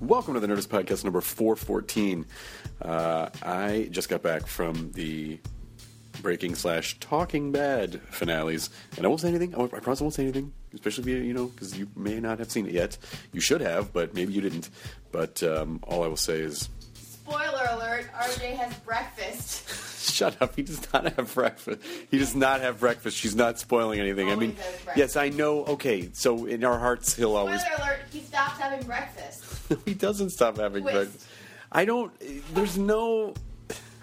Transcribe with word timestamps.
Welcome 0.00 0.32
to 0.32 0.40
the 0.40 0.46
Nerdist 0.46 0.68
Podcast 0.68 1.04
number 1.04 1.20
414. 1.20 2.24
Uh, 2.80 3.28
I 3.42 3.88
just 3.90 4.08
got 4.08 4.22
back 4.22 4.46
from 4.46 4.92
the 4.92 5.38
Breaking 6.22 6.54
slash 6.54 6.98
Talking 7.00 7.52
Bad 7.52 8.00
finales, 8.08 8.70
and 8.96 9.04
I 9.04 9.08
won't 9.10 9.20
say 9.20 9.28
anything. 9.28 9.54
I, 9.54 9.58
won't, 9.58 9.74
I 9.74 9.80
promise 9.80 10.00
I 10.00 10.04
won't 10.04 10.14
say 10.14 10.22
anything, 10.22 10.54
especially 10.72 11.02
if 11.02 11.08
you, 11.08 11.16
you 11.22 11.34
know, 11.34 11.46
because 11.48 11.78
you 11.78 11.86
may 11.94 12.18
not 12.18 12.38
have 12.38 12.50
seen 12.50 12.64
it 12.66 12.72
yet. 12.72 12.96
You 13.34 13.42
should 13.42 13.60
have, 13.60 13.92
but 13.92 14.14
maybe 14.14 14.32
you 14.32 14.40
didn't. 14.40 14.70
But 15.12 15.42
um, 15.42 15.80
all 15.82 16.02
I 16.02 16.06
will 16.06 16.16
say 16.16 16.40
is 16.40 16.70
Spoiler 17.30 17.68
alert, 17.70 18.10
RJ 18.12 18.56
has 18.56 18.74
breakfast. 18.80 19.68
Shut 20.12 20.42
up. 20.42 20.56
He 20.56 20.62
does 20.62 20.92
not 20.92 21.12
have 21.12 21.32
breakfast. 21.32 21.80
He 22.10 22.18
does 22.18 22.34
not 22.34 22.60
have 22.60 22.80
breakfast. 22.80 23.16
She's 23.16 23.36
not 23.36 23.56
spoiling 23.60 24.00
anything. 24.00 24.30
I 24.30 24.34
mean, 24.34 24.56
yes, 24.96 25.14
I 25.14 25.28
know. 25.28 25.64
Okay, 25.66 26.10
so 26.12 26.46
in 26.46 26.64
our 26.64 26.76
hearts, 26.76 27.14
he'll 27.14 27.36
always. 27.36 27.60
Spoiler 27.60 27.84
alert, 27.84 28.00
he 28.10 28.20
stops 28.22 28.58
having 28.58 28.84
breakfast. 28.84 29.44
he 29.84 29.94
doesn't 29.94 30.30
stop 30.30 30.56
having 30.56 30.82
Twist. 30.82 30.94
breakfast. 30.96 31.26
I 31.70 31.84
don't. 31.84 32.12
There's 32.52 32.76
no. 32.76 33.34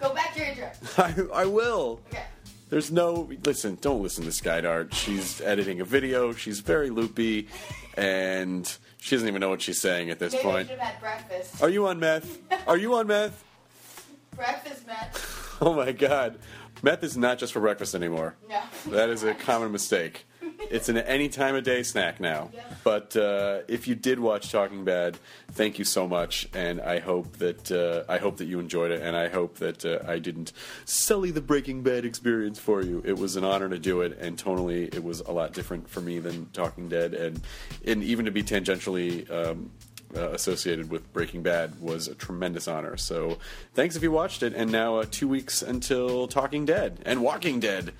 Go 0.00 0.14
back 0.14 0.32
to 0.32 0.40
your 0.40 0.48
intro. 0.48 0.70
I, 1.34 1.42
I 1.42 1.44
will. 1.44 2.00
Okay. 2.08 2.24
There's 2.70 2.90
no. 2.90 3.28
Listen, 3.44 3.76
don't 3.82 4.02
listen 4.02 4.24
to 4.24 4.30
Skydart. 4.30 4.94
She's 4.94 5.42
editing 5.42 5.82
a 5.82 5.84
video. 5.84 6.32
She's 6.32 6.60
very 6.60 6.88
loopy, 6.88 7.48
and 7.94 8.74
she 9.00 9.14
doesn't 9.14 9.28
even 9.28 9.40
know 9.40 9.48
what 9.50 9.62
she's 9.62 9.80
saying 9.80 10.10
at 10.10 10.18
this 10.18 10.32
Maybe 10.32 10.48
I 10.48 10.50
point. 10.52 10.68
should 10.68 10.78
have 10.78 10.92
had 10.92 11.00
breakfast. 11.00 11.62
Are 11.62 11.68
you 11.70 11.86
on 11.86 11.98
meth? 11.98 12.38
Are 12.68 12.76
you 12.76 12.94
on 12.94 13.06
meth? 13.06 13.44
Breakfast, 14.36 14.86
man. 14.86 15.06
Oh 15.60 15.74
my 15.74 15.90
god. 15.90 16.38
Meth 16.84 17.02
is 17.02 17.16
not 17.16 17.38
just 17.40 17.52
for 17.52 17.58
breakfast 17.58 17.96
anymore. 17.96 18.36
No. 18.48 18.60
That 18.92 19.08
is 19.10 19.24
a 19.24 19.34
common 19.34 19.72
mistake. 19.72 20.24
It's 20.58 20.88
an 20.88 20.98
any 20.98 21.28
time 21.28 21.54
of 21.54 21.64
day 21.64 21.82
snack 21.82 22.20
now. 22.20 22.50
But 22.84 23.16
uh, 23.16 23.60
if 23.68 23.88
you 23.88 23.94
did 23.94 24.18
watch 24.18 24.50
Talking 24.50 24.84
Bad, 24.84 25.18
thank 25.52 25.78
you 25.78 25.84
so 25.84 26.08
much, 26.08 26.48
and 26.54 26.80
I 26.80 26.98
hope 26.98 27.38
that 27.38 27.70
uh, 27.70 28.10
I 28.10 28.18
hope 28.18 28.38
that 28.38 28.46
you 28.46 28.58
enjoyed 28.58 28.90
it, 28.90 29.02
and 29.02 29.16
I 29.16 29.28
hope 29.28 29.56
that 29.58 29.84
uh, 29.84 30.00
I 30.06 30.18
didn't 30.18 30.52
sully 30.84 31.30
the 31.30 31.40
Breaking 31.40 31.82
Bad 31.82 32.04
experience 32.04 32.58
for 32.58 32.82
you. 32.82 33.02
It 33.04 33.18
was 33.18 33.36
an 33.36 33.44
honor 33.44 33.68
to 33.68 33.78
do 33.78 34.00
it, 34.02 34.18
and 34.18 34.36
tonally, 34.36 34.92
it 34.94 35.02
was 35.02 35.20
a 35.20 35.32
lot 35.32 35.52
different 35.52 35.88
for 35.88 36.00
me 36.00 36.18
than 36.18 36.46
Talking 36.52 36.88
Dead, 36.88 37.14
and 37.14 37.40
and 37.86 38.02
even 38.02 38.24
to 38.24 38.30
be 38.30 38.42
tangentially. 38.42 39.30
Um, 39.30 39.70
uh, 40.16 40.30
associated 40.30 40.90
with 40.90 41.12
Breaking 41.12 41.42
Bad 41.42 41.80
was 41.80 42.08
a 42.08 42.14
tremendous 42.14 42.68
honor. 42.68 42.96
So, 42.96 43.38
thanks 43.74 43.96
if 43.96 44.02
you 44.02 44.10
watched 44.10 44.42
it. 44.42 44.54
And 44.54 44.72
now, 44.72 44.96
uh, 44.96 45.04
two 45.10 45.28
weeks 45.28 45.62
until 45.62 46.28
Talking 46.28 46.64
Dead 46.64 47.00
and 47.04 47.22
Walking 47.22 47.60
Dead, 47.60 47.92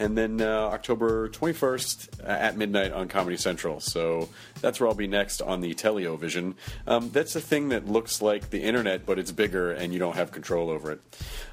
and 0.00 0.16
then 0.16 0.40
uh, 0.40 0.46
October 0.46 1.28
21st 1.28 2.20
uh, 2.24 2.26
at 2.26 2.56
midnight 2.56 2.90
on 2.92 3.06
Comedy 3.06 3.36
Central. 3.36 3.80
So 3.80 4.30
that's 4.62 4.80
where 4.80 4.88
I'll 4.88 4.94
be 4.94 5.06
next 5.06 5.42
on 5.42 5.60
the 5.60 5.74
Television. 5.74 6.54
Um, 6.86 7.10
that's 7.10 7.36
a 7.36 7.40
thing 7.40 7.68
that 7.68 7.86
looks 7.86 8.22
like 8.22 8.48
the 8.48 8.62
internet, 8.62 9.04
but 9.04 9.18
it's 9.18 9.30
bigger, 9.30 9.70
and 9.72 9.92
you 9.92 9.98
don't 9.98 10.16
have 10.16 10.32
control 10.32 10.70
over 10.70 10.92
it. 10.92 11.00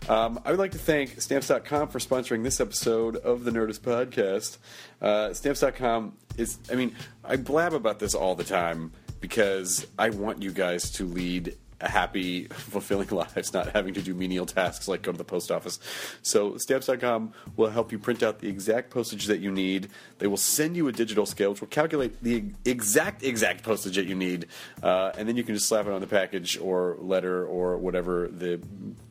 Um, 0.09 0.39
I 0.45 0.51
would 0.51 0.59
like 0.59 0.71
to 0.71 0.77
thank 0.77 1.19
Stamps.com 1.19 1.89
for 1.89 1.99
sponsoring 1.99 2.43
this 2.43 2.61
episode 2.61 3.17
of 3.17 3.43
the 3.43 3.51
Nerdist 3.51 3.81
Podcast. 3.81 5.35
Stamps.com 5.35 6.13
is, 6.37 6.57
I 6.71 6.75
mean, 6.75 6.95
I 7.25 7.35
blab 7.35 7.73
about 7.73 7.99
this 7.99 8.15
all 8.15 8.35
the 8.35 8.45
time 8.45 8.93
because 9.19 9.87
I 9.97 10.09
want 10.09 10.41
you 10.41 10.51
guys 10.51 10.91
to 10.91 11.05
lead 11.05 11.55
happy, 11.81 12.45
fulfilling 12.49 13.09
lives, 13.09 13.53
not 13.53 13.69
having 13.73 13.93
to 13.93 14.01
do 14.01 14.13
menial 14.13 14.45
tasks 14.45 14.87
like 14.87 15.01
go 15.01 15.11
to 15.11 15.17
the 15.17 15.23
post 15.23 15.51
office. 15.51 15.79
So, 16.21 16.57
stamps.com 16.57 17.33
will 17.55 17.69
help 17.69 17.91
you 17.91 17.99
print 17.99 18.23
out 18.23 18.39
the 18.39 18.47
exact 18.47 18.89
postage 18.89 19.25
that 19.25 19.39
you 19.39 19.51
need. 19.51 19.89
They 20.19 20.27
will 20.27 20.37
send 20.37 20.75
you 20.75 20.87
a 20.87 20.91
digital 20.91 21.25
scale, 21.25 21.51
which 21.51 21.61
will 21.61 21.67
calculate 21.67 22.21
the 22.21 22.45
exact, 22.65 23.23
exact 23.23 23.63
postage 23.63 23.95
that 23.95 24.05
you 24.05 24.15
need. 24.15 24.47
Uh, 24.81 25.11
and 25.17 25.27
then 25.27 25.37
you 25.37 25.43
can 25.43 25.55
just 25.55 25.67
slap 25.67 25.85
it 25.85 25.93
on 25.93 26.01
the 26.01 26.07
package 26.07 26.57
or 26.57 26.97
letter 26.99 27.45
or 27.45 27.77
whatever 27.77 28.27
the 28.27 28.59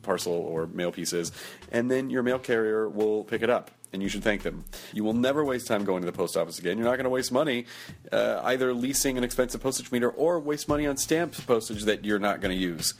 parcel 0.01 0.33
or 0.33 0.67
mail 0.67 0.91
piece 0.91 1.13
is. 1.13 1.31
And 1.71 1.89
then 1.89 2.09
your 2.09 2.23
mail 2.23 2.39
carrier 2.39 2.89
will 2.89 3.23
pick 3.23 3.41
it 3.41 3.49
up 3.49 3.71
and 3.93 4.03
you 4.03 4.09
should 4.09 4.23
thank 4.23 4.43
them. 4.43 4.65
You 4.93 5.03
will 5.03 5.13
never 5.13 5.43
waste 5.43 5.67
time 5.67 5.85
going 5.85 6.01
to 6.01 6.05
the 6.05 6.15
post 6.15 6.35
office 6.35 6.59
again. 6.59 6.77
You're 6.77 6.85
not 6.85 6.97
going 6.97 7.05
to 7.05 7.09
waste 7.09 7.31
money 7.31 7.65
uh, 8.11 8.41
either 8.43 8.73
leasing 8.73 9.17
an 9.17 9.23
expensive 9.23 9.61
postage 9.61 9.91
meter 9.91 10.09
or 10.09 10.39
waste 10.39 10.67
money 10.67 10.85
on 10.85 10.97
stamped 10.97 11.45
postage 11.47 11.83
that 11.83 12.05
you're 12.05 12.19
not 12.19 12.41
going 12.41 12.55
to 12.55 12.61
use. 12.61 12.93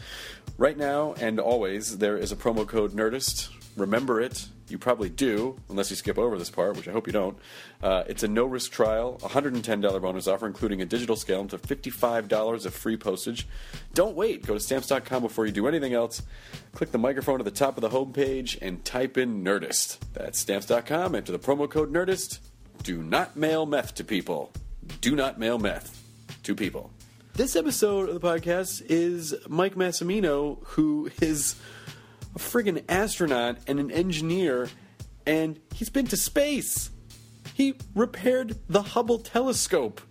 Right 0.58 0.78
now 0.78 1.14
and 1.20 1.40
always, 1.40 1.98
there 1.98 2.18
is 2.18 2.32
a 2.32 2.36
promo 2.36 2.68
code 2.68 2.94
NERDIST. 2.94 3.50
Remember 3.78 4.20
it. 4.20 4.48
You 4.70 4.78
probably 4.78 5.10
do, 5.10 5.58
unless 5.70 5.92
you 5.92 5.96
skip 5.96 6.18
over 6.18 6.38
this 6.38 6.50
part, 6.50 6.76
which 6.76 6.88
I 6.88 6.92
hope 6.92 7.08
you 7.08 7.14
don't. 7.14 7.38
Uh, 7.82 8.04
it's 8.08 8.24
a 8.24 8.28
no 8.28 8.46
risk 8.46 8.72
trial, 8.72 9.18
$110 9.22 10.02
bonus 10.02 10.28
offer, 10.28 10.48
including 10.48 10.82
a 10.82 10.86
digital 10.86 11.16
scale, 11.16 11.42
up 11.42 11.50
to 11.52 11.58
$55 11.60 12.66
of 12.66 12.74
free 12.74 12.98
postage. 12.98 13.48
Don't 13.94 14.16
wait. 14.16 14.46
Go 14.46 14.56
to 14.56 14.60
stamps.com 14.60 15.22
before 15.22 15.46
you 15.46 15.52
do 15.52 15.68
anything 15.68 15.94
else. 15.94 16.24
Click 16.74 16.92
the 16.92 16.98
microphone 16.98 17.40
at 17.40 17.46
the 17.46 17.52
top 17.52 17.78
of 17.78 17.82
the 17.82 17.90
homepage 17.90 18.58
and 18.62 18.84
type 18.84 19.18
in 19.18 19.44
Nerdist. 19.44 20.00
That's 20.14 20.40
stamps.com. 20.40 21.16
Enter 21.16 21.32
the 21.32 21.40
promo 21.40 21.70
code 21.70 21.94
Nerdist. 21.94 22.40
Do 22.84 23.02
not 23.02 23.38
mail 23.38 23.66
meth 23.66 23.94
to 23.96 24.04
people. 24.04 24.52
Do 25.02 25.16
not 25.16 25.40
mail 25.40 25.60
meth 25.60 26.04
to 26.44 26.56
people. 26.56 26.92
This 27.34 27.56
episode 27.56 28.10
of 28.10 28.20
the 28.20 28.28
podcast 28.28 28.82
is 28.90 29.36
Mike 29.48 29.76
Massimino, 29.76 30.58
who 30.64 31.12
is 31.22 31.56
a 32.38 32.40
friggin' 32.40 32.84
astronaut 32.88 33.58
and 33.66 33.80
an 33.80 33.90
engineer, 33.90 34.70
and 35.26 35.60
he's 35.74 35.90
been 35.90 36.06
to 36.06 36.16
space. 36.16 36.92
He 37.56 37.74
repaired 37.96 38.60
the 38.70 38.84
Hubble 38.84 39.18
telescope. 39.18 40.02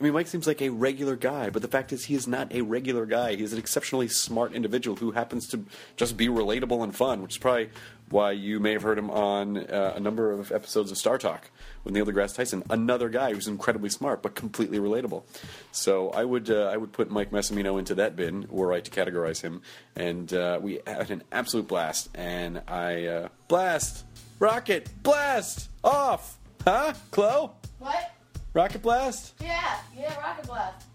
I 0.00 0.04
mean, 0.04 0.14
Mike 0.14 0.28
seems 0.28 0.46
like 0.46 0.62
a 0.62 0.70
regular 0.70 1.14
guy, 1.14 1.50
but 1.50 1.60
the 1.60 1.68
fact 1.68 1.92
is, 1.92 2.06
he 2.06 2.14
is 2.14 2.26
not 2.26 2.54
a 2.54 2.62
regular 2.62 3.04
guy. 3.04 3.36
He's 3.36 3.52
an 3.52 3.58
exceptionally 3.58 4.08
smart 4.08 4.54
individual 4.54 4.96
who 4.96 5.10
happens 5.10 5.46
to 5.48 5.66
just 5.96 6.16
be 6.16 6.28
relatable 6.28 6.82
and 6.82 6.96
fun, 6.96 7.20
which 7.20 7.32
is 7.32 7.38
probably 7.38 7.68
why 8.08 8.32
you 8.32 8.58
may 8.58 8.72
have 8.72 8.82
heard 8.82 8.98
him 8.98 9.10
on 9.10 9.58
uh, 9.58 9.92
a 9.94 10.00
number 10.00 10.32
of 10.32 10.52
episodes 10.52 10.90
of 10.90 10.96
Star 10.96 11.18
Talk 11.18 11.50
with 11.84 11.94
Neil 11.94 12.06
deGrasse 12.06 12.34
Tyson. 12.36 12.62
Another 12.70 13.08
guy 13.08 13.32
who's 13.32 13.48
incredibly 13.48 13.90
smart 13.90 14.22
but 14.22 14.34
completely 14.34 14.78
relatable. 14.78 15.24
So 15.72 16.10
I 16.10 16.24
would 16.24 16.50
uh, 16.50 16.70
I 16.72 16.76
would 16.76 16.92
put 16.92 17.10
Mike 17.10 17.30
Massimino 17.30 17.78
into 17.78 17.94
that 17.96 18.16
bin, 18.16 18.46
were 18.50 18.72
I 18.72 18.80
to 18.80 18.90
categorize 18.90 19.40
him. 19.40 19.62
And 19.96 20.32
uh, 20.32 20.58
we 20.62 20.80
had 20.86 21.10
an 21.10 21.22
absolute 21.32 21.68
blast. 21.68 22.08
And 22.14 22.62
I 22.68 23.06
uh, 23.06 23.28
blast 23.48 24.04
rocket 24.38 24.88
blast 25.02 25.70
off, 25.84 26.38
huh, 26.64 26.94
Chloe? 27.10 27.50
What? 27.78 28.12
Rocket 28.54 28.82
blast. 28.82 29.34
Yeah, 29.40 29.78
yeah, 29.96 30.18
rocket 30.20 30.46
blast. 30.46 30.86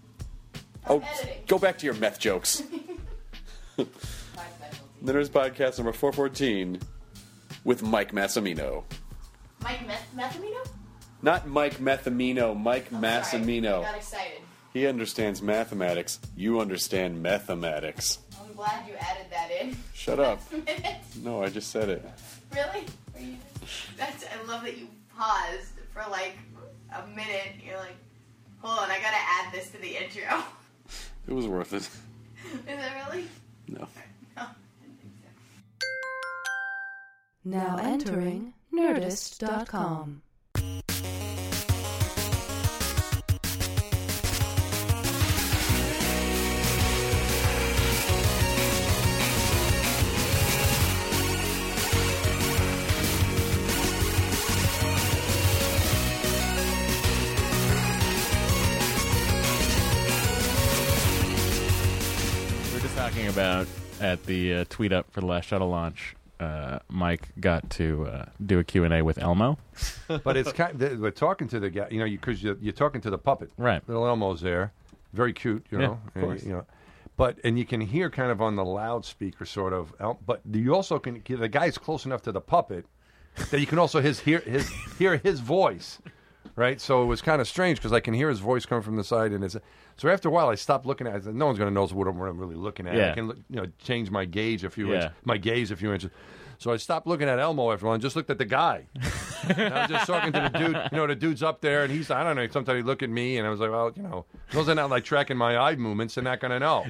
I'm 0.85 1.01
Oh, 1.01 1.03
editing. 1.19 1.43
go 1.47 1.57
back 1.59 1.77
to 1.79 1.85
your 1.85 1.95
meth 1.95 2.17
jokes. 2.19 2.61
Nerds 5.03 5.29
Podcast 5.29 5.77
number 5.77 5.91
414 5.93 6.79
with 7.63 7.83
Mike 7.83 8.11
Massimino. 8.13 8.83
Mike 9.63 9.79
Methamino? 10.15 10.66
Not 11.21 11.47
Mike 11.47 11.77
Methamino, 11.77 12.59
Mike 12.59 12.89
Sorry, 12.89 13.01
Massimino. 13.01 13.79
I 13.79 13.83
got 13.83 13.95
excited. 13.95 14.41
He 14.73 14.85
understands 14.85 15.41
mathematics. 15.41 16.19
You 16.35 16.59
understand 16.59 17.21
mathematics. 17.21 18.19
I'm 18.39 18.53
glad 18.53 18.87
you 18.87 18.93
added 18.95 19.25
that 19.31 19.49
in. 19.59 19.75
Shut 19.93 20.19
up. 20.19 20.39
Minute. 20.51 20.97
No, 21.23 21.41
I 21.41 21.49
just 21.49 21.71
said 21.71 21.89
it. 21.89 22.05
really? 22.53 22.85
Are 23.15 23.37
that's, 23.97 24.23
I 24.25 24.45
love 24.47 24.63
that 24.63 24.77
you 24.77 24.87
paused 25.17 25.71
for 25.91 26.03
like 26.11 26.37
a 26.95 27.07
minute. 27.07 27.55
You're 27.65 27.77
like, 27.77 27.95
hold 28.59 28.77
on, 28.77 28.91
I 28.91 28.99
gotta 28.99 29.17
add 29.17 29.51
this 29.51 29.69
to 29.71 29.77
the 29.79 29.95
intro. 30.03 30.43
It 31.27 31.33
was 31.33 31.45
worth 31.45 31.73
it. 31.73 31.81
Is 31.81 31.89
it 32.65 32.79
really? 33.05 33.27
No. 33.67 33.85
No. 34.37 34.45
Now 37.43 37.77
entering 37.81 38.53
Nerdist.com. 38.73 40.21
at 64.07 64.25
the 64.25 64.53
uh, 64.53 64.65
tweet 64.69 64.93
up 64.93 65.11
for 65.11 65.19
the 65.19 65.27
last 65.27 65.45
shuttle 65.47 65.69
launch. 65.69 66.15
Uh, 66.39 66.79
Mike 66.87 67.29
got 67.39 67.69
to 67.71 68.05
uh, 68.05 68.25
do 68.45 68.59
a 68.59 68.63
Q 68.63 68.83
and 68.83 68.93
A 68.93 69.01
with 69.01 69.17
Elmo. 69.17 69.57
but 70.07 70.37
it's 70.37 70.51
kind. 70.51 70.81
Of, 70.81 70.99
we're 70.99 71.11
talking 71.11 71.47
to 71.49 71.59
the 71.59 71.69
guy, 71.69 71.87
you 71.89 71.99
know, 71.99 72.05
because 72.05 72.43
you, 72.43 72.51
are 72.51 72.57
you're 72.61 72.73
talking 72.73 73.01
to 73.01 73.09
the 73.09 73.17
puppet. 73.17 73.51
Right. 73.57 73.81
Little 73.87 74.07
Elmo's 74.07 74.41
there, 74.41 74.71
very 75.13 75.33
cute, 75.33 75.65
you 75.71 75.79
know, 75.79 75.99
Yeah, 76.15 76.21
of 76.21 76.21
course. 76.21 76.41
and, 76.41 76.49
you 76.49 76.55
know, 76.57 76.65
but 77.17 77.39
and 77.43 77.57
you 77.57 77.65
can 77.65 77.81
hear 77.81 78.09
kind 78.09 78.31
of 78.31 78.41
on 78.41 78.55
the 78.55 78.63
loudspeaker, 78.63 79.45
sort 79.45 79.73
of. 79.73 79.93
But 80.25 80.41
you 80.51 80.75
also 80.75 80.99
can. 80.99 81.23
The 81.27 81.49
guy's 81.49 81.77
close 81.77 82.05
enough 82.05 82.21
to 82.23 82.31
the 82.31 82.41
puppet 82.41 82.85
that 83.49 83.59
you 83.59 83.65
can 83.65 83.79
also 83.79 83.99
his 83.99 84.19
hear 84.19 84.39
his 84.39 84.69
hear 84.99 85.17
his 85.17 85.39
voice. 85.39 85.99
Right, 86.57 86.81
so 86.81 87.03
it 87.03 87.05
was 87.05 87.21
kind 87.21 87.39
of 87.39 87.47
strange 87.47 87.77
because 87.77 87.93
I 87.93 87.99
can 87.99 88.15
hear 88.15 88.29
his 88.29 88.39
voice 88.39 88.65
coming 88.65 88.81
from 88.81 88.95
the 88.95 89.03
side, 89.03 89.31
and 89.31 89.43
it's 89.43 89.55
so 89.95 90.09
after 90.09 90.27
a 90.27 90.31
while 90.31 90.49
I 90.49 90.55
stopped 90.55 90.87
looking 90.87 91.05
at. 91.05 91.13
it. 91.13 91.17
I 91.17 91.19
said, 91.21 91.35
"No 91.35 91.45
one's 91.45 91.59
going 91.59 91.69
to 91.69 91.73
know 91.73 91.85
what 91.85 92.07
I'm, 92.07 92.17
what 92.17 92.27
I'm 92.27 92.39
really 92.39 92.55
looking 92.55 92.87
at." 92.87 92.95
Yeah. 92.95 93.11
I 93.11 93.13
can, 93.13 93.27
look, 93.27 93.37
you 93.49 93.57
know, 93.57 93.67
change 93.77 94.09
my 94.09 94.25
gauge 94.25 94.63
a 94.63 94.69
few 94.71 94.89
Yeah. 94.89 94.95
inches, 94.95 95.11
my 95.23 95.37
gaze 95.37 95.69
a 95.69 95.75
few 95.75 95.93
inches. 95.93 96.09
So 96.57 96.71
I 96.71 96.77
stopped 96.77 97.05
looking 97.05 97.29
at 97.29 97.37
Elmo 97.37 97.71
after 97.71 97.85
a 97.85 97.89
while 97.89 97.93
and 97.93 98.01
just 98.01 98.15
looked 98.15 98.31
at 98.31 98.39
the 98.39 98.45
guy. 98.45 98.87
And 99.49 99.71
I 99.73 99.81
was 99.81 99.89
just 99.91 100.07
talking 100.07 100.33
to 100.33 100.49
the 100.51 100.57
dude. 100.59 100.75
You 100.91 100.97
know, 100.97 101.05
the 101.07 101.15
dude's 101.15 101.43
up 101.43 101.61
there, 101.61 101.83
and 101.83 101.93
he's 101.93 102.09
I 102.09 102.23
don't 102.23 102.35
know. 102.35 102.47
Sometimes 102.47 102.77
he 102.77 102.83
look 102.83 103.03
at 103.03 103.09
me, 103.11 103.37
and 103.37 103.45
I 103.45 103.51
was 103.51 103.59
like, 103.59 103.69
well, 103.69 103.91
you 103.95 104.01
know, 104.01 104.25
those 104.51 104.67
are 104.67 104.73
not 104.75 104.89
like 104.89 105.03
tracking 105.03 105.37
my 105.37 105.55
eye 105.55 105.75
movements. 105.75 106.15
They're 106.15 106.23
not 106.23 106.39
going 106.39 106.51
to 106.51 106.59
know. 106.59 106.85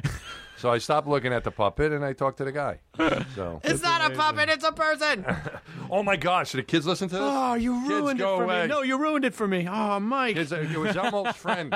So 0.57 0.71
I 0.71 0.79
stopped 0.79 1.07
looking 1.07 1.31
at 1.33 1.43
the 1.43 1.51
puppet, 1.51 1.91
and 1.91 2.03
I 2.03 2.13
talked 2.13 2.37
to 2.39 2.45
the 2.45 2.51
guy. 2.51 2.79
So 3.35 3.61
It's 3.63 3.83
not 3.83 4.11
a 4.11 4.15
puppet, 4.15 4.49
it's 4.49 4.63
a 4.65 4.71
person. 4.71 5.23
oh 5.91 6.01
my 6.01 6.15
gosh, 6.15 6.51
did 6.51 6.57
the 6.59 6.63
kids 6.63 6.87
listen 6.87 7.07
to 7.09 7.13
this? 7.15 7.23
Oh, 7.23 7.53
you 7.53 7.73
Kids, 7.81 7.89
ruined 7.89 8.19
it 8.19 8.23
for 8.23 8.43
away. 8.43 8.61
me. 8.63 8.67
No, 8.67 8.81
you 8.81 8.97
ruined 8.97 9.25
it 9.25 9.35
for 9.35 9.47
me. 9.47 9.67
Oh, 9.69 9.99
Mike. 9.99 10.35
Kids, 10.35 10.51
it 10.51 10.75
was 10.77 10.95
Elmo's 10.95 11.35
friend. 11.35 11.73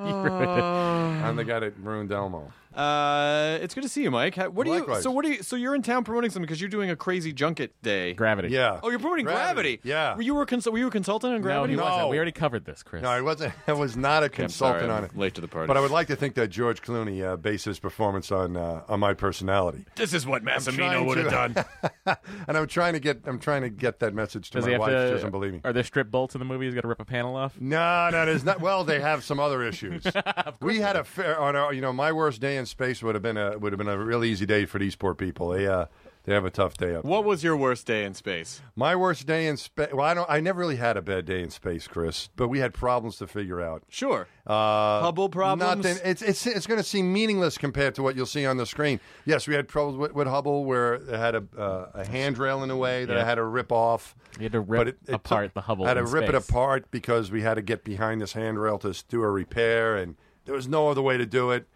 I'm 0.00 1.36
the 1.36 1.44
guy 1.44 1.60
that 1.60 1.74
ruined 1.78 2.10
Elmo. 2.12 2.52
Uh, 2.74 3.58
it's 3.62 3.72
good 3.74 3.82
to 3.84 3.88
see 3.88 4.02
you, 4.02 4.10
Mike. 4.10 4.34
How- 4.34 4.50
What 4.50 4.64
do 4.66 4.72
you? 4.72 4.80
Likewise. 4.80 5.02
So 5.02 5.10
what 5.10 5.24
do 5.24 5.30
you? 5.30 5.42
So 5.42 5.56
you're 5.56 5.74
in 5.74 5.80
town 5.82 6.04
promoting 6.04 6.28
something 6.30 6.44
because 6.46 6.60
you're 6.60 6.68
doing 6.68 6.90
a 6.90 6.96
crazy 6.96 7.32
junket 7.32 7.72
day. 7.82 8.12
Gravity. 8.12 8.48
Yeah. 8.48 8.80
Oh, 8.82 8.90
you're 8.90 8.98
promoting 8.98 9.24
Gravity. 9.24 9.76
Gravity, 9.78 9.80
yeah. 9.88 10.14
Were 10.14 10.20
you 10.22 10.34
were 10.34 10.44
cons- 10.44 10.66
were 10.68 10.76
you 10.76 10.88
a 10.88 10.90
consultant 10.90 11.32
on 11.32 11.40
No, 11.40 11.42
Gravity? 11.42 11.72
he 11.72 11.76
No. 11.78 11.84
wasn't. 11.84 12.08
We 12.10 12.16
already 12.16 12.32
covered 12.32 12.66
this, 12.66 12.82
Chris. 12.82 13.02
No, 13.02 13.08
I 13.08 13.22
wasn't. 13.22 13.54
I 13.66 13.72
was 13.72 13.96
not 13.96 14.24
a 14.24 14.26
I'm 14.26 14.30
sorry, 14.50 14.80
consultant 14.80 14.90
I'm 14.90 14.96
on 14.98 15.04
it. 15.04 15.16
late 15.16 15.34
to 15.36 15.40
the 15.40 15.48
party. 15.48 15.68
But 15.68 15.78
I 15.78 15.80
would 15.80 15.90
like 15.90 16.08
to 16.08 16.16
think 16.16 16.34
that 16.34 16.48
George 16.48 16.82
Clooney 16.82 17.24
uh, 17.24 17.36
based 17.36 17.64
his 17.64 17.78
performance 17.78 18.15
on 18.32 18.56
uh, 18.56 18.82
on 18.88 19.00
my 19.00 19.14
personality. 19.14 19.84
This 19.96 20.12
is 20.12 20.26
what 20.26 20.42
trying 20.42 20.58
Massimino 20.58 21.06
would 21.06 21.18
have 21.18 21.30
done. 21.30 21.64
and 22.48 22.56
I'm 22.56 22.66
trying 22.66 22.94
to 22.94 23.00
get 23.00 23.22
I'm 23.26 23.38
trying 23.38 23.62
to 23.62 23.70
get 23.70 24.00
that 24.00 24.14
message 24.14 24.50
to 24.50 24.58
Does 24.58 24.66
my 24.66 24.72
have 24.72 24.80
wife. 24.80 24.90
to? 24.90 25.08
She 25.08 25.14
doesn't 25.14 25.30
believe 25.30 25.52
me. 25.52 25.60
Are 25.64 25.72
there 25.72 25.84
strip 25.84 26.10
bolts 26.10 26.34
in 26.34 26.38
the 26.38 26.44
movie? 26.44 26.66
He's 26.66 26.74
got 26.74 26.82
to 26.82 26.88
rip 26.88 27.00
a 27.00 27.04
panel 27.04 27.36
off. 27.36 27.60
No, 27.60 28.08
no, 28.10 28.26
there's 28.26 28.44
not. 28.44 28.60
Well, 28.60 28.84
they 28.84 29.00
have 29.00 29.24
some 29.24 29.40
other 29.40 29.62
issues. 29.62 30.04
we 30.60 30.78
had 30.78 30.96
a 30.96 31.04
fair 31.04 31.38
on 31.38 31.56
our, 31.56 31.72
you 31.72 31.80
know, 31.80 31.92
my 31.92 32.12
worst 32.12 32.40
day 32.40 32.56
in 32.56 32.66
space 32.66 33.02
would 33.02 33.14
have 33.14 33.22
been 33.22 33.36
a 33.36 33.58
would 33.58 33.72
have 33.72 33.78
been 33.78 33.88
a 33.88 33.98
real 33.98 34.24
easy 34.24 34.46
day 34.46 34.64
for 34.66 34.78
these 34.78 34.96
poor 34.96 35.14
people. 35.14 35.50
They 35.50 35.66
uh 35.66 35.86
they 36.26 36.34
have 36.34 36.44
a 36.44 36.50
tough 36.50 36.76
day 36.76 36.94
up. 36.94 37.04
what 37.04 37.24
was 37.24 37.42
your 37.44 37.56
worst 37.56 37.86
day 37.86 38.04
in 38.04 38.12
space? 38.14 38.60
My 38.74 38.94
worst 38.96 39.26
day 39.26 39.46
in 39.46 39.56
space. 39.56 39.88
Well, 39.92 40.04
I 40.04 40.12
don't. 40.12 40.28
I 40.28 40.40
never 40.40 40.60
really 40.60 40.76
had 40.76 40.96
a 40.96 41.02
bad 41.02 41.24
day 41.24 41.40
in 41.42 41.50
space, 41.50 41.86
Chris. 41.88 42.28
But 42.36 42.48
we 42.48 42.58
had 42.58 42.74
problems 42.74 43.16
to 43.18 43.26
figure 43.26 43.60
out. 43.60 43.84
Sure. 43.88 44.26
Uh, 44.46 45.00
Hubble 45.00 45.28
problems? 45.28 45.84
Nothing. 45.84 45.98
It's 46.04 46.22
it's 46.22 46.46
it's 46.46 46.66
going 46.66 46.78
to 46.78 46.84
seem 46.84 47.12
meaningless 47.12 47.56
compared 47.56 47.94
to 47.94 48.02
what 48.02 48.16
you'll 48.16 48.26
see 48.26 48.44
on 48.44 48.56
the 48.56 48.66
screen. 48.66 49.00
Yes, 49.24 49.46
we 49.48 49.54
had 49.54 49.68
problems 49.68 49.98
with, 49.98 50.12
with 50.14 50.26
Hubble 50.28 50.64
where 50.64 50.94
it 50.94 51.08
had 51.08 51.34
a 51.36 51.44
uh, 51.56 51.90
a 51.94 52.04
handrail 52.06 52.62
in 52.62 52.70
a 52.70 52.76
way 52.76 53.04
that 53.04 53.14
Yeah. 53.14 53.22
I 53.22 53.24
had 53.24 53.36
to 53.36 53.44
rip 53.44 53.72
off. 53.72 54.14
You 54.38 54.42
had 54.44 54.52
to 54.52 54.60
rip 54.60 54.80
But 54.80 54.88
it- 54.88 54.98
it 55.06 55.14
apart 55.14 55.46
took- 55.46 55.54
the 55.54 55.60
Hubble. 55.62 55.84
I 55.84 55.88
had 55.88 55.94
to 55.94 56.00
in 56.00 56.06
rip 56.10 56.28
it 56.28 56.34
apart 56.34 56.90
because 56.90 57.30
we 57.30 57.42
had 57.42 57.54
to 57.54 57.62
get 57.62 57.84
behind 57.84 58.20
this 58.20 58.32
handrail 58.34 58.78
to 58.80 58.92
do 59.08 59.22
a 59.22 59.30
repair, 59.30 59.96
and 59.96 60.16
there 60.44 60.54
was 60.54 60.68
no 60.68 60.88
other 60.90 61.02
way 61.02 61.16
to 61.16 61.24
do 61.26 61.50
it, 61.52 61.66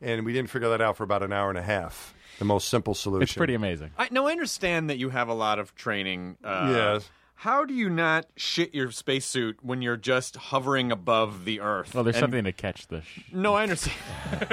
and 0.00 0.24
we 0.26 0.32
didn't 0.32 0.50
figure 0.50 0.68
that 0.68 0.80
out 0.80 0.96
for 0.96 1.04
about 1.04 1.22
an 1.22 1.32
hour 1.32 1.48
and 1.48 1.58
a 1.58 1.62
half. 1.62 2.14
The 2.40 2.44
most 2.46 2.68
simple 2.68 2.94
solution. 2.94 3.22
It's 3.22 3.34
pretty 3.34 3.54
amazing. 3.54 3.92
I 3.96 4.08
no, 4.10 4.26
I 4.26 4.32
understand 4.32 4.90
that 4.90 4.98
you 4.98 5.10
have 5.10 5.28
a 5.28 5.34
lot 5.34 5.60
of 5.60 5.76
training. 5.76 6.36
Uh, 6.42 6.72
Yes. 6.74 7.08
How 7.34 7.64
do 7.64 7.72
you 7.72 7.88
not 7.88 8.26
shit 8.36 8.74
your 8.74 8.90
spacesuit 8.90 9.60
when 9.62 9.80
you're 9.80 9.96
just 9.96 10.36
hovering 10.36 10.92
above 10.92 11.46
the 11.46 11.60
Earth? 11.60 11.94
Well, 11.94 12.04
there's 12.04 12.16
And- 12.16 12.24
something 12.24 12.44
to 12.44 12.52
catch 12.52 12.88
the. 12.88 13.00
Sh- 13.00 13.20
No, 13.32 13.54
I 13.54 13.62
understand. 13.62 13.96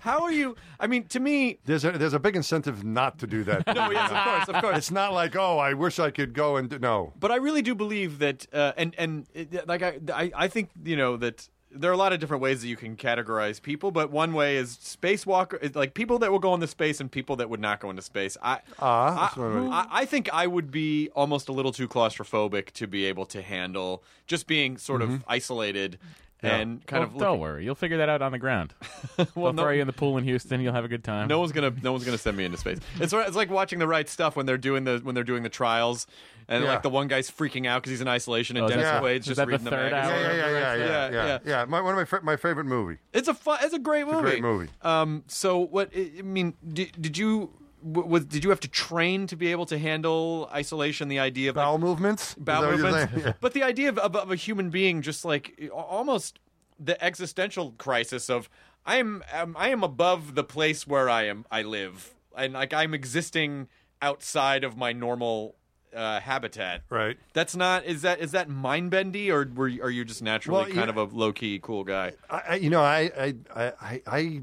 How 0.00 0.22
are 0.24 0.32
you? 0.32 0.56
I 0.80 0.86
mean, 0.86 1.04
to 1.08 1.20
me, 1.20 1.58
There's 1.64 1.84
a 1.84 1.92
there's 1.92 2.14
a 2.14 2.18
big 2.18 2.36
incentive 2.36 2.84
not 2.84 3.18
to 3.20 3.26
do 3.26 3.44
that. 3.44 3.66
no, 3.74 3.90
yes, 3.90 4.10
of 4.10 4.24
course, 4.24 4.48
of 4.56 4.62
course. 4.62 4.78
It's 4.78 4.90
not 4.90 5.12
like 5.12 5.36
oh, 5.36 5.58
I 5.58 5.74
wish 5.74 5.98
I 5.98 6.10
could 6.10 6.32
go 6.34 6.56
and 6.56 6.68
do, 6.70 6.78
no. 6.78 7.12
But 7.18 7.30
I 7.30 7.36
really 7.36 7.62
do 7.62 7.74
believe 7.74 8.18
that, 8.18 8.46
uh, 8.52 8.72
and 8.76 8.94
and 8.98 9.26
it, 9.34 9.66
like 9.68 9.82
I, 9.82 9.98
I, 10.12 10.32
I 10.34 10.48
think 10.48 10.70
you 10.84 10.96
know 10.96 11.16
that 11.18 11.48
there 11.70 11.90
are 11.90 11.94
a 11.94 11.98
lot 11.98 12.12
of 12.12 12.20
different 12.20 12.42
ways 12.42 12.62
that 12.62 12.68
you 12.68 12.76
can 12.76 12.96
categorize 12.96 13.60
people. 13.60 13.90
But 13.90 14.10
one 14.10 14.32
way 14.32 14.56
is 14.56 14.76
spacewalker, 14.76 15.62
is 15.62 15.74
like 15.76 15.94
people 15.94 16.18
that 16.20 16.30
will 16.32 16.38
go 16.38 16.54
into 16.54 16.66
space 16.66 17.00
and 17.00 17.10
people 17.10 17.36
that 17.36 17.50
would 17.50 17.60
not 17.60 17.80
go 17.80 17.90
into 17.90 18.02
space. 18.02 18.36
I, 18.42 18.60
Ah, 18.78 19.16
I, 19.16 19.20
that's 19.26 19.36
one 19.36 19.68
way. 19.68 19.74
I, 19.74 19.86
I 19.90 20.04
think 20.04 20.28
I 20.32 20.46
would 20.46 20.70
be 20.70 21.10
almost 21.14 21.48
a 21.48 21.52
little 21.52 21.72
too 21.72 21.86
claustrophobic 21.88 22.70
to 22.72 22.86
be 22.86 23.04
able 23.04 23.26
to 23.26 23.42
handle 23.42 24.02
just 24.26 24.46
being 24.46 24.78
sort 24.78 25.02
of 25.02 25.22
isolated 25.28 25.98
and 26.40 26.86
kind 26.86 27.00
Well, 27.00 27.08
of 27.08 27.12
don't 27.14 27.20
looking- 27.30 27.40
worry, 27.40 27.64
you'll 27.64 27.74
figure 27.74 27.96
that 27.98 28.08
out 28.08 28.22
on 28.22 28.30
the 28.32 28.38
ground. 28.38 28.72
Well, 29.18 29.26
They'll 29.34 29.52
no- 29.54 29.62
throw 29.64 29.72
you 29.72 29.80
in 29.80 29.86
the 29.88 29.92
pool 29.92 30.16
in 30.18 30.24
Houston. 30.24 30.60
You'll 30.60 30.72
have 30.72 30.84
a 30.84 30.88
good 30.88 31.02
time. 31.02 31.26
No 31.26 31.40
one's 31.40 31.50
gonna, 31.50 31.72
no 31.82 31.90
one's 31.92 32.04
gonna 32.04 32.16
send 32.16 32.36
me 32.36 32.44
into 32.44 32.56
space. 32.58 32.78
It's 33.00 33.12
it's 33.12 33.34
like 33.36 33.50
watching 33.50 33.80
the 33.80 33.88
right 33.88 34.08
stuff 34.08 34.36
when 34.36 34.46
they're 34.46 34.56
doing 34.56 34.84
the 34.84 35.00
when 35.02 35.16
they're 35.16 35.24
doing 35.24 35.42
the 35.42 35.48
trials, 35.48 36.06
and 36.48 36.64
Yeah. 36.64 36.70
like 36.70 36.82
the 36.82 36.90
one 36.90 37.08
guy's 37.08 37.30
freaking 37.30 37.66
out 37.66 37.82
because 37.82 37.90
he's 37.90 38.00
in 38.00 38.08
isolation, 38.08 38.56
and 38.56 38.64
Oh, 38.64 38.66
is 38.68 38.70
Dennis 38.72 38.86
that- 38.86 39.00
Quaid's 39.00 39.24
is 39.24 39.26
just 39.28 39.36
that 39.36 39.44
the 39.46 39.50
reading 39.52 39.64
the, 39.64 39.70
third 39.70 39.92
magazine. 39.92 40.14
hour? 40.16 40.20
Yeah, 40.22 40.32
yeah, 40.32 40.46
yeah, 40.50 40.50
yeah, 40.50 40.74
Yeah, 40.74 41.10
yeah, 41.10 41.26
yeah. 41.26 41.38
yeah. 41.44 41.64
My, 41.66 41.80
one 41.80 41.92
of 41.92 41.98
my 41.98 42.04
fa- 42.04 42.20
my 42.22 42.36
favorite 42.36 42.64
movie. 42.66 42.98
It's 43.12 43.28
a 43.28 43.34
fun, 43.34 43.58
it's 43.62 43.74
a 43.74 43.78
great 43.78 44.06
movie. 44.06 44.20
great 44.22 44.42
movie. 44.42 44.68
Um, 44.82 45.24
so 45.28 45.58
what? 45.58 45.90
I 45.96 46.10
I 46.18 46.22
mean, 46.22 46.54
did, 46.72 47.00
did 47.00 47.18
you 47.18 47.50
w- 47.86 48.08
was 48.08 48.24
did 48.24 48.42
you 48.44 48.50
have 48.50 48.60
to 48.60 48.68
train 48.68 49.26
to 49.28 49.36
be 49.36 49.50
able 49.52 49.66
to 49.66 49.78
handle 49.78 50.48
isolation? 50.52 51.08
The 51.08 51.18
idea 51.18 51.50
of 51.50 51.56
like, 51.56 51.64
Bowel 51.64 51.78
movements. 51.78 52.30
Is 52.30 52.34
bowel 52.36 52.62
that 52.62 52.68
what 52.68 52.76
you're 52.78 52.90
movements, 52.90 53.22
saying? 53.22 53.34
but 53.40 53.52
the 53.52 53.62
idea 53.62 53.88
of, 53.90 53.98
of, 53.98 54.16
of 54.16 54.30
a 54.30 54.36
human 54.36 54.70
being 54.70 55.02
just 55.02 55.24
like 55.24 55.54
a- 55.60 55.68
almost 55.68 56.38
the 56.80 57.02
existential 57.04 57.72
crisis 57.72 58.30
of 58.30 58.48
I 58.86 58.96
am 58.96 59.22
um, 59.34 59.54
I 59.58 59.68
am 59.68 59.82
above 59.82 60.34
the 60.34 60.44
place 60.44 60.86
where 60.86 61.10
I 61.10 61.24
am 61.24 61.44
I 61.50 61.62
live 61.62 62.14
and 62.36 62.54
like 62.54 62.72
I'm 62.72 62.94
existing 62.94 63.68
outside 64.00 64.62
of 64.64 64.76
my 64.76 64.92
normal 64.92 65.56
uh, 65.94 66.20
habitat. 66.20 66.82
Right. 66.90 67.16
That's 67.32 67.56
not 67.56 67.84
is 67.84 68.02
that 68.02 68.20
is 68.20 68.32
that 68.32 68.48
mind 68.48 68.90
bendy 68.90 69.30
or 69.30 69.48
were 69.54 69.68
you, 69.68 69.82
are 69.82 69.90
you 69.90 70.04
just 70.04 70.22
naturally 70.22 70.56
Well, 70.56 70.64
kind 70.66 70.94
yeah. 70.94 71.02
of 71.02 71.12
a 71.12 71.16
low 71.16 71.32
key 71.32 71.58
cool 71.62 71.84
guy? 71.84 72.12
I, 72.30 72.42
I- 72.50 72.54
you 72.56 72.70
know, 72.70 72.82
I, 72.82 73.10
I, 73.18 73.34
I, 73.54 73.72
I- 73.80 74.02
I 74.06 74.42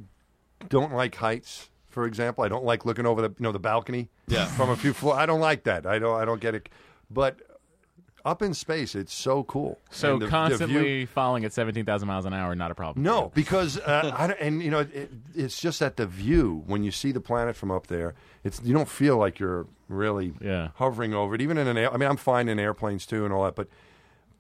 don't 0.70 0.94
like 0.94 1.16
heights. 1.16 1.70
For 1.88 2.06
example, 2.06 2.44
I 2.44 2.48
don't 2.50 2.66
like 2.66 2.86
looking 2.86 3.06
over 3.06 3.22
the, 3.22 3.30
you 3.30 3.36
know, 3.44 3.52
the 3.54 3.60
balcony. 3.60 4.10
Yeah. 4.28 4.46
From 4.48 4.70
a 4.70 4.76
few 4.76 4.92
floors. 4.94 5.18
I 5.18 5.26
don't 5.26 5.40
like 5.40 5.64
that. 5.64 5.86
I 5.86 6.00
don't. 6.00 6.20
I 6.20 6.26
don't 6.26 6.42
get 6.42 6.56
it. 6.56 6.68
But 7.10 7.38
up 8.26 8.42
in 8.42 8.54
space, 8.56 8.96
it's 8.96 9.14
so 9.14 9.44
cool. 9.44 9.80
So 9.92 10.14
And 10.14 10.22
the- 10.22 10.26
the 10.26 10.30
constantly 10.32 10.82
view- 10.84 11.08
falling 11.08 11.46
at 11.46 11.54
17,000 11.54 12.08
miles 12.08 12.26
an 12.26 12.34
hour, 12.34 12.56
not 12.56 12.72
a 12.72 12.76
problem. 12.76 13.04
No, 13.04 13.32
because 13.36 13.78
uh, 13.78 14.12
I 14.18 14.28
don't, 14.28 14.40
and 14.40 14.64
you 14.64 14.72
know 14.72 14.80
it, 14.80 15.12
it's 15.36 15.62
just 15.62 15.80
that 15.80 15.96
the 15.98 16.08
view 16.08 16.64
when 16.66 16.84
you 16.84 16.90
see 16.92 17.12
the 17.12 17.22
planet 17.22 17.56
from 17.56 17.70
up 17.72 17.88
there, 17.88 18.16
it's 18.44 18.60
you 18.64 18.74
don't 18.74 18.90
feel 18.90 19.18
like 19.18 19.38
you're 19.40 19.68
really 19.88 20.34
Yeah. 20.42 20.70
hovering 20.76 21.14
over 21.14 21.36
it. 21.36 21.42
Even 21.42 21.58
in 21.58 21.68
an, 21.68 21.78
I 21.78 21.98
mean, 21.98 22.10
I'm 22.10 22.18
fine 22.18 22.48
in 22.50 22.60
airplanes 22.60 23.06
too 23.06 23.24
and 23.26 23.34
all 23.34 23.44
that, 23.46 23.56
but 23.56 23.68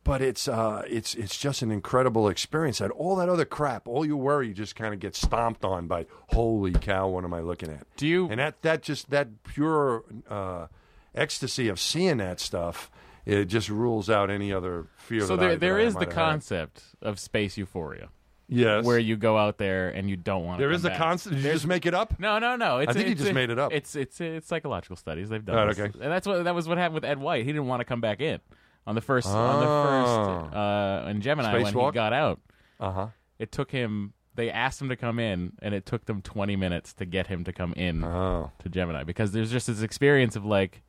but 0.03 0.21
it's 0.21 0.47
uh, 0.47 0.83
it's 0.87 1.15
it's 1.15 1.35
just 1.37 1.61
an 1.63 1.71
incredible 1.71 2.27
experience. 2.29 2.77
That 2.77 2.91
all 2.91 3.15
that 3.15 3.27
other 3.29 3.45
crap, 3.45 3.87
all 3.87 4.05
you 4.05 4.15
worry, 4.15 4.53
just 4.53 4.75
kind 4.75 4.93
of 4.93 4.99
gets 4.99 5.19
stomped 5.19 5.65
on 5.65 5.87
by. 5.87 6.05
Holy 6.29 6.73
cow! 6.73 7.07
What 7.07 7.23
am 7.23 7.33
I 7.33 7.39
looking 7.39 7.69
at? 7.71 7.87
Do 7.97 8.05
you- 8.05 8.27
And 8.29 8.39
that 8.39 8.61
that 8.61 8.83
just 8.83 9.09
that 9.09 9.43
pure 9.43 10.03
uh, 10.29 10.67
ecstasy 11.15 11.69
of 11.69 11.79
seeing 11.79 12.17
that 12.17 12.39
stuff. 12.39 12.91
It 13.25 13.45
just 13.45 13.69
rules 13.69 14.07
out 14.07 14.29
any 14.29 14.53
other 14.53 14.85
fear. 14.97 15.21
So 15.21 15.35
that 15.37 15.41
there, 15.41 15.51
I, 15.53 15.55
there 15.55 15.79
is 15.79 15.93
the 15.95 16.01
have 16.01 16.09
had. 16.09 16.15
concept 16.15 16.83
of 17.01 17.17
space 17.19 17.57
euphoria, 17.57 18.09
Yes, 18.47 18.85
where 18.85 18.99
you 18.99 19.15
go 19.17 19.37
out 19.37 19.57
there 19.57 19.89
and 19.89 20.09
you 20.09 20.15
don't 20.17 20.45
want 20.45 20.59
to. 20.59 20.63
there 20.63 20.71
is 20.71 20.85
a 20.85 20.89
back. 20.89 20.97
concept. 20.99 21.35
Did 21.35 21.43
you 21.45 21.51
just 21.53 21.65
make 21.65 21.85
it 21.85 21.93
up? 21.95 22.19
No, 22.19 22.37
no, 22.37 22.55
no. 22.55 22.77
It's, 22.77 22.91
I 22.91 22.93
think 22.93 23.05
he 23.07 23.11
it's 23.13 23.21
just 23.21 23.31
a- 23.31 23.33
made 23.33 23.49
it 23.49 23.57
up. 23.57 23.73
It's 23.73 23.95
it's 23.95 24.21
it's 24.21 24.47
psychological 24.47 24.95
studies 24.95 25.29
they've 25.29 25.43
done. 25.43 25.57
Oh, 25.57 25.67
this. 25.67 25.79
okay. 25.79 25.91
and 25.99 26.11
that's 26.11 26.27
what 26.27 26.43
that 26.43 26.53
was 26.53 26.67
what 26.67 26.77
happened 26.77 26.95
with 26.95 27.05
Ed 27.05 27.17
White. 27.19 27.45
He 27.45 27.51
didn't 27.51 27.67
want 27.67 27.81
to 27.81 27.85
come 27.85 28.01
back 28.01 28.21
in 28.21 28.39
on 28.85 28.93
the 28.95 29.01
first 29.01 29.27
on 29.27 29.35
Oh. 29.35 29.59
the 29.59 30.45
first 30.45 30.55
uh, 30.55 31.09
in 31.09 31.21
Gemini 31.21 31.53
when 31.63 31.73
he 31.73 31.91
got 31.91 32.13
out. 32.13 32.39
Uh 32.79 32.91
huh. 32.91 33.07
It 33.39 33.51
took 33.51 33.71
him 33.71 34.13
they 34.35 34.51
asked 34.51 34.81
him 34.81 34.89
to 34.89 34.97
come 34.97 35.17
in, 35.17 35.53
and 35.61 35.73
it 35.73 35.85
took 35.85 36.05
them 36.05 36.21
20 36.21 36.57
minutes 36.57 36.93
to 36.95 37.05
get 37.05 37.27
him 37.27 37.45
to 37.45 37.53
come 37.53 37.71
in 37.73 38.03
Oh. 38.03 38.51
to 38.59 38.69
Gemini 38.69 39.03
because 39.03 39.31
there's 39.31 39.49
just 39.49 39.67
this 39.67 39.81
experience 39.81 40.35
of 40.35 40.45
like, 40.45 40.81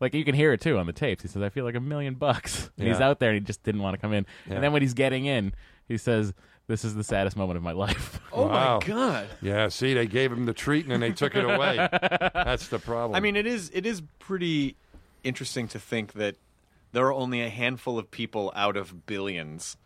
like 0.00 0.14
you 0.14 0.24
can 0.24 0.34
hear 0.34 0.52
it 0.54 0.60
too 0.62 0.78
on 0.78 0.86
the 0.86 0.92
tapes. 0.94 1.20
He 1.22 1.28
says, 1.28 1.42
"I 1.42 1.50
feel 1.50 1.64
like 1.66 1.74
a 1.74 1.80
million 1.80 2.14
bucks," 2.14 2.70
and 2.78 2.88
he's 2.88 3.00
out 3.00 3.20
there 3.20 3.30
and 3.30 3.38
he 3.38 3.44
just 3.44 3.62
didn't 3.62 3.82
want 3.82 3.94
to 3.94 4.00
come 4.00 4.12
in. 4.14 4.24
Yeah. 4.46 4.54
And 4.54 4.64
then 4.64 4.72
when 4.72 4.80
he's 4.82 4.94
getting 4.94 5.26
in, 5.26 5.52
he 5.86 5.96
says, 5.98 6.32
"This 6.68 6.84
is 6.84 6.94
the 6.94 7.02
saddest 7.04 7.36
moment 7.36 7.56
of 7.56 7.62
my 7.64 7.72
life." 7.72 8.20
Oh 8.32 8.46
Wow. 8.46 8.78
my 8.78 8.86
god. 8.86 9.28
Yeah, 9.42 9.66
see, 9.68 9.94
they 9.94 10.06
gave 10.06 10.30
him 10.30 10.44
the 10.46 10.52
treat 10.52 10.84
and 10.84 10.92
then 10.92 11.00
they 11.00 11.10
took 11.10 11.34
it 11.34 11.44
away. 11.44 11.76
That's 12.34 12.68
the 12.68 12.78
problem. 12.78 13.16
I 13.16 13.20
mean, 13.20 13.34
it 13.34 13.46
is 13.46 13.68
it 13.74 13.84
is 13.84 14.02
pretty 14.20 14.76
interesting 15.24 15.66
to 15.68 15.78
think 15.80 16.12
that 16.12 16.36
there 16.92 17.04
are 17.06 17.12
only 17.12 17.40
a 17.42 17.48
handful 17.48 17.98
of 17.98 18.10
people 18.12 18.52
out 18.54 18.76
of 18.76 19.06
billions 19.06 19.76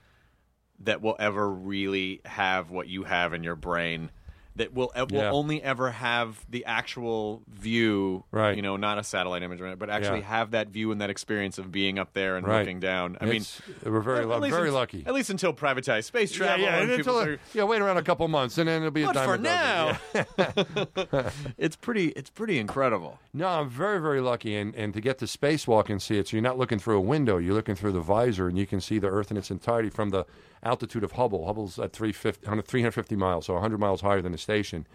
that 0.80 1.00
will 1.00 1.16
ever 1.18 1.48
really 1.48 2.20
have 2.26 2.70
what 2.70 2.88
you 2.88 3.04
have 3.04 3.32
in 3.32 3.42
your 3.42 3.56
brain. 3.56 4.10
That 4.56 4.74
will 4.74 4.92
will 4.94 5.06
Yeah. 5.10 5.30
only 5.30 5.62
ever 5.62 5.90
have 5.92 6.44
the 6.50 6.66
actual 6.66 7.40
view, 7.50 8.24
Right. 8.30 8.54
You 8.54 8.60
know, 8.60 8.76
not 8.76 8.98
a 8.98 9.02
satellite 9.04 9.42
image, 9.42 9.60
but 9.78 9.88
actually 9.88 10.18
Yeah. 10.20 10.26
have 10.26 10.50
that 10.50 10.68
view 10.68 10.92
and 10.92 11.00
that 11.00 11.08
experience 11.08 11.56
of 11.56 11.72
being 11.72 11.98
up 11.98 12.12
there 12.12 12.36
and 12.36 12.46
Right. 12.46 12.58
looking 12.58 12.78
down. 12.78 13.16
I 13.20 13.24
It's- 13.28 13.62
we're 13.82 14.00
very, 14.00 14.26
lu- 14.26 14.40
very 14.50 14.68
un- 14.68 14.74
lucky. 14.74 15.04
At 15.06 15.14
least 15.14 15.30
until 15.30 15.54
privatized 15.54 16.04
space 16.04 16.32
travel. 16.32 16.66
yeah, 16.66 16.80
and 16.80 16.90
until, 16.90 17.18
are- 17.18 17.38
yeah, 17.54 17.64
wait 17.64 17.80
around 17.80 17.96
a 17.96 18.02
couple 18.02 18.28
months 18.28 18.58
and 18.58 18.68
then 18.68 18.82
it'll 18.82 18.90
be 18.90 19.04
a 19.04 19.06
but 19.06 19.14
dime 19.14 19.26
for 19.26 19.34
a 19.34 19.38
dozen. 19.38 19.42
now, 19.42 19.98
Yeah. 20.14 21.30
it's 21.58 21.76
pretty. 21.76 22.08
It's 22.08 22.30
pretty 22.30 22.58
incredible. 22.58 23.18
No, 23.32 23.46
I'm 23.48 23.70
very, 23.70 24.00
very 24.00 24.20
lucky, 24.20 24.54
and, 24.56 24.74
and 24.74 24.92
to 24.94 25.00
get 25.00 25.18
to 25.18 25.24
spacewalk 25.24 25.88
and 25.88 26.02
see 26.02 26.18
it, 26.18 26.28
so 26.28 26.36
you're 26.36 26.42
not 26.42 26.58
looking 26.58 26.78
through 26.78 26.98
a 26.98 27.00
window, 27.00 27.38
you're 27.38 27.54
looking 27.54 27.74
through 27.74 27.92
the 27.92 28.00
visor, 28.00 28.48
and 28.48 28.58
you 28.58 28.66
can 28.66 28.80
see 28.80 28.98
the 28.98 29.08
Earth 29.08 29.30
in 29.30 29.36
its 29.38 29.50
entirety 29.50 29.88
from 29.88 30.10
the 30.10 30.26
altitude 30.62 31.02
of 31.02 31.12
Hubble. 31.12 31.46
Hubble's 31.46 31.78
at 31.78 31.92
350, 31.92 32.46
350 32.62 33.16
miles, 33.16 33.46
so 33.46 33.54
100 33.54 33.78
miles 33.80 34.00
higher 34.02 34.20
than 34.22 34.32
the 34.32 34.38
station. 34.42 34.86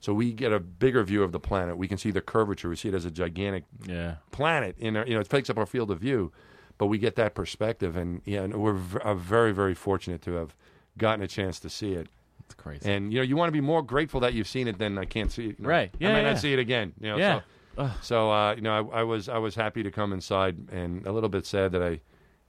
So 0.00 0.12
we 0.12 0.32
get 0.32 0.52
a 0.52 0.60
bigger 0.60 1.02
view 1.02 1.22
of 1.22 1.32
the 1.32 1.40
planet. 1.40 1.76
We 1.76 1.88
can 1.88 1.98
see 1.98 2.10
the 2.10 2.20
curvature. 2.20 2.68
We 2.68 2.76
see 2.76 2.88
it 2.88 2.94
as 2.94 3.04
a 3.04 3.10
gigantic 3.10 3.64
yeah. 3.86 4.16
planet. 4.30 4.76
In 4.78 4.96
our, 4.96 5.06
you 5.06 5.14
know, 5.14 5.20
it 5.20 5.28
takes 5.28 5.48
up 5.50 5.56
our 5.58 5.66
field 5.66 5.90
of 5.90 5.98
view, 5.98 6.32
but 6.78 6.86
we 6.86 6.98
get 6.98 7.16
that 7.16 7.34
perspective, 7.34 7.96
and 7.96 8.20
yeah, 8.24 8.42
and 8.42 8.54
we're 8.54 8.74
v- 8.74 9.00
uh, 9.02 9.14
very, 9.14 9.52
very 9.52 9.74
fortunate 9.74 10.22
to 10.22 10.34
have 10.34 10.54
gotten 10.98 11.24
a 11.24 11.28
chance 11.28 11.58
to 11.60 11.70
see 11.70 11.92
it. 11.92 12.08
It's 12.44 12.54
crazy. 12.54 12.88
And 12.88 13.12
you 13.12 13.18
know, 13.18 13.24
you 13.24 13.36
want 13.36 13.48
to 13.48 13.52
be 13.52 13.60
more 13.60 13.82
grateful 13.82 14.20
that 14.20 14.34
you've 14.34 14.48
seen 14.48 14.68
it 14.68 14.78
than 14.78 14.98
I 14.98 15.04
can't 15.04 15.32
see 15.32 15.48
it. 15.48 15.58
you 15.58 15.64
know. 15.64 15.68
Right. 15.68 15.92
Yeah, 15.98 16.10
I 16.10 16.12
might 16.12 16.18
yeah. 16.20 16.30
not 16.30 16.38
see 16.38 16.52
it 16.52 16.58
again. 16.58 16.92
You 17.00 17.08
know, 17.10 17.16
Yeah. 17.16 17.40
So, 17.76 17.90
so 18.02 18.30
uh, 18.30 18.54
you 18.54 18.62
know, 18.62 18.90
I, 18.92 19.00
I 19.00 19.02
was 19.02 19.28
I 19.28 19.38
was 19.38 19.54
happy 19.54 19.82
to 19.82 19.90
come 19.90 20.12
inside, 20.12 20.56
and 20.70 21.06
a 21.06 21.12
little 21.12 21.28
bit 21.28 21.46
sad 21.46 21.72
that 21.72 21.82
I 21.82 22.00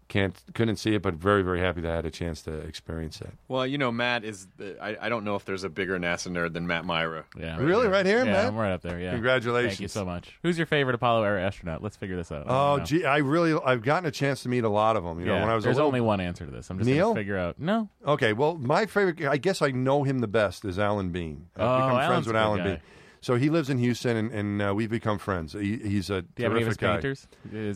can't 0.07 0.35
couldn't 0.53 0.77
see 0.77 0.95
it, 0.95 1.01
but 1.01 1.13
very 1.15 1.41
very 1.41 1.59
happy 1.59 1.81
that 1.81 1.91
I 1.91 1.95
had 1.97 2.05
a 2.05 2.11
chance 2.11 2.41
to 2.43 2.51
experience 2.53 3.19
it. 3.21 3.29
Well, 3.47 3.65
you 3.67 3.77
know, 3.77 3.91
Matt 3.91 4.23
is. 4.23 4.47
The, 4.57 4.77
I, 4.81 5.05
I 5.05 5.09
don't 5.09 5.23
know 5.23 5.35
if 5.35 5.45
there's 5.45 5.63
a 5.63 5.69
bigger 5.69 5.97
NASA 5.99 6.29
nerd 6.31 6.53
than 6.53 6.65
Matt 6.67 6.85
Mira. 6.85 7.25
Yeah. 7.37 7.57
Really, 7.57 7.87
right 7.87 8.05
here, 8.05 8.19
yeah, 8.19 8.31
Matt? 8.31 8.45
I'm 8.45 8.55
right 8.55 8.71
up 8.71 8.81
there. 8.81 8.99
Yeah. 8.99 9.11
Congratulations. 9.11 9.73
Thank 9.73 9.81
you 9.81 9.87
so 9.89 10.05
much. 10.05 10.37
Who's 10.43 10.57
your 10.57 10.67
favorite 10.67 10.95
Apollo 10.95 11.23
era 11.23 11.41
astronaut? 11.41 11.83
Let's 11.83 11.97
figure 11.97 12.15
this 12.15 12.31
out. 12.31 12.47
I 12.47 12.49
Oh, 12.49 12.77
don't 12.77 12.85
gee, 12.85 13.05
I 13.05 13.17
really 13.17 13.59
I've 13.65 13.81
gotten 13.83 14.07
a 14.07 14.11
chance 14.11 14.43
to 14.43 14.49
meet 14.49 14.63
a 14.63 14.69
lot 14.69 14.95
of 14.95 15.03
them. 15.03 15.19
You 15.19 15.25
know, 15.25 15.33
yeah. 15.35 15.41
when 15.41 15.49
I 15.49 15.55
was 15.55 15.63
There's 15.63 15.75
a 15.75 15.79
little, 15.79 15.87
only 15.87 16.01
one 16.01 16.19
answer 16.19 16.45
to 16.45 16.51
this. 16.51 16.69
I'm 16.69 16.77
just 16.77 16.89
Neil? 16.89 17.09
gonna 17.09 17.19
figure 17.19 17.37
out. 17.37 17.59
No. 17.59 17.89
Okay, 18.05 18.33
well, 18.33 18.55
my 18.57 18.85
favorite, 18.85 19.21
I 19.25 19.37
guess 19.37 19.61
I 19.61 19.71
know 19.71 20.03
him 20.03 20.19
the 20.19 20.27
best, 20.27 20.63
is 20.65 20.79
Alan 20.79 21.09
Bean. 21.09 21.47
I've 21.55 21.61
Oh, 21.63 21.75
become 21.75 21.89
Alan's 21.91 22.07
friends 22.07 22.27
a 22.27 22.29
with 22.29 22.35
good 22.35 22.39
Alan 22.39 22.57
guy. 22.59 22.63
Bean. 22.65 22.79
So 23.21 23.35
he 23.35 23.49
lives 23.49 23.69
in 23.69 23.77
Houston, 23.79 24.15
and, 24.15 24.31
and 24.31 24.61
uh, 24.61 24.73
we've 24.75 24.89
become 24.89 25.17
friends. 25.17 25.53
He, 25.53 25.77
he's 25.77 26.09
a 26.09 26.21
Do 26.21 26.43
you 26.43 26.51
any 26.51 26.61
of 26.61 26.67
his 26.67 26.77
terrific 26.77 26.79
guy. 26.79 26.95
painters? 26.95 27.27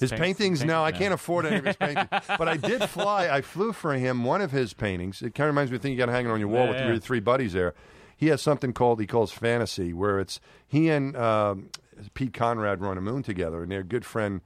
His, 0.01 0.09
paint- 0.11 0.21
paintings, 0.21 0.63
no, 0.63 0.83
I 0.83 0.91
can't 0.91 1.13
afford 1.13 1.45
any 1.45 1.57
of 1.57 1.65
his 1.65 1.75
paintings. 1.75 2.07
but 2.37 2.47
I 2.47 2.57
did 2.57 2.83
fly. 2.89 3.27
I 3.29 3.41
flew 3.41 3.73
for 3.73 3.93
him 3.93 4.23
one 4.23 4.41
of 4.41 4.51
his 4.51 4.73
paintings. 4.73 5.21
It 5.21 5.33
kind 5.35 5.47
of 5.49 5.55
reminds 5.55 5.71
me 5.71 5.75
of 5.77 5.81
the 5.81 5.87
thing 5.87 5.93
you 5.93 5.97
got 5.97 6.09
hanging 6.09 6.31
on 6.31 6.39
your 6.39 6.49
wall 6.49 6.65
Yeah, 6.65 6.69
with 6.71 6.79
yeah. 6.79 6.87
your 6.87 6.99
three 6.99 7.19
buddies 7.19 7.53
there. 7.53 7.73
He 8.15 8.27
has 8.27 8.41
something 8.41 8.71
called 8.71 8.99
he 8.99 9.07
calls 9.07 9.31
fantasy, 9.31 9.93
where 9.93 10.19
it's 10.19 10.39
he 10.67 10.89
and 10.89 11.17
um, 11.17 11.69
Pete 12.13 12.33
Conrad 12.33 12.79
run 12.79 12.97
a 12.97 13.01
moon 13.01 13.23
together, 13.23 13.63
and 13.63 13.71
their 13.71 13.83
good 13.83 14.05
friend. 14.05 14.41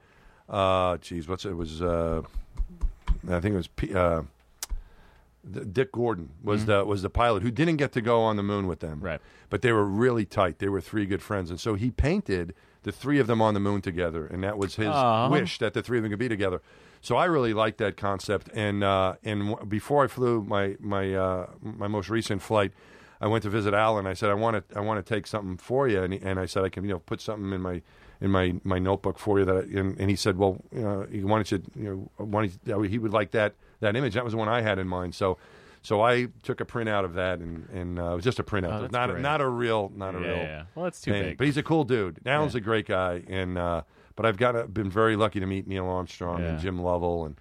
Uh, 0.48 0.96
geez, 0.96 1.28
what's 1.28 1.44
it 1.44 1.54
was? 1.56 1.82
Uh, 1.82 2.22
I 3.28 3.40
think 3.40 3.52
it 3.52 3.56
was. 3.56 3.68
P, 3.68 3.94
uh, 3.94 4.22
Dick 5.72 5.92
Gordon 5.92 6.30
was 6.42 6.66
the 6.66 6.84
was 6.84 7.02
the 7.02 7.10
pilot 7.10 7.42
who 7.42 7.50
didn't 7.50 7.76
get 7.76 7.92
to 7.92 8.00
go 8.00 8.22
on 8.22 8.36
the 8.36 8.42
moon 8.42 8.66
with 8.66 8.80
them. 8.80 8.96
Mm-hmm. 8.98 9.06
Right. 9.06 9.20
But 9.48 9.62
they 9.62 9.72
were 9.72 9.84
really 9.84 10.24
tight. 10.24 10.58
They 10.58 10.68
were 10.68 10.80
three 10.80 11.06
good 11.06 11.22
friends, 11.22 11.50
and 11.50 11.60
so 11.60 11.74
he 11.74 11.90
painted 11.90 12.54
the 12.82 12.92
three 12.92 13.18
of 13.18 13.26
them 13.26 13.40
on 13.40 13.54
the 13.54 13.60
moon 13.60 13.80
together, 13.80 14.26
and 14.26 14.42
that 14.44 14.58
was 14.58 14.76
his 14.76 14.88
Aw. 14.88 15.28
wish 15.28 15.58
that 15.58 15.74
the 15.74 15.82
three 15.82 15.98
of 15.98 16.02
them 16.02 16.10
could 16.10 16.18
be 16.18 16.28
together. 16.28 16.62
So 17.00 17.16
I 17.16 17.26
really 17.26 17.54
liked 17.54 17.78
that 17.78 17.96
concept. 17.96 18.48
And 18.54 18.82
uh, 18.82 19.14
and 19.24 19.50
w- 19.50 19.66
before 19.66 20.04
I 20.04 20.06
flew 20.08 20.42
my 20.42 20.76
my 20.80 21.14
uh, 21.14 21.46
my 21.62 21.88
most 21.88 22.08
recent 22.08 22.42
flight, 22.42 22.72
I 23.20 23.28
went 23.28 23.42
to 23.44 23.50
visit 23.50 23.74
Alan. 23.74 24.06
I 24.06 24.14
said 24.14 24.30
I 24.30 24.34
want 24.34 24.68
to 24.68 24.76
I 24.76 24.80
want 24.80 25.04
to 25.04 25.14
take 25.14 25.26
something 25.26 25.56
for 25.56 25.88
you, 25.88 26.02
and, 26.02 26.14
he, 26.14 26.20
and 26.20 26.38
I 26.40 26.46
said 26.46 26.64
I 26.64 26.68
can 26.68 26.84
you 26.84 26.90
know 26.90 26.98
put 27.00 27.20
something 27.20 27.52
in 27.52 27.60
my 27.60 27.82
in 28.20 28.30
my, 28.30 28.54
my 28.64 28.78
notebook 28.78 29.18
for 29.18 29.38
you 29.38 29.44
that 29.44 29.56
I, 29.56 29.78
and, 29.78 29.98
and 30.00 30.08
he 30.08 30.16
said 30.16 30.38
well 30.38 30.56
you 30.72 30.80
know 30.80 31.06
why 31.12 31.36
don't 31.36 31.50
you 31.52 31.62
you 31.76 32.10
know 32.24 32.82
you, 32.82 32.88
he 32.88 32.98
would 32.98 33.12
like 33.12 33.32
that 33.32 33.54
that 33.80 33.96
image 33.96 34.14
that 34.14 34.24
was 34.24 34.32
the 34.32 34.38
one 34.38 34.48
I 34.48 34.60
had 34.62 34.78
in 34.78 34.88
mind 34.88 35.14
so. 35.14 35.38
So 35.82 36.02
I 36.02 36.26
took 36.42 36.60
a 36.60 36.64
printout 36.64 37.04
of 37.04 37.14
that, 37.14 37.38
and, 37.38 37.68
and 37.72 37.98
uh, 38.00 38.10
it 38.10 38.14
was 38.16 38.24
just 38.24 38.40
a 38.40 38.42
printout, 38.42 38.82
Oh, 38.82 38.88
not 38.90 39.08
a, 39.08 39.20
not 39.20 39.40
a 39.40 39.46
real, 39.48 39.92
not 39.94 40.16
a 40.16 40.18
Yeah, 40.18 40.26
real. 40.26 40.36
yeah. 40.38 40.62
Well, 40.74 40.86
it's 40.86 41.00
too 41.00 41.12
painting. 41.12 41.30
big. 41.30 41.38
But 41.38 41.46
he's 41.46 41.56
a 41.58 41.62
cool 41.62 41.84
dude. 41.84 42.18
Alan's 42.26 42.54
Yeah. 42.54 42.58
a 42.58 42.60
great 42.62 42.86
guy, 42.88 43.22
and 43.28 43.56
uh, 43.56 43.82
but 44.16 44.26
I've 44.26 44.36
got 44.36 44.74
been 44.74 44.90
very 44.90 45.14
lucky 45.14 45.38
to 45.38 45.46
meet 45.46 45.68
Neil 45.68 45.86
Armstrong 45.86 46.42
and 46.42 46.58
Jim 46.58 46.82
Lovell 46.82 47.26
and 47.26 47.36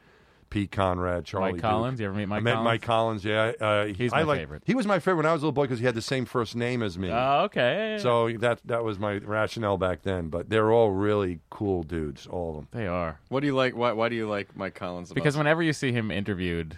Pete 0.55 0.71
Conrad, 0.71 1.25
Charlie 1.25 1.47
Mike 1.47 1.55
Duke. 1.55 1.61
Collins? 1.63 1.99
You 1.99 2.05
ever 2.05 2.15
meet 2.15 2.27
Mike 2.27 2.37
I 2.37 2.39
met 2.39 2.53
Collins? 2.53 2.65
Mike 2.65 2.81
Collins. 2.81 3.25
Yeah, 3.25 3.51
uh, 3.59 3.85
He's 3.87 4.13
I 4.13 4.19
my 4.19 4.23
like- 4.23 4.39
favorite. 4.39 4.63
He 4.65 4.73
was 4.73 4.87
my 4.87 4.99
favorite 4.99 5.17
when 5.17 5.25
I 5.25 5.33
was 5.33 5.41
a 5.41 5.45
little 5.45 5.51
boy 5.51 5.63
because 5.63 5.79
he 5.79 5.85
had 5.85 5.95
the 5.95 6.01
same 6.01 6.23
first 6.23 6.55
name 6.55 6.81
as 6.81 6.97
me. 6.97 7.09
Oh, 7.11 7.41
okay. 7.43 7.61
Yeah, 7.61 7.77
yeah, 7.87 7.91
yeah. 7.97 8.01
So 8.01 8.37
that 8.37 8.61
that 8.63 8.83
was 8.85 8.97
my 8.97 9.15
rationale 9.17 9.77
back 9.77 10.03
then. 10.03 10.29
But 10.29 10.49
they're 10.49 10.71
all 10.71 10.91
really 10.91 11.41
cool 11.49 11.83
dudes, 11.83 12.25
all 12.25 12.51
of 12.51 12.55
them. 12.55 12.67
they 12.71 12.87
are 12.87 13.19
What 13.27 13.41
do 13.41 13.47
you 13.47 13.53
like? 13.55 13.75
Why, 13.75 13.91
why 13.91 14.07
do 14.07 14.15
you 14.15 14.29
like 14.29 14.55
Mike 14.55 14.75
Collins? 14.75 15.09
The 15.09 15.15
because 15.15 15.35
most? 15.35 15.39
whenever 15.39 15.61
you 15.61 15.73
see 15.73 15.91
him 15.91 16.09
interviewed, 16.09 16.77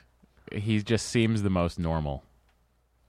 he 0.52 0.82
just 0.82 1.06
seems 1.10 1.44
the 1.44 1.52
most 1.52 1.78
normal. 1.78 2.24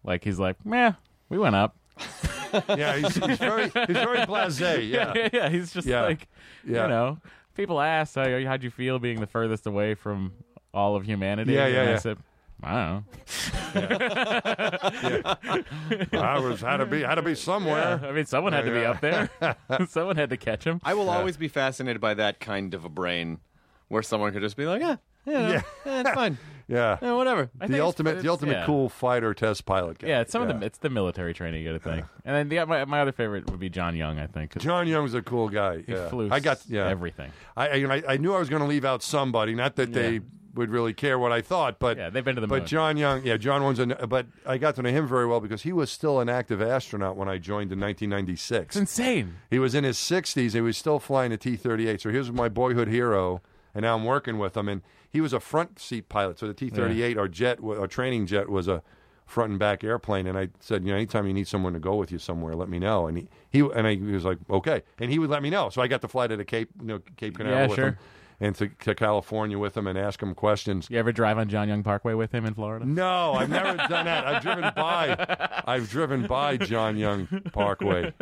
Like 0.04 0.22
he's 0.22 0.38
like, 0.38 0.64
meh, 0.66 0.92
we 1.30 1.38
went 1.38 1.56
up. 1.56 1.76
Yeah, 2.68 2.96
he's, 2.96 3.14
he's 3.14 3.36
very 3.38 3.64
he's 3.64 3.72
very 3.88 4.18
blasé. 4.20 4.88
Yeah, 4.90 5.28
yeah, 5.32 5.48
he's 5.50 5.70
just 5.72 5.86
Yeah. 5.86 6.02
like, 6.02 6.26
Yeah. 6.66 6.84
you 6.84 6.88
know, 6.88 7.18
people 7.54 7.78
ask, 7.78 8.14
how, 8.14 8.24
how'd 8.44 8.62
you 8.62 8.70
feel 8.70 8.98
being 8.98 9.20
the 9.20 9.26
furthest 9.26 9.66
away 9.66 9.92
from 9.94 10.32
all 10.74 10.96
of 10.96 11.04
humanity? 11.04 11.52
Yeah, 11.52 11.66
yeah, 11.66 11.80
and 11.80 11.88
I 11.88 11.92
yeah. 11.92 11.98
said, 11.98 12.18
I 12.62 13.04
don't 13.74 13.74
know. 13.74 14.38
I 16.12 16.38
was 16.40 16.60
had 16.60 16.78
to 16.78 16.86
be 16.86 17.02
had 17.02 17.14
to 17.16 17.22
be 17.22 17.34
somewhere. 17.34 18.00
I 18.02 18.12
mean, 18.12 18.26
someone 18.26 18.52
had 18.52 18.64
to 18.64 18.70
be 18.72 18.80
Yeah. 18.80 18.90
up 18.90 19.00
there. 19.00 19.30
someone 19.88 20.16
had 20.16 20.30
to 20.30 20.36
catch 20.36 20.64
him. 20.64 20.80
I 20.84 20.94
will 20.94 21.10
always 21.10 21.36
be 21.36 21.48
fascinated 21.48 22.00
by 22.00 22.14
that 22.14 22.40
kind 22.40 22.74
of 22.74 22.84
a 22.84 22.88
brain, 22.88 23.38
where 23.88 24.02
someone 24.02 24.32
could 24.32 24.42
just 24.42 24.56
be 24.56 24.66
like, 24.66 24.80
yeah, 24.80 24.96
yeah, 25.26 25.48
Yeah. 25.50 25.62
yeah 25.86 26.00
it's 26.00 26.10
fine, 26.10 26.38
Yeah, 26.68 26.98
yeah, 27.00 27.12
whatever. 27.12 27.50
I 27.60 27.66
the 27.68 27.80
ultimate 27.80 28.10
it's- 28.10 28.22
the 28.24 28.30
ultimate 28.30 28.52
yeah. 28.52 28.66
cool 28.66 28.88
fighter 28.88 29.34
test 29.34 29.64
pilot 29.64 29.98
guy. 29.98 30.08
Yeah, 30.08 30.20
it's 30.22 30.32
some 30.32 30.42
of 30.42 30.48
the 30.48 30.66
it's 30.66 30.78
the 30.78 30.90
military 30.90 31.34
training 31.34 31.62
you 31.62 31.68
got 31.72 31.82
to 31.82 31.90
think. 31.90 32.06
And 32.24 32.34
then 32.34 32.48
the, 32.48 32.66
my 32.66 32.84
my 32.86 33.00
other 33.00 33.12
favorite 33.12 33.48
would 33.50 33.60
be 33.60 33.68
John 33.70 33.94
Young. 33.96 34.18
I 34.18 34.26
think 34.26 34.50
'cause 34.50 34.62
John 34.64 34.86
Young's 34.88 35.14
a 35.14 35.22
cool 35.22 35.48
guy. 35.48 35.82
he 35.86 35.92
yeah. 35.92 36.08
flew 36.08 36.28
I 36.30 36.40
got 36.40 36.60
yeah 36.66 36.88
everything. 36.88 37.30
I, 37.56 37.68
I 37.84 38.02
I 38.08 38.16
knew 38.16 38.34
I 38.34 38.38
was 38.38 38.48
going 38.50 38.62
to 38.62 38.68
leave 38.68 38.84
out 38.84 39.02
somebody. 39.02 39.54
Not 39.54 39.76
that 39.76 39.92
they 39.92 40.14
Yeah. 40.14 40.20
Would 40.58 40.70
really 40.70 40.92
care 40.92 41.18
what 41.18 41.32
I 41.32 41.40
thought, 41.40 41.78
but 41.78 41.96
Yeah, 41.96 42.10
they've 42.10 42.24
been 42.24 42.34
to 42.34 42.40
the 42.40 42.46
moon. 42.46 42.60
but. 42.60 42.66
John 42.66 42.96
Young, 42.98 43.24
yeah, 43.24 43.36
John 43.38 43.64
was 43.64 43.78
an. 43.78 43.94
But 44.08 44.26
I 44.44 44.58
got 44.58 44.74
to 44.76 44.82
know 44.82 44.90
him 44.90 45.06
very 45.08 45.26
well 45.26 45.40
because 45.40 45.62
he 45.62 45.72
was 45.72 45.90
still 45.90 46.20
an 46.20 46.28
active 46.28 46.60
astronaut 46.60 47.16
when 47.16 47.28
I 47.28 47.38
joined 47.38 47.72
in 47.72 47.80
1996. 47.80 48.66
It's 48.66 48.76
insane. 48.76 49.36
He 49.50 49.58
was 49.58 49.74
in 49.74 49.84
his 49.84 49.96
60s. 49.96 50.52
He 50.52 50.60
was 50.60 50.76
still 50.76 50.98
flying 50.98 51.32
a 51.32 51.36
T-38. 51.38 52.00
So 52.02 52.10
here's 52.10 52.30
my 52.30 52.48
boyhood 52.50 52.88
hero, 52.88 53.40
and 53.74 53.82
now 53.82 53.96
I'm 53.96 54.04
working 54.04 54.38
with 54.38 54.56
him. 54.56 54.68
And 54.68 54.82
he 55.10 55.20
was 55.20 55.32
a 55.32 55.40
front 55.40 55.78
seat 55.78 56.08
pilot. 56.08 56.38
So 56.38 56.46
the 56.46 56.54
T-38, 56.54 57.16
our 57.16 57.28
jet, 57.28 57.58
our 57.62 57.86
training 57.86 58.26
jet, 58.26 58.48
was 58.50 58.68
a 58.68 58.82
front 59.24 59.50
and 59.50 59.58
back 59.58 59.84
airplane. 59.84 60.26
And 60.26 60.38
I 60.38 60.48
said, 60.60 60.82
you 60.84 60.90
know, 60.90 60.96
anytime 60.96 61.26
you 61.26 61.34
need 61.34 61.46
someone 61.48 61.72
to 61.74 61.78
go 61.78 61.96
with 61.96 62.10
you 62.10 62.18
somewhere, 62.18 62.54
let 62.54 62.68
me 62.68 62.78
know. 62.78 63.06
And 63.06 63.18
he, 63.18 63.28
he 63.50 63.60
and 63.60 63.86
I, 63.86 63.94
he 63.94 64.00
was 64.00 64.24
like, 64.24 64.38
okay. 64.50 64.82
And 64.98 65.10
he 65.10 65.18
would 65.18 65.30
let 65.30 65.42
me 65.42 65.50
know. 65.50 65.68
So 65.70 65.80
I 65.82 65.86
got 65.86 66.00
to 66.02 66.08
fly 66.08 66.26
to 66.26 66.36
the 66.36 66.44
Cape, 66.44 66.70
you 66.80 66.86
know, 66.86 67.00
Cape 67.16 67.36
Canaveral 67.36 67.60
Yeah, 67.62 67.66
with 67.68 67.76
sure. 67.76 67.86
him, 67.88 67.98
and 68.40 68.54
to, 68.56 68.68
to 68.68 68.94
California 68.94 69.58
with 69.58 69.76
him, 69.76 69.86
and 69.86 69.98
ask 69.98 70.22
him 70.22 70.34
questions. 70.34 70.88
You 70.90 70.98
ever 70.98 71.12
drive 71.12 71.38
on 71.38 71.48
John 71.48 71.68
Young 71.68 71.82
Parkway 71.82 72.14
with 72.14 72.32
him 72.32 72.44
in 72.44 72.54
Florida? 72.54 72.84
No, 72.86 73.32
I've 73.34 73.50
never 73.58 73.76
done 73.76 74.04
that. 74.04 74.26
I've 74.26 74.42
driven 74.42 74.72
by, 74.76 75.62
I've 75.66 75.90
driven 75.90 76.26
by 76.26 76.56
John 76.56 76.96
Young 76.96 77.26
Parkway, 77.52 78.12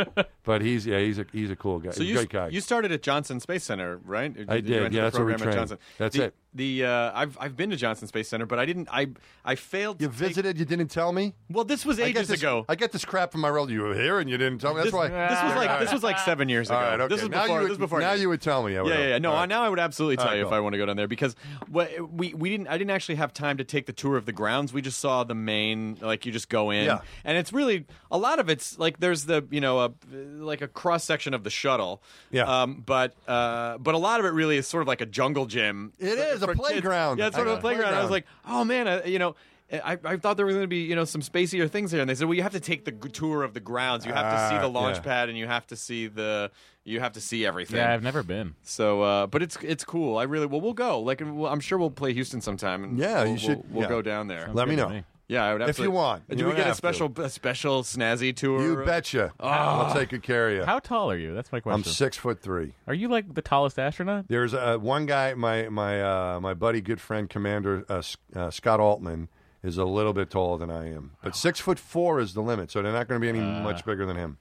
but 0.45 0.63
he's 0.63 0.87
yeah, 0.87 0.99
he's 1.01 1.19
a 1.19 1.27
he's 1.33 1.51
a 1.51 1.57
cool 1.57 1.79
guy. 1.79 1.91
So 1.91 2.01
He's 2.01 2.09
a 2.11 2.13
you 2.13 2.15
great 2.17 2.29
guy. 2.31 2.49
you 2.49 2.61
started 2.61 2.93
at 2.93 3.03
Johnson 3.03 3.41
Space 3.41 3.65
Center, 3.65 3.99
right? 4.05 4.37
Or 4.37 4.45
I 4.49 4.57
you 4.57 4.63
did, 4.63 4.93
yeah, 4.93 5.03
that's 5.03 5.17
where 5.19 5.27
we 5.27 5.33
program 5.35 5.49
at 5.49 5.55
trained. 5.55 5.69
Johnson. 5.69 5.79
That's 5.99 6.17
the, 6.17 6.25
it. 6.25 6.35
The 6.57 6.87
uh, 6.87 7.13
I've 7.15 7.37
I've 7.39 7.57
been 7.57 7.71
to 7.71 7.77
Johnson 7.77 8.09
Space 8.09 8.29
Center, 8.29 8.47
but 8.47 8.59
I 8.59 8.65
didn't. 8.65 8.89
I 8.91 9.09
I 9.45 9.55
failed. 9.55 10.01
You 10.01 10.09
to 10.09 10.13
take- 10.13 10.29
visited, 10.29 10.59
you 10.59 10.65
didn't 10.65 10.89
tell 10.89 11.13
me. 11.13 11.35
Well, 11.51 11.65
this 11.65 11.85
was 11.85 12.01
I 12.01 12.05
ages 12.05 12.29
this, 12.29 12.41
ago. 12.41 12.65
I 12.69 12.75
get 12.75 12.93
this 12.93 13.05
crap 13.05 13.31
from 13.33 13.43
my 13.43 13.49
relative. 13.49 13.75
You 13.75 13.83
were 13.83 13.95
here 13.95 14.19
and 14.19 14.31
you 14.31 14.39
didn't 14.39 14.59
tell 14.61 14.73
me. 14.73 14.79
That's 14.79 14.87
this, 14.87 14.95
why. 14.95 15.09
this 15.09 15.43
was 15.43 15.55
like 15.55 15.81
this 15.81 15.93
was 15.93 16.03
like 16.03 16.19
seven 16.21 16.49
years 16.49 16.69
ago. 16.71 16.79
All 16.79 16.83
right, 16.83 17.01
okay. 17.01 17.15
This 17.15 17.23
was 17.23 17.31
now 17.31 17.43
before. 17.43 17.57
you 17.57 17.63
would, 17.63 17.71
this 17.73 17.79
before. 17.79 18.01
now 18.01 18.13
you 18.15 18.29
would 18.31 18.41
tell 18.41 18.63
me. 18.63 18.77
I 18.77 18.83
would 18.83 18.89
yeah, 18.91 18.99
yeah, 18.99 19.09
yeah. 19.09 19.19
No, 19.19 19.33
right. 19.33 19.49
now 19.49 19.63
I 19.63 19.69
would 19.69 19.79
absolutely 19.79 20.17
tell 20.17 20.27
right, 20.27 20.37
you 20.39 20.43
go. 20.45 20.49
if 20.49 20.53
I 20.55 20.61
want 20.61 20.73
to 20.73 20.79
go 20.79 20.87
down 20.87 20.97
there 20.97 21.09
because 21.09 21.37
what, 21.69 21.91
we 22.11 22.33
we 22.33 22.49
didn't 22.49 22.69
I 22.69 22.79
didn't 22.79 22.91
actually 22.91 23.17
have 23.17 23.35
time 23.35 23.59
to 23.59 23.65
take 23.65 23.87
the 23.87 23.93
tour 23.93 24.17
of 24.17 24.25
the 24.25 24.33
grounds. 24.33 24.73
We 24.73 24.81
just 24.81 24.99
saw 24.99 25.25
the 25.25 25.35
main 25.35 25.99
like 26.01 26.25
you 26.25 26.33
just 26.33 26.49
go 26.49 26.71
in 26.71 26.87
Yeah. 26.87 27.01
and 27.25 27.37
it's 27.37 27.53
really 27.53 27.85
a 28.11 28.17
lot 28.19 28.39
of 28.39 28.49
it's 28.49 28.79
like 28.79 28.99
there's 28.99 29.27
the 29.27 29.47
you 29.51 29.61
know 29.61 29.81
a 29.81 29.93
like 30.39 30.63
a 30.63 30.69
cross 30.69 31.05
section 31.05 31.35
of 31.35 31.45
the 31.45 31.51
shuttle. 31.51 32.03
Yeah. 32.31 32.63
Um, 32.63 32.83
but 32.87 33.15
uh, 33.29 33.79
but 33.79 33.95
a 33.95 33.99
lot 33.99 34.21
of 34.21 34.27
it 34.27 34.31
really 34.31 34.57
is 34.57 34.67
sort 34.67 34.83
of 34.83 34.89
like 34.89 35.01
a 35.01 35.07
jungle 35.07 35.47
gym. 35.47 35.93
It 35.99 36.19
is, 36.19 36.46
a 36.51 36.55
kids. 36.55 36.67
playground. 36.69 37.19
Yeah, 37.19 37.27
it's 37.29 37.37
sort 37.37 37.49
of 37.49 37.55
a 37.55 37.57
Yeah. 37.57 37.61
playground. 37.61 37.95
I 37.95 38.03
was 38.03 38.11
like, 38.11 38.27
oh 38.47 38.65
man, 38.65 38.87
I, 38.89 39.05
you 39.05 39.19
know. 39.19 39.35
I, 39.73 39.99
I 40.05 40.17
thought 40.17 40.37
there 40.37 40.47
was 40.47 40.55
going 40.55 40.63
to 40.63 40.69
be 40.69 40.83
you 40.85 40.95
know 40.95 41.05
some 41.05 41.21
spacier 41.21 41.69
things 41.69 41.91
here, 41.91 42.01
and 42.01 42.09
they 42.09 42.15
said, 42.15 42.29
well, 42.29 42.35
you 42.37 42.45
have 42.45 42.53
to 42.53 42.61
take 42.61 42.85
the 42.85 42.93
g- 42.93 43.09
tour 43.09 43.43
of 43.43 43.53
the 43.53 43.59
grounds. 43.59 44.07
You 44.07 44.13
have 44.13 44.33
to 44.33 44.49
see 44.49 44.55
Ah, 44.55 44.61
the 44.61 44.69
launch 44.69 44.99
yeah. 44.99 45.03
pad, 45.03 45.29
and 45.29 45.37
you 45.37 45.49
have 45.49 45.67
to 45.67 45.75
see 45.75 46.07
the 46.07 46.53
you 46.85 47.01
have 47.01 47.15
to 47.15 47.21
see 47.21 47.45
everything. 47.45 47.79
Yeah, 47.79 47.93
I've 47.93 48.03
never 48.05 48.23
been. 48.23 48.55
So, 48.63 49.03
uh, 49.03 49.27
but 49.27 49.43
it's 49.43 49.57
it's 49.63 49.83
cool. 49.83 50.19
I 50.19 50.23
really 50.23 50.47
well, 50.47 50.61
we'll 50.61 50.73
go. 50.73 51.01
Like, 51.01 51.21
we'll, 51.21 51.49
I'm 51.49 51.59
sure 51.59 51.79
we'll 51.79 51.91
play 51.91 52.13
Houston 52.13 52.41
sometime. 52.41 52.85
And 52.85 52.97
Yeah, 52.97 53.25
we'll, 53.25 53.33
you 53.33 53.39
should- 53.39 53.57
We'll, 53.57 53.65
we'll 53.71 53.83
yeah. 53.83 53.89
go 53.89 54.03
down 54.03 54.29
there. 54.29 54.49
Let 54.53 54.69
me 54.69 54.77
know. 54.77 54.89
me. 54.89 55.03
Yeah, 55.29 55.45
I 55.45 55.53
would 55.55 55.63
If 55.63 55.79
you 55.81 55.91
want. 55.91 56.29
Do 56.29 56.37
You 56.37 56.45
we 56.45 56.51
don't 56.51 56.57
get 56.57 56.63
a 56.63 56.69
have 56.69 56.75
to. 56.75 56.79
special 56.79 57.13
a 57.17 57.29
special 57.29 57.83
snazzy 57.83 58.35
tour? 58.35 58.63
You 58.63 58.85
betcha. 58.85 59.33
I'll 59.41 59.93
take 59.93 60.11
good 60.11 60.23
care 60.23 60.51
of 60.51 60.55
you. 60.57 60.65
How 60.65 60.79
tall 60.79 61.11
are 61.11 61.17
you? 61.17 61.35
That's 61.35 61.51
my 61.51 61.59
question. 61.61 61.81
I'm 61.81 61.85
six 61.85 62.17
foot 62.17 62.41
three. 62.41 62.75
Are 62.87 62.95
you 62.95 63.09
like 63.09 63.35
the 63.35 63.43
tallest 63.43 63.79
astronaut? 63.79 64.27
There's 64.29 64.55
uh, 64.55 64.79
one 64.79 65.07
guy, 65.07 65.35
my 65.35 65.69
my 65.69 66.01
uh, 66.01 66.41
my 66.41 66.55
buddy, 66.55 66.81
good 66.81 67.01
friend, 67.01 67.29
Commander 67.29 67.85
uh, 67.91 67.97
S- 67.99 68.17
uh, 68.37 68.51
Scott 68.51 68.79
Altman, 68.79 69.29
is 69.65 69.79
a 69.79 69.85
little 69.85 70.13
bit 70.13 70.31
taller 70.31 70.59
than 70.59 70.71
I 70.71 70.93
am, 70.93 71.13
but 71.25 71.35
six 71.35 71.59
foot 71.59 71.81
four 71.81 72.21
is 72.21 72.35
the 72.35 72.41
limit. 72.43 72.71
So 72.71 72.81
they're 72.83 72.93
not 72.93 73.09
going 73.09 73.21
to 73.21 73.25
be 73.25 73.29
any 73.29 73.41
much 73.41 73.85
bigger 73.85 74.07
than 74.07 74.17
him. 74.17 74.39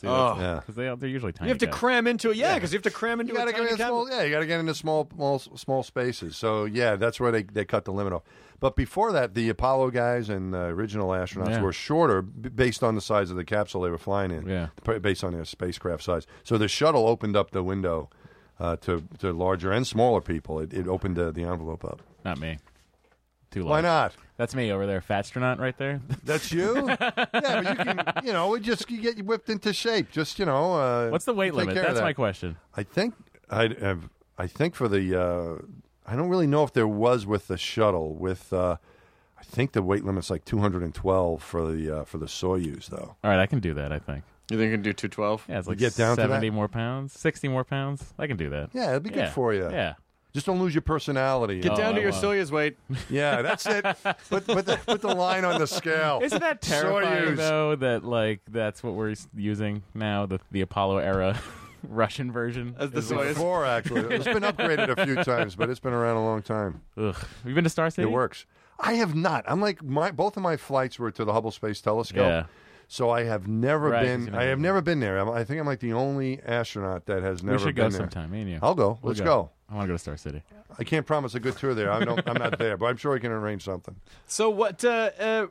See, 0.00 0.06
Oh. 0.06 0.36
that's- 0.36 0.38
Yeah. 0.40 0.60
'cause 0.64 0.74
they, 0.76 0.94
they're 0.94 1.08
usually 1.08 1.32
tiny. 1.32 1.48
You 1.48 1.52
have 1.52 1.58
to 1.58 1.66
guys. 1.66 1.74
cram 1.74 2.06
into 2.06 2.30
it. 2.30 2.36
Yeah, 2.36 2.54
because 2.54 2.72
you 2.72 2.76
have 2.76 2.84
to 2.84 2.90
cram 2.90 3.18
into 3.20 3.32
You 3.32 3.38
got 3.38 3.44
to 3.46 3.50
a 3.50 3.52
get 3.52 3.58
tiny 3.58 3.70
into 3.72 3.84
small, 3.84 4.08
yeah. 4.08 4.22
You 4.22 4.30
got 4.30 4.40
to 4.40 4.46
get 4.46 4.60
into 4.60 4.74
small, 4.74 5.08
small, 5.14 5.38
small 5.40 5.82
spaces. 5.82 6.36
So 6.36 6.64
yeah, 6.66 6.94
that's 6.96 7.18
where 7.18 7.32
they, 7.32 7.42
they 7.42 7.64
cut 7.64 7.84
the 7.84 7.92
limit 7.92 8.12
off. 8.12 8.22
But 8.60 8.76
before 8.76 9.10
that, 9.12 9.34
the 9.34 9.48
Apollo 9.48 9.90
guys 9.90 10.28
and 10.28 10.54
uh, 10.54 10.58
original 10.58 11.08
astronauts 11.10 11.50
Yeah. 11.50 11.62
were 11.62 11.72
shorter 11.72 12.22
b- 12.22 12.48
based 12.48 12.82
on 12.84 12.94
the 12.94 13.00
size 13.00 13.30
of 13.30 13.36
the 13.36 13.44
capsule 13.44 13.82
they 13.82 13.90
were 13.90 13.98
flying 13.98 14.30
in. 14.30 14.48
Yeah. 14.48 14.68
p- 14.84 14.98
based 14.98 15.22
on 15.24 15.32
their 15.32 15.44
spacecraft 15.44 16.02
size. 16.04 16.26
So 16.44 16.58
the 16.58 16.68
shuttle 16.68 17.06
opened 17.08 17.36
up 17.36 17.50
the 17.50 17.62
window 17.64 18.08
uh, 18.60 18.76
to 18.76 19.02
to 19.18 19.32
larger 19.32 19.70
and 19.72 19.84
smaller 19.86 20.20
people. 20.20 20.60
It, 20.60 20.72
it 20.74 20.86
opened 20.88 21.16
the, 21.16 21.30
the 21.32 21.42
envelope 21.44 21.84
up. 21.84 22.02
Not 22.24 22.38
me. 22.40 22.58
Too 23.50 23.64
low. 23.64 23.70
Why 23.70 23.80
not? 23.80 24.14
That's 24.36 24.54
me 24.54 24.70
over 24.70 24.86
there, 24.86 25.00
fat 25.00 25.20
astronaut 25.20 25.58
right 25.58 25.76
there. 25.78 26.00
That's 26.24 26.52
you. 26.52 26.86
yeah, 26.86 26.96
but 27.32 27.68
you 27.68 27.84
can, 27.84 28.02
you 28.24 28.32
know, 28.32 28.54
it 28.54 28.60
just 28.60 28.88
you 28.90 29.00
get 29.00 29.24
whipped 29.24 29.48
into 29.48 29.72
shape. 29.72 30.10
Just 30.12 30.38
you 30.38 30.44
know, 30.44 30.74
uh, 30.74 31.08
What's 31.10 31.24
the 31.24 31.34
weight 31.34 31.54
limit? 31.54 31.74
That's 31.74 31.94
that. 31.94 32.02
my 32.02 32.12
question. 32.12 32.56
I 32.76 32.82
think 32.82 33.14
I 33.50 33.74
have. 33.80 34.08
I 34.36 34.46
think 34.46 34.74
for 34.74 34.86
the. 34.88 35.20
Uh, 35.20 35.62
I 36.06 36.16
don't 36.16 36.28
really 36.28 36.46
know 36.46 36.62
if 36.62 36.72
there 36.72 36.88
was 36.88 37.26
with 37.26 37.48
the 37.48 37.58
shuttle. 37.58 38.14
With 38.14 38.52
uh, 38.52 38.76
I 39.38 39.42
think 39.42 39.72
the 39.72 39.82
weight 39.82 40.04
limit's 40.04 40.30
like 40.30 40.44
212 40.44 41.42
for 41.42 41.72
the 41.72 41.98
uh, 42.00 42.04
for 42.04 42.18
the 42.18 42.26
Soyuz 42.26 42.86
though. 42.86 43.16
All 43.24 43.30
right, 43.30 43.40
I 43.40 43.46
can 43.46 43.60
do 43.60 43.74
that. 43.74 43.92
I 43.92 43.98
think. 43.98 44.24
You 44.50 44.56
think 44.56 44.70
you 44.70 44.76
can 44.76 44.82
do 44.82 44.92
two 44.92 45.08
twelve? 45.08 45.44
Yeah, 45.48 45.58
it's 45.58 45.68
like 45.68 45.78
get 45.78 45.96
down 45.96 46.16
to 46.16 46.22
that? 46.22 46.28
seventy 46.28 46.50
more 46.50 46.68
pounds, 46.68 47.12
sixty 47.12 47.48
more 47.48 47.64
pounds. 47.64 48.14
I 48.18 48.26
can 48.26 48.36
do 48.36 48.48
that. 48.50 48.70
Yeah, 48.72 48.90
it'd 48.90 49.02
be 49.02 49.10
good 49.10 49.28
for 49.30 49.52
you. 49.52 49.68
Yeah. 49.70 49.94
Just 50.34 50.44
don't 50.46 50.60
lose 50.60 50.74
your 50.74 50.82
personality. 50.82 51.60
Get 51.60 51.72
Oh, 51.72 51.76
down 51.76 51.94
to 51.94 52.00
I 52.00 52.02
your 52.02 52.12
won't. 52.12 52.22
Soyuz 52.24 52.50
weight. 52.50 52.76
Yeah, 53.08 53.40
that's 53.42 53.64
it. 53.66 53.82
put, 54.28 54.46
put, 54.46 54.66
the, 54.66 54.78
put 54.86 55.00
the 55.00 55.14
line 55.14 55.44
on 55.44 55.58
the 55.58 55.66
scale. 55.66 56.20
Isn't 56.22 56.40
that 56.40 56.60
terrifying 56.60 57.34
Soyuz. 57.34 57.36
though? 57.36 57.76
That 57.76 58.04
like 58.04 58.40
that's 58.50 58.82
what 58.82 58.94
we're 58.94 59.12
s- 59.12 59.26
using 59.34 59.82
now, 59.94 60.26
the 60.26 60.38
the 60.50 60.60
Apollo 60.60 60.98
era 60.98 61.40
Russian 61.88 62.30
version. 62.30 62.76
As 62.78 62.90
the 62.90 62.98
Is 62.98 63.10
Soyuz. 63.10 63.28
Before 63.34 63.64
actually, 63.64 64.14
it's 64.14 64.24
been 64.26 64.42
upgraded 64.42 64.88
a 64.96 65.04
few 65.06 65.16
times, 65.24 65.56
but 65.56 65.70
it's 65.70 65.80
been 65.80 65.92
around 65.94 66.16
a 66.16 66.24
long 66.24 66.42
time. 66.42 66.82
Ugh. 66.96 67.14
Have 67.14 67.28
you 67.46 67.54
been 67.54 67.64
to 67.64 67.70
Star 67.70 67.88
City? 67.90 68.06
It 68.06 68.10
works. 68.12 68.44
I 68.78 68.94
have 68.94 69.14
not. 69.14 69.44
I'm 69.48 69.60
like 69.60 69.82
my 69.82 70.10
both 70.10 70.36
of 70.36 70.42
my 70.42 70.56
flights 70.56 70.98
were 70.98 71.10
to 71.10 71.24
the 71.24 71.32
Hubble 71.32 71.50
Space 71.50 71.80
Telescope. 71.80 72.18
Yeah. 72.20 72.44
So 72.90 73.10
I 73.10 73.24
have 73.24 73.46
never 73.46 73.90
Right, 73.90 74.06
'cause 74.06 74.24
been. 74.26 74.34
I 74.34 74.44
have 74.44 74.58
never 74.58 74.80
been 74.80 74.98
there. 74.98 75.18
I'm, 75.18 75.28
I 75.28 75.44
think 75.44 75.60
I'm 75.60 75.66
like 75.66 75.80
the 75.80 75.92
only 75.92 76.40
astronaut 76.42 77.04
that 77.06 77.22
has 77.22 77.42
never 77.42 77.58
we 77.58 77.62
should 77.64 77.74
been 77.74 77.84
go 77.84 77.90
there. 77.90 78.00
sometime. 78.00 78.30
Me 78.30 78.40
and 78.40 78.50
you. 78.50 78.58
I'll 78.62 78.74
go. 78.74 78.98
We'll 79.02 79.10
Let's 79.10 79.20
go. 79.20 79.50
I 79.70 79.74
want 79.74 79.84
to 79.84 79.88
go 79.88 79.94
to 79.94 79.98
Star 79.98 80.16
City. 80.16 80.42
I 80.78 80.84
can't 80.84 81.04
promise 81.06 81.34
a 81.34 81.40
good 81.40 81.56
tour 81.58 81.74
there. 81.74 81.90
I 81.92 82.02
don't. 82.04 82.26
I'm 82.26 82.38
not 82.38 82.58
there, 82.58 82.78
but 82.78 82.86
I'm 82.86 82.96
sure 82.96 83.12
we 83.12 83.20
can 83.20 83.30
arrange 83.30 83.62
something. 83.64 83.96
So 84.26 84.48
what? 84.48 84.82
Uh, 84.84 85.10
uh, 85.20 85.46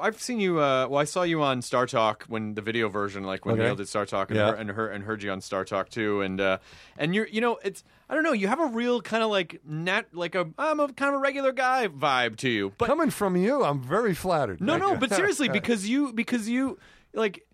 I've 0.00 0.20
seen 0.20 0.40
you. 0.40 0.60
Uh, 0.60 0.86
well, 0.88 1.00
I 1.00 1.04
saw 1.04 1.22
you 1.22 1.42
on 1.42 1.62
Star 1.62 1.86
Talk 1.86 2.24
when 2.28 2.54
the 2.54 2.62
video 2.62 2.88
version, 2.88 3.22
like 3.24 3.44
when 3.46 3.54
Okay. 3.54 3.64
Neil 3.64 3.76
did 3.76 3.88
Star 3.88 4.04
Talk, 4.06 4.30
and, 4.30 4.36
Yeah. 4.38 4.50
her, 4.50 4.54
and 4.56 4.70
her 4.70 4.88
and 4.88 5.04
heard 5.04 5.22
you 5.22 5.30
on 5.30 5.40
Star 5.40 5.64
Talk 5.64 5.88
too. 5.88 6.20
And 6.22 6.40
uh, 6.40 6.58
and 6.96 7.14
you're, 7.14 7.26
you 7.28 7.40
know, 7.40 7.58
it's 7.64 7.84
I 8.08 8.14
don't 8.14 8.24
know. 8.24 8.32
You 8.32 8.48
have 8.48 8.60
a 8.60 8.66
real 8.66 9.00
kind 9.00 9.22
of 9.22 9.30
like 9.30 9.60
nat, 9.66 10.06
like 10.12 10.34
a 10.34 10.48
I'm 10.58 10.80
a 10.80 10.92
kind 10.92 11.10
of 11.14 11.20
a 11.20 11.22
regular 11.22 11.52
guy 11.52 11.88
vibe 11.88 12.36
to 12.38 12.48
you. 12.48 12.72
But 12.78 12.86
Coming 12.86 13.10
from 13.10 13.36
you, 13.36 13.64
I'm 13.64 13.80
very 13.82 14.14
flattered. 14.14 14.60
no, 14.60 14.76
no. 14.76 14.96
But 14.96 15.12
seriously, 15.12 15.48
because 15.58 15.88
you 15.88 16.12
because 16.12 16.48
you 16.48 16.78
like. 17.14 17.44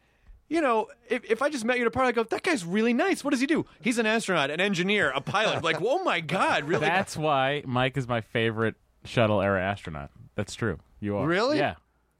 You 0.46 0.60
know, 0.60 0.88
if, 1.08 1.24
if 1.24 1.40
I 1.40 1.48
just 1.48 1.64
met 1.64 1.78
you 1.78 1.84
at 1.84 1.88
a 1.88 1.90
party, 1.90 2.08
I 2.10 2.12
go, 2.12 2.22
that 2.22 2.42
guy's 2.42 2.66
really 2.66 2.92
nice. 2.92 3.24
What 3.24 3.30
does 3.30 3.40
he 3.40 3.46
do? 3.46 3.64
He's 3.80 3.96
an 3.98 4.04
astronaut, 4.04 4.50
an 4.50 4.60
engineer, 4.60 5.10
a 5.10 5.22
pilot. 5.22 5.64
like, 5.64 5.78
oh 5.80 6.04
my 6.04 6.20
God, 6.20 6.64
really? 6.64 6.82
That's 6.84 7.16
why 7.16 7.62
Mike 7.64 7.96
is 7.96 8.06
my 8.06 8.20
favorite 8.20 8.74
shuttle 9.04 9.40
era 9.40 9.60
astronaut. 9.62 10.10
That's 10.34 10.54
true. 10.54 10.78
You 11.00 11.16
are 11.16 11.26
Really? 11.26 11.56
Yeah. 11.56 11.74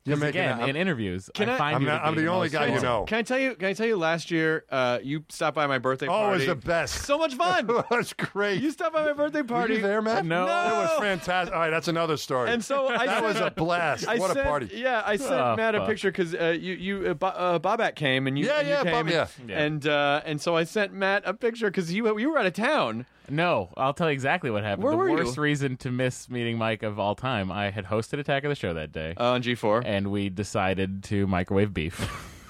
You're 0.07 0.17
'Cause 0.17 0.21
making 0.23 0.43
again, 0.43 0.69
in 0.69 0.77
interviews, 0.77 1.31
Can 1.33 1.49
I- 1.49 1.57
find 1.57 1.77
I'm 1.77 1.81
you 1.83 1.89
not- 1.89 2.05
I'm 2.05 2.15
be 2.15 2.21
the 2.21 2.27
only 2.27 2.51
guy 2.51 2.67
you 2.67 2.73
awesome. 2.75 2.83
know. 2.85 3.05
Can 3.05 3.19
I 3.19 3.23
tell 3.23 3.39
you? 3.39 3.55
Can 3.55 3.69
I 3.69 3.73
tell 3.73 3.87
you? 3.87 3.97
Last 3.97 4.31
year, 4.31 4.65
uh, 4.71 4.99
you 5.03 5.25
stopped 5.31 5.55
by 5.55 5.67
my 5.67 5.79
birthday 5.79 6.09
Oh, 6.09 6.11
party. 6.11 6.45
it 6.45 6.49
was 6.49 6.59
the 6.63 6.67
best. 6.67 6.95
So 7.07 7.17
much 7.17 7.35
fun. 7.37 7.67
That's 7.91 8.13
great. 8.13 8.61
you 8.61 8.71
stopped 8.71 8.93
by 8.93 9.03
my 9.07 9.15
birthday 9.15 9.41
Were 9.41 9.49
party. 9.49 9.75
you 9.77 9.81
there, 9.81 10.03
Matt? 10.03 10.27
No. 10.27 10.43
It 10.43 10.47
was 10.49 11.01
fantastic. 11.01 11.55
All 11.55 11.61
right, 11.61 11.71
that's 11.71 11.89
another 11.89 12.19
story. 12.19 12.51
And 12.51 12.63
so 12.63 12.89
I 12.89 13.07
that 13.07 13.15
sent, 13.15 13.25
was 13.25 13.41
a 13.41 13.51
blast. 13.51 14.07
I 14.07 14.17
what 14.17 14.33
sent, 14.33 14.41
a 14.41 14.43
party. 14.43 14.71
Yeah, 14.75 15.03
I 15.07 15.17
sent 15.17 15.33
Oh, 15.41 15.57
Matt 15.57 15.75
a 15.75 15.87
picture 15.87 16.11
because 16.11 16.35
uh, 16.35 16.55
you 16.61 16.75
you 16.75 17.17
uh, 17.23 17.25
uh, 17.27 17.59
Bobak 17.59 17.95
came 17.95 18.27
and 18.27 18.39
you 18.39 18.45
Yeah, 18.45 18.59
and 18.59 18.69
you 18.69 18.75
yeah, 18.75 18.83
came 18.83 18.93
Bob- 18.93 19.07
and, 19.07 19.11
yeah. 19.11 19.27
Yeah. 19.49 19.63
and 19.63 19.87
uh, 19.89 20.21
and 20.27 20.39
so 20.39 20.55
I 20.55 20.65
sent 20.65 20.93
Matt 20.93 21.23
a 21.25 21.33
picture 21.33 21.69
because 21.71 21.91
you 21.95 22.19
you 22.19 22.29
were 22.31 22.39
out 22.39 22.45
of 22.47 22.53
town. 22.53 23.07
No, 23.29 23.71
I'll 23.77 23.95
tell 23.95 24.09
you 24.09 24.13
exactly 24.13 24.51
what 24.51 24.65
happened. 24.65 24.85
Where 24.85 24.93
the 24.93 24.99
were 24.99 25.09
you? 25.09 25.15
worst 25.17 25.39
reason 25.39 25.77
to 25.79 25.91
miss 25.91 26.29
meeting 26.29 26.59
Mike 26.59 26.83
of 26.83 26.99
all 26.99 27.15
time. 27.15 27.51
I 27.51 27.71
had 27.71 27.87
hosted 27.87 28.19
Attack 28.19 28.45
of 28.45 28.51
the 28.51 28.55
Show 28.55 28.75
that 28.75 28.93
day, 28.93 29.15
Uh, 29.19 29.31
on 29.33 29.43
G 29.43 29.55
four. 29.55 29.83
and 29.85 30.11
we 30.11 30.29
decided 30.29 31.03
to 31.05 31.27
microwave 31.27 31.73
beef. 31.75 32.31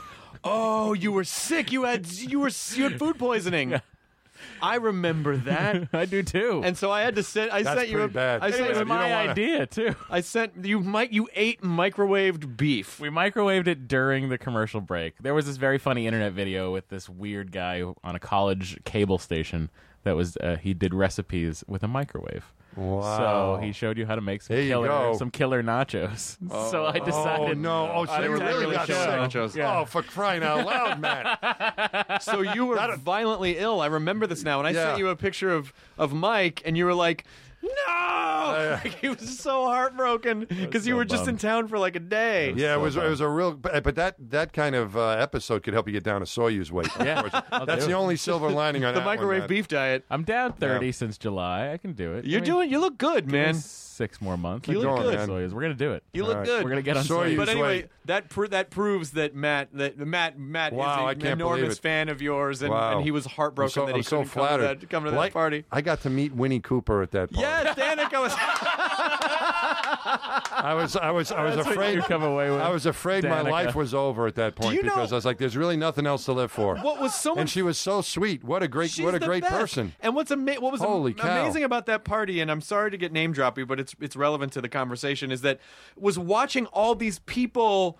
Oh, 0.47 0.93
you 0.93 1.11
were 1.11 1.25
sick. 1.25 1.73
You 1.73 1.85
had 1.85 2.07
you 2.13 2.39
were 2.41 2.51
you 2.75 2.83
had 2.85 2.99
food 2.99 3.19
poisoning. 3.19 3.81
I 4.63 4.75
remember 4.77 5.39
that. 5.39 5.89
I 5.95 6.05
do 6.05 6.23
too. 6.23 6.61
And 6.63 6.77
so 6.77 6.91
I 6.91 7.01
had 7.01 7.15
to 7.15 7.23
send. 7.23 7.51
I 7.51 7.63
That's 7.63 7.79
sent 7.81 7.89
you. 7.91 7.97
A, 7.97 8.01
pretty 8.01 8.13
bad. 8.13 8.43
I 8.43 8.47
And 8.47 8.55
sent 8.55 8.61
it 8.61 8.65
you 8.67 8.69
was 8.73 8.77
a- 8.79 8.81
you 8.81 8.87
my 8.87 9.11
wanna- 9.11 9.31
idea 9.31 9.67
too. 9.67 9.95
I 10.11 10.21
sent 10.21 10.53
you. 10.63 10.81
Mike, 10.81 11.15
you 11.15 11.29
ate 11.35 11.63
microwaved 11.63 12.59
beef. 12.59 13.01
We 13.01 13.09
microwaved 13.09 13.69
it 13.69 13.89
during 13.89 14.29
the 14.29 14.37
commercial 14.37 14.83
break. 14.83 15.15
There 15.19 15.33
was 15.33 15.47
this 15.47 15.57
very 15.57 15.79
funny 15.79 16.07
internet 16.07 16.35
video 16.35 16.71
with 16.73 16.89
this 16.89 17.09
weird 17.09 17.51
guy 17.51 17.83
on 18.03 18.15
a 18.15 18.19
college 18.21 18.79
cable 18.85 19.17
station 19.19 19.71
that 20.05 20.17
was 20.17 20.37
uh, 20.39 20.57
he 20.57 20.73
did 20.75 20.95
recipes 20.95 21.65
with 21.67 21.83
a 21.83 21.89
microwave. 21.89 22.45
Wow. 22.77 23.57
So 23.59 23.63
he 23.63 23.71
showed 23.71 23.97
you 23.99 24.05
how 24.05 24.17
to 24.17 24.21
make 24.21 24.43
some 24.43 24.57
There 24.57 24.65
you 24.65 24.71
killer 24.73 24.89
go. 24.89 25.17
some 25.17 25.31
killer 25.31 25.63
nachos. 25.63 26.37
so 26.71 26.85
I 26.87 26.99
decided 26.99 27.51
Oh 27.51 27.53
no! 27.61 27.91
Oh, 27.95 28.05
so 28.05 28.13
on 28.13 28.25
you 28.25 28.35
Attack 28.35 28.51
of 28.51 28.59
really 28.59 28.67
the 28.67 28.73
got 28.75 28.87
Show. 28.89 28.95
sick. 28.95 29.11
Nachos. 29.43 29.55
Yeah. 29.55 29.79
Oh, 29.79 29.85
for 29.85 30.03
crying 30.03 30.43
out 30.43 30.67
loud, 30.67 30.99
Matt! 31.01 32.23
So 32.23 32.41
you 32.41 32.65
were 32.67 32.97
violently 32.97 33.59
ill. 33.59 33.81
I 33.81 33.87
remember 33.87 34.27
this 34.27 34.43
now. 34.43 34.59
And 34.59 34.67
I 34.67 34.73
Yeah. 34.73 34.87
sent 34.87 34.99
you 34.99 35.09
a 35.09 35.17
picture 35.17 35.51
of, 35.51 35.73
of 35.99 36.13
Mike, 36.13 36.63
and 36.65 36.77
you 36.77 36.85
were 36.85 36.95
like, 36.95 37.25
no! 37.65 38.71
Like, 38.85 38.95
he 39.01 39.09
was 39.09 39.39
so 39.39 39.65
heartbroken 39.67 40.41
because 40.49 40.87
you 40.87 40.93
so 40.95 40.97
were 40.99 41.05
just 41.05 41.27
in 41.27 41.39
town 41.39 41.67
for 41.69 41.79
like 41.79 41.97
a 41.97 42.01
day. 42.01 42.53
Yeah, 42.57 42.75
it 42.75 42.77
So 42.77 42.81
was. 42.81 42.97
It 42.97 43.03
was 43.09 43.21
a 43.21 43.29
real. 43.29 43.53
But, 43.55 43.83
but 43.83 43.95
that 43.97 44.17
that 44.31 44.53
kind 44.53 44.75
of 44.75 44.97
uh, 44.97 45.11
episode 45.11 45.63
could 45.63 45.75
help 45.75 45.87
you 45.87 45.93
get 45.93 46.05
down 46.05 46.21
to 46.21 46.27
Soyuz 46.27 46.71
weight. 46.71 46.89
Yeah, 47.05 47.23
that's 47.67 47.87
the 47.87 47.93
only 47.93 48.17
silver 48.29 48.51
lining 48.51 48.85
on 48.85 48.95
The 48.95 49.01
that 49.01 49.07
one, 49.07 49.17
microwave 49.17 49.41
Matt. 49.41 49.49
beef 49.49 49.69
diet. 49.69 50.05
I'm 50.11 50.23
down 50.25 50.53
30 50.53 50.93
since 50.93 51.19
July. 51.19 51.71
I 51.73 51.79
can 51.79 51.93
do 51.95 52.15
it. 52.15 52.25
You're 52.25 52.41
Give 52.41 52.49
me- 52.49 52.55
doing. 52.55 52.71
You 52.71 52.79
look 52.81 52.97
good, 52.99 53.25
give 53.27 53.33
me 53.33 53.39
man. 53.39 53.55
Six 53.95 54.21
more 54.21 54.37
months. 54.37 54.67
You 54.69 54.81
I 54.81 54.83
can 54.83 54.91
look 54.91 54.97
do 55.05 55.11
good. 55.13 55.41
it. 55.45 55.53
We're 55.53 55.63
gonna 55.63 55.75
do 55.75 55.93
it. 55.93 56.03
You 56.13 56.25
look 56.25 56.33
All 56.33 56.39
right. 56.41 56.47
good. 56.47 56.65
We're 56.65 56.71
gonna 56.71 56.83
get 56.83 56.97
on 56.97 57.05
Soyuz 57.05 57.35
Soyuz. 57.35 57.37
But 57.37 57.49
anyway, 57.49 57.67
weight. 57.83 57.89
that 58.07 58.29
pro- 58.29 58.49
that 58.49 58.71
proves 58.71 59.13
that 59.13 59.37
Matt 59.37 59.69
that 59.75 59.97
Matt 59.99 60.37
Matt 60.37 60.73
Wow, 60.73 61.07
I 61.07 61.11
is 61.13 61.15
an 61.15 61.21
can't 61.21 61.39
believe 61.39 61.55
enormous 61.59 61.79
it. 61.79 61.83
fan 61.83 62.09
of 62.09 62.21
yours, 62.21 62.63
and, 62.63 62.73
Wow. 62.73 62.97
and 62.97 63.05
he 63.05 63.13
was 63.13 63.25
heartbroken 63.25 63.67
I'm 63.67 63.71
so, 63.71 63.87
that 63.87 63.93
he 63.95 63.99
I'm 63.99 64.03
so 64.03 64.17
couldn't 64.19 64.33
come 64.33 64.43
to 64.43 64.49
flattered. 64.49 64.81
that, 64.81 64.91
come 64.91 65.05
to 65.05 65.11
that 65.11 65.17
Well, 65.17 65.27
I- 65.27 65.31
party. 65.31 65.65
I 65.71 65.81
got 65.81 66.01
to 66.03 66.11
meet 66.11 66.35
Winnie 66.35 66.59
Cooper 66.59 67.03
at 67.03 67.13
that 67.13 67.31
party. 67.33 67.43
Yes, 67.47 67.79
Danica 67.79 68.21
was. 68.21 68.33
I 70.21 70.75
was, 70.75 70.97
I 70.97 71.11
was, 71.11 71.31
I 71.33 71.45
was 71.45 71.57
That's 71.57 71.67
what 71.67 71.77
afraid. 71.77 71.95
you 71.97 72.03
come 72.03 72.23
away 72.23 72.51
with. 72.51 72.61
I 72.61 72.69
was 72.71 72.87
afraid 72.87 73.25
my 73.25 73.43
Danica. 73.43 73.51
life 73.51 73.75
was 73.75 73.93
over 73.95 74.27
at 74.27 74.35
that 74.37 74.55
point 74.57 74.75
you 74.77 74.83
know- 74.83 74.95
because 74.95 75.13
I 75.13 75.17
was 75.17 75.25
like, 75.25 75.39
"There's 75.39 75.57
really 75.57 75.77
nothing 75.77 76.07
else 76.07 76.25
to 76.27 76.33
live 76.33 76.51
for." 76.53 76.77
What 76.77 77.01
was 77.01 77.15
so 77.15 77.31
much 77.31 77.41
and 77.41 77.51
she 77.51 77.63
was 77.63 77.79
so 77.79 78.01
sweet. 78.01 78.45
What 78.45 78.63
a 78.63 78.69
great, 78.69 78.91
She's 78.91 79.05
what 79.05 79.15
a 79.15 79.19
the 79.19 79.27
great 79.27 79.43
best. 79.43 79.55
person. 79.55 79.95
And 80.01 80.15
what's 80.15 80.31
ama- 80.31 80.55
what 80.61 80.73
was 80.73 80.81
am- 80.83 80.89
Holy 80.89 81.15
cow. 81.15 81.41
amazing 81.43 81.65
about 81.65 81.87
that 81.87 82.05
party, 82.05 82.41
and 82.41 82.51
I'm 82.51 82.61
sorry 82.61 82.91
to 82.91 82.97
get 82.97 83.13
name 83.13 83.35
droppy, 83.35 83.67
but 83.67 83.81
it's 83.81 83.95
it's 84.01 84.17
relevant 84.17 84.53
to 84.53 84.61
the 84.61 84.69
conversation, 84.69 85.31
is 85.33 85.41
that 85.43 85.59
was 85.97 86.19
watching 86.19 86.67
all 86.67 86.95
these 86.95 87.19
people 87.21 87.99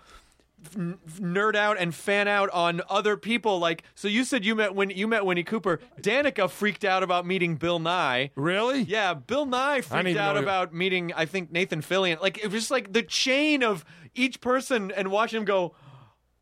nerd 0.71 1.55
out 1.57 1.79
and 1.79 1.95
fan 1.95 2.29
out 2.29 2.51
on 2.51 2.83
other 2.89 3.17
people. 3.17 3.59
Like, 3.59 3.83
so 3.95 4.09
you 4.09 4.25
said 4.25 4.45
you 4.45 4.55
met 4.55 4.75
when 4.75 4.91
you 4.91 5.07
met 5.07 5.25
Winnie 5.25 5.45
Cooper. 5.45 5.81
Danica 6.01 6.51
freaked 6.51 6.85
out 6.85 7.03
about 7.03 7.27
meeting 7.27 7.57
Bill 7.57 7.79
Nye. 7.79 8.31
Really? 8.35 8.83
Yeah, 8.83 9.15
Bill 9.15 9.47
Nye 9.47 9.81
freaked 9.81 10.19
out 10.19 10.37
about 10.37 10.75
meeting. 10.75 11.13
I 11.15 11.27
think 11.27 11.53
Nathan 11.53 11.83
Fillion. 11.83 12.21
Like, 12.21 12.39
it 12.39 12.45
was 12.45 12.63
just 12.63 12.71
like 12.71 12.93
the 12.93 13.03
chain 13.03 13.63
of 13.63 13.85
each 14.15 14.41
person 14.41 14.91
and 14.91 15.11
watching 15.11 15.39
him 15.39 15.45
go. 15.45 15.75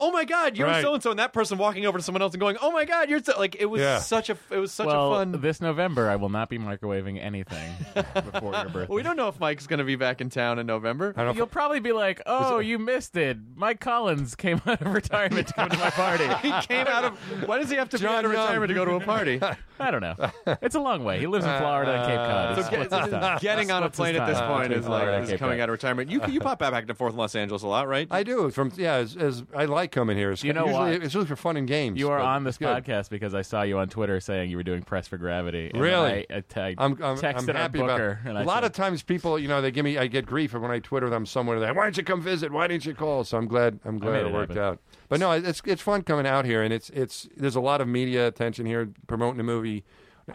Oh 0.04 0.10
my 0.10 0.24
God, 0.24 0.56
you're 0.56 0.66
Right. 0.66 0.82
so 0.82 0.94
and 0.94 1.02
so, 1.02 1.10
and 1.10 1.18
that 1.20 1.32
person 1.32 1.58
walking 1.58 1.86
over 1.86 1.96
to 1.96 2.02
someone 2.02 2.22
else 2.22 2.32
and 2.34 2.40
going, 2.40 2.56
"Oh 2.60 2.72
my 2.72 2.84
God, 2.84 3.08
you're 3.08 3.22
so 3.22 3.38
like." 3.38 3.54
It 3.60 3.66
was 3.66 3.80
Yeah. 3.80 3.98
such 4.00 4.30
a, 4.30 4.36
it 4.50 4.56
was 4.58 4.72
such 4.72 4.86
well, 4.88 5.14
a 5.14 5.18
fun. 5.18 5.40
this 5.40 5.60
November 5.60 6.10
I 6.10 6.16
will 6.16 6.28
not 6.28 6.48
be 6.48 6.58
microwaving 6.58 7.22
anything 7.22 7.72
before 7.94 8.52
your 8.52 8.64
birthday. 8.64 8.86
Well, 8.88 8.96
we 8.96 9.02
don't 9.02 9.16
know 9.16 9.28
if 9.28 9.38
Mike's 9.38 9.66
going 9.68 9.78
to 9.78 9.84
be 9.84 9.94
back 9.96 10.20
in 10.20 10.28
town 10.28 10.58
in 10.58 10.66
November. 10.66 11.14
I 11.16 11.22
don't 11.24 11.36
You'll 11.36 11.46
probably 11.46 11.78
be 11.80 11.92
like, 11.92 12.20
"Oh, 12.26 12.58
you 12.58 12.78
missed 12.80 13.16
it. 13.16 13.36
Mike 13.54 13.78
Collins 13.80 14.34
came 14.34 14.60
out 14.66 14.82
of 14.82 14.92
retirement 14.92 15.46
to 15.48 15.54
come 15.54 15.68
to 15.70 15.78
my 15.78 15.90
party." 15.90 16.26
he 16.42 16.52
came 16.66 16.86
out 16.88 17.04
of. 17.04 17.18
Why 17.48 17.58
does 17.58 17.70
he 17.70 17.76
have 17.76 17.88
to 17.90 17.96
be 17.98 18.02
John 18.02 18.16
out 18.16 18.24
of 18.24 18.32
Young. 18.32 18.42
retirement 18.42 18.68
to 18.70 18.74
go 18.74 18.84
to 18.84 18.92
a 18.96 19.00
party? 19.00 19.40
I 19.80 19.90
don't 19.90 20.00
know. 20.00 20.14
It's 20.62 20.74
a 20.76 20.80
long 20.80 21.02
way. 21.04 21.18
He 21.20 21.26
lives 21.26 21.44
in 21.44 21.58
Florida 21.58 21.92
and 21.92 22.06
Cape 22.06 22.16
Cod. 22.16 22.56
He 22.56 22.62
So 22.62 22.68
splits 22.68 22.90
get- 22.90 23.02
his 23.04 23.12
time. 23.12 23.38
getting 23.40 23.70
on 23.72 23.82
a 23.82 23.86
Splits 23.92 23.96
his 23.96 23.96
plane 23.96 24.16
at 24.16 24.26
this 24.28 24.38
time 24.38 24.48
point 24.50 24.62
between 24.68 24.78
is 24.80 24.86
Florida 24.86 25.06
like 25.10 25.14
and 25.16 25.24
is 25.24 25.30
Cape 25.30 25.38
coming 25.40 25.54
Cod. 25.58 25.62
out 25.62 25.68
of 25.68 25.72
retirement. 25.72 26.10
You 26.10 26.20
you 26.28 26.40
pop 26.40 26.58
back 26.58 26.86
to 26.86 26.94
Fourth 26.94 27.14
Los 27.14 27.34
Angeles 27.34 27.62
a 27.62 27.66
lot, 27.68 27.88
right? 27.88 28.06
I 28.10 28.22
do. 28.22 28.50
From 28.50 28.72
yeah, 28.76 28.94
as, 28.94 29.16
as 29.16 29.42
I 29.56 29.64
like 29.64 29.91
coming 29.92 30.16
here. 30.16 30.32
It's 30.32 30.42
You 30.42 30.52
know 30.52 30.66
usually, 30.66 30.82
what? 30.84 30.94
It's 30.94 31.04
usually 31.14 31.26
for 31.26 31.36
fun 31.36 31.56
and 31.56 31.68
games. 31.68 31.98
You 32.00 32.10
are 32.10 32.18
on 32.18 32.42
this 32.42 32.58
podcast 32.58 33.08
because 33.10 33.32
I 33.34 33.42
saw 33.42 33.62
you 33.62 33.78
on 33.78 33.88
Twitter 33.88 34.18
saying 34.18 34.50
you 34.50 34.56
were 34.56 34.64
doing 34.64 34.82
press 34.82 35.06
for 35.06 35.16
Gravity. 35.18 35.70
And 35.72 35.80
Really? 35.80 36.26
I, 36.28 36.42
I, 36.56 36.60
I 36.60 36.74
I'm, 36.78 36.92
I'm, 37.02 37.16
texted 37.18 37.50
I'm 37.50 37.54
happy 37.54 37.78
our 37.78 37.84
about 37.84 37.98
booker, 37.98 38.20
and 38.24 38.36
I 38.36 38.42
A 38.42 38.44
lot 38.44 38.56
said, 38.56 38.64
of 38.64 38.72
times, 38.72 39.02
people, 39.04 39.38
you 39.38 39.46
know, 39.46 39.60
they 39.62 39.70
give 39.70 39.84
me, 39.84 39.98
I 39.98 40.08
get 40.08 40.26
grief 40.26 40.52
when 40.54 40.70
I 40.70 40.80
Twitter 40.80 41.08
them 41.08 41.24
somewhere. 41.26 41.60
They're 41.60 41.68
like, 41.68 41.76
"Why 41.76 41.84
didn't 41.84 41.98
you 41.98 42.02
come 42.04 42.20
visit? 42.20 42.50
Why 42.50 42.66
didn't 42.66 42.84
you 42.86 42.94
call?" 42.94 43.22
So 43.22 43.38
I'm 43.38 43.46
glad, 43.46 43.78
I'm 43.84 43.98
glad 43.98 44.22
it, 44.22 44.26
it 44.26 44.32
worked 44.32 44.54
happen. 44.54 44.64
out. 44.64 44.80
But 45.08 45.20
no, 45.20 45.30
it's 45.32 45.62
it's 45.66 45.82
fun 45.82 46.02
coming 46.02 46.26
out 46.26 46.44
here, 46.44 46.62
and 46.62 46.72
it's 46.72 46.90
it's 46.90 47.28
there's 47.36 47.56
a 47.56 47.60
lot 47.60 47.80
of 47.80 47.86
media 47.86 48.26
attention 48.26 48.66
here 48.66 48.88
promoting 49.06 49.36
the 49.36 49.44
movie 49.44 49.84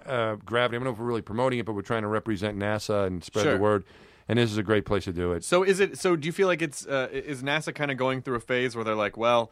uh, 0.06 0.36
Gravity. 0.46 0.76
I 0.76 0.80
don't 0.80 0.84
know 0.86 0.92
if 0.92 1.00
we're 1.00 1.06
really 1.06 1.22
promoting 1.22 1.60
it, 1.60 1.66
but 1.66 1.74
we're 1.74 1.82
trying 1.82 2.04
to 2.04 2.08
represent 2.08 2.58
NASA 2.60 3.08
and 3.08 3.24
spread 3.24 3.44
Sure. 3.44 3.54
the 3.56 3.60
word. 3.60 3.84
And 4.30 4.38
this 4.38 4.52
is 4.52 4.58
a 4.58 4.64
great 4.64 4.86
place 4.86 5.06
to 5.06 5.14
do 5.14 5.32
it. 5.32 5.44
So 5.44 5.64
is 5.64 5.80
it? 5.80 5.98
So 5.98 6.16
do 6.16 6.26
you 6.26 6.34
feel 6.34 6.48
like 6.48 6.62
it's 6.62 6.86
uh, 6.86 7.08
is 7.12 7.44
NASA 7.44 7.74
kind 7.74 7.92
of 7.92 7.98
going 7.98 8.22
through 8.22 8.36
a 8.36 8.42
phase 8.42 8.76
where 8.76 8.84
they're 8.84 8.96
like, 8.96 9.16
well, 9.16 9.52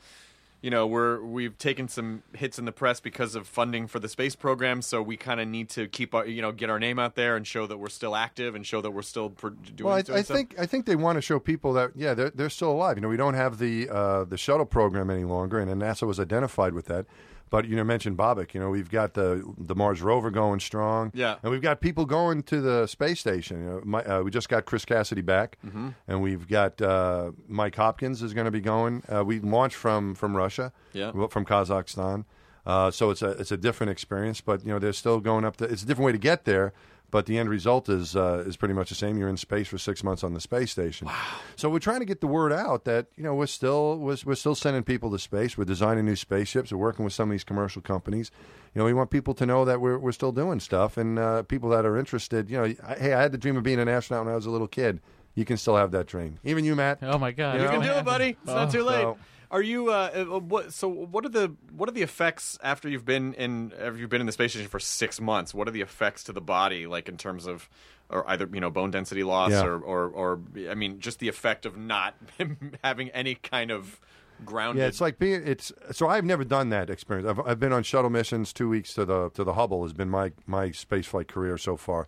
you 0.66 0.72
know, 0.72 0.88
we're 0.88 1.22
we've 1.22 1.56
taken 1.60 1.88
some 1.88 2.24
hits 2.34 2.58
in 2.58 2.66
the 2.66 2.72
press 2.72 3.00
because 3.00 3.36
of 3.36 3.48
funding 3.48 3.86
for 3.86 4.00
the 4.00 4.10
space 4.10 4.36
program, 4.36 4.82
so 4.82 5.00
we 5.00 5.16
kind 5.16 5.40
of 5.40 5.48
need 5.48 5.70
to 5.70 5.88
keep 5.88 6.16
our 6.16 6.26
you 6.26 6.42
know 6.42 6.52
get 6.52 6.72
our 6.72 6.80
name 6.80 6.98
out 6.98 7.14
there 7.14 7.36
and 7.36 7.46
show 7.46 7.68
that 7.68 7.78
we're 7.78 7.88
still 7.88 8.16
active 8.16 8.56
and 8.56 8.66
show 8.66 8.82
that 8.82 8.90
we're 8.90 9.04
still 9.04 9.30
pro- 9.30 9.52
doing. 9.52 9.86
Well, 9.86 9.94
I, 9.94 10.02
doing 10.02 10.18
I 10.18 10.22
think 10.24 10.56
I 10.58 10.66
think 10.66 10.88
they 10.88 10.96
want 10.96 11.18
to 11.18 11.22
show 11.22 11.40
people 11.40 11.74
that 11.74 11.92
yeah 11.96 12.16
they're 12.16 12.32
they're 12.32 12.50
still 12.50 12.72
alive. 12.72 12.98
You 12.98 13.02
know, 13.02 13.10
we 13.10 13.18
don't 13.18 13.36
have 13.36 13.60
the 13.60 13.88
uh, 13.90 14.24
the 14.24 14.38
shuttle 14.38 14.66
program 14.66 15.12
any 15.12 15.24
longer, 15.24 15.60
and, 15.60 15.70
NASA 15.76 16.08
was 16.08 16.20
identified 16.20 16.74
with 16.74 16.86
that. 16.88 17.06
But 17.56 17.68
you 17.70 17.76
know, 17.78 17.84
mentioned 17.86 18.18
Bobak. 18.18 18.54
You 18.54 18.60
know, 18.60 18.70
we've 18.70 18.90
got 18.92 19.14
the 19.14 19.30
the 19.58 19.76
Mars 19.76 20.02
rover 20.02 20.30
going 20.30 20.60
strong. 20.60 21.12
Yeah. 21.14 21.36
and 21.42 21.52
we've 21.54 21.62
got 21.62 21.80
people 21.80 22.06
going 22.06 22.44
to 22.52 22.60
the 22.60 22.86
space 22.88 23.20
station. 23.22 23.56
You 23.64 23.66
know, 23.70 23.82
my, 23.86 24.04
uh, 24.04 24.22
we 24.24 24.30
just 24.32 24.50
got 24.50 24.66
Chris 24.66 24.84
Cassidy 24.84 25.22
back, 25.22 25.58
Mm-hmm. 25.66 25.90
and 26.10 26.22
we've 26.22 26.48
got 26.50 26.82
uh, 26.82 27.32
Mike 27.48 27.76
Hopkins 27.78 28.22
is 28.22 28.34
going 28.34 28.46
to 28.46 28.52
be 28.52 28.60
going. 28.62 29.04
Uh, 29.14 29.24
we 29.24 29.40
launched 29.40 29.78
from 29.78 30.16
from 30.16 30.36
Russia, 30.36 30.74
Yeah. 30.94 31.12
from 31.30 31.46
Kazakhstan. 31.46 32.26
Uh, 32.66 32.90
so 32.92 33.10
it's 33.12 33.22
a 33.22 33.30
it's 33.42 33.52
a 33.52 33.58
different 33.58 33.92
experience, 33.92 34.42
but 34.42 34.66
you 34.66 34.72
know 34.74 34.80
they're 34.80 34.92
still 35.04 35.20
going 35.22 35.46
up. 35.46 35.56
To, 35.58 35.64
it's 35.66 35.84
a 35.84 35.86
different 35.86 36.08
way 36.08 36.12
to 36.12 36.18
get 36.32 36.46
there, 36.46 36.74
but 37.12 37.26
the 37.26 37.38
end 37.38 37.50
result 37.50 37.88
is 37.90 38.16
uh, 38.16 38.44
is 38.46 38.58
pretty 38.58 38.74
much 38.74 38.90
the 38.90 38.96
same. 38.96 39.18
You're 39.18 39.30
in 39.30 39.38
space 39.38 39.68
for 39.68 39.78
six 39.78 40.04
months 40.04 40.24
on 40.24 40.34
the 40.34 40.40
space 40.42 40.72
station. 40.72 41.08
Wow. 41.08 41.16
So 41.56 41.70
we're 41.70 41.80
trying 41.80 42.00
to 42.00 42.06
get 42.06 42.22
the 42.22 42.28
word 42.28 42.52
out 42.52 42.86
that 42.86 43.08
you 43.16 43.24
know 43.24 43.34
we're 43.34 43.46
still 43.48 43.98
we're, 43.98 44.18
we're 44.26 44.36
still 44.36 44.56
sending 44.56 44.84
people 44.84 45.12
to 45.12 45.20
space. 45.20 45.58
We're 45.58 45.66
designing 45.66 46.06
new 46.06 46.16
spaceships. 46.16 46.72
We're 46.72 46.78
working 46.78 47.06
with 47.06 47.14
some 47.14 47.30
of 47.30 47.32
these 47.34 47.44
commercial 47.44 47.82
companies. 47.82 48.32
You 48.74 48.80
know, 48.80 48.86
we 48.86 48.94
want 48.94 49.10
people 49.10 49.34
to 49.36 49.46
know 49.46 49.66
that 49.66 49.80
we're 49.82 49.98
we're 49.98 50.12
still 50.12 50.32
doing 50.32 50.60
stuff, 50.60 50.98
and 50.98 51.18
uh, 51.18 51.44
people 51.44 51.70
that 51.70 51.86
are 51.86 51.98
interested. 51.98 52.50
You 52.50 52.58
know, 52.58 52.74
I, 52.86 52.96
hey, 52.96 53.14
I 53.14 53.22
had 53.22 53.32
the 53.32 53.38
dream 53.38 53.56
of 53.58 53.64
being 53.64 53.80
an 53.80 53.88
astronaut 53.88 54.26
when 54.26 54.34
I 54.34 54.36
was 54.36 54.46
a 54.46 54.52
little 54.52 54.68
kid. 54.68 55.00
You 55.36 55.46
can 55.46 55.58
still 55.58 55.76
have 55.76 55.92
that 55.92 56.08
dream. 56.08 56.40
Even 56.44 56.64
you, 56.64 56.76
Matt. 56.76 57.00
"Oh 57.02 57.18
my 57.18 57.32
God, 57.32 57.58
You 57.58 57.66
know? 57.66 57.72
can 57.72 57.82
do 57.82 57.92
it, 57.92 58.06
buddy. 58.06 58.30
It's 58.42 58.46
not 58.46 58.72
too 58.72 58.84
late. 58.84 59.02
So- 59.02 59.18
Are 59.52 59.62
you? 59.62 59.90
Uh, 59.90 60.26
uh, 60.34 60.40
what? 60.40 60.74
So 60.74 60.88
what 60.88 61.26
are 61.26 61.30
the 61.30 61.56
what 61.76 61.88
are 61.90 61.92
the 61.92 62.02
effects 62.02 62.58
after 62.64 62.90
you've 62.90 63.06
been 63.06 63.34
in 63.36 63.74
Have 63.80 64.00
you've 64.00 64.10
been 64.10 64.22
in 64.22 64.28
the 64.28 64.34
space 64.34 64.52
station 64.52 64.68
for 64.70 64.80
six 64.80 65.22
months? 65.22 65.54
What 65.54 65.68
are 65.68 65.72
the 65.72 65.82
effects 65.82 66.24
to 66.26 66.34
the 66.34 66.42
body, 66.42 66.88
like 66.88 67.08
in 67.10 67.18
terms 67.18 67.46
of, 67.48 67.70
or 68.10 68.28
either 68.30 68.50
you 68.52 68.60
know 68.60 68.70
bone 68.70 68.92
density 68.92 69.24
loss, 69.24 69.52
Yeah. 69.52 69.66
or, 69.66 69.80
or 69.80 70.08
or 70.10 70.40
I 70.70 70.76
mean 70.76 71.00
just 71.00 71.20
the 71.20 71.28
effect 71.28 71.66
of 71.66 71.78
not 71.78 72.16
having 72.84 73.10
any 73.10 73.36
kind 73.36 73.72
of 73.72 74.00
grounded. 74.44 74.82
Yeah, 74.82 74.88
it's 74.88 75.00
like 75.02 75.20
being 75.20 75.42
it's 75.46 75.72
so 75.92 76.08
I've 76.08 76.26
never 76.26 76.44
done 76.44 76.70
that 76.70 76.90
experience. 76.90 77.28
I've, 77.28 77.40
I've 77.46 77.60
been 77.60 77.72
on 77.74 77.84
shuttle 77.84 78.10
missions. 78.10 78.52
Two 78.52 78.70
weeks 78.70 78.94
to 78.96 79.06
the 79.06 79.30
to 79.32 79.44
the 79.44 79.54
Hubble 79.54 79.84
has 79.84 79.94
been 79.94 80.10
my 80.10 80.32
my 80.46 80.70
spaceflight 80.70 81.28
career 81.28 81.58
so 81.58 81.78
far. 81.78 82.08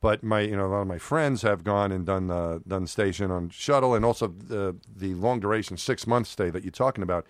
But 0.00 0.22
my 0.22 0.40
you 0.40 0.56
know 0.56 0.66
a 0.66 0.68
lot 0.68 0.80
of 0.80 0.86
my 0.86 0.98
friends 0.98 1.42
have 1.42 1.62
gone 1.62 1.92
and 1.92 2.06
done 2.06 2.28
the 2.28 2.62
done 2.66 2.86
station 2.86 3.30
on 3.30 3.50
shuttle 3.50 3.94
and 3.94 4.04
also 4.04 4.28
the 4.28 4.76
the 4.96 5.14
long 5.14 5.40
duration 5.40 5.76
six 5.76 6.06
month 6.06 6.26
stay 6.26 6.48
that 6.50 6.64
you're 6.64 6.70
talking 6.70 7.02
about. 7.02 7.26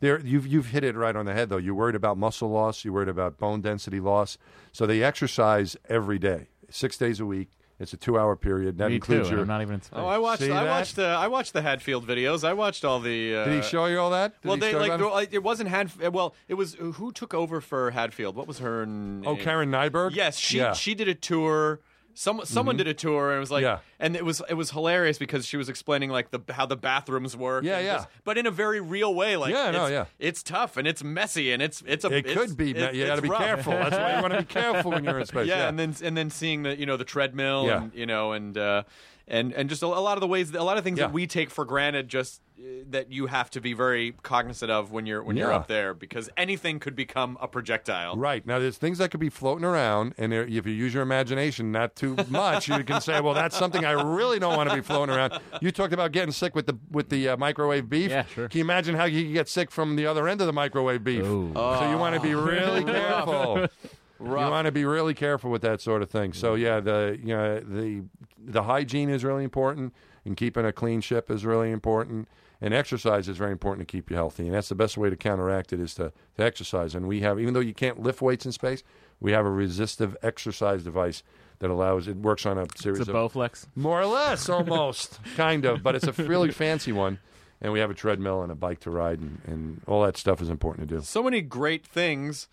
There 0.00 0.18
you've 0.20 0.46
you've 0.46 0.66
hit 0.68 0.84
it 0.84 0.96
right 0.96 1.14
on 1.14 1.26
the 1.26 1.34
head 1.34 1.50
though. 1.50 1.58
You're 1.58 1.74
worried 1.74 1.94
about 1.94 2.16
muscle 2.16 2.48
loss. 2.48 2.84
You're 2.84 2.94
worried 2.94 3.08
about 3.08 3.38
bone 3.38 3.60
density 3.60 4.00
loss. 4.00 4.38
So 4.72 4.86
they 4.86 5.02
exercise 5.02 5.76
every 5.88 6.18
day, 6.18 6.48
six 6.70 6.96
days 6.96 7.20
a 7.20 7.26
week. 7.26 7.50
It's 7.78 7.92
a 7.92 7.96
two 7.96 8.18
hour 8.18 8.36
period. 8.36 8.78
That 8.78 8.88
me 8.90 8.92
too." 8.92 8.94
includes 8.96 9.28
And 9.28 9.30
your. 9.32 9.40
I'm 9.42 9.48
not 9.48 9.60
even 9.60 9.74
in 9.74 9.82
space. 9.82 9.98
Oh, 10.00 10.06
I 10.06 10.18
watched. 10.18 10.42
See 10.42 10.50
I 10.50 10.64
that? 10.64 10.70
watched. 10.70 10.98
Uh, 10.98 11.02
I 11.02 11.26
watched 11.26 11.52
the 11.52 11.60
Hadfield 11.62 12.06
videos. 12.06 12.44
I 12.44 12.52
watched 12.52 12.84
all 12.84 13.00
the. 13.00 13.36
Uh, 13.36 13.44
Did 13.44 13.62
he 13.62 13.68
show 13.68 13.86
you 13.86 13.98
all 13.98 14.10
that? 14.10 14.40
Did 14.40 14.48
well, 14.48 14.56
they 14.56 14.74
like, 14.74 14.98
them? 14.98 15.28
it 15.32 15.42
wasn't 15.42 15.68
Had. 15.68 15.90
Well, 16.12 16.34
it 16.48 16.54
was 16.54 16.74
who 16.74 17.12
took 17.12 17.34
over 17.34 17.60
for 17.60 17.90
Hadfield. 17.90 18.36
What 18.36 18.46
was 18.46 18.60
her 18.60 18.86
name? 18.86 19.24
oh, 19.26 19.36
Karen 19.36 19.70
Nyberg. 19.70 20.14
Yes, 20.14 20.38
she 20.38 20.58
Yeah. 20.58 20.72
She 20.72 20.94
did 20.94 21.08
a 21.08 21.14
tour. 21.14 21.80
Some 22.14 22.40
someone 22.44 22.76
did 22.76 22.86
a 22.86 22.94
tour 22.94 23.30
and 23.30 23.36
it 23.36 23.40
was 23.40 23.50
like, 23.50 23.62
Yeah. 23.62 23.78
and 23.98 24.14
it 24.16 24.24
was 24.24 24.40
it 24.48 24.54
was 24.54 24.70
hilarious 24.70 25.18
because 25.18 25.44
she 25.46 25.56
was 25.56 25.68
explaining 25.68 26.10
like 26.10 26.30
the 26.30 26.40
how 26.52 26.64
the 26.66 26.76
bathrooms 26.76 27.36
work. 27.36 27.64
Yeah, 27.64 27.78
and 27.78 27.86
yeah. 27.86 27.94
just- 27.96 28.08
but 28.24 28.38
in 28.38 28.46
a 28.46 28.50
very 28.50 28.80
real 28.80 29.14
way. 29.14 29.36
Like, 29.36 29.52
Yeah, 29.52 29.70
no, 29.72 29.84
it's, 29.86 29.90
yeah. 29.92 30.04
it's 30.18 30.42
tough 30.42 30.76
and 30.76 30.86
it's 30.86 31.02
messy 31.04 31.52
and 31.52 31.60
it's 31.60 31.82
it's 31.86 32.04
a 32.04 32.08
It 32.08 32.26
it's- 32.26 32.34
could 32.36 32.56
be. 32.56 32.70
it- 32.70 32.94
you 32.94 33.04
got 33.06 33.12
to 33.16 33.18
it's 33.18 33.20
be 33.22 33.28
rough. 33.30 33.42
careful. 33.42 33.72
That's 33.72 33.96
why 33.96 34.14
you 34.16 34.22
want 34.22 34.32
to 34.34 34.38
be 34.40 34.44
careful 34.60 34.90
when 34.92 35.04
you're 35.04 35.18
in 35.18 35.26
space. 35.26 35.46
yeah, 35.48 35.56
Yeah, 35.58 35.68
and 35.68 35.78
then 35.78 35.94
and 36.02 36.16
then 36.16 36.30
seeing 36.30 36.62
the 36.62 36.78
you 36.78 36.86
know 36.86 36.96
the 36.96 37.04
treadmill 37.04 37.66
Yeah. 37.66 37.82
and 37.82 37.94
you 37.94 38.06
know 38.06 38.32
and 38.32 38.56
uh, 38.56 38.84
and 39.26 39.52
and 39.52 39.68
just 39.68 39.82
a, 39.82 39.86
a 39.86 39.88
lot 39.88 40.16
of 40.16 40.20
the 40.20 40.28
ways 40.28 40.54
a 40.54 40.62
lot 40.62 40.78
of 40.78 40.84
things 40.84 40.98
Yeah. 40.98 41.06
that 41.06 41.12
we 41.12 41.26
take 41.26 41.50
for 41.50 41.64
granted 41.64 42.08
just 42.08 42.40
that 42.88 43.10
you 43.10 43.26
have 43.26 43.50
to 43.50 43.60
be 43.60 43.72
very 43.72 44.14
cognizant 44.22 44.70
of 44.70 44.92
when 44.92 45.06
you're 45.06 45.22
when 45.22 45.36
you're 45.36 45.52
up 45.52 45.66
there 45.66 45.92
because 45.92 46.30
anything 46.36 46.78
could 46.78 46.94
become 46.94 47.36
a 47.40 47.48
projectile. 47.48 48.16
Right 48.16 48.46
now, 48.46 48.58
there's 48.58 48.78
things 48.78 48.98
that 48.98 49.10
could 49.10 49.20
be 49.20 49.28
floating 49.28 49.64
around, 49.64 50.14
and 50.18 50.32
if 50.32 50.66
you 50.66 50.72
use 50.72 50.94
your 50.94 51.02
imagination, 51.02 51.72
not 51.72 51.96
too 51.96 52.16
much, 52.28 52.68
you 52.68 52.84
can 52.84 53.00
say, 53.00 53.20
"Well, 53.20 53.34
that's 53.34 53.56
something 53.56 53.84
I 53.84 53.92
really 53.92 54.38
don't 54.38 54.56
want 54.56 54.70
to 54.70 54.76
be 54.76 54.82
floating 54.82 55.14
around." 55.14 55.38
You 55.60 55.72
talked 55.72 55.92
about 55.92 56.12
getting 56.12 56.32
sick 56.32 56.54
with 56.54 56.66
the 56.66 56.78
with 56.90 57.08
the 57.08 57.30
uh, 57.30 57.36
microwave 57.36 57.88
beef. 57.88 58.10
Yeah, 58.10 58.24
sure. 58.26 58.48
Can 58.48 58.58
you 58.58 58.64
imagine 58.64 58.94
how 58.94 59.04
you 59.04 59.24
could 59.24 59.32
get 59.32 59.48
sick 59.48 59.70
from 59.70 59.96
the 59.96 60.06
other 60.06 60.28
end 60.28 60.40
of 60.40 60.46
the 60.46 60.52
microwave 60.52 61.02
beef? 61.02 61.24
Ooh. 61.24 61.52
So 61.54 61.90
you 61.90 61.98
want 61.98 62.14
to 62.14 62.20
be 62.20 62.34
really 62.34 62.84
careful. 62.92 63.66
You 64.20 64.30
want 64.30 64.66
to 64.66 64.72
be 64.72 64.84
really 64.84 65.12
careful 65.12 65.50
with 65.50 65.62
that 65.62 65.80
sort 65.80 66.00
of 66.00 66.08
thing. 66.08 66.32
So 66.32 66.54
yeah, 66.54 66.80
the 66.80 67.18
you 67.20 67.36
know 67.36 67.60
the 67.60 68.04
the 68.46 68.64
hygiene 68.64 69.10
is 69.10 69.24
really 69.24 69.44
important, 69.44 69.92
and 70.24 70.36
keeping 70.36 70.64
a 70.64 70.72
clean 70.72 71.00
ship 71.00 71.30
is 71.30 71.44
really 71.44 71.70
important, 71.70 72.28
and 72.60 72.72
exercise 72.72 73.28
is 73.28 73.36
very 73.36 73.52
important 73.52 73.86
to 73.86 73.90
keep 73.92 74.10
you 74.10 74.16
healthy. 74.16 74.46
And 74.46 74.54
that's 74.54 74.68
the 74.68 74.74
best 74.74 74.96
way 74.96 75.10
to 75.10 75.16
counteract 75.16 75.72
it 75.72 75.80
is 75.80 75.94
to, 75.94 76.12
to 76.36 76.42
exercise. 76.44 76.94
And 76.94 77.06
we 77.06 77.20
have, 77.20 77.38
even 77.40 77.54
though 77.54 77.60
you 77.60 77.74
can't 77.74 78.00
lift 78.00 78.22
weights 78.22 78.46
in 78.46 78.52
space, 78.52 78.82
we 79.20 79.32
have 79.32 79.44
a 79.46 79.50
resistive 79.50 80.16
exercise 80.22 80.82
device 80.84 81.22
that 81.60 81.70
allows 81.70 82.08
it 82.08 82.16
works 82.16 82.46
on 82.46 82.58
a 82.58 82.66
series 82.76 83.00
It's 83.00 83.08
a 83.08 83.14
of 83.16 83.32
Bowflex. 83.32 83.66
more 83.76 84.00
or 84.00 84.06
less, 84.06 84.48
almost, 84.48 85.18
kind 85.36 85.64
of, 85.64 85.82
but 85.82 85.94
it's 85.94 86.06
a 86.06 86.12
really 86.24 86.50
fancy 86.50 86.92
one. 86.92 87.18
And 87.60 87.72
we 87.72 87.78
have 87.80 87.90
a 87.90 87.94
treadmill 87.94 88.42
and 88.42 88.50
a 88.52 88.54
bike 88.54 88.80
to 88.80 88.90
ride, 88.90 89.20
and, 89.20 89.40
and 89.46 89.80
all 89.86 90.02
that 90.04 90.16
stuff 90.16 90.42
is 90.42 90.48
important 90.48 90.88
to 90.88 90.96
do. 90.96 91.02
so 91.02 91.22
many 91.22 91.40
great 91.40 91.86
things 91.86 92.48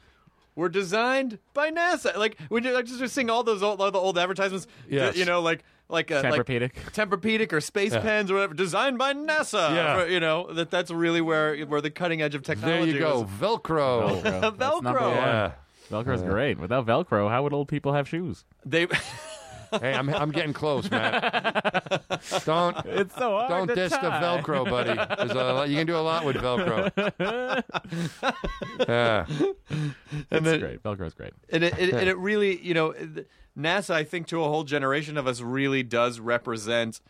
were 0.55 0.69
designed 0.69 1.39
by 1.53 1.71
NASA. 1.71 2.15
Like 2.15 2.37
when 2.49 2.63
you're 2.63 2.81
just 2.83 2.99
just 2.99 3.15
seeing 3.15 3.29
all 3.29 3.43
those 3.43 3.63
old, 3.63 3.81
all 3.81 3.89
the 3.91 3.97
old 3.99 4.17
advertisements, 4.17 4.67
Yes. 4.87 5.15
you 5.17 5.25
know, 5.25 5.41
like 5.41 5.63
like 5.91 6.09
uh, 6.11 6.21
like 6.23 6.41
Tempur-Pedic. 6.45 6.71
Tempur-Pedic 6.93 7.53
or 7.53 7.61
Space 7.61 7.91
Yeah. 7.93 7.99
Pens 8.01 8.31
or 8.31 8.35
whatever, 8.35 8.53
designed 8.53 8.97
by 8.97 9.13
NASA. 9.13 9.69
Yeah. 9.75 10.05
you 10.05 10.19
know 10.19 10.51
that 10.53 10.71
that's 10.71 10.89
really 10.91 11.21
where 11.21 11.57
where 11.65 11.81
the 11.81 11.91
cutting 11.91 12.21
edge 12.21 12.33
of 12.35 12.43
technology. 12.43 12.91
There 12.93 13.01
technology. 13.01 13.23
you 13.23 13.37
go, 13.39 13.47
was. 13.49 13.59
Velcro. 13.61 14.21
Velcro. 14.21 14.57
That's 14.57 14.81
number 14.81 14.99
Velcro. 14.99 15.01
one. 15.01 15.15
Yeah. 15.15 15.51
Velcro's 15.91 16.21
great. 16.23 16.57
Without 16.59 16.85
Velcro, 16.85 17.29
how 17.29 17.43
would 17.43 17.53
old 17.53 17.67
people 17.67 17.93
have 17.93 18.07
shoes? 18.07 18.45
They 18.65 18.87
Hey, 19.79 19.93
I'm 19.93 20.09
I'm 20.09 20.31
getting 20.31 20.51
close, 20.51 20.91
Matt. 20.91 22.03
Don't 22.45 22.75
It's 22.85 23.15
so 23.15 23.37
hard. 23.37 23.49
don't 23.49 23.67
to 23.69 23.75
diss 23.75 23.93
the. 23.93 23.99
Velcro, 23.99 24.69
buddy. 24.69 24.89
A 24.91 25.33
lot, 25.33 25.69
you 25.69 25.77
can 25.77 25.87
do 25.87 25.95
a 25.95 25.99
lot 26.03 26.25
with 26.25 26.35
Velcro. 26.35 26.91
Yeah. 28.87 29.25
It's 30.29 30.57
great. 30.59 30.83
Velcro's 30.83 31.13
great. 31.13 31.33
and 31.49 31.63
it, 31.63 31.77
it 31.79 31.93
and 31.93 32.09
it 32.09 32.17
really 32.17 32.61
you 32.61 32.73
know 32.73 32.91
th- 32.91 33.27
NASA 33.57 33.91
I 33.91 34.03
think 34.03 34.27
to 34.27 34.41
a 34.41 34.47
whole 34.47 34.63
generation 34.63 35.17
of 35.17 35.27
us 35.27 35.41
really 35.41 35.83
does 35.83 36.19
represent 36.19 37.01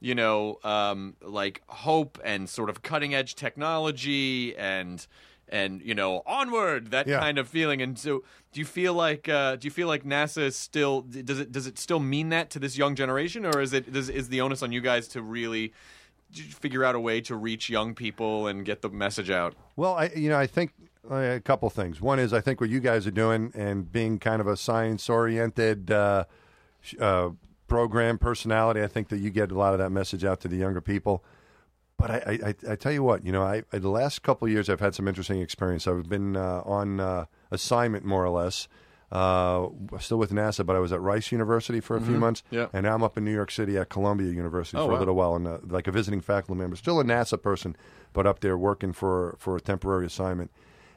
you 0.00 0.14
know, 0.14 0.60
um, 0.62 1.16
like 1.20 1.60
hope 1.66 2.20
and 2.24 2.48
sort 2.48 2.70
of 2.70 2.82
cutting 2.82 3.14
edge 3.14 3.34
technology 3.34 4.56
and 4.56 5.04
and 5.48 5.82
you 5.82 5.94
know 5.94 6.22
onward 6.26 6.90
that 6.92 7.08
Yeah. 7.08 7.18
kind 7.18 7.36
of 7.36 7.48
feeling. 7.48 7.82
And 7.82 7.98
so, 7.98 8.22
do 8.52 8.60
you 8.60 8.64
feel 8.66 8.94
like 8.94 9.28
uh, 9.28 9.56
do 9.56 9.66
you 9.66 9.72
feel 9.72 9.88
like 9.88 10.04
NASA 10.04 10.42
is 10.42 10.56
still 10.56 11.00
does 11.02 11.40
it 11.40 11.50
does 11.50 11.66
it 11.66 11.78
still 11.80 11.98
mean 11.98 12.28
that 12.28 12.48
to 12.50 12.60
this 12.60 12.78
young 12.78 12.94
generation, 12.94 13.44
or 13.44 13.60
is 13.60 13.72
it 13.72 13.92
does, 13.92 14.08
is 14.08 14.28
the 14.28 14.40
onus 14.40 14.62
on 14.62 14.70
you 14.70 14.80
guys 14.80 15.08
to 15.08 15.20
really 15.22 15.72
figure 16.32 16.84
out 16.84 16.94
a 16.94 17.00
way 17.00 17.20
to 17.22 17.34
reach 17.34 17.68
young 17.68 17.94
people 17.94 18.46
and 18.46 18.64
get 18.64 18.82
the 18.82 18.90
message 18.90 19.30
out? 19.30 19.56
Well, 19.74 19.94
I 19.94 20.12
you 20.14 20.28
know 20.28 20.38
I 20.38 20.46
think 20.46 20.74
a 21.10 21.40
couple 21.40 21.68
things. 21.70 22.00
One 22.00 22.18
is 22.18 22.32
I 22.32 22.40
think 22.40 22.60
what 22.60 22.70
you 22.70 22.80
guys 22.80 23.06
are 23.06 23.10
doing 23.12 23.52
and 23.54 23.90
being 23.90 24.18
kind 24.18 24.40
of 24.40 24.46
a 24.46 24.56
science 24.56 25.08
oriented 25.08 25.90
uh, 25.90 26.24
uh, 27.00 27.30
program 27.66 28.18
personality. 28.18 28.82
I 28.82 28.86
think 28.86 29.08
that 29.08 29.18
you 29.18 29.30
get 29.30 29.50
a 29.50 29.58
lot 29.58 29.72
of 29.72 29.78
that 29.78 29.90
message 29.90 30.24
out 30.24 30.40
to 30.40 30.48
the 30.48 30.56
younger 30.56 30.80
people. 30.80 31.24
But 31.96 32.10
I, 32.12 32.38
I, 32.46 32.72
I- 32.72 32.76
tell 32.76 32.92
you 32.92 33.02
what, 33.02 33.24
you 33.24 33.32
know, 33.32 33.42
I, 33.42 33.64
I 33.72 33.78
the 33.78 33.88
last 33.90 34.22
couple 34.22 34.46
of 34.46 34.52
years 34.52 34.68
I've 34.70 34.80
had 34.80 34.94
some 34.94 35.08
interesting 35.08 35.40
experience. 35.40 35.86
I've 35.86 36.08
been 36.08 36.36
uh, 36.36 36.62
on 36.64 37.00
uh, 37.00 37.24
assignment 37.50 38.04
more 38.04 38.24
or 38.24 38.30
less. 38.30 38.68
Uh, 39.10 39.68
still 40.00 40.18
with 40.18 40.30
NASA, 40.30 40.66
but 40.66 40.76
I 40.76 40.80
was 40.80 40.92
at 40.92 41.00
Rice 41.00 41.32
University 41.32 41.80
for 41.80 41.96
a 41.96 42.00
few 42.02 42.16
Mhm. 42.16 42.18
months, 42.18 42.42
Yeah. 42.50 42.66
and 42.74 42.84
now 42.84 42.94
I'm 42.94 43.02
up 43.02 43.16
in 43.16 43.24
New 43.24 43.32
York 43.32 43.50
City 43.50 43.78
at 43.78 43.88
Columbia 43.88 44.30
University 44.30 44.76
Oh, 44.76 44.84
for 44.84 44.92
wow. 44.92 44.98
a 44.98 45.00
little 45.00 45.14
while, 45.14 45.34
and 45.34 45.48
uh, 45.48 45.58
like 45.66 45.86
a 45.86 45.90
visiting 45.90 46.20
faculty 46.20 46.58
member, 46.60 46.76
still 46.76 47.00
a 47.00 47.04
NASA 47.04 47.40
person, 47.40 47.74
but 48.12 48.26
up 48.26 48.40
there 48.40 48.58
working 48.58 48.92
for 48.92 49.34
for 49.38 49.56
a 49.56 49.62
temporary 49.62 50.04
assignment. 50.04 50.50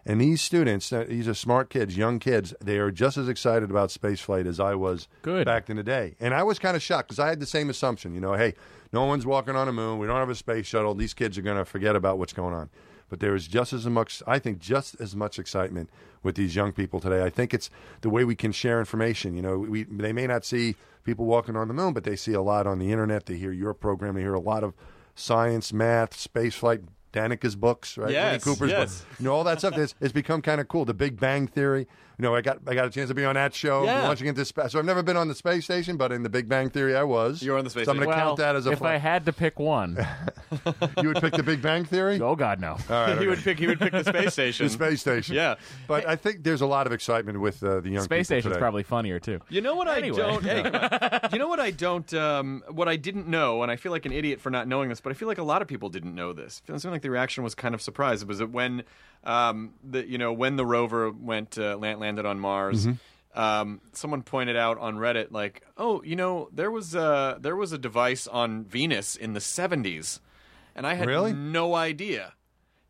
And 0.06 0.20
these 0.20 0.42
students, 0.42 0.90
these 0.90 1.28
are 1.28 1.34
smart 1.34 1.70
kids, 1.70 1.96
young 1.96 2.20
kids. 2.20 2.54
They 2.60 2.78
are 2.80 2.92
just 2.92 3.18
as 3.18 3.30
excited 3.30 3.70
about 3.70 3.92
space 3.92 4.20
flight 4.20 4.48
as 4.48 4.60
I 4.60 4.74
was 4.76 5.08
Good. 5.22 5.46
back 5.46 5.70
in 5.70 5.78
the 5.78 5.84
day. 5.84 6.16
And 6.20 6.34
I 6.34 6.44
was 6.44 6.58
kind 6.58 6.76
of 6.76 6.82
shocked 6.82 7.10
because 7.10 7.20
I 7.20 7.30
had 7.30 7.40
the 7.40 7.46
same 7.46 7.70
assumption. 7.70 8.14
You 8.16 8.22
know, 8.22 8.34
hey, 8.34 8.56
no 8.92 9.06
one's 9.06 9.26
walking 9.26 9.56
on 9.56 9.68
the 9.68 9.74
moon. 9.74 10.00
We 10.00 10.08
don't 10.08 10.18
have 10.18 10.30
a 10.30 10.36
space 10.36 10.66
shuttle. 10.66 10.96
These 10.96 11.14
kids 11.14 11.38
are 11.38 11.44
going 11.44 11.58
to 11.58 11.66
forget 11.66 11.96
about 11.96 12.18
what's 12.18 12.34
going 12.34 12.54
on. 12.54 12.70
But 13.10 13.20
there 13.20 13.36
is 13.36 13.48
just 13.48 13.74
as 13.74 13.86
much, 13.86 14.24
I 14.26 14.40
think, 14.40 14.60
just 14.60 15.00
as 15.02 15.16
much 15.16 15.38
excitement 15.38 15.90
with 16.24 16.36
these 16.36 16.56
young 16.56 16.72
people 16.72 17.00
today. 17.00 17.24
I 17.24 17.30
think 17.30 17.54
it's 17.54 17.70
the 18.02 18.10
way 18.10 18.24
we 18.24 18.36
can 18.36 18.54
share 18.54 18.80
information. 18.80 19.36
You 19.36 19.42
know, 19.42 19.60
we 19.60 19.84
they 19.84 20.14
may 20.14 20.28
not 20.28 20.46
see 20.46 20.76
people 21.04 21.26
walking 21.26 21.58
on 21.58 21.68
the 21.68 21.74
moon, 21.74 21.94
but 21.94 22.06
they 22.06 22.16
see 22.16 22.32
a 22.34 22.42
lot 22.42 22.66
on 22.66 22.80
the 22.80 22.92
internet. 22.92 23.26
They 23.26 23.36
hear 23.36 23.52
your 23.52 23.74
program. 23.74 24.16
They 24.16 24.22
hear 24.22 24.34
a 24.34 24.40
lot 24.40 24.64
of 24.64 24.74
science, 25.14 25.74
math, 25.74 26.16
space 26.16 26.56
flight. 26.56 26.82
Danica's 27.12 27.56
books, 27.56 27.98
right? 27.98 28.12
Yes, 28.12 28.44
Cooper's 28.44 28.72
yes. 28.72 29.02
books. 29.02 29.20
You 29.20 29.26
know, 29.26 29.34
all 29.34 29.44
that 29.44 29.60
stuff. 29.60 29.78
It's, 29.78 29.96
it's 30.00 30.14
become 30.14 30.42
kind 30.42 30.62
of 30.62 30.68
cool. 30.68 30.86
The 30.86 30.94
Big 30.94 31.20
Bang 31.20 31.48
Theory. 31.48 31.88
You 32.22 32.28
know, 32.28 32.36
I 32.36 32.42
got 32.42 32.60
I 32.68 32.76
got 32.76 32.86
a 32.86 32.92
chance 32.92 33.10
to 33.10 33.16
be 33.16 33.26
on 33.26 33.34
that 33.34 33.52
show, 33.56 33.84
Yeah. 33.84 34.04
launching 34.04 34.28
into 34.28 34.46
space. 34.46 34.74
So 34.74 34.78
I've 34.78 34.86
never 34.86 35.02
been 35.02 35.18
on 35.18 35.28
the 35.28 35.34
space 35.34 35.64
station, 35.66 35.98
but 35.98 36.12
in 36.12 36.22
the 36.22 36.30
Big 36.30 36.48
Bang 36.48 36.70
Theory, 36.70 36.96
I 36.96 37.02
was. 37.02 37.42
You're 37.42 37.58
on 37.58 37.64
the 37.64 37.72
space 37.72 37.86
So 37.86 37.92
I'm 37.94 37.98
going 37.98 38.10
to 38.10 38.16
well, 38.16 38.26
count 38.28 38.38
that 38.38 38.56
as 38.56 38.68
a. 38.68 38.74
if 38.74 38.78
flight. 38.78 38.94
I 38.94 38.98
had 39.00 39.26
to 39.26 39.34
pick 39.34 39.58
one, 39.58 39.98
you 41.02 41.08
would 41.08 41.20
pick 41.20 41.34
the 41.34 41.42
Big 41.42 41.64
Bang 41.64 41.84
Theory. 41.84 42.22
oh 42.22 42.36
God, 42.36 42.60
no. 42.60 42.74
All 42.74 42.78
right, 43.08 43.18
he 43.20 43.26
would 43.26 43.40
pick 43.40 43.58
he 43.58 43.66
would 43.66 43.80
pick 43.80 43.92
the 43.92 44.04
space 44.04 44.34
station. 44.34 44.66
the 44.68 44.70
space 44.70 45.02
station. 45.02 45.34
Yeah. 45.34 45.56
but 45.88 46.08
I 46.08 46.16
think 46.16 46.44
there's 46.44 46.62
a 46.62 46.68
lot 46.68 46.86
of 46.86 46.94
excitement 46.94 47.42
with 47.42 47.64
uh, 47.64 47.80
the 47.80 47.90
young 47.90 48.04
Space 48.04 48.10
people 48.10 48.26
station's 48.26 48.52
today. 48.52 48.60
probably 48.60 48.84
funnier 48.84 49.20
too. 49.20 49.40
You 49.50 49.62
know 49.62 49.74
what 49.76 49.88
Anyway. 49.88 50.22
I 50.22 50.28
don't. 50.28 50.44
Hey, 50.44 51.30
you 51.34 51.40
know 51.40 51.48
what 51.48 51.60
I 51.60 51.72
don't. 51.72 52.14
Um, 52.14 52.64
what 52.70 52.88
I 52.88 52.98
didn't 52.98 53.26
know, 53.30 53.64
and 53.64 53.72
I 53.72 53.78
feel 53.78 53.92
like 53.92 54.06
an 54.06 54.12
idiot 54.12 54.40
for 54.42 54.52
not 54.52 54.68
knowing 54.68 54.90
this, 54.90 55.02
but 55.02 55.10
I 55.10 55.14
feel 55.16 55.28
like 55.28 55.40
a 55.40 55.44
lot 55.44 55.64
of 55.64 55.68
people 55.68 55.90
didn't 55.90 56.14
know 56.14 56.34
this. 56.34 56.62
It 56.64 56.68
feels 56.68 56.86
like 56.86 57.02
the 57.02 57.10
reaction 57.10 57.44
was 57.44 57.56
kind 57.56 57.74
of 57.74 57.82
surprised. 57.82 58.28
Was 58.28 58.42
it 58.42 58.52
when 58.52 58.84
um, 59.24 59.74
the 59.84 60.08
you 60.08 60.18
know 60.20 60.34
when 60.34 60.56
the 60.56 60.66
rover 60.66 61.10
went 61.12 61.58
uh, 61.58 61.78
land, 61.78 62.11
landed 62.12 62.26
on 62.26 62.40
Mars? 62.40 62.86
Mm-hmm. 62.88 63.40
Um, 63.40 63.80
someone 63.94 64.24
pointed 64.24 64.58
out 64.58 64.78
on 64.80 64.98
Reddit, 64.98 65.32
like, 65.32 65.62
oh, 65.78 66.04
you 66.04 66.18
know, 66.18 66.50
there 66.52 66.70
was 66.70 66.94
a 66.96 67.38
there 67.40 67.56
was 67.56 67.72
a 67.72 67.78
device 67.78 68.28
on 68.28 68.66
Venus 68.66 69.16
in 69.16 69.32
the 69.34 69.40
'70s, 69.40 70.20
and 70.76 70.86
I 70.86 70.96
had 70.96 71.08
Really? 71.08 71.32
no 71.32 71.74
idea. 71.76 72.34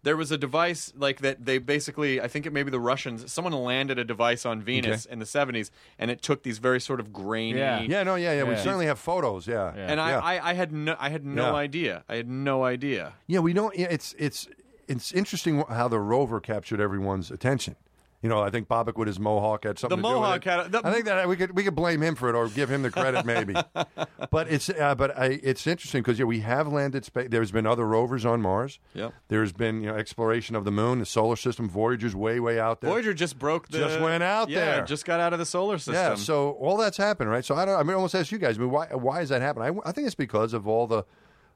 There 0.04 0.18
was 0.18 0.32
a 0.32 0.38
device 0.40 0.92
like 0.98 1.20
that. 1.22 1.46
They 1.46 1.60
basically, 1.60 2.20
I 2.20 2.28
think 2.28 2.48
it 2.48 2.54
may 2.54 2.64
be 2.64 2.72
the 2.72 2.80
Russians. 2.80 3.32
Someone 3.32 3.54
landed 3.54 4.00
a 4.00 4.04
device 4.04 4.44
on 4.48 4.64
Venus 4.64 5.06
in 5.06 5.20
the 5.20 5.26
'70s, 5.26 5.70
and 6.00 6.10
it 6.10 6.24
took 6.24 6.42
these 6.42 6.58
very 6.58 6.82
sort 6.82 7.00
of 7.00 7.14
grainy. 7.14 7.60
Yeah. 7.60 7.82
Yeah, 7.82 8.02
no, 8.02 8.16
yeah, 8.16 8.34
yeah. 8.34 8.44
We 8.44 8.56
Yeah. 8.56 8.64
certainly 8.64 8.88
have 8.88 8.98
photos. 8.98 9.46
Yeah, 9.46 9.76
Yeah. 9.76 9.92
And 9.92 10.02
I, 10.02 10.10
yeah. 10.10 10.20
I, 10.22 10.50
I 10.50 10.54
had 10.56 10.72
no, 10.72 10.96
I 11.00 11.10
had 11.10 11.24
no 11.24 11.52
Yeah. 11.52 11.54
idea. 11.68 12.04
I 12.10 12.16
had 12.16 12.28
no 12.28 12.64
idea. 12.64 13.14
Yeah, 13.28 13.42
we 13.42 13.54
don't. 13.54 13.78
Yeah, 13.78 13.90
it's 13.92 14.16
it's 14.18 14.48
it's 14.88 15.12
interesting 15.12 15.64
how 15.70 15.88
the 15.88 16.00
rover 16.00 16.40
captured 16.40 16.82
everyone's 16.82 17.30
attention. 17.30 17.76
You 18.22 18.30
know, 18.30 18.40
I 18.40 18.52
think 18.52 18.68
Bobak 18.68 18.98
with 18.98 19.08
his 19.08 19.20
mohawk 19.20 19.64
had 19.64 19.80
something 19.80 20.00
The 20.00 20.08
to 20.08 20.14
do 20.14 20.20
mohawk 20.20 20.46
with 20.46 20.48
it. 20.48 20.50
had- 20.50 20.72
the- 20.72 20.88
I 20.88 20.94
think 20.94 21.06
that 21.06 21.28
we 21.28 21.36
could 21.36 21.56
we 21.56 21.64
could 21.64 21.76
blame 21.76 22.04
him 22.04 22.14
for 22.14 22.30
it 22.30 22.36
or 22.36 22.48
give 22.50 22.70
him 22.70 22.84
the 22.84 22.92
credit 22.92 23.26
maybe. 23.26 23.56
but 24.30 24.48
it's 24.48 24.70
uh, 24.70 24.94
but 24.94 25.18
I, 25.18 25.40
it's 25.42 25.66
interesting 25.66 26.04
because 26.04 26.20
yeah, 26.20 26.26
we 26.26 26.42
have 26.42 26.68
landed 26.68 27.04
space. 27.04 27.30
There's 27.32 27.52
been 27.52 27.66
other 27.66 27.88
rovers 27.88 28.24
on 28.24 28.40
Mars. 28.40 28.78
Yeah. 28.94 29.10
There's 29.30 29.52
been 29.54 29.82
you 29.82 29.88
know 29.88 29.96
exploration 29.96 30.56
of 30.56 30.66
the 30.66 30.72
moon, 30.72 31.00
the 31.00 31.06
solar 31.08 31.36
system. 31.36 31.68
Voyager's 31.68 32.16
way 32.16 32.40
way 32.40 32.60
out 32.60 32.82
there. 32.82 32.92
Voyager 32.92 33.14
just 33.14 33.40
broke 33.40 33.70
the. 33.70 33.80
Just 33.80 34.00
went 34.00 34.22
out 34.22 34.50
yeah, 34.50 34.66
there. 34.66 34.86
Just 34.86 35.06
got 35.06 35.20
out 35.20 35.34
of 35.34 35.40
the 35.40 35.46
solar 35.46 35.80
system. 35.80 35.96
Yeah, 35.96 36.14
so 36.16 36.52
all 36.52 36.78
that's 36.78 36.98
happened, 36.98 37.32
right? 37.32 37.44
So 37.44 37.56
I 37.56 37.66
don't. 37.66 37.76
I 37.80 37.82
mean, 37.82 37.92
I 37.92 37.94
almost 37.96 38.14
ask 38.14 38.32
you 38.32 38.38
guys. 38.38 38.58
I 38.58 38.62
mean, 38.62 38.70
why 38.70 38.86
why 38.88 39.22
is 39.22 39.30
that 39.30 39.42
happening? 39.42 39.82
I, 39.84 39.90
I 39.90 39.92
think 39.92 40.06
it's 40.06 40.16
because 40.16 40.54
of 40.54 40.68
all 40.68 40.86
the, 40.86 41.04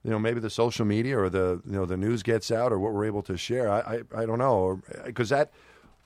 you 0.04 0.10
know, 0.10 0.18
maybe 0.18 0.40
the 0.40 0.50
social 0.50 0.86
media 0.86 1.20
or 1.20 1.30
the 1.30 1.62
you 1.64 1.74
know 1.74 1.86
the 1.86 1.98
news 1.98 2.24
gets 2.24 2.50
out 2.50 2.74
or 2.74 2.80
what 2.80 2.92
we're 2.94 3.06
able 3.06 3.22
to 3.22 3.38
share. 3.38 3.70
I 3.70 4.02
I, 4.16 4.24
I 4.24 4.26
don't 4.26 4.40
know 4.40 4.82
because 5.06 5.30
that 5.30 5.52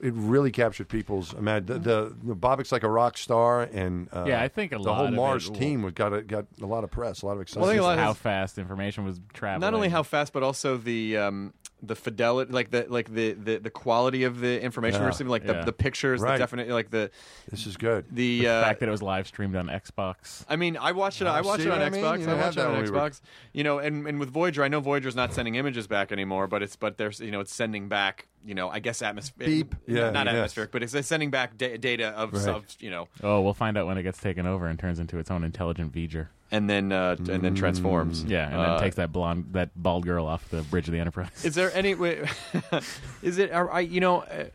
it 0.01 0.13
really 0.15 0.51
captured 0.51 0.87
people's 0.87 1.33
imagine. 1.33 1.65
The, 1.67 1.79
the, 1.79 2.15
the 2.23 2.35
Bobak's 2.35 2.71
like 2.71 2.83
a 2.83 2.89
rock 2.89 3.17
star, 3.17 3.63
and 3.63 4.07
uh, 4.13 4.25
Yeah, 4.27 4.41
I 4.41 4.47
think 4.47 4.71
a 4.71 4.75
the 4.77 4.83
lot 4.83 4.95
whole 4.97 5.07
of 5.07 5.13
Mars 5.13 5.49
will- 5.49 5.57
team 5.57 5.81
was- 5.83 5.93
got 5.93 6.13
a, 6.13 6.21
got 6.21 6.45
a 6.61 6.65
lot 6.65 6.83
of 6.83 6.91
press, 6.91 7.21
a 7.21 7.25
lot 7.25 7.33
of 7.33 7.37
Well, 7.37 7.39
I 7.39 7.43
excitement. 7.43 7.71
think 7.71 7.81
a 7.81 7.83
lot 7.83 7.93
of 7.97 7.99
how 7.99 8.09
his- 8.13 8.17
fast 8.21 8.57
information 8.57 9.05
was 9.05 9.19
traveling. 9.33 9.61
not 9.61 9.73
only 9.73 9.89
how 9.89 10.03
fast, 10.03 10.31
but 10.33 10.41
also 10.43 10.77
the 10.77 11.17
um, 11.17 11.53
the 11.81 11.95
fidelity, 11.95 12.51
like 12.51 12.71
the 12.71 12.85
like 12.89 13.13
the 13.13 13.33
the, 13.33 13.57
the 13.57 13.69
quality 13.69 14.23
of 14.23 14.39
the 14.39 14.61
information 14.61 14.95
Yeah. 14.99 15.03
we're 15.03 15.07
receiving, 15.07 15.31
like 15.31 15.45
the, 15.45 15.53
Yeah. 15.53 15.63
the 15.65 15.71
pictures, 15.73 16.21
Right. 16.21 16.33
the 16.33 16.39
definite, 16.39 16.67
like 16.69 16.89
the 16.89 17.09
this 17.49 17.65
is 17.65 17.77
good. 17.77 18.05
the, 18.11 18.41
the 18.41 18.47
uh, 18.49 18.63
fact 18.63 18.79
that 18.81 18.89
it 18.89 18.91
was 18.91 19.01
live 19.01 19.27
streamed 19.27 19.55
on 19.55 19.67
Xbox. 19.67 20.43
I 20.49 20.55
mean, 20.55 20.75
I 20.77 20.91
watched 20.91 21.21
it. 21.21 21.25
I 21.27 21.39
Oh, 21.39 21.43
watched 21.43 21.61
see 21.63 21.67
it 21.69 21.71
on 21.71 21.79
what 21.79 21.87
I 21.87 21.89
mean? 21.89 22.01
Xbox. 22.01 22.03
You 22.03 22.09
I 22.09 22.17
didn't 22.17 22.37
watched 22.39 22.57
it 22.57 22.59
that 22.61 22.67
on 22.67 22.73
when 22.73 22.83
we 22.83 22.91
were- 22.91 22.97
Xbox. 22.97 23.21
You 23.53 23.63
know, 23.63 23.79
and, 23.79 24.07
and 24.07 24.19
with 24.19 24.29
Voyager, 24.29 24.63
I 24.63 24.67
know 24.67 24.79
Voyager's 24.81 25.15
not 25.15 25.33
sending 25.33 25.55
images 25.55 25.87
back 25.87 26.11
anymore, 26.11 26.47
but 26.47 26.61
it's 26.61 26.75
but 26.75 26.97
there's 26.97 27.19
you 27.19 27.31
know 27.31 27.39
it's 27.39 27.53
sending 27.53 27.87
back 27.87 28.27
you 28.45 28.55
know 28.55 28.69
I 28.69 28.79
guess 28.79 29.01
atmospheric 29.01 29.47
Beep. 29.49 29.75
Yeah, 29.87 30.11
not 30.11 30.25
yes. 30.27 30.35
atmospheric, 30.35 30.71
but 30.71 30.83
it's 30.83 31.07
sending 31.07 31.29
back 31.31 31.57
da- 31.57 31.77
data 31.77 32.09
of, 32.09 32.33
Right. 32.33 32.47
of 32.47 32.65
you 32.79 32.89
know 32.89 33.07
Oh, 33.23 33.41
we'll 33.41 33.53
find 33.53 33.77
out 33.77 33.87
when 33.87 33.97
it 33.97 34.03
gets 34.03 34.19
taken 34.19 34.45
over 34.45 34.67
and 34.67 34.77
turns 34.77 34.99
into 34.99 35.17
its 35.17 35.29
own 35.31 35.43
intelligent 35.43 35.93
V'ger. 35.93 36.27
And 36.51 36.69
then 36.69 36.91
uh, 36.91 37.15
and 37.19 37.43
then 37.43 37.55
transforms. 37.55 38.23
Yeah, 38.23 38.45
and 38.45 38.53
then 38.53 38.69
Uh, 38.69 38.79
takes 38.79 38.95
that 38.95 39.11
blonde, 39.11 39.47
that 39.51 39.69
bald 39.75 40.05
girl 40.05 40.25
off 40.25 40.47
the 40.49 40.61
bridge 40.63 40.87
of 40.87 40.93
the 40.93 40.99
Enterprise. 40.99 41.45
Is 41.45 41.55
there 41.55 41.71
any 41.75 41.95
way? 41.95 42.27
is 43.21 43.37
it? 43.37 43.51
Are, 43.51 43.71
I 43.71 43.81
you 43.81 43.99
know. 43.99 44.21
Uh, 44.21 44.45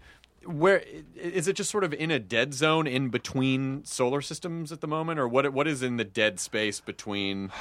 where 0.46 0.84
is 1.16 1.48
it? 1.48 1.54
Just 1.56 1.70
sort 1.70 1.84
of 1.84 1.94
in 1.94 2.10
a 2.10 2.18
dead 2.18 2.52
zone 2.52 2.86
in 2.86 3.08
between 3.08 3.82
solar 3.86 4.20
systems 4.20 4.72
at 4.72 4.82
the 4.82 4.86
moment, 4.86 5.18
or 5.18 5.26
what? 5.26 5.50
What 5.54 5.66
is 5.66 5.82
in 5.82 5.96
the 5.96 6.04
dead 6.04 6.38
space 6.40 6.80
between? 6.80 7.50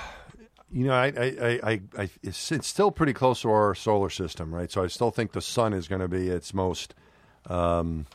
You 0.76 0.86
know, 0.86 0.93
I, 0.96 1.06
I, 1.06 1.24
I, 1.24 1.60
I, 1.72 1.82
I 2.00 2.10
it's, 2.24 2.52
it's 2.52 2.67
still 2.67 2.89
pretty 2.89 3.13
close 3.13 3.41
to 3.43 3.52
our 3.52 3.76
solar 3.76 4.10
system, 4.10 4.52
right? 4.52 4.72
So 4.72 4.84
I 4.84 4.88
still 4.88 5.12
think 5.12 5.34
the 5.34 5.41
sun 5.41 5.72
is 5.72 5.88
going 5.88 6.02
to 6.02 6.08
be 6.08 6.30
its 6.30 6.52
most, 6.52 6.96
um, 7.48 8.08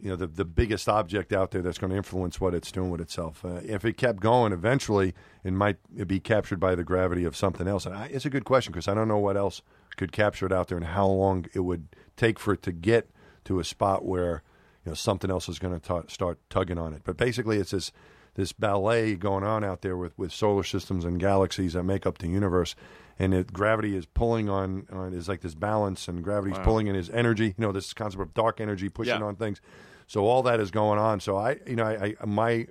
you 0.00 0.10
know, 0.10 0.16
the 0.16 0.26
the 0.26 0.44
biggest 0.44 0.88
object 0.88 1.32
out 1.32 1.50
there 1.50 1.62
that's 1.62 1.78
going 1.78 1.90
to 1.90 1.96
influence 1.96 2.40
what 2.40 2.54
it's 2.54 2.70
doing 2.70 2.90
with 2.90 3.00
itself. 3.00 3.44
Uh, 3.44 3.60
if 3.64 3.84
it 3.84 3.96
kept 3.96 4.20
going, 4.20 4.52
eventually 4.52 5.14
it 5.44 5.52
might 5.52 5.76
be 6.06 6.20
captured 6.20 6.60
by 6.60 6.74
the 6.74 6.84
gravity 6.84 7.24
of 7.24 7.36
something 7.36 7.66
else. 7.66 7.86
I, 7.86 8.06
it's 8.06 8.26
a 8.26 8.30
good 8.30 8.44
question 8.44 8.72
because 8.72 8.88
I 8.88 8.94
don't 8.94 9.08
know 9.08 9.18
what 9.18 9.36
else 9.36 9.62
could 9.96 10.12
capture 10.12 10.46
it 10.46 10.52
out 10.52 10.68
there 10.68 10.76
and 10.76 10.86
how 10.86 11.06
long 11.06 11.46
it 11.54 11.60
would 11.60 11.88
take 12.16 12.38
for 12.38 12.52
it 12.52 12.62
to 12.62 12.72
get 12.72 13.10
to 13.44 13.58
a 13.58 13.64
spot 13.64 14.04
where 14.04 14.42
you 14.84 14.90
know 14.90 14.94
something 14.94 15.30
else 15.30 15.48
is 15.48 15.58
going 15.58 15.78
to 15.78 16.04
start 16.08 16.38
tugging 16.50 16.78
on 16.78 16.92
it. 16.92 17.02
But 17.04 17.16
basically, 17.16 17.58
it's 17.58 17.70
this 17.70 17.92
this 18.34 18.52
ballet 18.52 19.16
going 19.16 19.44
on 19.44 19.64
out 19.64 19.80
there 19.80 19.96
with, 19.96 20.16
with 20.18 20.30
solar 20.30 20.62
systems 20.62 21.04
and 21.04 21.18
galaxies 21.18 21.72
that 21.72 21.82
make 21.82 22.06
up 22.06 22.18
the 22.18 22.28
universe, 22.28 22.76
and 23.18 23.32
it, 23.34 23.52
gravity 23.52 23.96
is 23.96 24.06
pulling 24.06 24.48
on, 24.48 24.86
on 24.92 25.12
is 25.14 25.28
like 25.28 25.40
this 25.40 25.54
balance, 25.54 26.08
and 26.08 26.22
gravity's 26.22 26.58
pulling 26.58 26.86
in 26.86 26.94
his 26.94 27.08
energy. 27.10 27.46
You 27.46 27.54
know, 27.58 27.72
this 27.72 27.92
concept 27.94 28.22
of 28.22 28.34
dark 28.34 28.60
energy 28.60 28.88
pushing 28.88 29.20
Yeah. 29.20 29.26
on 29.26 29.36
things. 29.36 29.60
So 30.06 30.26
all 30.26 30.42
that 30.44 30.60
is 30.60 30.70
going 30.70 30.98
on. 30.98 31.20
So 31.20 31.36
I, 31.36 31.58
you 31.66 31.76
know, 31.76 31.84
I, 31.84 32.14
I 32.20 32.26
my 32.26 32.66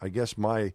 I 0.00 0.08
guess 0.08 0.36
my 0.36 0.72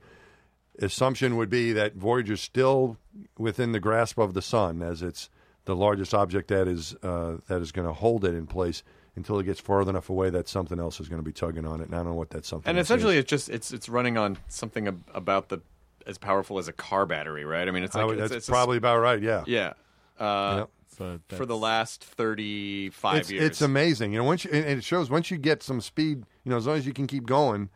assumption 0.79 1.37
would 1.37 1.49
be 1.49 1.73
that 1.73 1.95
Voyager's 1.95 2.41
still 2.41 2.97
within 3.37 3.71
the 3.71 3.79
grasp 3.79 4.17
of 4.17 4.33
the 4.33 4.41
sun, 4.41 4.81
as 4.81 5.01
it's 5.01 5.29
the 5.65 5.75
largest 5.75 6.13
object 6.13 6.47
that 6.49 6.67
is 6.67 6.95
uh, 7.03 7.37
that 7.47 7.61
is 7.61 7.71
going 7.71 7.87
to 7.87 7.93
hold 7.93 8.23
it 8.25 8.33
in 8.35 8.47
place 8.47 8.83
until 9.15 9.39
it 9.39 9.45
gets 9.45 9.59
far 9.59 9.81
enough 9.81 10.09
away 10.09 10.29
that 10.29 10.47
something 10.47 10.79
else 10.79 10.99
is 10.99 11.07
going 11.07 11.19
to 11.19 11.25
be 11.25 11.31
tugging 11.31 11.65
on 11.65 11.79
it. 11.81 11.85
And 11.85 11.93
I 11.95 11.97
don't 11.99 12.07
know 12.07 12.13
what 12.13 12.31
that 12.31 12.45
something. 12.45 12.69
And 12.69 12.77
essentially, 12.79 13.15
is. 13.15 13.21
it's 13.21 13.29
just 13.29 13.49
it's 13.49 13.71
it's 13.73 13.89
running 13.89 14.17
on 14.17 14.37
something 14.47 14.87
ab- 14.87 15.03
about 15.13 15.49
the 15.49 15.61
as 16.05 16.17
powerful 16.17 16.57
as 16.59 16.67
a 16.67 16.73
car 16.73 17.05
battery, 17.05 17.45
right? 17.45 17.67
I 17.67 17.71
mean, 17.71 17.83
it's 17.83 17.95
like 17.95 18.05
would- 18.05 18.19
it's, 18.19 18.29
that's 18.29 18.37
it's 18.37 18.47
a- 18.47 18.51
probably 18.51 18.77
about 18.77 18.99
right. 18.99 19.21
Yeah. 19.21 19.43
yeah. 19.47 19.73
Uh, 20.19 20.55
Yep. 20.59 20.69
So 20.97 21.19
For 21.35 21.45
the 21.45 21.57
last 21.57 22.05
thirty-five 22.05 23.17
it's, 23.21 23.31
years, 23.31 23.43
it's 23.43 23.61
amazing. 23.61 24.13
You 24.13 24.19
know, 24.19 24.23
once 24.23 24.45
you, 24.45 24.51
and 24.53 24.65
and 24.65 24.77
it 24.79 24.83
shows 24.83 25.09
once 25.09 25.29
you 25.29 25.37
get 25.37 25.61
some 25.61 25.81
speed, 25.81 26.23
you 26.45 26.49
know, 26.51 26.55
as 26.57 26.67
long 26.67 26.77
as 26.77 26.87
you 26.87 26.93
can 26.93 27.05
keep 27.05 27.25
going, 27.25 27.69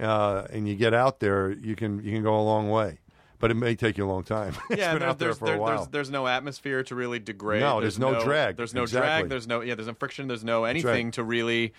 uh, 0.00 0.46
and 0.50 0.68
you 0.68 0.74
get 0.74 0.92
out 0.92 1.20
there, 1.20 1.50
you 1.52 1.74
can 1.74 2.02
you 2.04 2.12
can 2.12 2.22
go 2.22 2.38
a 2.38 2.42
long 2.42 2.68
way. 2.68 2.98
but 3.38 3.50
it 3.50 3.54
may 3.54 3.74
take 3.76 3.96
you 3.98 4.04
a 4.04 4.10
long 4.10 4.24
time. 4.24 4.54
it's 4.70 4.78
yeah, 4.80 4.92
been 4.92 5.00
there's, 5.00 5.10
out 5.10 5.18
there 5.18 5.28
there's, 5.28 5.38
for 5.38 5.44
there- 5.46 5.56
a 5.56 5.58
while. 5.58 5.76
there's, 5.76 5.88
there's 5.88 6.10
no 6.10 6.26
atmosphere 6.26 6.82
to 6.82 6.94
really 6.94 7.18
degrade. 7.18 7.60
No, 7.60 7.80
there's 7.80 7.98
no 7.98 8.22
drag. 8.22 8.56
There's 8.56 8.74
no 8.74 8.82
Exactly. 8.82 9.08
drag. 9.20 9.28
There's 9.30 9.46
no 9.46 9.60
yeah. 9.62 9.74
There's 9.74 9.88
no 9.88 9.94
friction. 9.94 10.28
There's 10.28 10.44
no 10.44 10.64
right. 10.64 10.70
anything 10.70 11.12
to 11.12 11.22
really. 11.22 11.72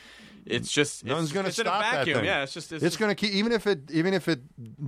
It's 0.49 0.71
just 0.71 1.05
Nothing's 1.05 1.25
it's, 1.25 1.33
going 1.33 1.43
to 1.45 1.49
it's 1.49 1.59
in 1.59 1.65
stop 1.65 1.79
a 1.79 1.95
vacuum. 1.97 2.13
that 2.15 2.19
thing. 2.21 2.25
Yeah, 2.25 2.43
it's 2.43 2.53
just 2.53 2.71
it's, 2.71 2.83
it's 2.83 2.97
going 2.97 3.09
to 3.09 3.15
keep 3.15 3.33
even 3.33 3.51
if 3.51 3.67
it 3.67 3.89
even 3.91 4.13
if 4.13 4.27
it 4.27 4.41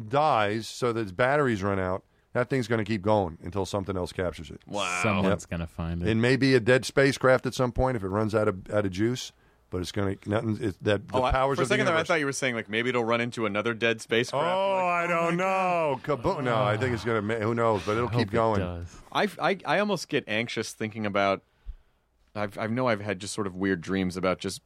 dies, 0.10 0.68
so 0.68 0.94
that 0.94 1.02
its 1.02 1.12
batteries 1.12 1.62
run 1.64 1.80
out. 1.80 2.04
That 2.34 2.48
thing's 2.50 2.68
going 2.68 2.78
to 2.78 2.86
keep 2.86 3.02
going 3.02 3.40
until 3.44 3.66
something 3.66 3.98
else 3.98 4.12
captures 4.14 4.52
it. 4.52 4.62
wow. 4.68 5.00
Someone's 5.02 5.48
gonna 5.48 5.66
find 5.66 6.04
it. 6.04 6.08
It 6.10 6.16
may 6.16 6.36
be 6.36 6.54
a 6.54 6.60
dead 6.60 6.86
spacecraft 6.86 7.48
at 7.48 7.56
some 7.56 7.72
point 7.72 7.98
if 7.98 8.04
it 8.04 8.08
runs 8.10 8.36
out 8.36 8.48
of 8.48 8.70
out 8.72 8.86
of 8.86 8.92
juice, 8.92 9.32
but 9.72 9.82
it's 9.82 9.92
going 9.92 10.16
to 10.16 10.30
nothing. 10.30 10.58
It's, 10.62 10.78
that 10.84 11.08
the 11.08 11.18
Oh, 11.18 11.24
I- 11.24 11.32
powers 11.32 11.56
for 11.58 11.62
a 11.62 11.64
of 11.64 11.70
the 11.70 11.74
second 11.74 11.88
there, 11.88 11.96
I 11.96 12.04
thought 12.04 12.20
you 12.20 12.28
were 12.28 12.32
saying 12.32 12.54
like 12.54 12.70
maybe 12.70 12.90
it'll 12.90 13.04
run 13.04 13.20
into 13.20 13.48
another 13.48 13.74
dead 13.74 14.00
spacecraft. 14.00 14.46
Oh, 14.46 14.76
Like, 14.76 14.84
I 14.86 15.04
oh 15.06 15.08
don't 15.08 15.38
know. 15.38 16.00
Kaboom. 16.04 16.44
No, 16.44 16.62
I 16.62 16.78
think 16.78 16.94
it's 16.94 17.04
going 17.04 17.28
to. 17.28 17.40
Who 17.40 17.56
knows? 17.56 17.82
But 17.84 17.94
it'll 17.98 18.10
Hope 18.10 18.20
keep 18.20 18.28
it 18.28 18.32
going. 18.32 18.60
does. 18.60 18.96
I, 19.12 19.28
I 19.42 19.58
I 19.66 19.80
almost 19.80 20.08
get 20.08 20.24
anxious 20.28 20.72
thinking 20.72 21.08
about. 21.08 21.42
I've 22.36 22.60
I 22.60 22.68
know 22.68 22.88
I've 22.88 23.02
had 23.02 23.18
just 23.20 23.34
sort 23.34 23.48
of 23.48 23.56
weird 23.56 23.82
dreams 23.82 24.16
about 24.16 24.38
just 24.38 24.62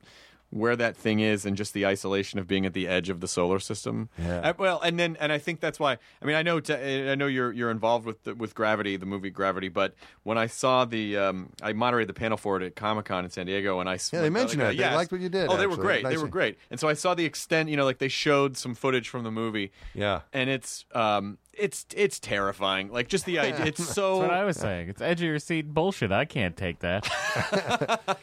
where 0.53 0.75
that 0.75 0.95
thing 0.95 1.19
is 1.19 1.45
and 1.47 1.57
just 1.57 1.73
the 1.73 1.83
isolation 1.85 2.37
of 2.37 2.47
being 2.47 2.63
at 2.63 2.73
the 2.73 2.87
edge 2.87 3.09
of 3.09 3.21
the 3.21 3.27
solar 3.27 3.59
system. 3.59 4.09
Yeah. 4.19 4.49
Uh, 4.49 4.53
well, 4.57 4.79
and 4.81 4.99
then 4.99 5.17
and 5.19 5.31
I 5.31 5.39
think 5.39 5.59
that's 5.59 5.79
why. 5.79 5.97
I 6.21 6.25
mean, 6.25 6.35
I 6.35 6.43
know 6.43 6.61
I 6.69 7.15
know 7.15 7.25
you're 7.25 7.51
you're 7.51 7.71
involved 7.71 8.05
with 8.05 8.23
the, 8.23 8.35
with 8.35 8.53
Gravity, 8.53 8.95
the 8.97 9.07
movie 9.07 9.31
Gravity, 9.31 9.69
but 9.69 9.95
when 10.21 10.37
I 10.37 10.45
saw 10.45 10.85
the 10.85 11.17
um, 11.17 11.49
I 11.61 11.73
moderated 11.73 12.07
the 12.09 12.13
panel 12.13 12.37
for 12.37 12.57
it 12.57 12.63
at 12.63 12.75
Comic 12.75 13.05
Con 13.05 13.25
in 13.25 13.31
San 13.31 13.47
Diego, 13.47 13.79
and 13.79 13.89
I 13.89 13.97
Yeah, 14.11 14.21
they 14.21 14.29
mentioned 14.29 14.61
that. 14.61 14.69
They 14.69 14.79
yes. 14.79 14.95
liked 14.95 15.11
what 15.11 15.21
you 15.21 15.29
did, 15.29 15.49
Oh, 15.49 15.57
they 15.57 15.67
were 15.67 15.77
great. 15.77 16.03
Nice 16.03 16.13
They 16.13 16.21
were 16.21 16.27
great. 16.27 16.57
And 16.69 16.79
so 16.79 16.87
I 16.87 16.93
saw 16.93 17.15
the 17.15 17.25
extent. 17.25 17.69
You 17.69 17.77
know, 17.77 17.85
like 17.85 17.97
they 17.97 18.07
showed 18.07 18.55
some 18.55 18.75
footage 18.75 19.09
from 19.09 19.23
the 19.23 19.31
movie. 19.31 19.71
Yeah. 19.95 20.21
and 20.33 20.49
it's 20.49 20.85
um 20.93 21.39
it's 21.57 21.85
it's 21.95 22.19
terrifying. 22.19 22.91
Like 22.91 23.07
just 23.07 23.25
the 23.25 23.39
idea. 23.39 23.65
It's 23.65 23.83
so. 23.93 24.19
That's 24.19 24.29
what 24.29 24.37
I 24.37 24.43
was 24.43 24.57
saying. 24.57 24.89
It's 24.89 25.01
edge 25.01 25.21
of 25.21 25.27
your 25.27 25.39
seat 25.39 25.73
bullshit. 25.73 26.11
I 26.11 26.25
can't 26.25 26.55
take 26.57 26.79
that. 26.79 27.09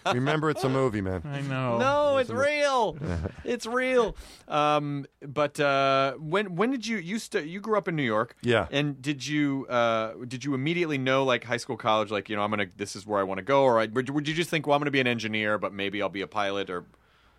Remember, 0.12 0.51
it's 0.51 0.64
a 0.64 0.69
movie, 0.69 1.01
man. 1.01 1.23
I 1.25 1.40
know. 1.43 1.79
No, 1.79 2.16
it's 2.19 2.31
real. 2.31 2.99
it's 3.45 3.66
real. 3.66 4.16
Um, 4.49 5.07
but 5.23 5.59
uh, 5.61 6.14
when 6.14 6.57
when 6.57 6.71
did 6.71 6.87
you 6.87 6.99
you 6.99 7.19
st- 7.19 7.47
you 7.47 7.61
grew 7.61 7.79
up 7.79 7.88
in 7.88 7.97
New 7.97 8.03
York? 8.03 8.37
Yeah. 8.43 8.66
And 8.71 9.01
did 9.01 9.27
you 9.27 9.66
uh, 9.69 10.14
did 10.27 10.45
you 10.45 10.55
immediately 10.55 10.99
know 10.99 11.25
like 11.25 11.45
high 11.45 11.57
school, 11.57 11.77
college, 11.77 12.11
like 12.11 12.29
you 12.29 12.37
know 12.37 12.43
I'm 12.43 12.51
gonna 12.51 12.66
this 12.77 12.97
is 12.97 13.07
where 13.07 13.21
I 13.21 13.23
want 13.23 13.38
to 13.38 13.45
go, 13.45 13.62
or 13.62 13.81
I, 13.81 13.87
would 13.87 14.11
would 14.11 14.29
you 14.29 14.35
just 14.35 14.51
think 14.51 14.66
well 14.66 14.75
I'm 14.75 14.81
gonna 14.81 14.90
be 14.90 15.01
an 15.01 15.07
engineer, 15.07 15.59
but 15.59 15.73
maybe 15.73 16.03
I'll 16.03 16.09
be 16.09 16.23
a 16.23 16.27
pilot 16.27 16.71
or 16.71 16.85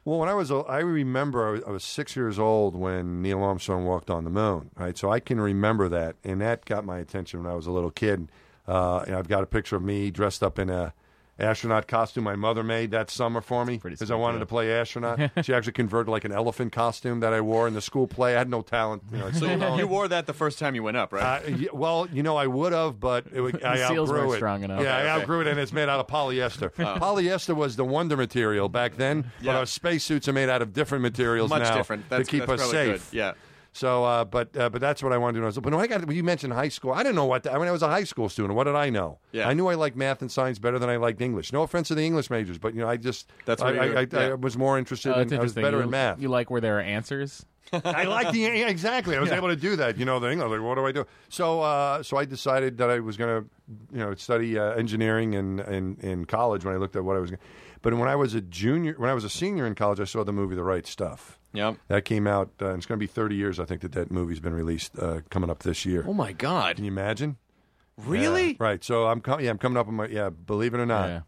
Well, 0.03 0.17
when 0.17 0.29
I 0.29 0.33
was, 0.33 0.51
I 0.51 0.79
remember 0.79 1.47
I 1.47 1.51
was, 1.51 1.63
I 1.67 1.69
was 1.71 1.83
six 1.83 2.15
years 2.15 2.39
old 2.39 2.75
when 2.75 3.21
Neil 3.21 3.43
Armstrong 3.43 3.85
walked 3.85 4.09
on 4.09 4.23
the 4.23 4.31
moon. 4.31 4.71
Right, 4.75 4.97
so 4.97 5.11
I 5.11 5.19
can 5.19 5.39
remember 5.39 5.87
that, 5.89 6.15
and 6.23 6.41
that 6.41 6.65
got 6.65 6.85
my 6.85 6.97
attention 6.99 7.43
when 7.43 7.51
I 7.51 7.55
was 7.55 7.67
a 7.67 7.71
little 7.71 7.91
kid. 7.91 8.31
Uh, 8.67 9.03
and 9.05 9.15
I've 9.15 9.27
got 9.27 9.43
a 9.43 9.47
picture 9.47 9.75
of 9.75 9.83
me 9.83 10.11
dressed 10.11 10.41
up 10.43 10.57
in 10.57 10.69
a 10.69 10.93
astronaut 11.41 11.87
costume 11.87 12.23
my 12.23 12.35
mother 12.35 12.63
made 12.63 12.91
that 12.91 13.09
summer 13.09 13.41
for 13.41 13.65
me 13.65 13.77
because 13.83 14.11
I 14.11 14.15
wanted 14.15 14.37
deal. 14.37 14.41
to 14.41 14.45
play 14.47 14.71
astronaut. 14.73 15.19
she 15.43 15.53
actually 15.53 15.73
converted 15.73 16.09
like 16.11 16.23
an 16.23 16.31
elephant 16.31 16.71
costume 16.71 17.19
that 17.21 17.33
I 17.33 17.41
wore 17.41 17.67
in 17.67 17.73
the 17.73 17.81
school 17.81 18.07
play. 18.07 18.35
I 18.35 18.39
had 18.39 18.49
no 18.49 18.61
talent. 18.61 19.03
You 19.11 19.17
know, 19.17 19.31
so 19.31 19.37
still 19.37 19.71
you, 19.73 19.77
you 19.79 19.87
wore 19.87 20.07
that 20.07 20.27
the 20.27 20.33
first 20.33 20.59
time 20.59 20.75
you 20.75 20.83
went 20.83 20.97
up, 20.97 21.11
right? 21.13 21.41
Uh, 21.45 21.67
well, 21.73 22.07
you 22.11 22.23
know, 22.23 22.37
I 22.37 22.47
would 22.47 22.73
have, 22.73 22.99
but 22.99 23.25
it, 23.33 23.41
would- 23.41 23.63
I 23.63 23.77
The 23.77 23.87
seals 23.87 24.09
outgrew 24.09 24.21
weren't 24.23 24.33
it. 24.33 24.37
strong 24.37 24.63
enough. 24.63 24.81
Yeah, 24.81 24.87
Okay, 24.97 25.07
I 25.09 25.13
okay. 25.13 25.21
outgrew 25.21 25.41
it, 25.41 25.47
and 25.47 25.59
it's 25.59 25.73
made 25.73 25.89
out 25.89 25.99
of 25.99 26.07
polyester. 26.07 26.71
Polyester 27.01 27.55
was 27.55 27.75
the 27.75 27.85
wonder 27.85 28.15
material 28.17 28.69
back 28.69 28.95
then, 28.97 29.23
but 29.39 29.45
Yeah. 29.45 29.57
our 29.57 29.65
spacesuits 29.65 30.27
are 30.27 30.33
made 30.33 30.49
out 30.49 30.61
of 30.61 30.73
different 30.73 31.01
materials 31.01 31.49
Much 31.49 31.63
now 31.63 31.75
different. 31.75 32.07
That's, 32.09 32.27
to 32.27 32.31
keep 32.31 32.45
that's 32.47 32.61
us 32.61 32.71
safe. 32.71 33.11
Good. 33.11 33.17
Yeah. 33.17 33.33
So, 33.73 34.03
uh, 34.03 34.25
but 34.25 34.55
uh, 34.57 34.69
but 34.69 34.81
that's 34.81 35.01
what 35.01 35.13
I 35.13 35.17
wanted 35.17 35.39
to 35.39 35.39
know. 35.39 35.45
when 35.45 35.53
I 35.53 35.61
But 35.61 35.73
when 35.73 35.83
I 35.83 35.87
got 35.87 36.05
when 36.05 36.15
you 36.15 36.23
mentioned 36.23 36.51
high 36.53 36.67
school, 36.67 36.91
I 36.91 37.03
didn't 37.03 37.15
know 37.15 37.25
what. 37.25 37.43
The, 37.43 37.53
I 37.53 37.57
mean, 37.57 37.67
I 37.67 37.71
was 37.71 37.81
a 37.81 37.87
high 37.87 38.03
school 38.03 38.27
student. 38.27 38.53
What 38.55 38.65
did 38.65 38.75
I 38.75 38.89
know? 38.89 39.19
Yeah. 39.31 39.47
I 39.47 39.53
knew 39.53 39.67
I 39.67 39.75
liked 39.75 39.95
math 39.95 40.21
and 40.21 40.29
science 40.31 40.59
better 40.59 40.77
than 40.77 40.89
I 40.89 40.97
liked 40.97 41.21
English. 41.21 41.53
No 41.53 41.63
offense 41.63 41.87
to 41.87 41.95
the 41.95 42.03
English 42.03 42.29
majors, 42.29 42.57
but 42.57 42.73
you 42.73 42.81
know, 42.81 42.89
I 42.89 42.97
just 42.97 43.29
That's 43.45 43.61
I, 43.61 43.71
where 43.71 43.81
I, 43.81 44.01
you- 44.01 44.07
I, 44.13 44.31
I 44.31 44.33
was 44.33 44.57
more 44.57 44.77
interested. 44.77 45.13
Oh, 45.13 45.19
that's 45.19 45.31
in, 45.31 45.39
I 45.39 45.41
was 45.41 45.53
better 45.53 45.77
you, 45.77 45.83
in 45.83 45.89
math. 45.89 46.21
You 46.21 46.27
like 46.27 46.49
where 46.49 46.59
there 46.59 46.79
are 46.79 46.81
answers? 46.81 47.45
I 47.73 48.03
like 48.03 48.31
the 48.31 48.45
exactly. 48.63 49.15
I 49.15 49.21
was 49.21 49.31
able 49.31 49.47
to 49.47 49.55
do 49.55 49.77
that. 49.77 49.97
You 49.97 50.03
know, 50.03 50.19
the 50.19 50.29
English. 50.29 50.49
Like, 50.49 50.61
what 50.61 50.75
do 50.75 50.85
I 50.85 50.91
do? 50.91 51.05
So, 51.29 51.61
uh, 51.61 52.03
so 52.03 52.17
I 52.17 52.25
decided 52.25 52.77
that 52.79 52.89
I 52.89 52.99
was 52.99 53.15
going 53.15 53.43
to, 53.43 53.49
you 53.93 53.99
know, 53.99 54.13
study 54.15 54.59
uh, 54.59 54.73
engineering 54.73 55.33
in, 55.33 55.59
in 55.61 55.95
in 56.01 56.25
college 56.25 56.65
when 56.65 56.73
I 56.73 56.77
looked 56.77 56.97
at 56.97 57.05
what 57.05 57.15
I 57.15 57.19
was. 57.19 57.29
going 57.29 57.39
But 57.81 57.93
when 57.93 58.09
I 58.09 58.17
was 58.17 58.33
a 58.33 58.41
junior, 58.41 58.95
when 58.97 59.09
I 59.09 59.13
was 59.13 59.23
a 59.23 59.29
senior 59.29 59.65
in 59.65 59.75
college, 59.75 60.01
I 60.01 60.03
saw 60.03 60.25
the 60.25 60.33
movie 60.33 60.55
The 60.55 60.63
Right 60.63 60.85
Stuff. 60.85 61.39
Yep. 61.53 61.77
That 61.87 62.05
came 62.05 62.27
out. 62.27 62.51
Uh, 62.61 62.67
and 62.67 62.77
it's 62.77 62.85
going 62.85 62.97
to 62.97 63.03
be 63.03 63.07
30 63.07 63.35
years, 63.35 63.59
I 63.59 63.65
think, 63.65 63.81
that 63.81 63.91
that 63.93 64.11
movie's 64.11 64.39
been 64.39 64.53
released. 64.53 64.97
Uh, 64.97 65.21
coming 65.29 65.49
up 65.49 65.63
this 65.63 65.85
year. 65.85 66.05
Oh 66.07 66.13
my 66.13 66.31
God. 66.31 66.77
Can 66.77 66.85
you 66.85 66.91
imagine? 66.91 67.37
Really? 67.97 68.51
Yeah, 68.51 68.57
right. 68.59 68.83
So 68.83 69.07
I'm 69.07 69.21
com- 69.21 69.41
yeah, 69.41 69.49
I'm 69.49 69.57
coming 69.57 69.77
up 69.77 69.87
on 69.87 69.95
my 69.95 70.07
yeah. 70.07 70.29
Believe 70.29 70.73
it 70.73 70.79
or 70.79 70.85
not. 70.85 71.09
Yeah. 71.09 71.21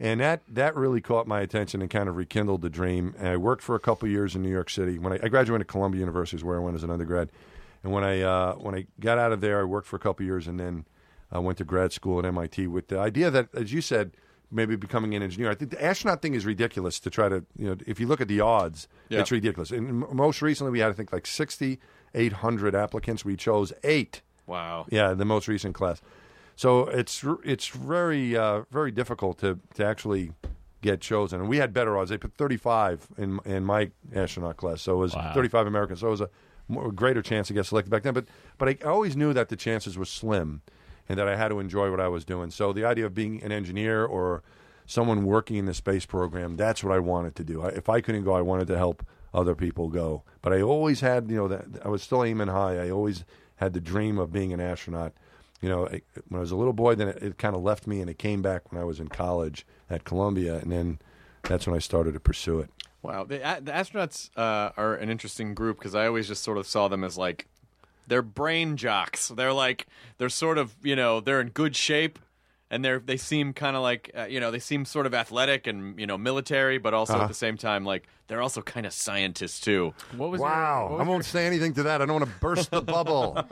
And 0.00 0.20
that, 0.20 0.42
that 0.48 0.74
really 0.74 1.00
caught 1.00 1.26
my 1.26 1.40
attention 1.40 1.80
and 1.80 1.88
kind 1.88 2.08
of 2.08 2.16
rekindled 2.16 2.62
the 2.62 2.70
dream. 2.70 3.14
And 3.18 3.28
I 3.28 3.36
worked 3.36 3.62
for 3.62 3.76
a 3.76 3.80
couple 3.80 4.08
years 4.08 4.34
in 4.34 4.42
New 4.42 4.50
York 4.50 4.68
City. 4.68 4.98
When 4.98 5.12
I, 5.12 5.20
I 5.22 5.28
graduated 5.28 5.68
Columbia 5.68 6.00
University, 6.00 6.36
is 6.36 6.44
where 6.44 6.56
I 6.56 6.60
went 6.60 6.74
as 6.74 6.82
an 6.82 6.90
undergrad. 6.90 7.30
And 7.82 7.92
when 7.92 8.02
I 8.02 8.22
uh, 8.22 8.54
when 8.54 8.74
I 8.74 8.86
got 8.98 9.18
out 9.18 9.32
of 9.32 9.40
there, 9.40 9.60
I 9.60 9.64
worked 9.64 9.86
for 9.86 9.96
a 9.96 10.00
couple 10.00 10.24
years, 10.24 10.46
and 10.48 10.58
then 10.58 10.86
I 11.30 11.38
went 11.38 11.58
to 11.58 11.64
grad 11.64 11.92
school 11.92 12.18
at 12.18 12.24
MIT 12.24 12.66
with 12.66 12.88
the 12.88 12.98
idea 12.98 13.30
that, 13.30 13.48
as 13.54 13.72
you 13.72 13.80
said, 13.80 14.12
maybe 14.54 14.76
becoming 14.76 15.14
an 15.14 15.22
engineer. 15.22 15.50
I 15.50 15.54
think 15.54 15.70
the 15.72 15.84
astronaut 15.84 16.22
thing 16.22 16.34
is 16.34 16.46
ridiculous 16.46 16.98
to 17.00 17.10
try 17.10 17.28
to 17.28 17.44
you 17.58 17.66
know. 17.68 17.76
If 17.86 18.00
you 18.00 18.06
look 18.06 18.20
at 18.20 18.28
the 18.28 18.40
odds, 18.40 18.88
Yeah. 19.08 19.20
it's 19.20 19.30
ridiculous. 19.30 19.70
And 19.70 20.04
m- 20.04 20.16
most 20.16 20.40
recently, 20.40 20.70
we 20.72 20.78
had 20.78 20.90
I 20.90 20.94
think 20.94 21.12
like 21.12 21.26
sixty 21.26 21.80
eight 22.14 22.32
hundred 22.34 22.74
applicants. 22.74 23.24
We 23.24 23.36
chose 23.36 23.72
eight. 23.82 24.22
Wow. 24.46 24.86
Yeah, 24.90 25.14
the 25.14 25.24
most 25.24 25.48
recent 25.48 25.74
class. 25.74 26.00
So 26.56 26.86
it's 26.86 27.24
it's 27.44 27.68
very 27.68 28.36
uh, 28.36 28.62
very 28.70 28.90
difficult 28.92 29.38
to, 29.38 29.58
to 29.74 29.84
actually 29.84 30.32
get 30.82 31.00
chosen. 31.00 31.40
And 31.40 31.48
we 31.48 31.56
had 31.56 31.72
better 31.72 31.96
odds. 31.98 32.10
They 32.10 32.18
put 32.18 32.34
35 32.34 33.08
in 33.18 33.40
in 33.44 33.64
my 33.64 33.90
astronaut 34.14 34.56
class, 34.58 34.82
so 34.82 34.92
it 34.94 34.98
was 34.98 35.14
Wow. 35.14 35.32
35 35.34 35.66
Americans. 35.66 36.00
So 36.00 36.06
it 36.08 36.10
was 36.10 36.20
a 36.20 36.30
more, 36.68 36.92
greater 36.92 37.22
chance 37.22 37.48
to 37.48 37.54
get 37.54 37.66
selected 37.66 37.90
back 37.90 38.02
then. 38.04 38.14
But 38.14 38.26
but 38.58 38.68
I 38.68 38.76
always 38.86 39.16
knew 39.16 39.32
that 39.32 39.48
the 39.48 39.56
chances 39.56 39.96
were 39.98 40.04
slim, 40.04 40.60
and 41.08 41.18
that 41.18 41.28
I 41.28 41.36
had 41.36 41.48
to 41.48 41.60
enjoy 41.60 41.90
what 41.90 42.00
I 42.00 42.08
was 42.08 42.24
doing. 42.24 42.50
So 42.50 42.72
the 42.72 42.84
idea 42.84 43.06
of 43.06 43.14
being 43.14 43.42
an 43.42 43.52
engineer 43.52 44.04
or 44.04 44.42
someone 44.86 45.24
working 45.24 45.56
in 45.56 45.66
the 45.66 45.74
space 45.74 46.06
program, 46.06 46.56
that's 46.56 46.82
what 46.82 46.94
I 46.94 46.98
wanted 46.98 47.34
to 47.36 47.44
do. 47.44 47.62
I, 47.62 47.68
if 47.68 47.88
I 47.88 48.00
couldn't 48.00 48.24
go, 48.24 48.34
I 48.34 48.40
wanted 48.40 48.66
to 48.68 48.76
help 48.76 49.04
other 49.32 49.54
people 49.54 49.88
go. 49.88 50.22
But 50.42 50.52
I 50.52 50.62
always 50.62 51.00
had, 51.00 51.30
you 51.30 51.36
know, 51.36 51.48
that 51.48 51.66
I 51.84 51.88
was 51.88 52.02
still 52.02 52.24
aiming 52.24 52.48
high. 52.48 52.78
I 52.78 52.90
always 52.90 53.24
had 53.56 53.72
the 53.72 53.80
dream 53.80 54.18
of 54.18 54.32
being 54.32 54.52
an 54.52 54.60
astronaut. 54.60 55.12
You 55.60 55.68
know, 55.68 55.88
when 56.28 56.38
I 56.38 56.40
was 56.40 56.50
a 56.50 56.56
little 56.56 56.72
boy, 56.72 56.94
then 56.94 57.08
it, 57.08 57.22
it 57.22 57.38
kind 57.38 57.56
of 57.56 57.62
left 57.62 57.86
me, 57.86 58.00
and 58.00 58.10
it 58.10 58.18
came 58.18 58.42
back 58.42 58.70
when 58.70 58.80
I 58.80 58.84
was 58.84 59.00
in 59.00 59.08
college 59.08 59.66
at 59.88 60.04
Columbia, 60.04 60.56
and 60.56 60.70
then 60.70 60.98
that's 61.42 61.66
when 61.66 61.74
I 61.74 61.78
started 61.78 62.12
to 62.14 62.20
pursue 62.20 62.60
it. 62.60 62.70
Wow, 63.02 63.24
the, 63.24 63.36
the 63.36 63.72
astronauts 63.72 64.30
uh, 64.36 64.72
are 64.76 64.94
an 64.94 65.10
interesting 65.10 65.54
group 65.54 65.78
because 65.78 65.94
I 65.94 66.06
always 66.06 66.28
just 66.28 66.42
sort 66.42 66.58
of 66.58 66.66
saw 66.66 66.88
them 66.88 67.04
as 67.04 67.18
like 67.18 67.48
they're 68.06 68.22
brain 68.22 68.76
jocks. 68.76 69.28
They're 69.28 69.52
like 69.52 69.86
they're 70.18 70.28
sort 70.28 70.58
of 70.58 70.74
you 70.82 70.96
know 70.96 71.20
they're 71.20 71.40
in 71.40 71.48
good 71.50 71.74
shape 71.76 72.18
and 72.70 72.84
they're 72.84 72.98
they 72.98 73.16
seem 73.16 73.52
kind 73.52 73.76
of 73.76 73.82
like 73.82 74.10
uh, 74.16 74.24
you 74.24 74.40
know 74.40 74.50
they 74.50 74.58
seem 74.58 74.84
sort 74.84 75.06
of 75.06 75.14
athletic 75.14 75.66
and 75.66 75.98
you 75.98 76.06
know 76.06 76.18
military, 76.18 76.78
but 76.78 76.94
also 76.94 77.14
Uh-huh. 77.14 77.22
at 77.24 77.28
the 77.28 77.34
same 77.34 77.56
time 77.56 77.84
like 77.84 78.04
they're 78.26 78.42
also 78.42 78.62
kind 78.62 78.86
of 78.86 78.92
scientists 78.92 79.60
too. 79.60 79.92
What 80.16 80.30
was 80.30 80.40
Wow, 80.40 80.88
Your, 80.88 80.98
what 80.98 81.06
I 81.06 81.08
won't 81.08 81.24
say 81.24 81.46
anything 81.46 81.74
to 81.74 81.82
that. 81.84 82.00
I 82.00 82.06
don't 82.06 82.20
want 82.20 82.32
to 82.32 82.40
burst 82.40 82.70
the 82.70 82.80
bubble. 82.80 83.34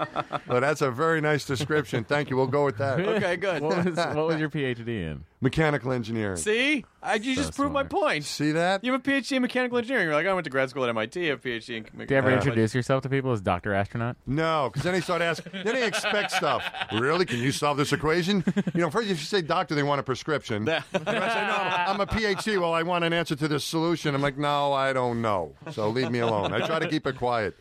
but 0.47 0.61
that's 0.61 0.81
a 0.81 0.91
very 0.91 1.21
nice 1.21 1.45
description. 1.45 2.05
Thank 2.05 2.31
you. 2.31 2.37
We'll 2.37 2.47
go 2.47 2.65
with 2.65 2.79
that. 2.79 3.01
Okay, 3.01 3.37
good. 3.37 3.63
what 3.63 3.85
was 3.85 3.97
what 3.97 4.27
was 4.27 4.41
your 4.41 4.49
PhD 4.51 4.89
in? 4.89 5.25
Mechanical 5.41 5.91
engineering. 5.91 6.37
See, 6.37 6.85
I, 7.03 7.17
you 7.17 7.35
just 7.35 7.57
proved 7.57 7.73
my 7.73 7.83
point. 7.83 8.25
See 8.25 8.53
that? 8.53 8.85
You 8.85 8.93
have 8.93 9.01
a 9.01 9.11
PhD 9.11 9.33
in 9.33 9.43
mechanical 9.43 9.77
engineering. 9.77 10.07
You're 10.07 10.15
like, 10.15 10.27
I 10.27 10.33
went 10.33 10.45
to 10.45 10.51
grad 10.51 10.71
school 10.71 10.85
at 10.85 10.89
MIT. 10.91 11.21
I 11.21 11.31
have 11.31 11.45
a 11.45 11.49
PhD 11.49 11.51
in. 11.79 11.83
Mechanical 11.83 11.99
engineering. 11.99 12.07
Do 12.07 12.15
you 12.15 12.19
ever 12.19 12.31
introduce 12.31 12.75
yourself 12.77 13.03
to 13.03 13.09
people 13.09 13.33
as 13.33 13.41
Doctor 13.41 13.75
Astronaut? 13.75 14.17
No, 14.25 14.71
because 14.71 14.85
then 14.85 14.93
they 14.93 15.01
start 15.01 15.21
asking. 15.21 15.53
Then 15.65 15.75
they 15.75 15.85
expect 15.85 16.31
stuff. 16.31 16.65
Really? 16.93 17.25
Can 17.27 17.39
you 17.39 17.51
solve 17.51 17.77
this 17.77 17.93
equation? 17.93 18.45
You 18.73 18.83
know, 18.83 18.91
first 18.91 19.11
if 19.11 19.19
you 19.19 19.27
say 19.27 19.43
doctor, 19.43 19.75
they 19.75 19.83
want 19.83 19.99
a 19.99 20.05
prescription. 20.05 20.65
Yeah. 20.65 20.83
If 20.95 21.09
I 21.09 21.29
say 21.29 21.47
no, 21.47 21.93
I'm 21.93 22.01
a 22.01 22.07
PhD. 22.07 22.61
Well, 22.61 22.73
I 22.73 22.85
want 22.85 23.05
an 23.05 23.13
answer 23.13 23.35
to 23.35 23.49
this 23.49 23.65
solution. 23.65 24.15
I'm 24.15 24.23
like, 24.23 24.39
no, 24.39 24.62
I 24.71 24.93
don't 24.93 25.23
know. 25.23 25.55
So 25.71 25.89
leave 25.89 26.11
me 26.11 26.19
alone. 26.19 26.53
I 26.53 26.61
try 26.67 26.79
to 26.79 26.87
keep 26.89 27.07
it 27.07 27.17
quiet. 27.17 27.57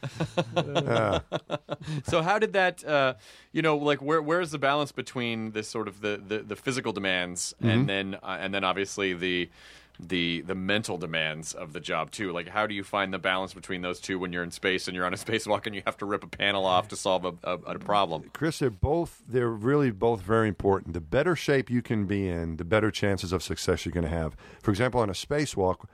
Uh, 0.58 1.22
So 2.04 2.22
how 2.22 2.38
did 2.38 2.54
that, 2.54 2.84
uh, 2.86 3.14
you 3.54 3.62
know, 3.62 3.78
like 3.78 4.02
where 4.02 4.22
where's 4.22 4.52
the 4.52 4.60
balance 4.60 4.92
between 4.92 5.52
this 5.52 5.68
sort 5.70 5.88
of 5.88 6.02
the 6.02 6.22
the, 6.26 6.40
the 6.40 6.56
physical 6.56 6.92
demands 6.92 7.54
Mm-hmm. 7.62 7.70
and 7.70 7.90
then 7.90 8.15
uh, 8.21 8.38
and 8.40 8.54
then 8.54 8.63
obviously 8.65 9.13
the 9.13 9.50
the 10.00 10.42
the 10.42 10.56
mental 10.56 10.98
demands 10.98 11.54
of 11.54 11.73
the 11.73 11.80
job 11.80 12.10
too? 12.12 12.32
Like 12.32 12.50
how 12.50 12.65
do 12.67 12.73
you 12.73 12.84
find 12.84 13.13
the 13.13 13.19
balance 13.19 13.54
between 13.54 13.82
those 13.82 14.00
two 14.00 14.17
when 14.19 14.34
you're 14.34 14.44
in 14.44 14.50
space 14.52 14.88
and 14.88 14.96
you're 14.96 15.06
on 15.06 15.13
a 15.13 15.17
spacewalk 15.25 15.65
and 15.67 15.75
you 15.75 15.84
have 15.86 15.98
to 15.98 16.06
rip 16.06 16.23
a 16.23 16.28
panel 16.28 16.65
off 16.65 16.88
to 16.90 16.96
solve 16.96 17.23
a, 17.25 17.34
a, 17.44 17.54
a 17.75 17.80
problem? 17.80 18.30
Chris, 18.34 18.60
they're 18.60 18.69
both 18.69 19.21
they're 19.28 19.50
really 19.50 19.92
both 19.92 20.21
very 20.21 20.48
important. 20.48 20.94
The 20.94 21.02
better 21.02 21.36
shape 21.36 21.69
you 21.69 21.82
can 21.82 22.06
be 22.06 22.28
in, 22.28 22.58
the 22.58 22.65
better 22.65 22.90
chances 22.92 23.32
of 23.32 23.44
success 23.44 23.86
you're 23.86 23.94
going 23.94 24.06
to 24.06 24.10
have. 24.10 24.36
For 24.63 24.71
example, 24.71 25.00
on 25.02 25.10
a 25.10 25.13
spacewalk, 25.13 25.86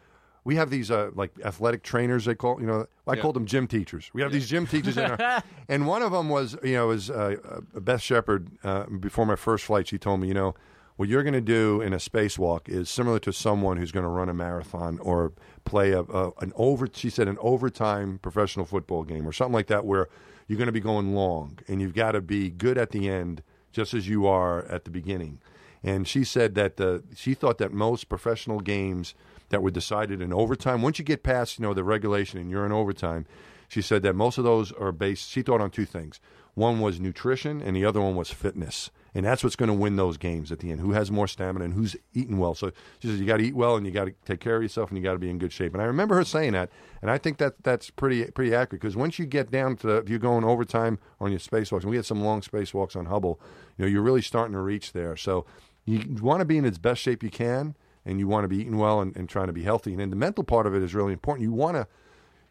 we 0.47 0.55
have 0.55 0.69
these 0.69 0.89
uh, 0.89 1.11
like 1.13 1.31
athletic 1.43 1.83
trainers. 1.83 2.23
They 2.23 2.33
call 2.33 2.61
you 2.61 2.67
know 2.67 2.87
I 3.05 3.15
Yeah. 3.15 3.21
called 3.21 3.35
them 3.35 3.45
gym 3.45 3.67
teachers. 3.67 4.09
We 4.13 4.21
have 4.21 4.31
these 4.31 4.47
gym 4.47 4.65
teachers 4.65 4.97
in 4.97 5.03
our, 5.11 5.43
and 5.69 5.85
one 5.85 6.01
of 6.01 6.13
them 6.13 6.29
was 6.29 6.55
you 6.63 6.75
know 6.75 6.87
was 6.87 7.09
uh, 7.09 7.35
uh, 7.75 7.79
Beth 7.81 8.01
Shepard. 8.01 8.47
Uh, 8.63 8.85
before 8.85 9.25
my 9.25 9.35
first 9.35 9.65
flight, 9.65 9.87
she 9.89 9.97
told 9.97 10.21
me 10.21 10.29
you 10.29 10.33
know 10.33 10.55
what 10.95 11.09
you're 11.09 11.21
going 11.21 11.33
to 11.33 11.41
do 11.41 11.81
in 11.81 11.91
a 11.93 11.97
spacewalk 11.97 12.67
is 12.69 12.89
similar 12.89 13.19
to 13.19 13.31
someone 13.33 13.75
who's 13.77 13.91
going 13.91 14.05
to 14.05 14.09
run 14.09 14.29
a 14.29 14.33
marathon 14.33 14.97
or 14.99 15.33
play 15.65 15.91
a, 15.91 15.99
a 16.01 16.31
an 16.39 16.53
over. 16.55 16.87
She 16.91 17.09
said 17.09 17.27
an 17.27 17.37
overtime 17.41 18.17
professional 18.21 18.65
football 18.65 19.03
game 19.03 19.27
or 19.27 19.33
something 19.33 19.53
like 19.53 19.67
that, 19.67 19.85
where 19.85 20.07
you're 20.47 20.57
going 20.57 20.67
to 20.67 20.71
be 20.71 20.79
going 20.79 21.13
long 21.13 21.59
and 21.67 21.81
you've 21.81 21.93
got 21.93 22.13
to 22.13 22.21
be 22.21 22.49
good 22.49 22.77
at 22.77 22.91
the 22.91 23.09
end, 23.09 23.43
just 23.73 23.93
as 23.93 24.07
you 24.07 24.25
are 24.25 24.63
at 24.67 24.85
the 24.85 24.91
beginning. 24.91 25.39
And 25.83 26.07
she 26.07 26.23
said 26.23 26.55
that 26.55 26.79
uh, 26.81 26.99
she 27.15 27.33
thought 27.33 27.57
that 27.59 27.71
most 27.73 28.07
professional 28.09 28.61
games 28.61 29.13
that 29.49 29.61
were 29.61 29.71
decided 29.71 30.21
in 30.21 30.33
overtime, 30.33 30.81
once 30.81 30.99
you 30.99 31.05
get 31.05 31.23
past 31.23 31.59
you 31.59 31.63
know 31.63 31.73
the 31.73 31.83
regulation 31.83 32.39
and 32.39 32.49
you're 32.49 32.65
in 32.65 32.71
overtime, 32.71 33.25
she 33.67 33.81
said 33.81 34.01
that 34.03 34.15
most 34.15 34.37
of 34.37 34.43
those 34.43 34.71
are 34.73 34.91
based. 34.91 35.29
She 35.29 35.41
thought 35.41 35.61
on 35.61 35.71
two 35.71 35.85
things. 35.85 36.19
One 36.53 36.79
was 36.79 36.99
nutrition, 36.99 37.61
and 37.61 37.75
the 37.75 37.85
other 37.85 38.01
one 38.01 38.15
was 38.15 38.31
fitness. 38.31 38.89
And 39.13 39.25
that's 39.25 39.43
what's 39.43 39.55
going 39.55 39.67
to 39.69 39.73
win 39.73 39.95
those 39.95 40.17
games 40.17 40.51
at 40.51 40.59
the 40.59 40.71
end. 40.71 40.79
Who 40.79 40.91
has 40.91 41.09
more 41.09 41.27
stamina 41.27 41.65
and 41.65 41.73
who's 41.73 41.95
eating 42.13 42.37
well? 42.37 42.53
So 42.53 42.71
she 42.99 43.07
says 43.07 43.19
you 43.19 43.25
got 43.25 43.37
to 43.37 43.45
eat 43.45 43.55
well 43.55 43.75
and 43.75 43.85
you 43.85 43.91
got 43.91 44.05
to 44.05 44.13
take 44.25 44.39
care 44.39 44.57
of 44.57 44.61
yourself 44.61 44.89
and 44.89 44.97
you 44.97 45.03
got 45.03 45.13
to 45.13 45.19
be 45.19 45.29
in 45.29 45.39
good 45.39 45.51
shape. 45.51 45.73
And 45.73 45.81
I 45.81 45.85
remember 45.85 46.15
her 46.15 46.23
saying 46.23 46.53
that, 46.53 46.69
and 47.01 47.09
I 47.09 47.17
think 47.17 47.37
that 47.37 47.63
that's 47.63 47.89
pretty 47.89 48.25
pretty 48.25 48.53
accurate 48.53 48.81
because 48.81 48.95
once 48.95 49.17
you 49.17 49.25
get 49.25 49.49
down 49.49 49.75
to 49.77 49.97
if 49.97 50.09
you're 50.09 50.19
going 50.19 50.43
overtime 50.43 50.99
on 51.19 51.31
your 51.31 51.39
spacewalks, 51.39 51.81
and 51.81 51.89
we 51.89 51.95
had 51.95 52.05
some 52.05 52.23
long 52.23 52.41
spacewalks 52.41 52.95
on 52.95 53.05
Hubble, 53.05 53.39
you 53.77 53.85
know 53.85 53.89
you're 53.89 54.03
really 54.03 54.21
starting 54.21 54.53
to 54.53 54.61
reach 54.61 54.93
there. 54.93 55.15
So 55.15 55.45
you 55.85 56.17
want 56.21 56.41
to 56.41 56.45
be 56.45 56.57
in 56.57 56.65
its 56.65 56.77
best 56.77 57.01
shape 57.01 57.23
you 57.23 57.31
can, 57.31 57.75
and 58.07 58.19
you 58.19 58.27
want 58.27 58.45
to 58.45 58.47
be 58.47 58.57
eating 58.57 58.77
well 58.77 59.01
and, 59.01 59.15
and 59.17 59.27
trying 59.27 59.47
to 59.47 59.53
be 59.53 59.63
healthy. 59.63 59.93
And 59.93 60.11
the 60.11 60.15
mental 60.15 60.43
part 60.43 60.65
of 60.65 60.73
it 60.73 60.81
is 60.81 60.95
really 60.95 61.11
important. 61.11 61.43
You 61.43 61.51
want 61.51 61.75
to 61.75 61.87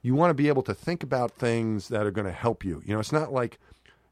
you 0.02 0.14
want 0.14 0.30
to 0.30 0.34
be 0.34 0.46
able 0.48 0.62
to 0.62 0.74
think 0.74 1.02
about 1.02 1.32
things 1.32 1.88
that 1.88 2.06
are 2.06 2.12
going 2.12 2.26
to 2.26 2.32
help 2.32 2.64
you. 2.64 2.80
You 2.84 2.94
know, 2.94 3.00
it's 3.00 3.10
not 3.10 3.32
like 3.32 3.58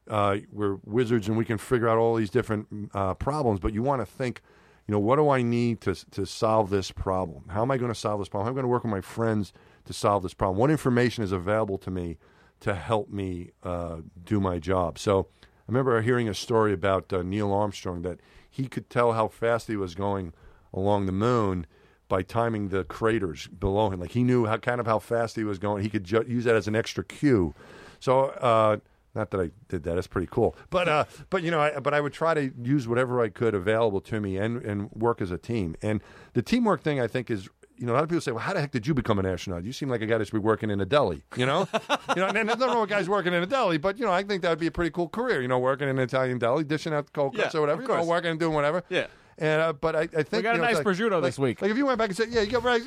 uh, 0.09 0.37
we're 0.51 0.77
wizards 0.83 1.29
and 1.29 1.37
we 1.37 1.45
can 1.45 1.57
figure 1.57 1.87
out 1.87 1.97
all 1.97 2.15
these 2.15 2.31
different 2.31 2.89
uh, 2.93 3.13
problems, 3.13 3.59
but 3.61 3.73
you 3.73 3.81
want 3.81 4.01
to 4.01 4.05
think, 4.05 4.41
you 4.87 4.91
know, 4.91 4.99
what 4.99 5.15
do 5.15 5.29
I 5.29 5.41
need 5.43 5.81
to 5.81 5.93
to 6.11 6.25
solve 6.25 6.71
this 6.71 6.91
problem? 6.91 7.45
How 7.49 7.61
am 7.61 7.71
I 7.71 7.77
going 7.77 7.93
to 7.93 7.99
solve 7.99 8.19
this 8.19 8.27
problem? 8.27 8.45
How 8.45 8.49
am 8.49 8.55
I 8.55 8.57
going 8.57 8.63
to 8.63 8.69
work 8.69 8.83
with 8.83 8.91
my 8.91 9.01
friends 9.01 9.53
to 9.85 9.93
solve 9.93 10.23
this 10.23 10.33
problem? 10.33 10.57
What 10.57 10.71
information 10.71 11.23
is 11.23 11.31
available 11.31 11.77
to 11.77 11.91
me 11.91 12.17
to 12.61 12.73
help 12.73 13.09
me 13.09 13.51
uh, 13.63 13.97
do 14.23 14.39
my 14.39 14.57
job? 14.57 14.97
So 14.97 15.27
I 15.43 15.45
remember 15.67 16.01
hearing 16.01 16.27
a 16.27 16.33
story 16.33 16.73
about 16.73 17.13
uh, 17.13 17.21
Neil 17.21 17.53
Armstrong 17.53 18.01
that 18.01 18.19
he 18.49 18.67
could 18.67 18.89
tell 18.89 19.13
how 19.13 19.27
fast 19.27 19.67
he 19.67 19.75
was 19.75 19.95
going 19.95 20.33
along 20.75 21.07
the 21.07 21.11
moon 21.11 21.65
by 22.07 22.21
timing 22.21 22.69
the 22.69 22.83
craters 22.83 23.47
below 23.47 23.89
him. 23.89 23.99
Like 23.99 24.11
he 24.11 24.23
knew 24.23 24.45
how 24.45 24.57
kind 24.57 24.79
of 24.79 24.85
how 24.85 24.99
fast 24.99 25.35
he 25.35 25.43
was 25.43 25.57
going. 25.57 25.81
He 25.81 25.89
could 25.89 26.03
ju- 26.03 26.25
use 26.27 26.43
that 26.43 26.55
as 26.55 26.67
an 26.67 26.75
extra 26.75 27.03
cue. 27.03 27.55
So 27.99 28.25
uh, 28.25 28.77
not 29.15 29.31
that 29.31 29.39
I 29.41 29.49
did 29.69 29.83
that. 29.83 29.95
That's 29.95 30.05
pretty 30.05 30.27
cool. 30.29 30.55
But 30.69 30.87
uh, 30.87 31.05
but 31.31 31.41
you 31.41 31.49
know, 31.49 31.59
I, 31.61 31.79
but 31.79 31.93
I 31.95 32.01
would 32.01 32.13
try 32.13 32.33
to 32.35 32.51
use 32.61 32.87
whatever 32.87 33.21
I 33.21 33.29
could 33.29 33.55
available 33.55 34.01
to 34.01 34.19
me 34.19 34.37
and 34.37 34.61
and 34.63 34.91
work 34.91 35.21
as 35.21 35.31
a 35.31 35.37
team. 35.37 35.75
And 35.81 36.01
the 36.33 36.41
teamwork 36.43 36.81
thing, 36.81 36.99
I 36.99 37.07
think, 37.07 37.31
is. 37.31 37.49
You 37.77 37.85
know, 37.85 37.91
a 37.91 37.95
lot 37.95 38.03
of 38.03 38.09
people 38.09 38.21
say, 38.21 38.31
"Well, 38.31 38.39
how 38.39 38.53
the 38.53 38.61
heck 38.61 38.71
did 38.71 38.87
you 38.87 38.93
become 38.93 39.19
an 39.19 39.25
astronaut? 39.25 39.65
You 39.65 39.73
seem 39.73 39.89
like 39.89 40.01
a 40.01 40.05
guy 40.05 40.17
that 40.17 40.23
should 40.23 40.31
be 40.31 40.39
working 40.39 40.69
in 40.69 40.79
a 40.79 40.85
deli." 40.85 41.23
You 41.35 41.45
know, 41.45 41.67
you 42.15 42.21
know, 42.21 42.27
and 42.27 42.33
there's 42.37 42.45
nothing 42.47 42.67
wrong 42.69 42.79
with 42.79 42.89
guys 42.89 43.09
working 43.09 43.33
in 43.33 43.43
a 43.43 43.45
deli, 43.45 43.77
but 43.77 43.99
you 43.99 44.05
know, 44.05 44.13
I 44.13 44.23
think 44.23 44.43
that 44.43 44.49
would 44.49 44.59
be 44.59 44.67
a 44.67 44.71
pretty 44.71 44.91
cool 44.91 45.09
career. 45.09 45.41
You 45.41 45.49
know, 45.49 45.59
working 45.59 45.89
in 45.89 45.97
an 45.97 46.03
Italian 46.03 46.37
deli, 46.37 46.63
dishing 46.63 46.93
out 46.93 47.11
cold 47.11 47.35
cuts 47.35 47.53
Yeah, 47.53 47.57
or 47.57 47.61
whatever. 47.61 47.81
You 47.81 47.87
know, 47.89 48.05
working 48.05 48.31
and 48.31 48.39
doing 48.39 48.53
whatever. 48.53 48.81
Yeah. 48.87 49.07
And 49.37 49.61
uh, 49.61 49.73
but 49.73 49.95
I, 49.97 50.01
I 50.01 50.07
think 50.07 50.31
We 50.31 50.41
got 50.43 50.55
you 50.55 50.61
a 50.61 50.63
know, 50.65 50.69
it's 50.69 50.77
nice 50.79 50.85
like- 50.85 50.95
prosciutto 50.97 51.11
like- 51.11 51.23
this 51.23 51.37
week. 51.39 51.61
Like 51.61 51.71
if 51.71 51.75
you 51.77 51.85
went 51.85 51.97
back 51.97 52.07
and 52.07 52.15
said, 52.15 52.29
"Yeah, 52.29 52.41
you 52.41 52.51
go 52.51 52.59
right, 52.59 52.81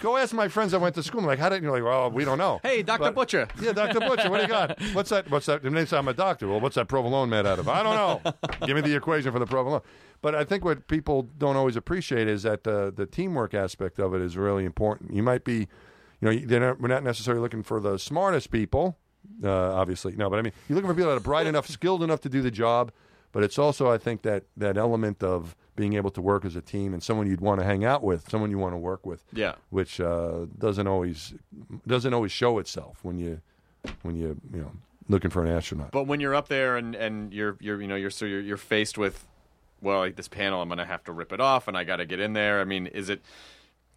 go 0.00 0.16
ask 0.16 0.34
my 0.34 0.48
friends 0.48 0.74
I 0.74 0.78
went 0.78 0.96
to 0.96 1.02
school." 1.02 1.20
I'm 1.20 1.26
like, 1.26 1.38
"How 1.38 1.48
did?" 1.48 1.62
You're 1.62 1.70
like, 1.70 1.84
"Well, 1.84 2.10
we 2.10 2.24
don't 2.24 2.38
know." 2.38 2.58
Hey, 2.64 2.82
Dr. 2.82 3.12
Butcher. 3.12 3.46
Yeah, 3.60 3.72
Doctor 3.72 4.00
Butcher. 4.00 4.28
What 4.28 4.38
do 4.38 4.42
you 4.42 4.48
got? 4.48 4.80
What's 4.94 5.10
that? 5.10 5.30
What's 5.30 5.46
that? 5.46 5.62
They 5.62 5.86
say 5.86 5.96
I'm 5.96 6.08
a 6.08 6.12
doctor. 6.14 6.48
Well, 6.48 6.58
what's 6.60 6.74
that 6.74 6.88
provolone 6.88 7.30
made 7.30 7.46
out 7.46 7.60
of? 7.60 7.68
I 7.68 7.82
don't 7.84 7.94
know. 8.24 8.32
Give 8.66 8.74
me 8.74 8.82
the 8.82 8.96
equation 8.96 9.30
for 9.30 9.38
the 9.38 9.46
provolone. 9.46 9.82
But 10.22 10.34
I 10.34 10.42
think 10.44 10.64
what 10.64 10.88
people 10.88 11.28
don't 11.38 11.56
always 11.56 11.76
appreciate 11.76 12.26
is 12.26 12.42
that 12.42 12.64
the 12.64 12.92
the 12.94 13.06
teamwork 13.06 13.54
aspect 13.54 14.00
of 14.00 14.12
it 14.14 14.22
is 14.22 14.36
really 14.36 14.64
important. 14.64 15.14
You 15.14 15.22
might 15.22 15.44
be, 15.44 15.68
you 16.20 16.30
know, 16.30 16.34
they're 16.36 16.60
not, 16.60 16.80
we're 16.80 16.88
not 16.88 17.04
necessarily 17.04 17.40
looking 17.40 17.62
for 17.62 17.78
the 17.80 17.96
smartest 17.98 18.50
people, 18.50 18.98
uh, 19.44 19.50
obviously. 19.74 20.16
No, 20.16 20.28
but 20.28 20.40
I 20.40 20.42
mean, 20.42 20.52
you're 20.68 20.74
looking 20.74 20.90
for 20.90 20.94
people 20.94 21.10
that 21.10 21.16
are 21.16 21.20
bright 21.20 21.46
enough, 21.52 21.68
skilled 21.68 22.02
enough 22.02 22.20
to 22.22 22.28
do 22.28 22.42
the 22.42 22.50
job. 22.50 22.90
But 23.30 23.44
it's 23.44 23.58
also, 23.58 23.90
I 23.90 23.98
think, 23.98 24.22
that 24.22 24.44
that 24.56 24.76
element 24.76 25.22
of 25.22 25.56
being 25.74 25.94
able 25.94 26.10
to 26.10 26.20
work 26.20 26.44
as 26.44 26.54
a 26.56 26.60
team 26.60 26.92
and 26.92 27.02
someone 27.02 27.26
you'd 27.26 27.40
want 27.40 27.58
to 27.60 27.64
hang 27.64 27.84
out 27.84 28.02
with, 28.02 28.28
someone 28.30 28.50
you 28.50 28.58
want 28.58 28.74
to 28.74 28.78
work 28.78 29.06
with 29.06 29.24
Yeah. 29.32 29.54
which 29.70 30.00
uh, 30.00 30.46
doesn't 30.58 30.86
always 30.86 31.34
doesn't 31.86 32.12
always 32.12 32.30
show 32.32 32.58
itself 32.58 32.98
when 33.02 33.18
you 33.18 33.40
when 34.02 34.14
you 34.16 34.38
you 34.52 34.60
know 34.60 34.72
looking 35.08 35.30
for 35.30 35.42
an 35.44 35.48
astronaut. 35.50 35.90
But 35.90 36.06
when 36.06 36.20
you're 36.20 36.34
up 36.34 36.48
there 36.48 36.76
and, 36.76 36.94
and 36.94 37.32
you're 37.32 37.56
you're 37.60 37.80
you 37.80 37.88
know 37.88 37.96
you're 37.96 38.10
so 38.10 38.24
you're, 38.26 38.40
you're 38.40 38.56
faced 38.56 38.98
with 38.98 39.24
well 39.80 39.98
like 40.00 40.16
this 40.16 40.28
panel 40.28 40.60
I'm 40.62 40.68
gonna 40.68 40.84
have 40.86 41.02
to 41.04 41.12
rip 41.12 41.32
it 41.32 41.40
off 41.40 41.68
and 41.68 41.76
I 41.76 41.84
got 41.84 41.96
to 41.96 42.06
get 42.06 42.20
in 42.20 42.34
there. 42.34 42.60
I 42.60 42.64
mean, 42.64 42.86
is 42.86 43.08
it 43.08 43.20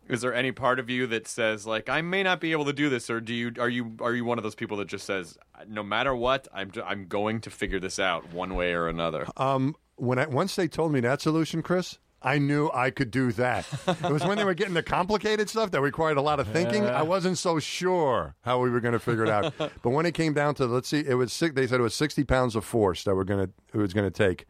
is 0.07 0.21
there 0.21 0.33
any 0.33 0.51
part 0.51 0.79
of 0.79 0.89
you 0.89 1.07
that 1.07 1.27
says 1.27 1.65
like 1.65 1.89
I 1.89 2.01
may 2.01 2.23
not 2.23 2.39
be 2.39 2.51
able 2.51 2.65
to 2.65 2.73
do 2.73 2.89
this, 2.89 3.09
or 3.09 3.19
do 3.21 3.33
you 3.33 3.53
are 3.59 3.69
you 3.69 3.95
are 3.99 4.13
you 4.13 4.25
one 4.25 4.37
of 4.37 4.43
those 4.43 4.55
people 4.55 4.77
that 4.77 4.87
just 4.87 5.05
says 5.05 5.37
no 5.67 5.83
matter 5.83 6.15
what 6.15 6.47
I'm 6.53 6.71
I'm 6.85 7.07
going 7.07 7.41
to 7.41 7.49
figure 7.49 7.79
this 7.79 7.99
out 7.99 8.31
one 8.31 8.55
way 8.55 8.73
or 8.73 8.87
another? 8.87 9.27
Um, 9.37 9.75
when 9.95 10.19
I 10.19 10.27
once 10.27 10.55
they 10.55 10.67
told 10.67 10.91
me 10.91 10.99
that 11.01 11.21
solution, 11.21 11.61
Chris. 11.61 11.99
I 12.21 12.39
knew 12.39 12.71
I 12.73 12.89
could 12.89 13.11
do 13.11 13.31
that. 13.33 13.67
it 13.87 14.09
was 14.09 14.25
when 14.25 14.39
they 14.39 14.43
were 14.43 14.55
getting 14.55 14.73
the 14.73 14.81
complicated 14.81 15.47
stuff 15.47 15.69
that 15.69 15.81
required 15.81 16.17
a 16.17 16.23
lot 16.23 16.39
of 16.39 16.47
thinking. 16.47 16.83
I 16.83 17.03
wasn't 17.03 17.37
so 17.37 17.59
sure 17.59 18.33
how 18.41 18.59
we 18.59 18.71
were 18.71 18.79
going 18.79 18.93
to 18.93 18.99
figure 18.99 19.25
it 19.25 19.29
out. 19.29 19.53
but 19.59 19.91
when 19.91 20.07
it 20.07 20.15
came 20.15 20.33
down 20.33 20.55
to 20.55 20.65
let's 20.65 20.89
see, 20.89 21.03
it 21.05 21.13
was 21.13 21.31
six, 21.31 21.53
they 21.53 21.67
said 21.67 21.79
it 21.79 21.83
was 21.83 21.93
sixty 21.93 22.23
pounds 22.23 22.55
of 22.55 22.65
force 22.65 23.03
that 23.03 23.15
we're 23.15 23.25
going 23.25 23.45
to 23.45 23.53
it 23.73 23.77
was 23.77 23.93
going 23.93 24.11
to 24.11 24.25
take. 24.25 24.47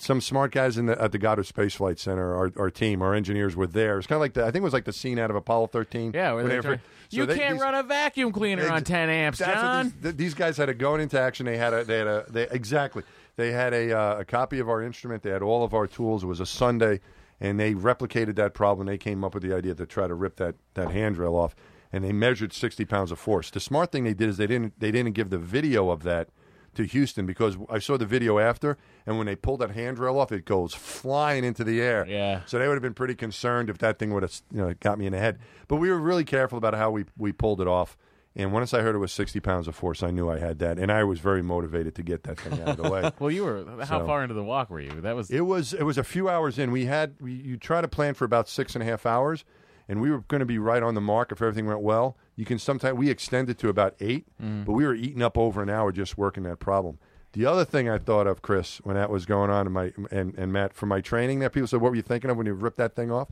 Some 0.00 0.20
smart 0.20 0.52
guys 0.52 0.76
in 0.76 0.84
the, 0.84 1.00
at 1.00 1.12
the 1.12 1.18
Goddard 1.18 1.44
Space 1.44 1.74
Flight 1.74 1.98
Center, 1.98 2.34
our, 2.36 2.52
our 2.58 2.70
team, 2.70 3.00
our 3.00 3.14
engineers 3.14 3.56
were 3.56 3.66
there. 3.66 3.96
It's 3.96 4.06
kind 4.06 4.16
of 4.16 4.20
like 4.20 4.34
the, 4.34 4.42
I 4.42 4.46
think 4.46 4.56
it 4.56 4.64
was 4.64 4.74
like 4.74 4.84
the 4.84 4.92
scene 4.92 5.18
out 5.18 5.30
of 5.30 5.36
Apollo 5.36 5.68
13. 5.68 6.12
Yeah, 6.14 6.34
where 6.34 6.44
they 6.46 6.60
so 6.60 6.76
you 7.08 7.24
they- 7.24 7.38
can't 7.38 7.54
these- 7.54 7.62
run 7.62 7.74
a 7.74 7.82
vacuum 7.82 8.32
cleaner 8.32 8.68
on 8.70 8.84
10 8.84 9.08
amps, 9.08 9.38
John. 9.38 9.94
These, 10.02 10.14
these 10.16 10.34
guys 10.34 10.58
had 10.58 10.66
to 10.66 10.74
going 10.74 11.00
into 11.00 11.18
action. 11.18 11.46
They 11.46 11.56
had 11.56 11.72
a, 11.72 11.84
they 11.84 11.98
had 11.98 12.06
a, 12.06 12.24
they, 12.28 12.48
exactly. 12.50 13.02
They 13.36 13.50
had 13.52 13.72
a, 13.72 13.98
uh, 13.98 14.18
a 14.18 14.24
copy 14.26 14.58
of 14.58 14.68
our 14.68 14.82
instrument. 14.82 15.22
They 15.22 15.30
had 15.30 15.40
all 15.40 15.64
of 15.64 15.72
our 15.72 15.86
tools. 15.86 16.22
It 16.22 16.26
was 16.26 16.40
a 16.40 16.44
Sunday, 16.46 17.00
and 17.40 17.58
they 17.58 17.72
replicated 17.72 18.34
that 18.36 18.52
problem. 18.52 18.86
They 18.86 18.98
came 18.98 19.24
up 19.24 19.32
with 19.32 19.42
the 19.42 19.54
idea 19.56 19.74
to 19.74 19.86
try 19.86 20.06
to 20.06 20.14
rip 20.14 20.36
that, 20.36 20.56
that 20.74 20.90
handrail 20.90 21.34
off, 21.34 21.56
and 21.90 22.04
they 22.04 22.12
measured 22.12 22.52
60 22.52 22.84
pounds 22.84 23.10
of 23.10 23.18
force. 23.18 23.48
The 23.50 23.58
smart 23.60 23.90
thing 23.90 24.04
they 24.04 24.12
did 24.12 24.28
is 24.28 24.36
they 24.36 24.46
didn't, 24.46 24.78
they 24.78 24.90
didn't 24.90 25.12
give 25.12 25.30
the 25.30 25.38
video 25.38 25.88
of 25.88 26.02
that 26.02 26.28
to 26.74 26.84
Houston 26.84 27.26
because 27.26 27.56
I 27.70 27.78
saw 27.78 27.96
the 27.98 28.06
video 28.06 28.38
after, 28.38 28.78
and 29.06 29.18
when 29.18 29.26
they 29.26 29.36
pulled 29.36 29.60
that 29.60 29.72
handrail 29.72 30.18
off, 30.18 30.32
it 30.32 30.44
goes 30.44 30.72
flying 30.74 31.44
into 31.44 31.64
the 31.64 31.80
air. 31.80 32.06
Yeah. 32.08 32.40
So 32.46 32.58
they 32.58 32.66
would 32.68 32.74
have 32.74 32.82
been 32.82 32.94
pretty 32.94 33.14
concerned 33.14 33.68
if 33.70 33.78
that 33.78 33.98
thing 33.98 34.12
would 34.14 34.22
have 34.22 34.40
you 34.50 34.58
know 34.62 34.74
got 34.80 34.98
me 34.98 35.06
in 35.06 35.12
the 35.12 35.18
head. 35.18 35.38
But 35.68 35.76
we 35.76 35.90
were 35.90 35.98
really 35.98 36.24
careful 36.24 36.58
about 36.58 36.74
how 36.74 36.90
we 36.90 37.04
we 37.16 37.32
pulled 37.32 37.60
it 37.60 37.68
off. 37.68 37.96
And 38.34 38.50
once 38.50 38.72
I 38.72 38.80
heard 38.80 38.94
it 38.94 38.98
was 38.98 39.12
60 39.12 39.40
pounds 39.40 39.68
of 39.68 39.74
force, 39.74 40.02
I 40.02 40.10
knew 40.10 40.30
I 40.30 40.38
had 40.38 40.58
that, 40.60 40.78
and 40.78 40.90
I 40.90 41.04
was 41.04 41.18
very 41.18 41.42
motivated 41.42 41.94
to 41.96 42.02
get 42.02 42.22
that 42.22 42.40
thing 42.40 42.62
out 42.62 42.68
of 42.68 42.76
the 42.78 42.90
way. 42.90 43.10
Well, 43.18 43.30
you 43.30 43.44
were. 43.44 43.62
How 43.84 43.98
So- 43.98 44.06
far 44.06 44.22
into 44.22 44.34
the 44.34 44.42
walk 44.42 44.70
were 44.70 44.80
you? 44.80 45.02
That 45.02 45.14
was. 45.14 45.30
It 45.30 45.42
was 45.42 45.74
it 45.74 45.82
was 45.82 45.98
a 45.98 46.04
few 46.04 46.30
hours 46.30 46.58
in. 46.58 46.70
We 46.70 46.86
had 46.86 47.14
we, 47.20 47.32
you 47.34 47.58
try 47.58 47.82
to 47.82 47.88
plan 47.88 48.14
for 48.14 48.24
about 48.24 48.48
six 48.48 48.74
and 48.74 48.82
a 48.82 48.86
half 48.86 49.04
hours, 49.04 49.44
and 49.88 50.00
we 50.00 50.10
were 50.10 50.20
going 50.20 50.40
to 50.40 50.46
be 50.46 50.58
right 50.58 50.82
on 50.82 50.94
the 50.94 51.00
mark 51.00 51.32
if 51.32 51.42
everything 51.42 51.66
went 51.66 51.80
well. 51.80 52.16
You 52.36 52.44
can 52.44 52.58
sometimes 52.58 52.96
we 52.96 53.10
extended 53.10 53.58
to 53.58 53.68
about 53.68 53.94
eight, 54.00 54.26
mm-hmm. 54.40 54.64
but 54.64 54.72
we 54.72 54.84
were 54.84 54.94
eating 54.94 55.22
up 55.22 55.36
over 55.36 55.62
an 55.62 55.70
hour 55.70 55.92
just 55.92 56.16
working 56.16 56.44
that 56.44 56.58
problem. 56.58 56.98
The 57.32 57.46
other 57.46 57.64
thing 57.64 57.88
I 57.88 57.98
thought 57.98 58.26
of, 58.26 58.42
Chris, 58.42 58.78
when 58.84 58.96
that 58.96 59.10
was 59.10 59.24
going 59.24 59.50
on, 59.50 59.66
in 59.66 59.72
my 59.72 59.92
and, 60.10 60.34
and 60.36 60.52
Matt 60.52 60.74
for 60.74 60.86
my 60.86 61.00
training, 61.00 61.38
there 61.38 61.48
people 61.48 61.66
said, 61.66 61.80
"What 61.80 61.90
were 61.90 61.96
you 61.96 62.02
thinking 62.02 62.30
of 62.30 62.36
when 62.36 62.46
you 62.46 62.52
ripped 62.52 62.76
that 62.76 62.94
thing 62.94 63.10
off?" 63.10 63.28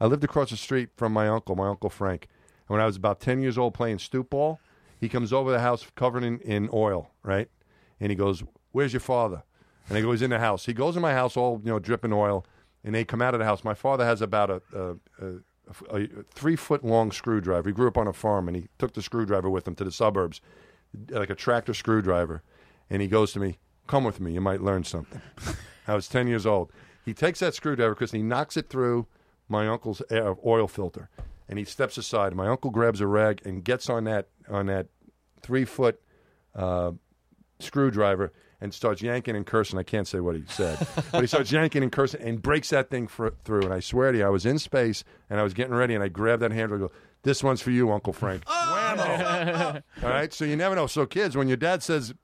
I 0.00 0.06
lived 0.06 0.24
across 0.24 0.50
the 0.50 0.56
street 0.56 0.88
from 0.96 1.12
my 1.12 1.28
uncle, 1.28 1.54
my 1.54 1.68
uncle 1.68 1.90
Frank, 1.90 2.28
and 2.60 2.74
when 2.74 2.80
I 2.80 2.86
was 2.86 2.96
about 2.96 3.20
ten 3.20 3.42
years 3.42 3.58
old 3.58 3.74
playing 3.74 3.98
stoop 3.98 4.30
ball, 4.30 4.58
he 4.98 5.08
comes 5.08 5.32
over 5.32 5.50
the 5.50 5.60
house 5.60 5.86
covered 5.94 6.24
in, 6.24 6.38
in 6.40 6.70
oil, 6.72 7.10
right? 7.22 7.48
And 8.00 8.10
he 8.10 8.16
goes, 8.16 8.42
"Where's 8.70 8.94
your 8.94 9.00
father?" 9.00 9.42
And 9.88 9.98
I 9.98 10.00
go, 10.00 10.12
"He's 10.12 10.22
in 10.22 10.30
the 10.30 10.38
house." 10.38 10.64
He 10.64 10.72
goes 10.72 10.96
in 10.96 11.02
my 11.02 11.12
house, 11.12 11.36
all 11.36 11.60
you 11.62 11.70
know, 11.70 11.78
dripping 11.78 12.12
oil, 12.12 12.46
and 12.82 12.94
they 12.94 13.04
come 13.04 13.20
out 13.20 13.34
of 13.34 13.40
the 13.40 13.44
house. 13.44 13.64
My 13.64 13.74
father 13.74 14.04
has 14.04 14.22
about 14.22 14.50
a, 14.50 14.62
a, 14.74 14.90
a, 15.24 15.38
a 15.90 16.06
three 16.34 16.56
foot 16.56 16.84
long 16.84 17.12
screwdriver. 17.12 17.68
He 17.68 17.74
grew 17.74 17.88
up 17.88 17.98
on 17.98 18.06
a 18.06 18.12
farm, 18.12 18.48
and 18.48 18.56
he 18.56 18.68
took 18.78 18.94
the 18.94 19.02
screwdriver 19.02 19.48
with 19.48 19.66
him 19.66 19.74
to 19.76 19.84
the 19.84 19.92
suburbs, 19.92 20.40
like 21.10 21.30
a 21.30 21.34
tractor 21.34 21.74
screwdriver. 21.74 22.42
And 22.90 23.00
he 23.00 23.08
goes 23.08 23.32
to 23.32 23.40
me, 23.40 23.58
"Come 23.86 24.04
with 24.04 24.20
me. 24.20 24.32
You 24.32 24.40
might 24.40 24.60
learn 24.60 24.84
something." 24.84 25.20
I 25.88 25.94
was 25.94 26.08
ten 26.08 26.26
years 26.26 26.46
old. 26.46 26.70
He 27.04 27.14
takes 27.14 27.40
that 27.40 27.54
screwdriver, 27.54 27.96
and 27.98 28.10
he 28.10 28.22
knocks 28.22 28.56
it 28.56 28.68
through 28.68 29.06
my 29.48 29.66
uncle's 29.66 30.02
air, 30.10 30.36
oil 30.44 30.68
filter, 30.68 31.08
and 31.48 31.58
he 31.58 31.64
steps 31.64 31.96
aside. 31.96 32.34
My 32.34 32.48
uncle 32.48 32.70
grabs 32.70 33.00
a 33.00 33.06
rag 33.06 33.42
and 33.44 33.64
gets 33.64 33.90
on 33.90 34.04
that 34.04 34.28
on 34.48 34.66
that 34.66 34.88
three 35.42 35.64
foot 35.64 36.00
uh, 36.54 36.92
screwdriver 37.58 38.32
and 38.62 38.72
starts 38.72 39.02
yanking 39.02 39.34
and 39.36 39.44
cursing. 39.44 39.78
I 39.78 39.82
can't 39.82 40.06
say 40.06 40.20
what 40.20 40.36
he 40.36 40.44
said, 40.46 40.78
but 41.10 41.20
he 41.20 41.26
starts 41.26 41.50
yanking 41.50 41.82
and 41.82 41.90
cursing 41.90 42.22
and 42.22 42.40
breaks 42.40 42.70
that 42.70 42.88
thing 42.90 43.08
fr- 43.08 43.28
through. 43.44 43.62
And 43.62 43.74
I 43.74 43.80
swear 43.80 44.12
to 44.12 44.18
you, 44.18 44.24
I 44.24 44.28
was 44.30 44.46
in 44.46 44.58
space 44.58 45.02
and 45.28 45.40
I 45.40 45.42
was 45.42 45.52
getting 45.52 45.74
ready 45.74 45.94
and 45.94 46.02
I 46.02 46.08
grabbed 46.08 46.42
that 46.42 46.52
handle 46.52 46.76
and 46.78 46.88
go, 46.88 46.94
This 47.24 47.42
one's 47.42 47.60
for 47.60 47.70
you, 47.72 47.90
Uncle 47.92 48.12
Frank. 48.12 48.44
Whammo. 48.46 49.82
Oh! 50.02 50.06
All 50.06 50.10
right, 50.10 50.32
so 50.32 50.44
you 50.44 50.54
never 50.54 50.74
know. 50.74 50.86
So, 50.86 51.06
kids, 51.06 51.36
when 51.36 51.48
your 51.48 51.56
dad 51.56 51.82
says, 51.82 52.14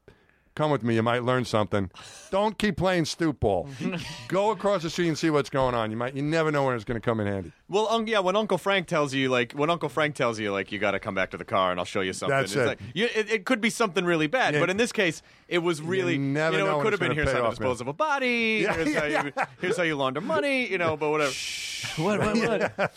Come 0.54 0.70
with 0.70 0.82
me, 0.82 0.94
you 0.96 1.02
might 1.02 1.22
learn 1.24 1.44
something. 1.44 1.90
Don't 2.30 2.58
keep 2.58 2.76
playing 2.76 3.04
stoop 3.06 3.40
ball. 3.40 3.68
Go 4.28 4.50
across 4.50 4.82
the 4.82 4.90
street 4.90 5.08
and 5.08 5.16
see 5.16 5.30
what's 5.30 5.50
going 5.50 5.74
on. 5.74 5.90
You 5.90 5.96
might, 5.96 6.14
you 6.14 6.22
never 6.22 6.50
know 6.52 6.64
when 6.66 6.74
it's 6.74 6.84
going 6.84 7.00
to 7.00 7.04
come 7.04 7.20
in 7.20 7.26
handy. 7.26 7.52
Well, 7.70 7.86
um, 7.88 8.06
yeah, 8.06 8.20
when 8.20 8.34
Uncle 8.34 8.56
Frank 8.56 8.86
tells 8.86 9.12
you, 9.12 9.28
like, 9.28 9.52
when 9.52 9.68
Uncle 9.68 9.88
Frank 9.90 10.14
tells 10.14 10.38
you, 10.38 10.52
like, 10.52 10.72
you 10.72 10.78
got 10.78 10.92
to 10.92 10.98
come 10.98 11.14
back 11.14 11.30
to 11.32 11.36
the 11.36 11.44
car 11.44 11.70
and 11.70 11.78
I'll 11.78 11.84
show 11.84 12.00
you 12.00 12.14
something. 12.14 12.36
That's 12.36 12.52
it's 12.54 12.62
it. 12.62 12.66
Like, 12.66 12.78
you, 12.94 13.08
it, 13.14 13.30
it 13.30 13.44
could 13.44 13.60
be 13.60 13.68
something 13.70 14.04
really 14.06 14.26
bad, 14.26 14.54
Yeah. 14.54 14.60
but 14.60 14.70
in 14.70 14.78
this 14.78 14.90
case, 14.90 15.20
it 15.48 15.58
was 15.58 15.82
really, 15.82 16.16
never 16.16 16.56
you 16.58 16.64
know, 16.64 16.72
know 16.72 16.80
it 16.80 16.82
could 16.84 16.92
have 16.94 17.00
been 17.00 17.12
here's 17.12 17.30
how 17.30 17.42
to 17.42 17.50
dispose 17.50 17.78
man. 17.80 17.84
of 17.84 17.88
a 17.88 17.92
body. 17.92 18.28
Yeah, 18.62 18.74
here's, 18.74 18.88
yeah, 18.92 19.00
how 19.20 19.24
you, 19.26 19.32
here's 19.60 19.76
how 19.76 19.82
you 19.82 19.96
launder 19.96 20.20
money. 20.20 20.66
You 20.70 20.78
know, 20.78 20.96
but 20.96 21.10
whatever. 21.10 21.32
What? 21.96 22.18
What? 22.18 22.36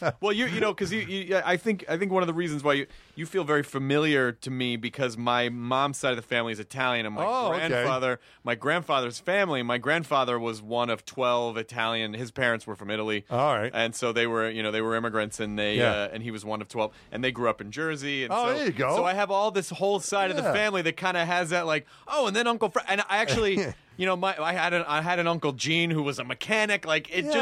What? 0.01 0.15
well, 0.21 0.31
you 0.33 0.47
you 0.47 0.59
know 0.59 0.73
because 0.73 0.91
you, 0.91 1.01
you 1.01 1.39
I 1.45 1.55
think 1.55 1.85
I 1.87 1.97
think 1.97 2.11
one 2.11 2.23
of 2.23 2.27
the 2.27 2.33
reasons 2.33 2.63
why 2.63 2.73
you 2.73 2.87
you 3.15 3.27
feel 3.27 3.43
very 3.43 3.61
familiar 3.61 4.31
to 4.31 4.49
me 4.49 4.75
because 4.75 5.17
my 5.17 5.49
mom's 5.49 5.97
side 5.97 6.09
of 6.09 6.15
the 6.15 6.23
family 6.23 6.51
is 6.51 6.59
Italian 6.59 7.05
and 7.05 7.13
my 7.13 7.23
Oh, 7.23 7.53
okay. 7.53 7.67
grandfather 7.67 8.19
my 8.43 8.55
grandfather's 8.55 9.19
family 9.19 9.61
my 9.61 9.77
grandfather 9.77 10.39
was 10.39 10.63
one 10.63 10.89
of 10.89 11.05
twelve 11.05 11.57
Italian 11.57 12.13
his 12.15 12.31
parents 12.31 12.65
were 12.65 12.75
from 12.75 12.89
Italy 12.89 13.23
All 13.29 13.53
right. 13.55 13.69
and 13.71 13.93
so 13.93 14.11
they 14.11 14.25
were 14.25 14.49
you 14.49 14.60
know 14.63 14.71
they 14.71 14.81
were 14.81 14.95
immigrants 14.95 15.39
and 15.39 15.57
they 15.57 15.75
Yeah. 15.77 15.91
uh, 15.91 16.09
and 16.13 16.23
he 16.23 16.31
was 16.31 16.43
one 16.45 16.61
of 16.61 16.67
twelve 16.67 16.91
and 17.11 17.23
they 17.23 17.31
grew 17.31 17.49
up 17.49 17.61
in 17.61 17.71
Jersey 17.71 18.23
and 18.23 18.33
Oh, 18.33 18.47
so, 18.47 18.53
there 18.57 18.65
you 18.67 18.71
go. 18.71 18.95
so 18.95 19.03
I 19.05 19.13
have 19.13 19.31
all 19.31 19.51
this 19.51 19.69
whole 19.69 19.99
side 19.99 20.31
of 20.31 20.37
the 20.37 20.43
family 20.43 20.81
that 20.83 20.97
kind 20.97 21.17
of 21.17 21.27
has 21.27 21.49
that 21.51 21.65
like 21.65 21.85
oh 22.07 22.27
and 22.27 22.35
then 22.35 22.47
Uncle 22.47 22.69
Fra- 22.69 22.85
and 22.87 23.01
I 23.09 23.17
actually. 23.17 23.65
You 23.97 24.07
know, 24.07 24.15
my 24.15 24.35
I 24.41 24.53
had 24.53 24.73
an 24.73 24.83
I 24.87 25.01
had 25.01 25.19
an 25.19 25.27
uncle 25.27 25.51
Gene 25.51 25.91
who 25.91 26.01
was 26.01 26.17
a 26.17 26.23
mechanic. 26.23 26.87
Like 26.87 27.15
it 27.15 27.25
Yeah. 27.25 27.33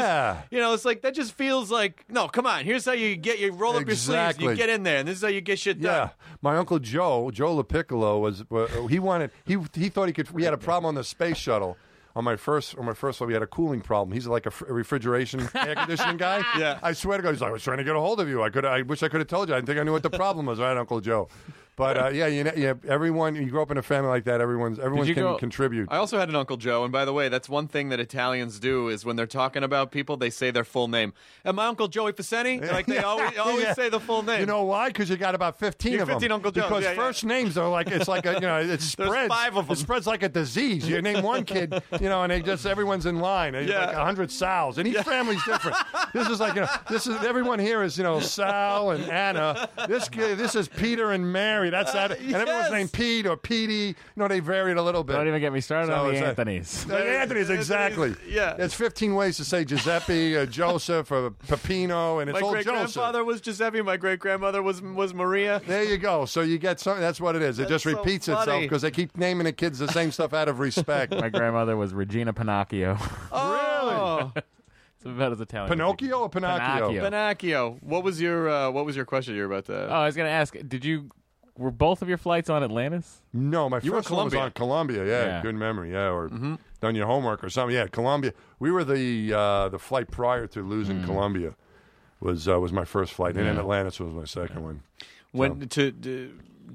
just, 0.42 0.52
you 0.52 0.58
know, 0.58 0.74
it's 0.74 0.84
like 0.84 1.00
that 1.02 1.14
just 1.14 1.32
feels 1.32 1.70
like 1.70 2.04
no. 2.10 2.28
Come 2.28 2.44
on, 2.44 2.64
here's 2.64 2.84
how 2.84 2.92
you 2.92 3.16
get 3.16 3.38
you 3.38 3.52
roll 3.52 3.76
up 3.76 3.86
your 3.86 3.96
sleeves, 3.96 4.38
you 4.38 4.54
get 4.56 4.68
in 4.68 4.82
there, 4.82 4.98
and 4.98 5.08
this 5.08 5.16
is 5.16 5.22
how 5.22 5.28
you 5.28 5.40
get 5.40 5.58
shit 5.58 5.80
done. 5.80 5.90
Yeah, 5.90 6.08
my 6.42 6.56
uncle 6.58 6.78
Joe, 6.78 7.30
Joe 7.30 7.56
LaPiccolo, 7.62 8.20
was 8.20 8.44
uh, 8.50 8.66
he 8.88 8.98
wanted 8.98 9.30
he 9.46 9.56
he 9.74 9.88
thought 9.88 10.08
he 10.08 10.12
could. 10.12 10.30
We 10.32 10.42
had 10.44 10.52
a 10.52 10.58
problem 10.58 10.86
on 10.86 10.96
the 10.96 11.04
space 11.04 11.38
shuttle. 11.38 11.78
On 12.20 12.24
my 12.24 12.36
first, 12.36 12.76
on 12.76 12.84
my 12.84 12.92
first 12.92 13.16
flight, 13.16 13.28
we 13.28 13.32
had 13.32 13.42
a 13.42 13.46
cooling 13.46 13.80
problem. 13.80 14.12
He's 14.12 14.26
like 14.26 14.44
a, 14.44 14.50
fr- 14.50 14.66
a 14.66 14.74
refrigeration 14.74 15.40
air 15.54 15.74
conditioning 15.74 16.18
guy. 16.18 16.44
Yeah. 16.58 16.78
I 16.82 16.92
swear 16.92 17.16
to 17.16 17.22
God, 17.22 17.30
he's 17.30 17.40
like, 17.40 17.48
I 17.48 17.52
was 17.52 17.62
trying 17.62 17.78
to 17.78 17.84
get 17.84 17.96
a 17.96 17.98
hold 17.98 18.20
of 18.20 18.28
you. 18.28 18.42
I 18.42 18.50
could, 18.50 18.66
I 18.66 18.82
wish 18.82 19.02
I 19.02 19.08
could 19.08 19.20
have 19.20 19.26
told 19.28 19.48
you. 19.48 19.54
I 19.54 19.56
didn't 19.56 19.68
think 19.68 19.80
I 19.80 19.84
knew 19.84 19.92
what 19.92 20.02
the 20.02 20.10
problem 20.10 20.44
was. 20.44 20.58
Right, 20.60 20.76
Uncle 20.76 21.00
Joe. 21.00 21.28
But 21.80 21.96
uh, 21.96 22.08
yeah, 22.10 22.26
you 22.26 22.44
know, 22.44 22.52
yeah, 22.54 22.74
everyone. 22.86 23.34
You 23.36 23.46
grow 23.46 23.62
up 23.62 23.70
in 23.70 23.78
a 23.78 23.82
family 23.82 24.10
like 24.10 24.24
that. 24.24 24.40
Everyone's 24.42 24.78
everyone 24.78 25.06
can 25.06 25.14
go- 25.14 25.38
contribute. 25.38 25.88
I 25.90 25.96
also 25.96 26.18
had 26.18 26.28
an 26.28 26.36
uncle 26.36 26.58
Joe, 26.58 26.84
and 26.84 26.92
by 26.92 27.06
the 27.06 27.12
way, 27.14 27.30
that's 27.30 27.48
one 27.48 27.68
thing 27.68 27.88
that 27.88 27.98
Italians 28.00 28.60
do 28.60 28.88
is 28.88 29.04
when 29.06 29.16
they're 29.16 29.26
talking 29.26 29.62
about 29.64 29.90
people, 29.90 30.18
they 30.18 30.28
say 30.28 30.50
their 30.50 30.62
full 30.64 30.88
name. 30.88 31.14
And 31.42 31.56
my 31.56 31.66
uncle 31.66 31.88
Joey 31.88 32.12
Faceni, 32.12 32.70
like 32.70 32.84
they 32.84 32.98
always 33.10 33.36
always 33.38 33.62
Yeah. 33.64 33.72
say 33.72 33.88
the 33.88 33.98
full 33.98 34.22
name. 34.22 34.40
You 34.40 34.46
know 34.46 34.64
why? 34.64 34.88
Because 34.88 35.08
you 35.08 35.16
got 35.16 35.34
about 35.34 35.58
fifteen 35.58 35.92
You're 35.94 36.02
of 36.02 36.08
them. 36.08 36.16
15 36.16 36.32
Uncle 36.32 36.50
Joes, 36.52 36.64
Because 36.64 36.84
yeah, 36.84 36.94
first 36.94 37.24
names 37.24 37.56
are 37.56 37.68
like 37.70 37.88
it's 37.90 38.08
like 38.08 38.26
a 38.26 38.34
you 38.34 38.40
know 38.40 38.60
it 38.60 38.80
spreads. 38.82 39.32
five 39.32 39.56
of 39.56 39.66
'em. 39.70 39.72
It 39.72 39.76
spreads 39.78 40.06
like 40.06 40.22
a 40.22 40.28
disease. 40.28 40.86
You 40.86 41.00
name 41.00 41.22
one 41.22 41.44
kid, 41.46 41.82
you 41.98 42.10
know, 42.10 42.22
and 42.24 42.30
they 42.30 42.42
just 42.42 42.66
everyone's 42.66 43.06
in 43.06 43.20
line. 43.20 43.54
Yeah. 43.54 43.86
like 43.86 43.96
a 43.96 44.04
hundred 44.04 44.30
Sal's, 44.30 44.76
and 44.76 44.86
each 44.86 44.98
family's 44.98 45.42
different. 45.44 45.78
this 46.12 46.28
is 46.28 46.40
like 46.40 46.54
you 46.56 46.60
know, 46.60 46.68
this 46.90 47.06
is 47.06 47.16
everyone 47.24 47.58
here 47.58 47.82
is 47.82 47.96
you 47.96 48.04
know 48.04 48.20
Sal 48.20 48.90
and 48.90 49.04
Anna. 49.10 49.66
This 49.88 50.08
this 50.08 50.54
is 50.54 50.68
Peter 50.68 51.12
and 51.12 51.32
Mary. 51.32 51.69
That's 51.70 51.92
that, 51.92 52.18
and 52.18 52.34
everyone's 52.34 52.70
named 52.70 52.92
Pete 52.92 53.26
or 53.26 53.36
Petey. 53.36 53.72
You 53.74 53.94
know, 54.16 54.28
they 54.28 54.40
varied 54.40 54.76
a 54.76 54.82
little 54.82 55.04
bit. 55.04 55.14
Don't 55.14 55.26
even 55.28 55.40
get 55.40 55.52
me 55.52 55.60
started 55.60 55.88
So 55.88 55.94
on 55.94 56.06
the 56.08 56.12
it's 56.12 56.20
a- 56.22 56.26
Anthony's. 56.26 56.84
The 56.90 56.96
Anthony's, 57.20 57.50
exactly. 57.50 58.14
yeah. 58.28 58.54
There's 58.54 58.74
15 58.74 59.14
ways 59.14 59.36
to 59.38 59.44
say 59.44 59.64
Giuseppe, 59.64 60.34
or 60.36 60.46
Joseph, 60.60 61.10
or 61.12 61.30
Peppino, 61.30 62.20
and 62.20 62.30
it's 62.30 62.40
my 62.40 62.46
all 62.46 62.52
great-grandfather 62.52 63.24
was 63.24 63.40
Giuseppe. 63.40 63.82
My 63.82 63.96
great 63.96 64.18
grandmother 64.18 64.62
was 64.62 64.82
was 64.82 65.14
Maria. 65.14 65.60
There 65.66 65.84
you 65.84 65.98
go. 65.98 66.24
So 66.24 66.40
you 66.42 66.58
get 66.58 66.80
something. 66.80 67.00
That's 67.00 67.20
what 67.20 67.36
it 67.36 67.42
is. 67.42 67.58
It 67.58 67.68
just 67.68 67.84
That's 67.84 67.94
so 67.94 67.98
repeats 68.00 68.28
itself 68.28 68.60
because 68.62 68.82
they 68.82 68.90
keep 68.90 69.16
naming 69.16 69.44
the 69.44 69.52
kids 69.52 69.78
the 69.78 69.88
same 69.88 70.10
stuff 70.12 70.32
out 70.34 70.48
of 70.48 70.58
respect. 70.58 71.12
My 71.20 71.28
grandmother 71.28 71.76
was 71.76 71.92
Regina 71.94 72.32
Pinocchio. 72.32 72.96
Oh, 73.32 74.32
it's 74.34 75.04
about 75.06 75.32
as 75.32 75.40
Italian. 75.40 75.70
Pinocchio 75.70 76.20
or. 76.20 76.28
Pinocchio? 76.28 76.88
Pinocchio. 76.88 77.04
Pinocchio. 77.04 77.78
What 77.80 78.04
was 78.04 78.20
your 78.20 78.48
uh, 78.50 78.70
What 78.70 78.84
was 78.84 78.96
your 78.96 79.04
question 79.04 79.34
you 79.34 79.40
were 79.40 79.46
about 79.54 79.66
to? 79.66 79.88
Oh, 79.88 79.92
I 80.00 80.06
was 80.06 80.16
gonna 80.16 80.28
ask. 80.28 80.54
Did 80.68 80.84
you? 80.84 81.10
Were 81.60 81.70
both 81.70 82.00
of 82.00 82.08
your 82.08 82.16
flights 82.16 82.48
on 82.48 82.64
Atlantis? 82.64 83.20
No, 83.34 83.68
my 83.68 83.80
You 83.82 83.90
first 83.92 84.10
one 84.10 84.24
was 84.24 84.34
on 84.34 84.50
Columbia. 84.52 85.04
Yeah, 85.04 85.24
Yeah. 85.26 85.42
good 85.42 85.54
memory. 85.54 85.92
Yeah, 85.92 86.08
or 86.10 86.28
done 86.80 86.94
your 86.94 87.06
homework 87.06 87.44
or 87.44 87.50
something. 87.50 87.74
Yeah, 87.76 87.86
Columbia. 87.86 88.32
We 88.58 88.70
were 88.70 88.82
the 88.82 89.34
uh, 89.34 89.68
the 89.68 89.78
flight 89.78 90.10
prior 90.10 90.46
to 90.46 90.62
losing 90.62 91.04
Columbia. 91.04 91.54
Was 92.20 92.48
uh, 92.48 92.58
was 92.58 92.72
my 92.72 92.86
first 92.86 93.12
flight, 93.12 93.36
and 93.36 93.46
then 93.46 93.58
Atlantis 93.58 94.00
was 94.00 94.14
my 94.14 94.24
second 94.24 94.62
one. 94.62 94.80
When 95.32 95.68
to, 95.68 95.90
d 95.92 96.30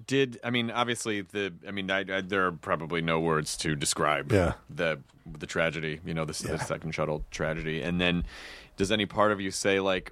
did 0.05 0.39
I 0.43 0.51
mean 0.51 0.69
obviously 0.69 1.21
the 1.21 1.51
I 1.67 1.71
mean 1.71 1.89
I, 1.89 2.01
I, 2.17 2.21
there 2.21 2.45
are 2.45 2.51
probably 2.51 3.01
no 3.01 3.19
words 3.19 3.57
to 3.57 3.75
describe 3.75 4.31
Yeah. 4.31 4.53
the 4.69 4.99
the 5.25 5.47
tragedy 5.47 5.99
you 6.05 6.13
know 6.13 6.25
the, 6.25 6.33
the 6.47 6.59
second 6.59 6.91
shuttle 6.93 7.23
tragedy 7.31 7.81
and 7.81 7.99
then 7.99 8.23
does 8.77 8.91
any 8.91 9.05
part 9.07 9.31
of 9.31 9.39
you 9.41 9.49
say 9.51 9.79
like 9.79 10.11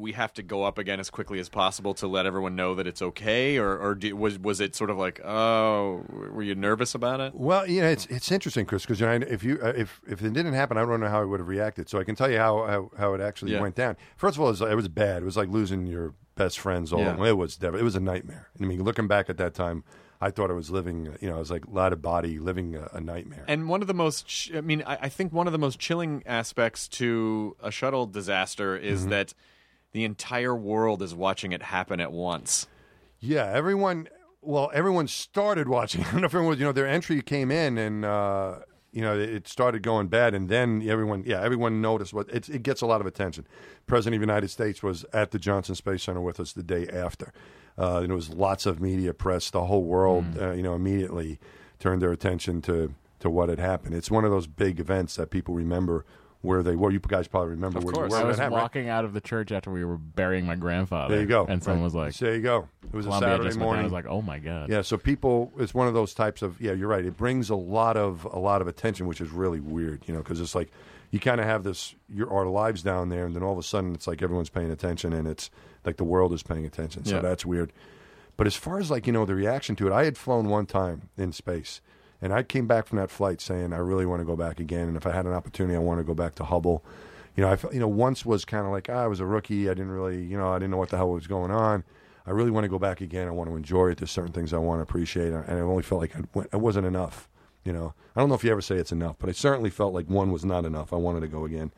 we 0.00 0.12
have 0.12 0.32
to 0.34 0.42
go 0.42 0.64
up 0.64 0.78
again 0.78 0.98
as 1.00 1.10
quickly 1.10 1.38
as 1.38 1.48
possible 1.48 1.92
to 1.94 2.06
let 2.06 2.26
everyone 2.26 2.56
know 2.56 2.74
that 2.74 2.86
it's 2.86 3.02
okay 3.02 3.58
or 3.58 3.76
or 3.78 3.94
do, 3.94 4.16
was 4.16 4.38
was 4.38 4.60
it 4.60 4.74
sort 4.74 4.90
of 4.90 4.96
like 4.96 5.20
oh 5.24 6.04
were 6.32 6.42
you 6.42 6.54
nervous 6.54 6.94
about 6.94 7.20
it 7.20 7.34
Well, 7.34 7.66
you 7.68 7.80
know, 7.82 7.88
it's 7.88 8.06
it's 8.06 8.32
interesting, 8.32 8.66
Chris, 8.66 8.82
because 8.82 9.00
you 9.00 9.06
know, 9.06 9.26
if 9.28 9.44
you 9.44 9.58
uh, 9.62 9.72
if 9.76 10.00
if 10.08 10.22
it 10.22 10.32
didn't 10.32 10.54
happen, 10.54 10.76
I 10.76 10.80
don't 10.84 11.00
know 11.00 11.08
how 11.08 11.20
I 11.20 11.24
would 11.24 11.40
have 11.40 11.48
reacted. 11.48 11.88
So 11.88 11.98
I 12.00 12.04
can 12.04 12.14
tell 12.14 12.30
you 12.30 12.38
how 12.38 12.66
how, 12.66 12.90
how 12.98 13.14
it 13.14 13.20
actually 13.20 13.52
Yeah. 13.52 13.60
went 13.60 13.74
down. 13.74 13.96
First 14.16 14.36
of 14.36 14.40
all, 14.40 14.48
it 14.48 14.52
was, 14.52 14.60
it 14.62 14.74
was 14.74 14.88
bad. 14.88 15.22
It 15.22 15.26
was 15.26 15.36
like 15.36 15.48
losing 15.48 15.86
your 15.86 16.14
best 16.36 16.58
friends. 16.58 16.92
All 16.92 17.00
Yeah. 17.00 17.24
it 17.26 17.36
was 17.36 17.58
it 17.62 17.72
was 17.90 17.96
a 17.96 18.00
nightmare. 18.00 18.48
I 18.60 18.64
mean, 18.64 18.82
looking 18.82 19.06
back 19.08 19.28
at 19.30 19.36
that 19.36 19.54
time, 19.54 19.84
I 20.22 20.30
thought 20.30 20.50
I 20.50 20.54
was 20.54 20.70
living. 20.70 21.16
You 21.20 21.28
know, 21.30 21.36
I 21.36 21.38
was 21.38 21.50
like 21.50 21.64
out 21.76 21.92
of 21.92 22.00
body, 22.02 22.38
living 22.38 22.76
a, 22.76 22.88
a 22.92 23.00
nightmare. 23.00 23.44
And 23.48 23.68
one 23.68 23.80
of 23.82 23.88
the 23.88 23.94
most, 23.94 24.26
ch- 24.26 24.52
I 24.54 24.60
mean, 24.60 24.82
I, 24.86 24.96
I 25.02 25.08
think 25.08 25.32
one 25.32 25.46
of 25.46 25.52
the 25.52 25.58
most 25.58 25.78
chilling 25.78 26.22
aspects 26.26 26.88
to 27.00 27.56
a 27.62 27.70
shuttle 27.70 28.06
disaster 28.06 28.76
is 28.76 29.00
Mm-hmm. 29.00 29.10
that 29.10 29.34
the 29.92 30.04
entire 30.04 30.54
world 30.54 31.02
is 31.02 31.14
watching 31.14 31.52
it 31.52 31.62
happen 31.62 32.00
at 32.00 32.12
once. 32.12 32.66
Yeah, 33.18 33.50
everyone. 33.52 34.08
Well, 34.42 34.70
everyone 34.72 35.08
started 35.08 35.68
watching. 35.68 36.04
I 36.06 36.12
don't 36.12 36.20
know 36.20 36.26
if 36.26 36.34
everyone 36.34 36.50
was. 36.50 36.58
You 36.58 36.66
know, 36.66 36.72
their 36.72 36.86
entry 36.86 37.20
came 37.22 37.50
in, 37.50 37.78
and 37.78 38.04
uh, 38.04 38.60
you 38.92 39.02
know 39.02 39.18
it 39.18 39.46
started 39.46 39.82
going 39.82 40.08
bad, 40.08 40.34
and 40.34 40.48
then 40.48 40.82
everyone. 40.88 41.24
Yeah, 41.26 41.42
everyone 41.42 41.80
noticed 41.80 42.12
what 42.14 42.28
it, 42.30 42.48
it 42.48 42.62
gets 42.62 42.80
a 42.80 42.86
lot 42.86 43.00
of 43.00 43.06
attention. 43.06 43.46
President 43.86 44.16
of 44.16 44.20
the 44.20 44.32
United 44.32 44.48
States 44.48 44.82
was 44.82 45.04
at 45.12 45.30
the 45.30 45.38
Johnson 45.38 45.74
Space 45.74 46.04
Center 46.04 46.20
with 46.20 46.40
us 46.40 46.52
the 46.52 46.62
day 46.62 46.86
after. 46.88 47.32
Uh, 47.78 47.98
and 47.98 48.08
there 48.08 48.16
was 48.16 48.30
lots 48.30 48.66
of 48.66 48.80
media 48.80 49.14
press. 49.14 49.50
The 49.50 49.64
whole 49.64 49.84
world, 49.84 50.24
uh, 50.38 50.50
you 50.52 50.62
know, 50.62 50.74
immediately 50.74 51.38
turned 51.78 52.02
their 52.02 52.12
attention 52.12 52.60
to 52.62 52.94
to 53.20 53.30
what 53.30 53.48
had 53.48 53.58
happened. 53.58 53.94
It's 53.94 54.10
one 54.10 54.24
of 54.24 54.30
those 54.30 54.46
big 54.46 54.80
events 54.80 55.16
that 55.16 55.30
people 55.30 55.54
remember 55.54 56.04
where 56.42 56.62
they 56.62 56.74
were. 56.74 56.90
You 56.90 56.98
guys 57.00 57.28
probably 57.28 57.50
remember 57.50 57.78
Of 57.78 57.84
where 57.84 57.92
course. 57.92 58.12
you 58.12 58.18
were. 58.18 58.24
I 58.24 58.26
was 58.26 58.38
happened, 58.38 58.54
right? 58.56 58.62
walking 58.62 58.88
out 58.88 59.04
of 59.04 59.12
the 59.12 59.20
church 59.20 59.52
after 59.52 59.70
we 59.70 59.84
were 59.84 59.98
burying 59.98 60.46
my 60.46 60.56
grandfather. 60.56 61.14
There 61.14 61.22
you 61.22 61.28
go. 61.28 61.44
And 61.46 61.62
someone 61.62 61.80
Right. 61.80 61.84
was 61.84 61.94
like, 61.94 62.14
"There 62.14 62.34
you 62.34 62.40
go." 62.42 62.68
It 62.84 62.92
was 62.96 63.06
a 63.06 63.12
Saturday 63.12 63.28
just 63.36 63.42
went 63.44 63.52
down. 63.58 63.62
morning. 63.66 63.80
I 63.80 63.84
was 63.84 63.92
like, 63.92 64.06
oh 64.06 64.22
my 64.22 64.38
god. 64.38 64.68
Yeah, 64.70 64.82
so 64.82 64.96
people, 64.96 65.52
it's 65.58 65.74
one 65.74 65.86
of 65.88 65.94
those 65.94 66.14
types 66.14 66.42
of. 66.42 66.60
Yeah, 66.60 66.72
you're 66.72 66.88
right. 66.88 67.04
It 67.04 67.16
brings 67.16 67.50
a 67.50 67.54
lot 67.56 67.96
of 67.96 68.24
a 68.24 68.38
lot 68.38 68.60
of 68.62 68.68
attention, 68.68 69.06
which 69.06 69.20
is 69.20 69.30
really 69.30 69.60
weird. 69.60 70.02
You 70.06 70.14
know, 70.14 70.20
because 70.20 70.40
it's 70.40 70.54
like 70.54 70.70
you 71.10 71.20
kind 71.20 71.40
of 71.40 71.46
have 71.46 71.62
this 71.64 71.94
your 72.08 72.32
our 72.32 72.46
lives 72.46 72.82
down 72.82 73.08
there, 73.10 73.26
and 73.26 73.34
then 73.36 73.42
all 73.42 73.52
of 73.52 73.58
a 73.58 73.62
sudden 73.62 73.94
it's 73.94 74.06
like 74.06 74.22
everyone's 74.22 74.48
paying 74.50 74.70
attention, 74.70 75.12
and 75.12 75.28
it's 75.28 75.50
like 75.84 75.96
the 75.98 76.04
world 76.04 76.32
is 76.32 76.42
paying 76.42 76.64
attention. 76.64 77.04
So 77.04 77.16
Yeah. 77.16 77.20
that's 77.22 77.44
weird. 77.44 77.72
But 78.36 78.46
as 78.46 78.56
far 78.56 78.78
as 78.78 78.90
like 78.90 79.06
you 79.06 79.12
know 79.12 79.26
the 79.26 79.34
reaction 79.34 79.76
to 79.76 79.86
it, 79.88 79.92
I 79.92 80.04
had 80.04 80.16
flown 80.16 80.48
one 80.48 80.64
time 80.66 81.10
in 81.18 81.32
space, 81.32 81.80
and 82.22 82.32
I 82.32 82.42
came 82.42 82.66
back 82.66 82.86
from 82.86 82.98
that 82.98 83.10
flight 83.10 83.40
saying 83.40 83.72
I 83.72 83.78
really 83.78 84.06
want 84.06 84.20
to 84.20 84.26
go 84.26 84.36
back 84.36 84.60
again, 84.60 84.88
and 84.88 84.96
if 84.96 85.06
I 85.06 85.12
had 85.12 85.26
an 85.26 85.32
opportunity, 85.32 85.74
I 85.74 85.80
want 85.80 86.00
to 86.00 86.04
go 86.04 86.14
back 86.14 86.34
to 86.36 86.44
Hubble. 86.44 86.84
You 87.36 87.44
know, 87.44 87.50
I 87.50 87.56
felt, 87.56 87.72
you 87.72 87.80
know 87.80 87.88
once 87.88 88.26
was 88.26 88.44
kind 88.44 88.66
of 88.66 88.72
like 88.72 88.88
ah, 88.90 89.04
I 89.04 89.06
was 89.06 89.20
a 89.20 89.26
rookie. 89.26 89.68
I 89.68 89.74
didn't 89.74 89.92
really 89.92 90.22
you 90.22 90.36
know 90.36 90.50
I 90.50 90.58
didn't 90.58 90.70
know 90.70 90.76
what 90.76 90.90
the 90.90 90.96
hell 90.96 91.10
was 91.10 91.26
going 91.26 91.50
on. 91.50 91.84
I 92.26 92.32
really 92.32 92.50
want 92.50 92.64
to 92.64 92.68
go 92.68 92.78
back 92.78 93.00
again. 93.00 93.28
I 93.28 93.30
want 93.30 93.50
to 93.50 93.56
enjoy 93.56 93.90
it. 93.90 93.98
There's 93.98 94.10
certain 94.10 94.32
things 94.32 94.52
I 94.52 94.58
want 94.58 94.78
to 94.78 94.82
appreciate, 94.82 95.32
and 95.32 95.44
I 95.48 95.60
only 95.60 95.82
felt 95.82 96.00
like 96.00 96.14
I 96.14 96.20
went, 96.34 96.50
it 96.52 96.60
wasn't 96.60 96.86
enough. 96.86 97.28
You 97.64 97.72
know, 97.72 97.94
I 98.16 98.20
don't 98.20 98.28
know 98.28 98.34
if 98.34 98.44
you 98.44 98.50
ever 98.50 98.62
say 98.62 98.76
it's 98.76 98.92
enough, 98.92 99.16
but 99.18 99.28
I 99.28 99.32
certainly 99.32 99.70
felt 99.70 99.92
like 99.92 100.06
one 100.06 100.30
was 100.32 100.44
not 100.44 100.64
enough. 100.64 100.92
I 100.92 100.96
wanted 100.96 101.20
to 101.20 101.28
go 101.28 101.44
again, 101.44 101.72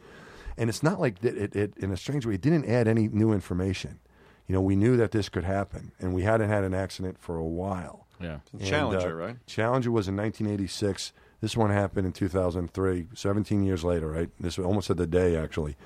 and 0.56 0.68
it's 0.68 0.82
not 0.82 1.00
like 1.00 1.20
that. 1.20 1.36
It, 1.36 1.56
it 1.56 1.76
in 1.76 1.90
a 1.90 1.96
strange 1.96 2.26
way, 2.26 2.34
it 2.34 2.40
didn't 2.40 2.66
add 2.66 2.86
any 2.86 3.08
new 3.08 3.32
information. 3.32 3.98
You 4.46 4.54
know, 4.54 4.60
we 4.60 4.76
knew 4.76 4.96
that 4.96 5.12
this 5.12 5.28
could 5.28 5.44
happen, 5.44 5.92
and 5.98 6.14
we 6.14 6.22
hadn't 6.22 6.50
had 6.50 6.64
an 6.64 6.74
accident 6.74 7.18
for 7.18 7.36
a 7.36 7.44
while. 7.44 8.06
Yeah. 8.22 8.38
And, 8.52 8.64
Challenger, 8.64 9.20
uh, 9.20 9.26
right? 9.26 9.46
Challenger 9.46 9.90
was 9.90 10.08
in 10.08 10.16
1986. 10.16 11.12
This 11.40 11.56
one 11.56 11.70
happened 11.70 12.06
in 12.06 12.12
2003, 12.12 13.08
17 13.14 13.64
years 13.64 13.82
later, 13.82 14.08
right? 14.08 14.30
This 14.38 14.58
was 14.58 14.66
almost 14.66 14.90
at 14.90 14.96
the 14.96 15.06
day, 15.06 15.36
actually, 15.36 15.76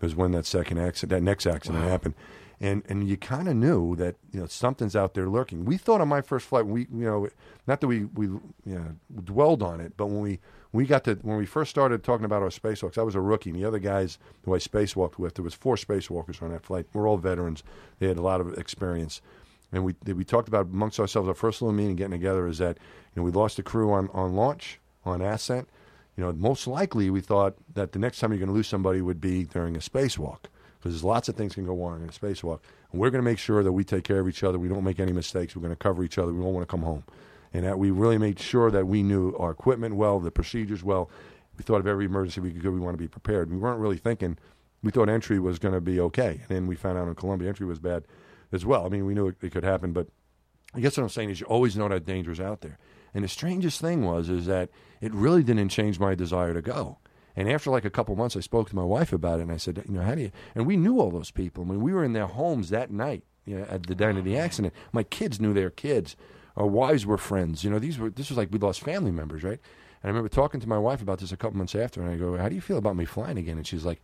was 0.00 0.14
when 0.14 0.32
that 0.32 0.46
second 0.46 0.78
accident, 0.78 1.10
that 1.10 1.22
next 1.22 1.46
accident 1.46 1.84
happened. 1.84 2.14
and 2.60 2.82
and 2.88 3.08
you 3.08 3.16
kind 3.16 3.48
of 3.48 3.56
knew 3.56 3.94
that 3.96 4.16
you 4.32 4.40
know 4.40 4.46
something's 4.46 4.96
out 4.96 5.14
there 5.14 5.28
lurking. 5.28 5.64
We 5.64 5.76
thought 5.76 6.00
on 6.00 6.08
my 6.08 6.20
first 6.20 6.46
flight, 6.46 6.66
we 6.66 6.82
you 6.82 7.04
know, 7.04 7.28
not 7.66 7.80
that 7.80 7.86
we 7.86 8.04
we 8.04 8.26
you 8.26 8.40
know, 8.64 8.96
dwelled 9.24 9.62
on 9.62 9.80
it, 9.80 9.96
but 9.96 10.06
when 10.06 10.20
we 10.20 10.40
we 10.72 10.84
got 10.84 11.04
to 11.04 11.14
when 11.22 11.36
we 11.36 11.46
first 11.46 11.70
started 11.70 12.02
talking 12.02 12.24
about 12.24 12.42
our 12.42 12.48
spacewalks, 12.50 12.98
I 12.98 13.02
was 13.02 13.14
a 13.14 13.20
rookie, 13.20 13.50
and 13.50 13.58
the 13.58 13.64
other 13.64 13.78
guys 13.78 14.18
who 14.44 14.54
I 14.54 14.58
spacewalked 14.58 15.18
with, 15.18 15.34
there 15.34 15.44
was 15.44 15.54
four 15.54 15.76
spacewalkers 15.76 16.42
on 16.42 16.50
that 16.50 16.64
flight. 16.64 16.86
We're 16.92 17.08
all 17.08 17.16
veterans; 17.16 17.62
they 17.98 18.08
had 18.08 18.18
a 18.18 18.22
lot 18.22 18.40
of 18.40 18.52
experience, 18.58 19.22
and 19.72 19.84
we 19.84 19.94
we 20.12 20.24
talked 20.24 20.48
about 20.48 20.66
amongst 20.66 20.98
ourselves. 20.98 21.28
Our 21.28 21.34
first 21.34 21.60
little 21.60 21.74
meeting 21.74 21.96
getting 21.96 22.12
together 22.12 22.46
is 22.46 22.58
that 22.58 22.78
you 22.78 23.20
know 23.20 23.22
we 23.22 23.30
lost 23.30 23.58
a 23.58 23.62
crew 23.62 23.92
on 23.92 24.08
on 24.12 24.34
launch 24.34 24.80
on 25.04 25.20
ascent. 25.20 25.68
You 26.16 26.24
know, 26.24 26.32
most 26.32 26.66
likely 26.66 27.10
we 27.10 27.20
thought 27.20 27.54
that 27.74 27.92
the 27.92 27.98
next 27.98 28.18
time 28.18 28.32
you're 28.32 28.38
going 28.38 28.48
to 28.48 28.54
lose 28.54 28.66
somebody 28.66 29.00
would 29.00 29.20
be 29.20 29.44
during 29.44 29.76
a 29.76 29.78
spacewalk 29.78 30.46
because 30.78 30.92
there's 30.92 31.04
lots 31.04 31.28
of 31.28 31.36
things 31.36 31.54
can 31.54 31.64
go 31.64 31.74
wrong 31.74 32.02
in 32.02 32.08
a 32.08 32.12
spacewalk. 32.12 32.60
And 32.90 33.00
we're 33.00 33.10
going 33.10 33.22
to 33.22 33.30
make 33.30 33.38
sure 33.38 33.62
that 33.62 33.72
we 33.72 33.84
take 33.84 34.04
care 34.04 34.18
of 34.18 34.28
each 34.28 34.42
other. 34.42 34.58
We 34.58 34.68
don't 34.68 34.82
make 34.82 34.98
any 34.98 35.12
mistakes. 35.12 35.54
We're 35.54 35.62
going 35.62 35.72
to 35.72 35.76
cover 35.76 36.02
each 36.02 36.18
other. 36.18 36.32
We 36.32 36.42
don't 36.42 36.52
want 36.52 36.66
to 36.66 36.70
come 36.70 36.82
home. 36.82 37.04
And 37.52 37.64
that 37.64 37.78
we 37.78 37.90
really 37.90 38.18
made 38.18 38.40
sure 38.40 38.70
that 38.70 38.86
we 38.86 39.02
knew 39.02 39.34
our 39.36 39.50
equipment 39.50 39.94
well, 39.94 40.18
the 40.18 40.30
procedures 40.30 40.82
well. 40.82 41.08
We 41.56 41.62
thought 41.62 41.80
of 41.80 41.86
every 41.86 42.06
emergency 42.06 42.40
we 42.40 42.52
could. 42.52 42.64
We 42.64 42.80
want 42.80 42.94
to 42.94 43.02
be 43.02 43.08
prepared. 43.08 43.50
We 43.50 43.56
weren't 43.56 43.80
really 43.80 43.96
thinking. 43.96 44.38
We 44.82 44.90
thought 44.90 45.08
entry 45.08 45.38
was 45.38 45.58
going 45.58 45.74
to 45.74 45.80
be 45.80 45.98
okay, 46.00 46.40
and 46.40 46.48
then 46.48 46.66
we 46.68 46.76
found 46.76 46.98
out 46.98 47.08
in 47.08 47.14
Columbia 47.16 47.48
entry 47.48 47.66
was 47.66 47.80
bad 47.80 48.04
as 48.52 48.64
well. 48.64 48.86
I 48.86 48.88
mean, 48.88 49.06
we 49.06 49.14
knew 49.14 49.28
it, 49.28 49.36
it 49.42 49.52
could 49.52 49.64
happen, 49.64 49.92
but 49.92 50.08
I 50.74 50.80
guess 50.80 50.96
what 50.96 51.04
I'm 51.04 51.08
saying 51.08 51.30
is 51.30 51.40
you 51.40 51.46
always 51.46 51.76
know 51.76 51.88
that 51.88 52.04
danger's 52.04 52.40
out 52.40 52.60
there. 52.60 52.78
And 53.14 53.24
the 53.24 53.28
strangest 53.28 53.80
thing 53.80 54.04
was 54.04 54.28
is 54.28 54.46
that 54.46 54.70
it 55.00 55.12
really 55.14 55.42
didn't 55.42 55.70
change 55.70 55.98
my 55.98 56.14
desire 56.14 56.54
to 56.54 56.62
go. 56.62 56.98
And 57.34 57.50
after 57.50 57.70
like 57.70 57.84
a 57.84 57.90
couple 57.90 58.16
months, 58.16 58.36
I 58.36 58.40
spoke 58.40 58.68
to 58.70 58.76
my 58.76 58.84
wife 58.84 59.12
about 59.12 59.38
it, 59.38 59.44
and 59.44 59.52
I 59.52 59.56
said, 59.56 59.82
you 59.86 59.94
know, 59.94 60.02
how 60.02 60.14
do 60.14 60.22
you? 60.22 60.32
And 60.54 60.66
we 60.66 60.76
knew 60.76 61.00
all 61.00 61.10
those 61.10 61.30
people. 61.30 61.64
I 61.64 61.68
mean, 61.68 61.80
we 61.80 61.92
were 61.92 62.04
in 62.04 62.12
their 62.12 62.26
homes 62.26 62.70
that 62.70 62.90
night 62.90 63.22
you 63.48 63.58
know, 63.58 63.64
at 63.70 63.84
the 63.84 63.94
time 63.94 64.16
of 64.16 64.24
the 64.24 64.36
accident. 64.36 64.74
My 64.92 65.02
kids 65.02 65.40
knew 65.40 65.54
their 65.54 65.70
kids. 65.70 66.16
Our 66.56 66.66
wives 66.66 67.06
were 67.06 67.16
friends. 67.16 67.64
You 67.64 67.70
know, 67.70 67.78
these 67.78 67.98
were 67.98 68.10
this 68.10 68.28
was 68.28 68.36
like 68.36 68.50
we 68.52 68.58
lost 68.58 68.80
family 68.80 69.10
members, 69.10 69.42
right? 69.42 69.60
And 70.02 70.04
I 70.04 70.08
remember 70.08 70.28
talking 70.28 70.60
to 70.60 70.68
my 70.68 70.78
wife 70.78 71.00
about 71.00 71.18
this 71.18 71.32
a 71.32 71.36
couple 71.36 71.56
months 71.56 71.74
after, 71.74 72.02
and 72.02 72.10
I 72.10 72.16
go, 72.16 72.36
"How 72.36 72.48
do 72.48 72.54
you 72.54 72.60
feel 72.60 72.76
about 72.76 72.96
me 72.96 73.04
flying 73.04 73.38
again?" 73.38 73.56
And 73.56 73.66
she's 73.66 73.84
like, 73.84 74.02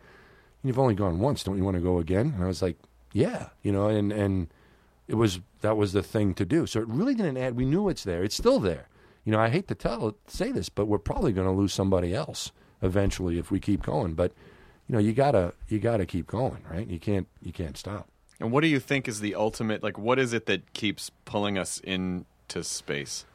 "You've 0.63 0.79
only 0.79 0.95
gone 0.95 1.19
once. 1.19 1.43
Don't 1.43 1.59
you 1.59 1.65
want 1.65 1.77
to 1.77 1.83
go 1.83 1.99
again?" 1.99 2.33
And 2.35 2.43
I 2.43 2.47
was 2.47 2.63
like, 2.63 2.79
"Yeah," 3.15 3.49
you 3.63 3.73
know, 3.73 3.89
and 3.89 4.13
and 4.13 4.49
it 5.09 5.15
was 5.15 5.41
that 5.63 5.79
was 5.79 5.95
the 5.95 6.03
thing 6.03 6.35
to 6.35 6.45
do. 6.45 6.67
So 6.67 6.81
it 6.81 6.89
really 6.89 7.15
didn't 7.15 7.39
add. 7.39 7.57
We 7.57 7.65
knew 7.65 7.89
it's 7.89 8.05
there. 8.05 8.23
It's 8.23 8.37
still 8.37 8.61
there. 8.61 8.89
You 9.25 9.33
know, 9.33 9.41
I 9.41 9.49
hate 9.49 9.69
to 9.69 9.75
tell 9.75 10.17
say 10.27 10.53
this, 10.53 10.69
but 10.69 10.85
we're 10.85 10.99
probably 10.99 11.33
going 11.33 11.47
to 11.47 11.53
lose 11.53 11.73
somebody 11.73 12.15
else 12.15 12.53
eventually 12.83 13.39
if 13.39 13.51
we 13.51 13.59
keep 13.59 13.83
going. 13.83 14.13
But 14.13 14.33
you 14.89 14.95
know, 14.95 14.99
you 14.99 15.13
gotta 15.13 15.55
you 15.69 15.79
gotta 15.79 16.05
keep 16.05 16.27
going, 16.27 16.63
right? 16.71 16.87
You 16.87 16.99
can't 16.99 17.27
you 17.43 17.53
can't 17.53 17.79
stop. 17.79 18.09
And 18.41 18.53
what 18.53 18.63
do 18.63 18.67
you 18.69 18.81
think 18.81 19.09
is 19.09 19.21
the 19.21 19.35
ultimate? 19.35 19.83
Like, 19.83 19.97
what 19.97 20.19
is 20.19 20.33
it 20.33 20.47
that 20.47 20.73
keeps 20.75 21.11
pulling 21.25 21.57
us 21.57 21.81
into 21.81 22.63
space? 22.63 23.25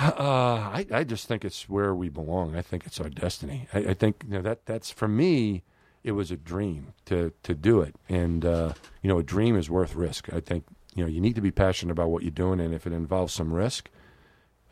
Uh, 0.00 0.70
I, 0.72 0.86
I 0.92 1.04
just 1.04 1.26
think 1.26 1.44
it's 1.44 1.68
where 1.68 1.92
we 1.92 2.08
belong. 2.08 2.54
I 2.54 2.62
think 2.62 2.86
it's 2.86 3.00
our 3.00 3.08
destiny. 3.08 3.66
I, 3.74 3.78
I 3.78 3.94
think 3.94 4.22
you 4.24 4.34
know, 4.34 4.42
that 4.42 4.64
that's 4.64 4.90
for 4.90 5.08
me. 5.08 5.64
It 6.02 6.12
was 6.12 6.30
a 6.30 6.36
dream 6.36 6.94
to 7.06 7.32
to 7.42 7.54
do 7.54 7.80
it, 7.80 7.94
and 8.08 8.44
uh, 8.44 8.72
you 9.02 9.08
know, 9.08 9.18
a 9.18 9.22
dream 9.22 9.56
is 9.56 9.68
worth 9.68 9.94
risk. 9.94 10.32
I 10.32 10.40
think 10.40 10.64
you 10.94 11.04
know 11.04 11.08
you 11.10 11.20
need 11.20 11.34
to 11.34 11.40
be 11.40 11.50
passionate 11.50 11.92
about 11.92 12.10
what 12.10 12.22
you're 12.22 12.30
doing, 12.30 12.60
and 12.60 12.72
if 12.72 12.86
it 12.86 12.92
involves 12.92 13.34
some 13.34 13.52
risk, 13.52 13.90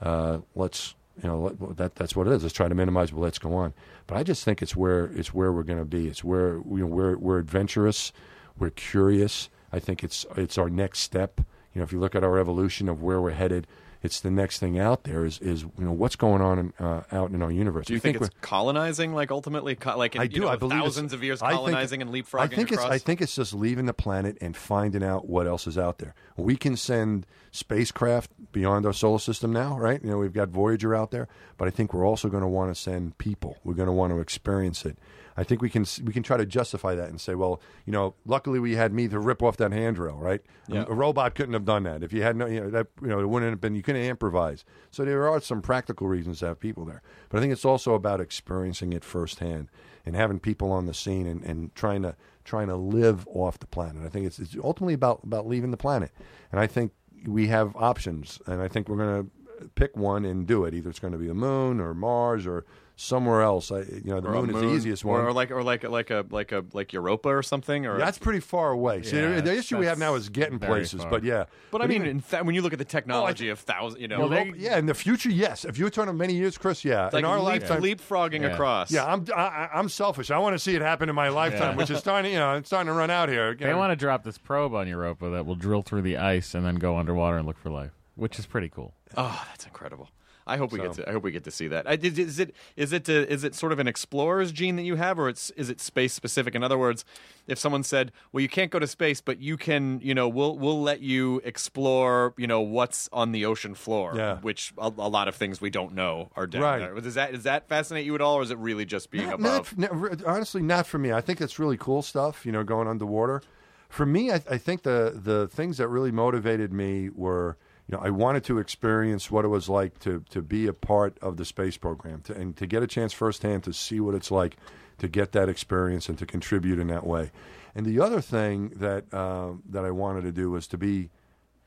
uh, 0.01 0.39
let's 0.55 0.95
you 1.23 1.29
know 1.29 1.41
let, 1.41 1.77
that 1.77 1.97
that's 1.97 2.17
what 2.17 2.27
it 2.27 2.33
is. 2.33 2.43
Let's 2.43 2.55
try 2.55 2.69
to 2.69 2.75
minimize. 2.75 3.13
Well, 3.13 3.23
let's 3.23 3.39
go 3.39 3.55
on. 3.55 3.75
But 4.07 4.17
I 4.17 4.23
just 4.23 4.45
think 4.45 4.63
it's 4.63 4.75
where 4.75 5.07
it's 5.07 5.35
where 5.35 5.53
we're 5.53 5.65
going 5.65 5.79
to 5.79 5.85
be. 5.85 6.09
It's 6.09 6.25
where 6.25 6.55
you 6.55 6.79
know, 6.79 6.87
we're 6.87 7.17
we're 7.17 7.39
adventurous, 7.39 8.13
we're 8.59 8.71
curious. 8.71 9.51
I 9.73 9.81
think 9.81 10.03
it's 10.03 10.25
it's 10.37 10.57
our 10.57 10.71
next 10.71 11.01
step. 11.01 11.41
You 11.75 11.81
know, 11.81 11.83
if 11.83 11.93
you 11.93 12.01
look 12.01 12.15
at 12.15 12.25
our 12.25 12.39
evolution 12.39 12.89
of 12.89 13.03
where 13.03 13.21
we're 13.21 13.33
headed, 13.33 13.67
it's 14.03 14.21
the 14.21 14.31
next 14.31 14.59
thing 14.61 14.79
out 14.79 15.05
there. 15.05 15.25
Is 15.25 15.39
is 15.41 15.63
you 15.63 15.85
know 15.85 15.93
what's 15.93 16.17
going 16.17 16.41
on 16.41 16.59
in, 16.59 16.73
uh, 16.79 17.03
out 17.13 17.31
in 17.31 17.43
our 17.43 17.51
universe? 17.51 17.87
Do 17.87 17.93
you 17.95 17.97
We 17.97 18.01
think, 18.01 18.17
it's 18.17 18.21
we're- 18.23 18.33
colonizing, 18.41 19.15
like 19.15 19.31
ultimately, 19.31 19.75
co- 19.75 19.97
like 19.99 20.15
in, 20.15 20.21
I 20.21 20.25
you 20.25 20.29
do. 20.31 20.41
know, 20.43 20.49
I 20.49 20.57
believe 20.57 20.81
thousands 20.81 21.13
of 21.13 21.23
years 21.25 21.43
I 21.43 21.49
think- 21.49 21.59
colonizing 21.61 22.03
and 22.03 22.11
leapfrogging 22.11 22.41
I 22.41 22.47
think 22.49 22.71
across? 22.73 22.87
it's. 22.87 22.95
I 22.95 22.99
think 22.99 23.21
it's 23.21 23.35
just 23.35 23.53
leaving 23.55 23.87
the 23.87 23.95
planet 23.95 24.39
and 24.41 24.57
finding 24.57 25.03
out 25.03 25.29
what 25.29 25.47
else 25.47 25.67
is 25.67 25.77
out 25.77 25.99
there. 25.99 26.15
We 26.37 26.57
can 26.57 26.77
send 26.77 27.27
spacecraft 27.51 28.31
beyond 28.53 28.87
our 28.87 28.93
solar 28.93 29.19
system 29.19 29.53
now, 29.53 29.79
right? 29.79 30.03
You 30.03 30.11
know, 30.11 30.19
we've 30.19 30.33
got 30.33 30.49
Voyager 30.49 30.95
out 30.95 31.11
there, 31.11 31.29
but 31.57 31.69
I 31.69 31.71
think 31.71 31.93
we're 31.93 32.07
also 32.07 32.29
going 32.29 32.43
to 32.43 32.49
want 32.49 32.75
to 32.75 32.81
send 32.81 33.19
people. 33.19 33.59
We're 33.65 33.75
going 33.75 33.89
to 33.89 33.93
want 33.93 34.13
to 34.13 34.21
experience 34.21 34.85
it. 34.87 34.97
I 35.39 35.45
think 35.45 35.63
we 35.63 35.71
can 35.71 35.87
we 36.03 36.13
can 36.13 36.25
try 36.25 36.37
to 36.37 36.45
justify 36.45 36.97
that 36.97 37.11
and 37.11 37.21
say, 37.21 37.37
well, 37.37 37.63
you 37.87 37.93
know, 37.93 38.15
luckily 38.27 38.59
we 38.59 38.75
had 38.75 38.93
me 38.93 39.07
to 39.07 39.21
rip 39.21 39.41
off 39.41 39.57
that 39.59 39.71
handrail, 39.71 40.17
right? 40.17 40.41
Yeah. 40.67 40.83
A, 40.83 40.87
a 40.87 40.95
robot 40.95 41.37
couldn't 41.37 41.53
have 41.53 41.65
done 41.65 41.85
that 41.85 42.03
if 42.03 42.13
you 42.13 42.23
had 42.23 42.35
no, 42.35 42.47
you 42.47 42.61
know, 42.61 42.71
that 42.71 42.89
you 43.01 43.07
know, 43.07 43.21
it 43.21 43.29
wouldn't 43.29 43.53
have 43.53 43.61
been. 43.61 43.77
You 43.77 43.83
couldn't 43.83 44.03
improvise. 44.03 44.65
So 44.91 45.05
there 45.05 45.29
are 45.29 45.41
some 45.41 45.63
practical 45.63 46.09
reasons 46.09 46.41
to 46.41 46.47
have 46.47 46.59
people 46.59 46.85
there, 46.85 47.03
but 47.29 47.39
I 47.39 47.41
think 47.41 47.53
it's 47.53 47.65
also 47.65 47.95
about 47.95 48.21
experiencing 48.21 48.93
it 48.93 49.05
firsthand 49.05 49.69
and 50.05 50.17
having 50.17 50.41
people 50.41 50.73
on 50.73 50.87
the 50.87 50.95
scene 50.95 51.29
and, 51.29 51.45
and 51.45 51.73
trying 51.77 52.03
to 52.03 52.17
trying 52.43 52.67
to 52.67 52.77
live 52.77 53.25
off 53.29 53.61
the 53.61 53.67
planet. 53.69 54.05
I 54.05 54.09
think 54.09 54.27
it's, 54.27 54.41
it's 54.41 54.57
ultimately 54.61 54.95
about 54.95 55.21
about 55.23 55.47
leaving 55.47 55.71
the 55.71 55.77
planet, 55.77 56.11
and 56.51 56.61
I 56.61 56.67
think 56.67 56.91
we 57.27 57.47
have 57.47 57.77
options, 57.77 58.41
and 58.47 58.61
I 58.61 58.67
think 58.67 58.89
we're 58.89 58.97
going 58.97 59.25
to 59.25 59.31
pick 59.75 59.97
one 59.97 60.25
and 60.25 60.47
do 60.47 60.65
it. 60.65 60.75
Either 60.75 60.91
it's 60.91 60.99
going 61.01 61.13
to 61.13 61.19
be 61.19 61.27
the 61.29 61.35
moon 61.35 61.81
or 61.81 61.95
Mars 61.95 62.47
or 62.47 62.65
somewhere 63.01 63.43
else. 63.43 63.71
I, 63.71 63.79
you 63.83 64.03
know, 64.07 64.21
the 64.21 64.27
Or 64.29 64.35
a 64.35 64.43
moon, 64.43 64.51
is 64.57 64.61
the 64.61 64.69
easiest 64.75 65.05
one. 65.05 65.21
or, 65.21 65.29
or 65.29 65.33
like 65.33 65.53
or 65.53 65.63
like 65.63 65.85
like 65.85 66.11
a 66.11 66.27
like 66.31 66.51
a 66.51 66.65
like 66.73 66.93
Europa 66.93 67.29
or 67.29 67.45
something. 67.45 67.87
Or 67.87 67.97
that's 67.97 68.19
pretty 68.19 68.41
far 68.41 68.73
away. 68.73 69.03
See, 69.05 69.17
Yeah, 69.17 69.37
the, 69.37 69.43
the 69.43 69.57
issue 69.57 69.79
we 69.79 69.87
have 69.87 69.99
now 70.01 70.17
is 70.17 70.29
getting 70.29 70.59
places, 70.59 71.03
far. 71.03 71.11
but 71.11 71.23
yeah. 71.23 71.45
But 71.71 71.81
I 71.83 71.87
mean, 71.87 71.99
even- 72.03 72.09
in 72.09 72.21
fact, 72.21 72.45
when 72.45 72.57
you 72.57 72.63
look 72.63 72.73
at 72.73 72.81
the 72.81 72.85
technology 72.85 73.51
of 73.51 73.61
thousand, 73.61 74.01
you 74.01 74.09
know, 74.09 74.19
Well, 74.21 74.29
they- 74.31 74.53
yeah, 74.57 74.79
in 74.79 74.87
the 74.87 74.95
future, 74.95 75.31
yes. 75.31 75.65
If 75.65 75.79
you 75.79 75.89
turn 75.91 76.09
on 76.09 76.17
many 76.17 76.35
years, 76.35 76.59
Chris, 76.59 76.85
yeah. 76.85 77.09
in 77.17 77.25
our 77.25 77.37
leap, 77.39 77.63
lifetime, 77.63 77.83
leapfrogging 77.83 78.41
Yeah. 78.41 78.49
across. 78.49 78.91
yeah, 78.91 79.07
I'm 79.07 79.25
I, 79.33 79.41
I- 79.43 79.71
I'm 79.75 79.89
selfish. 79.89 80.33
I 80.33 80.39
want 80.39 80.55
to 80.55 80.59
see 80.59 80.75
it 80.75 80.83
happen 80.83 81.09
in 81.09 81.15
my 81.15 81.29
lifetime, 81.29 81.73
Yeah. 81.73 81.77
which 81.77 81.91
is 81.91 81.99
starting. 82.01 82.33
You 82.33 82.39
know, 82.41 82.55
it's 82.57 82.69
starting 82.69 82.89
to 82.89 82.95
run 82.95 83.11
out 83.11 83.29
here. 83.29 83.55
They 83.55 83.75
want 83.75 83.93
to 83.93 83.97
drop 83.97 84.25
this 84.25 84.39
probe 84.39 84.75
on 84.75 84.89
Europa 84.89 85.29
that 85.31 85.47
will 85.47 85.55
drill 85.55 85.83
through 85.83 86.03
the 86.03 86.17
ice 86.17 86.53
and 86.53 86.67
then 86.67 86.75
go 86.77 86.97
underwater 86.99 87.37
and 87.37 87.47
look 87.47 87.59
for 87.59 87.71
life, 87.71 87.93
which 88.19 88.39
is 88.39 88.47
pretty 88.47 88.69
cool. 88.69 88.93
Oh, 89.17 89.45
that's 89.49 89.65
incredible. 89.65 90.09
I 90.51 90.57
hope 90.57 90.73
we 90.73 90.79
get 90.79 90.95
to. 90.95 91.07
I 91.07 91.13
hope 91.13 91.23
we 91.25 91.31
get 91.31 91.45
to 91.45 91.51
see 91.51 91.69
that. 91.69 91.87
I, 91.87 91.97
did- 91.97 92.19
is 92.19 92.39
it 92.39 92.55
is 92.75 92.95
it 92.95 93.07
uh, 93.07 93.13
is 93.13 93.45
it 93.45 93.55
sort 93.55 93.71
of 93.71 93.79
an 93.79 93.87
explorer's 93.87 94.51
gene 94.51 94.77
that 94.77 94.83
you 94.83 94.97
have, 94.97 95.19
or 95.19 95.29
it's 95.29 95.51
is 95.51 95.69
it 95.69 95.79
space 95.79 96.15
specific? 96.15 96.55
In 96.55 96.63
other 96.63 96.79
words, 96.79 97.05
if 97.47 97.59
someone 97.59 97.83
said, 97.83 98.13
"Well, 98.33 98.41
you 98.41 98.49
can't 98.49 98.71
go 98.71 98.79
to 98.79 98.87
space, 98.87 99.21
but 99.21 99.41
you 99.41 99.59
can," 99.59 100.01
you 100.03 100.15
know, 100.15 100.27
we'll 100.27 100.57
we'll 100.57 100.81
let 100.81 101.03
you 101.03 101.43
explore, 101.45 102.33
you 102.39 102.47
know, 102.47 102.63
what's 102.63 103.11
on 103.13 103.33
the 103.33 103.45
ocean 103.45 103.75
floor, 103.75 104.15
Yeah. 104.17 104.39
which 104.41 104.73
a, 104.79 104.87
a 104.87 105.11
lot 105.11 105.29
of 105.29 105.35
things 105.35 105.61
we 105.61 105.69
don't 105.69 105.95
know 105.95 106.31
are 106.35 106.47
down 106.47 106.63
Right. 106.63 106.79
there. 106.79 106.95
Does 106.95 107.15
that 107.17 107.33
does 107.33 107.43
that 107.43 107.69
fascinate 107.69 108.07
you 108.07 108.15
at 108.15 108.23
all, 108.23 108.37
or 108.37 108.43
is 108.43 108.51
it 108.51 108.57
really 108.57 108.87
just 108.87 109.11
being 109.11 109.27
Not- 109.27 109.41
above? 109.41 109.77
not- 109.77 109.95
not- 109.95 110.25
honestly, 110.25 110.63
not 110.63 110.87
for 110.87 110.97
me. 110.99 111.13
I 111.13 111.21
think 111.21 111.43
it's 111.43 111.59
really 111.59 111.77
cool 111.77 112.01
stuff. 112.01 112.47
You 112.47 112.53
know, 112.53 112.65
going 112.65 112.89
underwater. 112.89 113.43
For 113.91 114.07
me, 114.07 114.31
I, 114.33 114.37
I 114.51 114.57
think 114.57 114.83
the 114.83 115.13
the 115.23 115.47
things 115.49 115.77
that 115.77 115.89
really 115.89 116.11
motivated 116.11 116.73
me 116.73 117.11
were, 117.11 117.59
you 117.89 117.97
know, 117.97 118.03
I 118.05 118.11
wanted 118.11 118.45
to 118.45 118.59
experience 118.59 119.31
what 119.31 119.45
it 119.45 119.49
was 119.49 119.69
like 119.69 119.99
to 120.01 120.23
to 120.31 120.43
be 120.43 120.67
a 120.67 120.75
part 120.75 121.19
of 121.23 121.39
the 121.39 121.45
space 121.45 121.79
program, 121.79 122.21
to, 122.23 122.35
and 122.35 122.57
to 122.59 122.67
get 122.67 122.83
a 122.83 122.87
chance 122.87 123.15
firsthand 123.15 123.65
to 123.65 123.73
see 123.73 123.99
what 123.99 124.15
it's 124.15 124.31
like 124.31 124.57
to 124.99 125.09
get 125.09 125.33
that 125.33 125.49
experience 125.49 126.09
and 126.09 126.19
to 126.19 126.27
contribute 126.27 126.79
in 126.79 126.89
that 126.89 127.07
way. 127.07 127.31
And 127.75 127.87
the 127.87 128.01
other 128.01 128.21
thing 128.21 128.71
that 128.77 129.13
uh, 129.13 129.53
that 129.71 129.85
I 129.85 129.91
wanted 129.91 130.23
to 130.23 130.33
do 130.33 130.51
was 130.51 130.67
to 130.69 130.79
be 130.79 131.11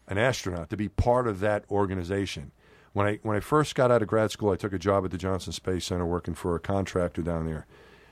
an 0.08 0.18
astronaut, 0.18 0.70
to 0.70 0.78
be 0.78 0.90
part 0.90 1.28
of 1.28 1.40
that 1.40 1.66
organization. 1.72 2.52
When 2.94 3.08
I 3.08 3.20
when 3.24 3.36
I 3.36 3.40
first 3.40 3.74
got 3.74 3.90
out 3.90 4.02
of 4.02 4.08
grad 4.08 4.30
school, 4.30 4.52
I 4.52 4.58
took 4.58 4.74
a 4.74 4.80
job 4.80 5.06
at 5.06 5.12
the 5.12 5.18
Johnson 5.18 5.54
Space 5.54 5.86
Center 5.86 6.06
working 6.06 6.36
for 6.36 6.56
a 6.56 6.60
contractor 6.60 7.24
down 7.24 7.46
there, 7.46 7.66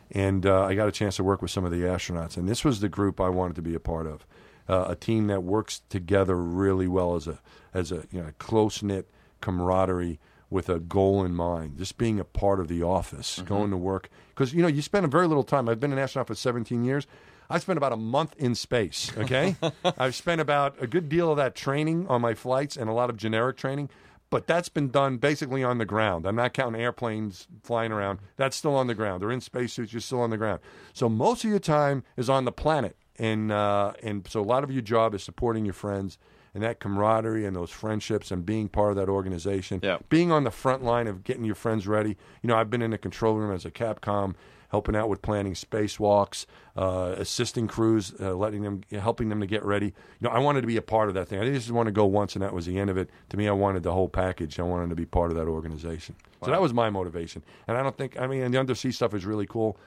and 0.10 0.46
uh, 0.46 0.64
I 0.64 0.74
got 0.74 0.88
a 0.88 0.92
chance 0.92 1.18
to 1.18 1.24
work 1.24 1.42
with 1.42 1.52
some 1.52 1.66
of 1.66 1.72
the 1.72 1.82
astronauts. 1.82 2.38
And 2.38 2.50
this 2.50 2.64
was 2.66 2.80
the 2.80 2.90
group 2.90 3.20
I 3.20 3.30
wanted 3.30 3.56
to 3.58 3.62
be 3.62 3.76
a 3.76 3.80
part 3.80 4.08
of, 4.08 4.26
uh, 4.70 4.86
a 4.88 4.96
team 4.96 5.28
that 5.28 5.44
works 5.44 5.82
together 5.90 6.36
really 6.38 6.88
well 6.88 7.16
as 7.16 7.28
a 7.28 7.40
as 7.74 7.92
a 7.92 8.06
you 8.12 8.22
know 8.22 8.32
close 8.38 8.82
knit 8.84 9.10
camaraderie 9.42 10.20
with 10.50 10.70
a 10.70 10.80
goal 10.80 11.24
in 11.26 11.36
mind. 11.36 11.78
Just 11.78 11.98
being 11.98 12.20
a 12.20 12.24
part 12.24 12.60
of 12.60 12.68
the 12.68 12.84
office, 12.84 13.42
going 13.46 13.72
to 13.72 13.78
work 13.78 14.10
because 14.30 14.54
you 14.54 14.62
know 14.62 14.68
you 14.68 14.82
spend 14.82 15.06
a 15.06 15.10
very 15.10 15.28
little 15.28 15.44
time. 15.44 15.68
I've 15.68 15.80
been 15.80 15.92
an 15.92 16.00
astronaut 16.00 16.28
for 16.28 16.36
17 16.36 16.84
years. 16.84 17.08
I 17.50 17.58
spent 17.58 17.78
about 17.78 17.94
a 17.94 17.98
month 17.98 18.36
in 18.38 18.54
space. 18.54 19.12
Okay, 19.18 19.56
I've 19.98 20.16
spent 20.16 20.40
about 20.40 20.76
a 20.80 20.88
good 20.88 21.10
deal 21.10 21.32
of 21.32 21.38
that 21.38 21.56
training 21.56 22.08
on 22.08 22.22
my 22.22 22.36
flights 22.36 22.78
and 22.78 22.90
a 22.90 22.94
lot 22.94 23.10
of 23.10 23.18
generic 23.18 23.58
training. 23.58 23.90
But 24.32 24.46
that's 24.46 24.70
been 24.70 24.90
done 24.92 25.18
basically 25.18 25.64
on 25.64 25.80
the 25.80 25.86
ground. 25.86 26.28
I'm 26.28 26.36
not 26.36 26.54
counting 26.54 26.80
airplanes 26.80 27.48
flying 27.64 27.92
around. 27.92 28.20
That's 28.36 28.56
still 28.56 28.76
on 28.76 28.86
the 28.86 28.94
ground. 28.94 29.24
They're 29.24 29.32
in 29.32 29.42
spacesuits. 29.42 29.92
You're 29.92 30.02
still 30.02 30.22
on 30.22 30.30
the 30.30 30.38
ground. 30.38 30.60
So 30.94 31.10
most 31.10 31.44
of 31.44 31.50
your 31.50 31.58
time 31.58 32.04
is 32.16 32.30
on 32.30 32.46
the 32.46 32.52
planet, 32.52 32.96
and 33.20 33.52
uh, 33.52 33.94
and 34.02 34.28
so 34.28 34.42
a 34.42 34.44
lot 34.44 34.64
of 34.64 34.72
your 34.72 34.82
job 34.82 35.14
is 35.14 35.24
supporting 35.24 35.66
your 35.66 35.74
friends 35.74 36.18
and 36.54 36.64
that 36.64 36.80
camaraderie 36.80 37.46
and 37.46 37.56
those 37.56 37.70
friendships 37.70 38.32
and 38.32 38.46
being 38.46 38.68
part 38.68 38.90
of 38.92 38.96
that 38.96 39.10
organization. 39.10 39.80
Yeah. 39.84 39.98
Being 40.10 40.32
on 40.32 40.44
the 40.44 40.52
front 40.52 40.84
line 40.84 41.08
of 41.08 41.24
getting 41.24 41.44
your 41.44 41.56
friends 41.56 41.88
ready. 41.88 42.18
You 42.42 42.48
know, 42.48 42.58
I've 42.58 42.70
been 42.70 42.82
in 42.82 42.92
the 42.92 42.98
control 42.98 43.36
room 43.36 43.54
as 43.54 43.66
a 43.66 43.72
Capcom 43.72 44.36
helping 44.70 44.96
out 44.96 45.10
with 45.10 45.22
planning 45.22 45.54
spacewalks, 45.54 46.46
uh, 46.78 47.16
assisting 47.18 47.68
crews, 47.68 48.14
uh, 48.20 48.36
letting 48.36 48.62
them, 48.62 48.82
helping 48.92 49.30
them 49.30 49.40
to 49.40 49.48
get 49.48 49.66
ready. 49.66 49.88
You 49.88 49.94
know, 50.22 50.30
I 50.30 50.38
wanted 50.40 50.62
to 50.62 50.68
be 50.68 50.78
a 50.78 50.82
part 50.82 51.10
of 51.10 51.16
that 51.16 51.28
thing. 51.28 51.40
I 51.40 51.44
didn't 51.44 51.56
just 51.60 51.72
want 51.72 51.88
to 51.88 51.92
go 51.92 52.06
once 52.06 52.36
and 52.36 52.44
that 52.44 52.54
was 52.54 52.68
the 52.68 52.78
end 52.78 52.90
of 52.90 52.98
it. 52.98 53.10
To 53.30 53.38
me, 53.38 53.48
I 53.48 53.52
wanted 53.52 53.84
the 53.84 53.92
whole 53.92 54.10
package. 54.10 54.60
I 54.60 54.64
wanted 54.64 54.90
to 54.90 54.96
be 54.96 55.06
part 55.06 55.32
of 55.32 55.38
that 55.38 55.48
organization. 55.48 56.16
So 56.44 56.52
that 56.52 56.62
was 56.62 56.74
my 56.74 56.90
motivation. 56.90 57.44
And 57.68 57.78
I 57.78 57.84
don't 57.84 57.98
think, 57.98 58.20
I 58.20 58.28
mean, 58.28 58.50
the 58.52 58.60
undersea 58.60 58.92
stuff 58.92 59.14
is 59.14 59.26
really 59.26 59.46
cool, 59.46 59.78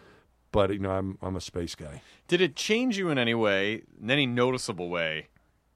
but 0.53 0.71
you 0.73 0.79
know, 0.79 0.91
I'm 0.91 1.19
I'm 1.23 1.35
a 1.35 1.41
space 1.41 1.75
guy. 1.75 2.03
Did 2.29 2.41
it 2.41 2.55
change 2.55 2.97
you 2.97 3.09
in 3.09 3.19
any 3.19 3.35
way, 3.35 3.83
in 4.01 4.11
any 4.11 4.27
noticeable 4.27 4.89
way? 4.89 5.29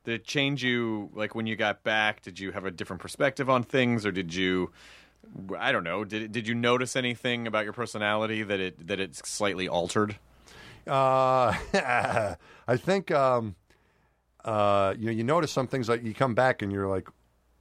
Did 0.04 0.14
it 0.14 0.24
change 0.24 0.62
you, 0.62 1.10
like 1.14 1.34
when 1.34 1.46
you 1.46 1.56
got 1.56 1.82
back? 1.82 2.22
Did 2.22 2.38
you 2.38 2.52
have 2.52 2.64
a 2.64 2.70
different 2.70 3.02
perspective 3.02 3.50
on 3.50 3.64
things, 3.64 4.06
or 4.06 4.12
did 4.12 4.32
you, 4.32 4.70
I 5.58 5.72
don't 5.72 5.82
know, 5.82 6.04
did 6.04 6.30
did 6.30 6.46
you 6.46 6.54
notice 6.54 6.94
anything 6.94 7.46
about 7.48 7.64
your 7.64 7.72
personality 7.72 8.44
that 8.44 8.60
it 8.60 8.86
that 8.86 9.00
it's 9.00 9.28
slightly 9.28 9.66
altered? 9.66 10.16
Uh, 10.86 11.54
I 12.68 12.76
think 12.76 13.10
um, 13.10 13.56
uh, 14.44 14.94
you 14.96 15.06
know 15.06 15.12
you 15.12 15.24
notice 15.24 15.50
some 15.50 15.66
things 15.66 15.88
like 15.88 16.04
you 16.04 16.14
come 16.14 16.34
back 16.34 16.62
and 16.62 16.70
you're 16.70 16.86
like 16.86 17.08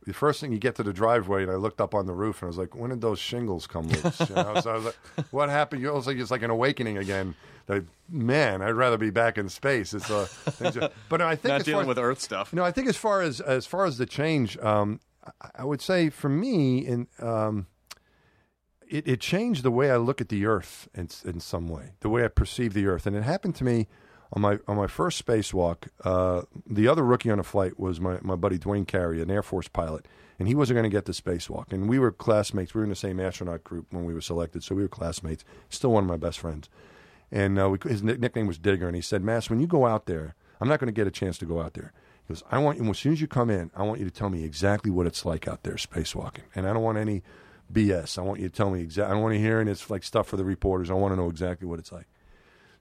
the 0.06 0.14
first 0.14 0.39
thing 0.39 0.51
you 0.51 0.60
get 0.60 0.76
to 0.76 0.84
the 0.84 0.93
driveway 0.93 1.41
and 1.43 1.51
I 1.51 1.56
looked 1.56 1.82
up 1.82 1.93
on 1.95 2.06
the 2.06 2.14
roof 2.14 2.41
and 2.41 2.47
I 2.47 2.49
was 2.49 2.58
like, 2.58 2.76
when 2.76 2.91
did 2.91 3.01
those 3.01 3.20
shingles 3.20 3.68
come 3.68 3.88
loose? 3.88 4.20
You 4.30 4.36
know? 4.36 4.60
so 4.62 4.72
I 4.72 4.76
was 4.76 4.86
like, 4.86 4.95
what 5.32 5.49
happened? 5.49 5.82
You 5.82 5.91
like 5.91 6.18
it's 6.18 6.32
like 6.32 6.43
an 6.43 6.51
awakening 6.51 6.97
again. 6.97 7.36
Like, 7.68 7.84
man, 8.10 8.62
I'd 8.62 8.72
rather 8.76 8.97
be 8.97 9.10
back 9.10 9.38
in 9.39 9.49
space. 9.49 9.93
It's 9.95 10.12
are, 10.12 10.28
but 11.10 11.22
I 11.22 11.36
think 11.36 11.49
Not 11.51 11.62
as 11.62 11.66
dealing 11.66 11.82
as- 11.84 11.88
with 11.88 11.97
Earth 11.97 12.20
stuff. 12.22 12.53
no, 12.53 12.64
I 12.64 12.72
think 12.72 12.88
as 12.88 12.95
far 12.97 13.22
as 13.22 13.41
as 13.41 13.66
far 13.66 13.86
as 13.86 13.97
the 13.97 14.06
change, 14.06 14.58
um, 14.60 14.99
I, 15.41 15.49
I 15.56 15.64
would 15.66 15.82
say 15.82 16.12
for 16.12 16.30
me, 16.30 16.86
in 16.86 17.08
um, 17.20 17.66
it, 18.88 19.08
it 19.08 19.20
changed 19.20 19.64
the 19.64 19.72
way 19.72 19.89
I 19.89 19.97
look 19.97 20.22
at 20.22 20.30
the 20.30 20.45
Earth 20.45 20.88
in 20.93 21.10
in 21.26 21.39
some 21.39 21.68
way, 21.68 21.93
the 22.01 22.10
way 22.10 22.24
I 22.24 22.28
perceive 22.28 22.74
the 22.76 22.86
Earth, 22.86 23.08
and 23.08 23.16
it 23.16 23.24
happened 23.24 23.56
to 23.56 23.64
me 23.64 23.88
on 24.36 24.41
my 24.41 24.59
on 24.67 24.75
my 24.75 24.88
first 24.88 25.25
spacewalk. 25.25 25.88
Uh, 26.03 26.43
the 26.67 26.88
other 26.88 27.03
rookie 27.03 27.31
on 27.31 27.38
the 27.38 27.43
flight 27.43 27.79
was 27.79 27.99
my 27.99 28.19
my 28.21 28.36
buddy 28.36 28.57
Duane 28.57 28.86
Carey, 28.86 29.21
an 29.21 29.31
Air 29.31 29.41
Force 29.41 29.67
pilot, 29.67 30.07
and 30.38 30.47
he 30.47 30.55
wasn't 30.55 30.75
going 30.75 30.89
to 30.89 30.95
get 30.95 31.05
the 31.05 31.13
spacewalk. 31.13 31.71
And 31.71 31.88
we 31.89 31.97
were 31.97 32.11
classmates. 32.11 32.73
We 32.73 32.79
were 32.79 32.83
in 32.83 32.89
the 32.89 32.95
same 32.95 33.19
astronaut 33.19 33.63
group 33.63 33.88
when 33.91 34.05
we 34.05 34.13
were 34.13 34.21
selected, 34.21 34.63
so 34.63 34.75
we 34.75 34.81
were 34.81 34.89
classmates. 34.89 35.45
Still 35.69 35.91
one 35.91 36.03
of 36.03 36.09
my 36.09 36.17
best 36.17 36.39
friends. 36.39 36.69
And 37.31 37.59
uh, 37.59 37.69
we, 37.69 37.79
his 37.89 38.03
nickname 38.03 38.47
was 38.47 38.57
Digger, 38.57 38.88
and 38.88 38.95
he 38.95 39.01
said, 39.01 39.23
"Mass, 39.23 39.49
when 39.49 39.59
you 39.59 39.67
go 39.67 39.86
out 39.86 40.05
there, 40.05 40.36
I'm 40.59 40.67
not 40.67 40.79
going 40.79 40.93
to 40.93 40.93
get 40.93 41.07
a 41.07 41.11
chance 41.11 41.38
to 41.39 41.45
go 41.45 41.61
out 41.61 41.73
there." 41.73 41.93
He 42.27 42.33
goes, 42.33 42.43
"I 42.51 42.59
want 42.59 42.77
you 42.77 42.89
as 42.89 42.99
soon 42.99 43.13
as 43.13 43.21
you 43.21 43.27
come 43.27 43.49
in, 43.49 43.71
I 43.75 43.83
want 43.83 43.99
you 43.99 44.05
to 44.05 44.11
tell 44.11 44.29
me 44.29 44.43
exactly 44.43 44.91
what 44.91 45.07
it's 45.07 45.25
like 45.25 45.47
out 45.47 45.63
there 45.63 45.75
spacewalking, 45.75 46.43
and 46.53 46.67
I 46.67 46.73
don't 46.73 46.83
want 46.83 46.97
any 46.97 47.23
BS. 47.71 48.19
I 48.19 48.21
want 48.21 48.41
you 48.41 48.49
to 48.49 48.55
tell 48.55 48.69
me 48.69 48.81
exactly. 48.81 49.11
I 49.11 49.13
don't 49.13 49.23
want 49.23 49.33
to 49.33 49.39
hear 49.39 49.59
any 49.59 49.71
it's 49.71 49.89
like 49.89 50.03
stuff 50.03 50.27
for 50.27 50.38
the 50.38 50.45
reporters. 50.45 50.91
I 50.91 50.93
want 50.93 51.13
to 51.13 51.15
know 51.15 51.29
exactly 51.29 51.67
what 51.67 51.79
it's 51.79 51.93
like." 51.93 52.07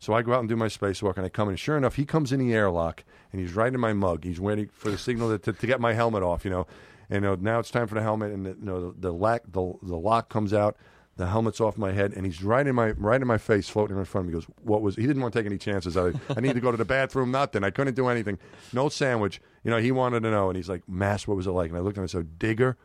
So 0.05 0.13
I 0.13 0.21
go 0.21 0.35
out 0.35 0.41
and 0.41 0.49
do 0.51 0.55
my 0.55 0.67
spacewalk, 0.67 1.17
and 1.17 1.25
I 1.25 1.31
come 1.31 1.49
in. 1.49 1.57
Sure 1.57 1.79
enough, 1.79 1.95
he 1.95 2.05
comes 2.05 2.31
in 2.31 2.39
the 2.39 2.53
airlock, 2.53 3.05
and 3.33 3.41
he's 3.41 3.55
right 3.55 3.73
in 3.73 3.81
my 3.81 3.95
mug. 3.95 4.23
He's 4.23 4.39
waiting 4.39 4.69
for 4.69 4.91
the 4.91 4.99
signal 4.99 5.31
to, 5.31 5.39
to, 5.39 5.59
to 5.59 5.67
get 5.67 5.81
my 5.81 5.95
helmet 5.95 6.23
off. 6.23 6.45
You 6.45 6.51
know, 6.51 6.67
and 7.09 7.25
uh, 7.25 7.39
now 7.41 7.59
it's 7.59 7.71
time 7.71 7.87
for 7.87 7.95
the 7.95 8.03
helmet, 8.03 8.31
and 8.31 8.45
the, 8.45 8.51
you 8.51 8.67
know 8.67 8.91
the 8.91 9.01
the, 9.01 9.13
lack, 9.13 9.45
the 9.51 9.73
the 9.81 9.97
lock 9.97 10.29
comes 10.29 10.53
out. 10.53 10.77
The 11.17 11.29
helmet's 11.29 11.59
off 11.59 11.79
my 11.79 11.93
head, 11.93 12.13
and 12.13 12.27
he's 12.27 12.43
right 12.43 12.67
in 12.67 12.75
my 12.75 12.91
right 12.91 13.19
in 13.19 13.27
my 13.27 13.39
face, 13.39 13.71
floating 13.71 13.97
in 13.97 14.05
front 14.05 14.27
of 14.27 14.35
me. 14.35 14.39
He 14.39 14.45
goes, 14.45 14.55
"What 14.63 14.83
was?" 14.83 14.95
He 14.95 15.07
didn't 15.07 15.23
want 15.23 15.33
to 15.33 15.39
take 15.41 15.47
any 15.47 15.57
chances. 15.57 15.97
I, 15.97 16.13
I 16.37 16.41
need 16.41 16.53
to 16.53 16.61
go 16.61 16.71
to 16.71 16.77
the 16.77 16.85
bathroom. 16.85 17.31
Nothing. 17.31 17.65
I 17.65 17.71
couldn't 17.71 17.95
do 17.95 18.09
anything. 18.09 18.39
No 18.75 18.91
sandwich. 18.91 19.41
You 19.63 19.71
know, 19.71 19.79
he 19.79 19.91
wanted 19.91 20.23
to 20.25 20.31
know, 20.31 20.51
and 20.51 20.57
he's 20.59 20.69
like, 20.69 20.87
"Mass, 20.87 21.27
what 21.27 21.39
was 21.39 21.47
it 21.47 21.53
like?" 21.53 21.71
And 21.71 21.79
I 21.79 21.81
looked 21.81 21.97
at 21.97 22.01
him 22.01 22.03
and 22.03 22.11
said, 22.11 22.39
"Digger, 22.39 22.77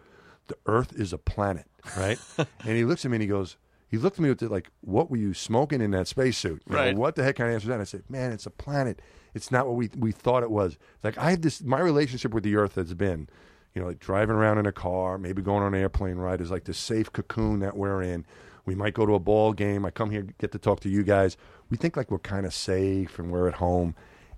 the 0.47 0.55
Earth 0.67 0.93
is 0.97 1.11
a 1.11 1.17
planet, 1.17 1.65
right?" 1.97 2.17
and 2.38 2.78
he 2.78 2.86
looks 2.86 3.03
at 3.03 3.11
me 3.11 3.15
and 3.15 3.24
he 3.24 3.28
goes, 3.28 3.57
he 3.90 3.98
looked 3.98 4.18
at 4.18 4.24
me 4.24 4.30
with 4.30 4.40
the, 4.40 4.48
like, 4.50 4.70
"What 4.82 5.10
were 5.12 5.18
you 5.18 5.34
smoking 5.34 5.82
in 5.82 5.92
that 5.92 6.08
spacesuit? 6.08 6.62
You 6.68 6.74
know, 6.76 6.82
Right. 6.82 6.96
what 6.96 7.16
the 7.16 7.24
heck 7.24 7.36
kind 7.36 7.50
of 7.50 7.56
answer 7.56 7.66
is 7.66 7.68
that?" 7.68 7.74
And 7.74 7.82
I 7.82 7.86
said, 7.86 8.04
"Man, 8.10 8.32
it's 8.32 8.46
a 8.46 8.52
planet. 8.52 9.02
It's 9.34 9.52
not 9.52 9.68
what 9.68 9.76
we 9.76 9.90
we 9.98 10.12
thought 10.12 10.44
it 10.44 10.52
was. 10.52 10.78
Like 11.04 11.18
I 11.18 11.32
have 11.32 11.42
this. 11.42 11.62
My 11.64 11.80
relationship 11.80 12.34
with 12.34 12.44
the 12.44 12.56
Earth 12.56 12.76
has 12.76 12.94
been." 12.94 13.28
You 13.76 13.82
know, 13.84 13.88
like 13.88 14.00
driving 14.00 14.36
around 14.36 14.58
in 14.58 14.66
a 14.66 14.72
car, 14.72 15.20
maybe 15.20 15.44
going 15.44 15.62
on 15.64 15.76
an 15.76 15.80
airplane 15.80 16.16
ride 16.18 16.42
is 16.42 16.50
like 16.50 16.64
this 16.64 16.78
safe 16.80 17.12
cocoon 17.14 17.60
that 17.60 17.78
we're 17.78 18.02
in. 18.02 18.26
We 18.66 18.74
might 18.74 18.96
go 18.96 19.06
to 19.06 19.14
a 19.14 19.20
ball 19.20 19.54
game. 19.54 19.86
I 19.86 19.92
come 19.92 20.10
here, 20.10 20.24
get 20.40 20.52
to 20.54 20.58
talk 20.60 20.80
to 20.82 20.90
you 20.90 21.04
guys. 21.04 21.38
We 21.70 21.78
think 21.78 21.96
like 21.96 22.10
we're 22.10 22.18
kind 22.18 22.48
of 22.48 22.54
safe 22.54 23.20
and 23.20 23.32
we're 23.32 23.48
at 23.48 23.54
home. 23.56 23.94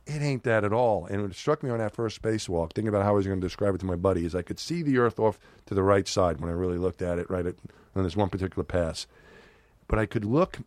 It 0.06 0.22
ain't 0.22 0.43
that 0.43 0.66
at 0.66 0.74
all. 0.74 1.06
And 1.06 1.22
it 1.32 1.34
struck 1.36 1.64
me 1.64 1.70
on 1.70 1.78
that 1.78 1.95
first 1.95 2.22
spacewalk, 2.22 2.74
thinking 2.74 2.89
about 2.89 3.04
how 3.04 3.10
I 3.12 3.14
was 3.14 3.26
going 3.26 3.39
to 3.39 3.45
describe 3.45 3.74
it 3.74 3.78
to 3.80 3.86
my 3.86 3.95
buddy, 3.95 4.26
is 4.26 4.36
I 4.36 4.41
could 4.41 4.60
see 4.60 4.82
the 4.84 4.97
Earth 4.97 5.18
off 5.18 5.39
to 5.68 5.74
the 5.74 5.84
right 5.84 6.08
side 6.10 6.41
when 6.41 6.49
I 6.49 6.54
really 6.54 6.78
looked 6.78 7.02
at 7.02 7.18
it, 7.18 7.30
right 7.30 7.45
at, 7.45 7.56
on 7.95 8.04
this 8.04 8.18
one 8.18 8.30
particular 8.30 8.66
pass. 8.66 9.08
But 9.92 10.00
I 10.00 10.06
could 10.06 10.24
look 10.24 10.60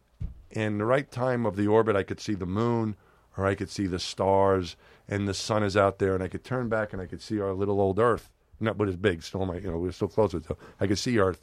in 0.51 0.77
the 0.77 0.85
right 0.85 1.11
time 1.11 1.47
of 1.47 1.57
the 1.57 1.66
orbit, 1.66 1.97
I 1.97 2.03
could 2.03 2.20
see 2.20 2.35
the 2.35 2.45
moon 2.45 2.95
or 3.39 3.47
I 3.47 3.55
could 3.55 3.70
see 3.70 3.87
the 3.87 3.99
stars 3.99 4.77
and 5.09 5.27
the 5.27 5.33
sun 5.33 5.62
is 5.62 5.79
out 5.79 5.99
there 5.99 6.14
and 6.14 6.22
I 6.22 6.29
could 6.29 6.45
turn 6.45 6.68
back 6.68 6.93
and 6.93 7.01
I 7.01 7.07
could 7.07 7.22
see 7.22 7.41
our 7.41 7.55
little 7.55 7.81
old 7.81 7.99
Earth. 7.99 8.29
Not 8.61 8.77
but 8.77 8.87
it's 8.87 8.99
big, 8.99 9.22
still 9.22 9.47
my 9.47 9.57
you 9.57 9.70
know, 9.70 9.79
we're 9.79 9.93
still 9.93 10.09
closer 10.09 10.41
to 10.41 10.59
I 10.79 10.87
could 10.87 10.99
see 10.99 11.18
Earth 11.18 11.43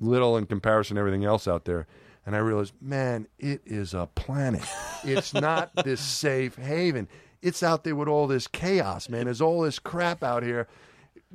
little 0.00 0.34
in 0.38 0.46
comparison 0.46 0.94
to 0.94 1.00
everything 1.00 1.26
else 1.26 1.46
out 1.46 1.66
there. 1.66 1.86
And 2.24 2.34
I 2.34 2.38
realized, 2.38 2.72
man, 2.80 3.28
it 3.38 3.60
is 3.66 3.92
a 3.92 4.08
planet. 4.14 4.64
It's 5.04 5.34
not 5.48 5.74
this 5.84 6.00
safe 6.00 6.56
haven. 6.56 7.06
It's 7.42 7.62
out 7.62 7.84
there 7.84 7.96
with 7.96 8.08
all 8.08 8.26
this 8.26 8.46
chaos, 8.46 9.10
man. 9.10 9.26
There's 9.26 9.42
all 9.42 9.60
this 9.60 9.78
crap 9.78 10.24
out 10.24 10.42
here. 10.42 10.68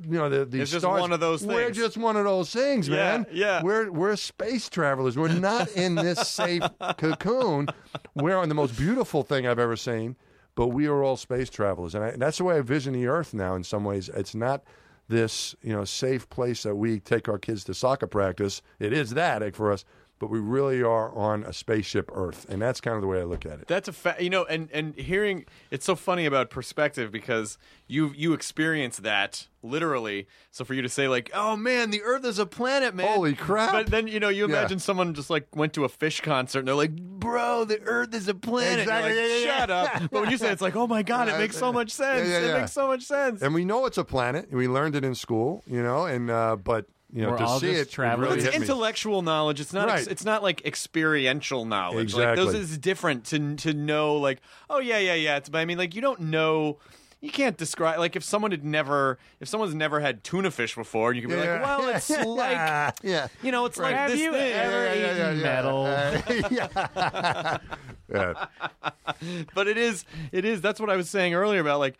You 0.02 0.18
know, 0.18 0.28
the, 0.28 0.44
these 0.44 0.62
It's 0.62 0.70
just 0.70 0.82
stars- 0.82 1.00
one 1.00 1.12
of 1.12 1.20
those 1.20 1.44
We're 1.44 1.64
things. 1.66 1.76
just 1.76 1.96
one 1.96 2.16
of 2.16 2.24
those 2.24 2.50
things, 2.52 2.88
Yeah, 2.88 2.94
man. 2.96 3.26
yeah. 3.32 3.62
We're 3.62 3.90
we're 3.90 4.16
space 4.16 4.68
travelers. 4.68 5.16
We're 5.16 5.28
not 5.28 5.68
in 5.72 5.94
this 5.96 6.28
safe 6.28 6.62
cocoon. 6.98 7.68
We're 8.14 8.36
on 8.36 8.48
the 8.48 8.54
most 8.54 8.76
beautiful 8.76 9.22
thing 9.22 9.46
I've 9.46 9.58
ever 9.58 9.76
seen, 9.76 10.16
but 10.54 10.68
we 10.68 10.86
are 10.86 11.02
all 11.02 11.16
space 11.16 11.50
travelers, 11.50 11.94
and, 11.94 12.04
I, 12.04 12.08
and 12.08 12.22
that's 12.22 12.38
the 12.38 12.44
way 12.44 12.56
I 12.56 12.60
vision 12.60 12.92
the 12.94 13.06
Earth 13.06 13.34
now. 13.34 13.54
In 13.54 13.64
some 13.64 13.84
ways, 13.84 14.08
it's 14.10 14.34
not 14.34 14.62
this 15.08 15.54
you 15.62 15.72
know 15.72 15.84
safe 15.84 16.28
place 16.30 16.62
that 16.64 16.74
we 16.76 17.00
take 17.00 17.28
our 17.28 17.38
kids 17.38 17.64
to 17.64 17.74
soccer 17.74 18.06
practice. 18.06 18.62
It 18.78 18.92
is 18.92 19.10
that 19.10 19.42
eh, 19.42 19.50
for 19.52 19.72
us, 19.72 19.84
but 20.18 20.30
we 20.30 20.38
really 20.40 20.82
are 20.82 21.14
on 21.14 21.44
a 21.44 21.52
spaceship 21.52 22.10
Earth, 22.14 22.46
and 22.48 22.60
that's 22.60 22.80
kind 22.80 22.96
of 22.96 23.02
the 23.02 23.08
way 23.08 23.20
I 23.20 23.24
look 23.24 23.46
at 23.46 23.60
it. 23.60 23.68
That's 23.68 23.88
a 23.88 23.92
fact, 23.92 24.20
you 24.20 24.30
know, 24.30 24.44
and 24.44 24.68
and 24.72 24.94
hearing 24.96 25.44
it's 25.70 25.84
so 25.84 25.94
funny 25.94 26.26
about 26.26 26.50
perspective 26.50 27.10
because 27.12 27.58
you 27.86 28.12
you 28.16 28.32
experience 28.32 28.98
that 28.98 29.46
literally. 29.62 30.26
So 30.50 30.64
for 30.64 30.74
you 30.74 30.82
to 30.82 30.88
say 30.88 31.08
like, 31.08 31.30
"Oh 31.34 31.56
man, 31.56 31.90
the 31.90 32.02
Earth 32.02 32.24
is 32.24 32.38
a 32.38 32.46
planet, 32.46 32.94
man!" 32.94 33.06
Holy 33.06 33.34
crap. 33.34 33.72
But 33.72 33.86
then 33.88 34.06
you 34.08 34.20
know, 34.20 34.28
you 34.28 34.48
Yeah. 34.48 34.58
imagine 34.58 34.78
someone 34.78 35.14
just 35.14 35.30
like 35.30 35.54
went 35.56 35.72
to 35.74 35.84
a 35.84 35.88
Phish 35.88 36.22
concert 36.22 36.60
and 36.60 36.68
they're 36.68 36.74
like, 36.74 36.94
"Bro, 36.96 37.64
the 37.64 37.80
Earth 37.82 38.14
is 38.14 38.28
a 38.28 38.34
planet." 38.34 38.80
Exactly, 38.80 39.10
like, 39.10 39.18
yeah, 39.18 39.36
yeah, 39.36 39.58
Shut 39.58 39.68
yeah. 39.68 39.76
up! 40.04 40.10
But 40.10 40.20
when 40.22 40.30
you 40.30 40.36
say 40.38 40.48
it, 40.48 40.52
it's 40.52 40.62
like, 40.62 40.76
"Oh 40.76 40.86
my 40.86 41.02
god, 41.02 41.28
it 41.28 41.38
makes 41.38 41.56
so 41.56 41.72
much 41.72 41.90
sense! 41.90 42.28
Yeah, 42.28 42.40
yeah, 42.40 42.56
It 42.56 42.60
makes 42.60 42.72
so 42.72 42.86
much 42.86 43.02
sense." 43.02 43.42
And 43.42 43.54
we 43.54 43.64
know 43.64 43.86
it's 43.86 43.98
a 43.98 44.04
planet. 44.04 44.52
We 44.52 44.68
learned 44.68 44.94
it 44.96 45.04
in 45.04 45.14
school, 45.14 45.62
you 45.66 45.82
know, 45.82 46.06
and 46.06 46.30
uh, 46.30 46.56
but 46.56 46.86
you 47.12 47.22
know 47.22 47.30
We're 47.30 47.38
to 47.38 47.44
all 47.44 47.60
see 47.60 47.68
just 47.68 47.78
it, 47.80 47.88
it 47.88 47.90
traveling. 47.90 48.28
really 48.28 48.36
it's 48.42 48.44
hit 48.52 48.60
me. 48.60 48.66
intellectual 48.66 49.22
knowledge. 49.22 49.60
It's 49.60 49.72
not. 49.72 49.88
Right. 49.88 50.06
It's 50.06 50.24
not 50.24 50.42
like 50.42 50.64
experiential 50.66 51.64
knowledge. 51.64 52.14
Like 52.14 52.36
those 52.36 52.54
is 52.54 52.76
different 52.78 53.24
to 53.26 53.56
to 53.56 53.72
know. 53.74 54.16
Like, 54.16 54.40
oh 54.68 54.78
yeah, 54.80 54.98
yeah, 54.98 55.14
yeah. 55.14 55.36
It's. 55.38 55.48
But 55.48 55.58
I 55.58 55.64
mean, 55.64 55.78
like 55.78 55.94
you 55.94 56.00
don't 56.02 56.20
know. 56.20 56.78
You 57.20 57.32
can't 57.32 57.56
describe 57.56 57.98
like 57.98 58.14
if 58.14 58.22
someone 58.22 58.52
had 58.52 58.64
never, 58.64 59.18
if 59.40 59.48
someone's 59.48 59.74
never 59.74 59.98
had 59.98 60.22
tuna 60.22 60.52
fish 60.52 60.76
before, 60.76 61.12
you 61.12 61.22
can 61.22 61.30
be 61.30 61.36
Yeah. 61.36 61.54
like, 61.54 61.62
well, 61.62 61.88
it's 61.88 62.08
like, 62.26 62.94
yeah. 63.02 63.26
you 63.42 63.50
know, 63.50 63.64
it's 63.64 63.76
like 63.76 63.92
Have 63.96 64.12
this 64.12 64.20
you 64.20 64.30
thing. 64.30 64.52
ever 64.52 64.94
eaten 64.94 65.42
metal? 65.42 65.84
Uh, 65.84 66.22
yeah. 66.50 67.58
yeah. 68.08 68.46
but 69.54 69.66
it 69.66 69.76
is 69.76 70.04
it 70.32 70.44
is 70.44 70.60
that's 70.60 70.80
what 70.80 70.88
i 70.90 70.96
was 70.96 71.10
saying 71.10 71.34
earlier 71.34 71.60
about 71.60 71.78
like 71.78 71.96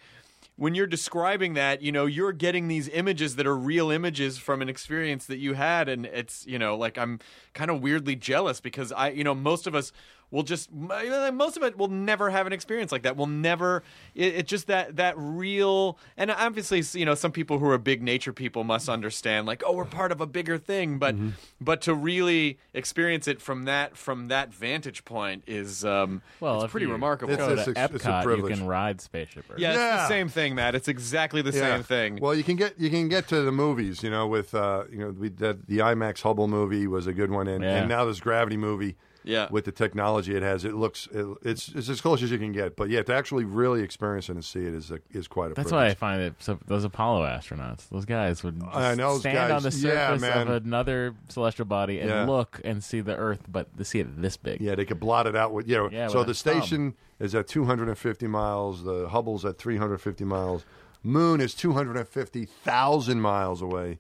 when 0.58 0.74
you're 0.74 0.88
describing 0.88 1.54
that 1.54 1.80
you 1.82 1.92
know 1.92 2.04
you're 2.04 2.32
getting 2.32 2.68
these 2.68 2.88
images 2.88 3.36
that 3.36 3.46
are 3.46 3.56
real 3.56 3.90
images 3.90 4.36
from 4.36 4.60
an 4.60 4.68
experience 4.68 5.24
that 5.26 5.38
you 5.38 5.54
had 5.54 5.88
and 5.88 6.04
it's 6.06 6.46
you 6.46 6.58
know 6.58 6.76
like 6.76 6.98
i'm 6.98 7.18
kind 7.54 7.70
of 7.70 7.80
weirdly 7.80 8.16
jealous 8.16 8.60
because 8.60 8.92
i 8.92 9.08
you 9.08 9.24
know 9.24 9.34
most 9.34 9.66
of 9.66 9.74
us 9.74 9.92
will 10.30 10.42
just 10.42 10.70
most 10.72 11.56
of 11.56 11.62
it 11.62 11.76
will 11.78 11.88
never 11.88 12.28
have 12.30 12.46
an 12.46 12.52
experience 12.52 12.92
like 12.92 13.02
that 13.02 13.16
will 13.16 13.26
never 13.26 13.82
it, 14.14 14.34
it 14.34 14.46
just 14.46 14.66
that 14.66 14.96
that 14.96 15.14
real 15.16 15.98
and 16.16 16.30
obviously 16.30 16.82
you 16.98 17.06
know 17.06 17.14
some 17.14 17.32
people 17.32 17.58
who 17.58 17.68
are 17.68 17.78
big 17.78 18.02
nature 18.02 18.32
people 18.32 18.64
must 18.64 18.88
understand 18.88 19.46
like 19.46 19.62
oh 19.66 19.72
we're 19.72 19.84
part 19.84 20.12
of 20.12 20.20
a 20.20 20.26
bigger 20.26 20.58
thing 20.58 20.98
but 20.98 21.08
Mm-hmm. 21.18 21.30
but 21.60 21.80
to 21.82 21.94
really 21.94 22.58
experience 22.74 23.26
it 23.26 23.40
from 23.40 23.64
that 23.64 23.96
from 23.96 24.28
that 24.28 24.52
vantage 24.52 25.04
point 25.04 25.42
is 25.46 25.84
um 25.84 26.20
Well, 26.40 26.56
it's 26.56 26.64
if 26.66 26.70
pretty 26.72 26.86
you 26.86 26.92
remarkable 26.92 27.32
It's- 27.32 27.46
Go 27.48 27.54
it's 27.54 27.64
to 27.64 27.70
a- 27.70 27.84
it's 27.94 28.04
a 28.04 28.08
Epcot, 28.08 28.36
you 28.36 28.46
can 28.46 28.66
ride 28.66 29.00
Spaceship 29.00 29.46
Earth. 29.50 29.58
Yeah, 29.58 29.70
it's 29.72 30.02
the 30.04 30.08
same 30.08 30.28
thing, 30.28 30.54
Matt. 30.54 30.74
It's 30.74 30.88
exactly 30.88 31.40
the 31.42 31.50
Yeah. 31.52 31.76
same 31.76 31.82
thing. 31.82 32.18
Well, 32.20 32.34
you 32.34 32.44
can 32.44 32.56
get 32.56 32.78
you 32.78 32.90
can 32.90 33.08
get 33.08 33.26
to 33.28 33.40
the 33.42 33.52
movies, 33.52 34.02
you 34.02 34.10
know, 34.10 34.26
with 34.26 34.54
uh, 34.54 34.84
you 34.92 34.98
know, 34.98 35.10
we 35.10 35.30
did 35.30 35.66
the 35.66 35.78
IMAX 35.78 36.20
Hubble 36.22 36.48
movie 36.48 36.86
was 36.86 37.06
a 37.06 37.12
good 37.12 37.30
one, 37.30 37.48
and, 37.48 37.64
Yeah. 37.64 37.76
and 37.78 37.88
now 37.88 38.04
this 38.04 38.20
Gravity 38.20 38.56
movie. 38.58 38.96
Yeah. 39.28 39.46
with 39.50 39.64
the 39.66 39.72
technology 39.72 40.34
it 40.34 40.42
has, 40.42 40.64
it 40.64 40.74
looks 40.74 41.06
it, 41.12 41.26
it's 41.42 41.68
it's 41.68 41.88
as 41.88 42.00
close 42.00 42.22
as 42.22 42.30
you 42.30 42.38
can 42.38 42.52
get. 42.52 42.74
But 42.76 42.88
yeah, 42.90 43.02
to 43.02 43.14
actually 43.14 43.44
really 43.44 43.82
experience 43.82 44.28
it 44.28 44.32
and 44.32 44.44
see 44.44 44.60
it 44.66 44.74
is 44.74 44.90
a, 44.90 44.98
is 45.10 45.28
quite 45.28 45.50
a. 45.52 45.54
That's 45.54 45.70
why 45.70 45.86
I 45.86 45.94
find 45.94 46.22
it. 46.22 46.34
So 46.38 46.58
those 46.66 46.84
Apollo 46.84 47.26
astronauts, 47.26 47.88
those 47.90 48.04
guys 48.04 48.42
would 48.42 48.58
just 48.60 48.74
I 48.74 48.94
know 48.94 49.12
those 49.12 49.20
stand 49.20 49.52
on 49.52 49.62
the 49.62 49.70
guys. 49.70 49.84
Yeah, 49.84 50.16
surface 50.16 50.36
of 50.36 50.48
another 50.66 51.14
celestial 51.28 51.66
body 51.66 52.00
and 52.00 52.08
Yeah. 52.08 52.24
look 52.24 52.60
and 52.64 52.82
see 52.82 53.00
the 53.00 53.14
Earth, 53.16 53.42
but 53.48 53.76
to 53.76 53.84
see 53.84 54.00
it 54.00 54.20
this 54.20 54.36
big. 54.36 54.60
Yeah, 54.60 54.74
they 54.74 54.84
could 54.84 54.98
blot 54.98 55.26
it 55.26 55.36
out 55.36 55.52
with 55.52 55.68
you 55.68 55.76
know. 55.76 55.90
Yeah, 55.90 56.08
so 56.08 56.24
the 56.24 56.30
a 56.30 56.34
thumb. 56.34 56.62
station 56.62 56.94
is 57.20 57.34
at 57.34 57.46
250 57.48 58.26
miles. 58.26 58.84
The 58.84 59.08
Hubble's 59.08 59.44
at 59.44 59.58
350 59.58 60.24
miles. 60.24 60.64
Moon 61.02 61.40
is 61.40 61.54
250,000 61.54 63.20
miles 63.20 63.62
away. 63.62 63.98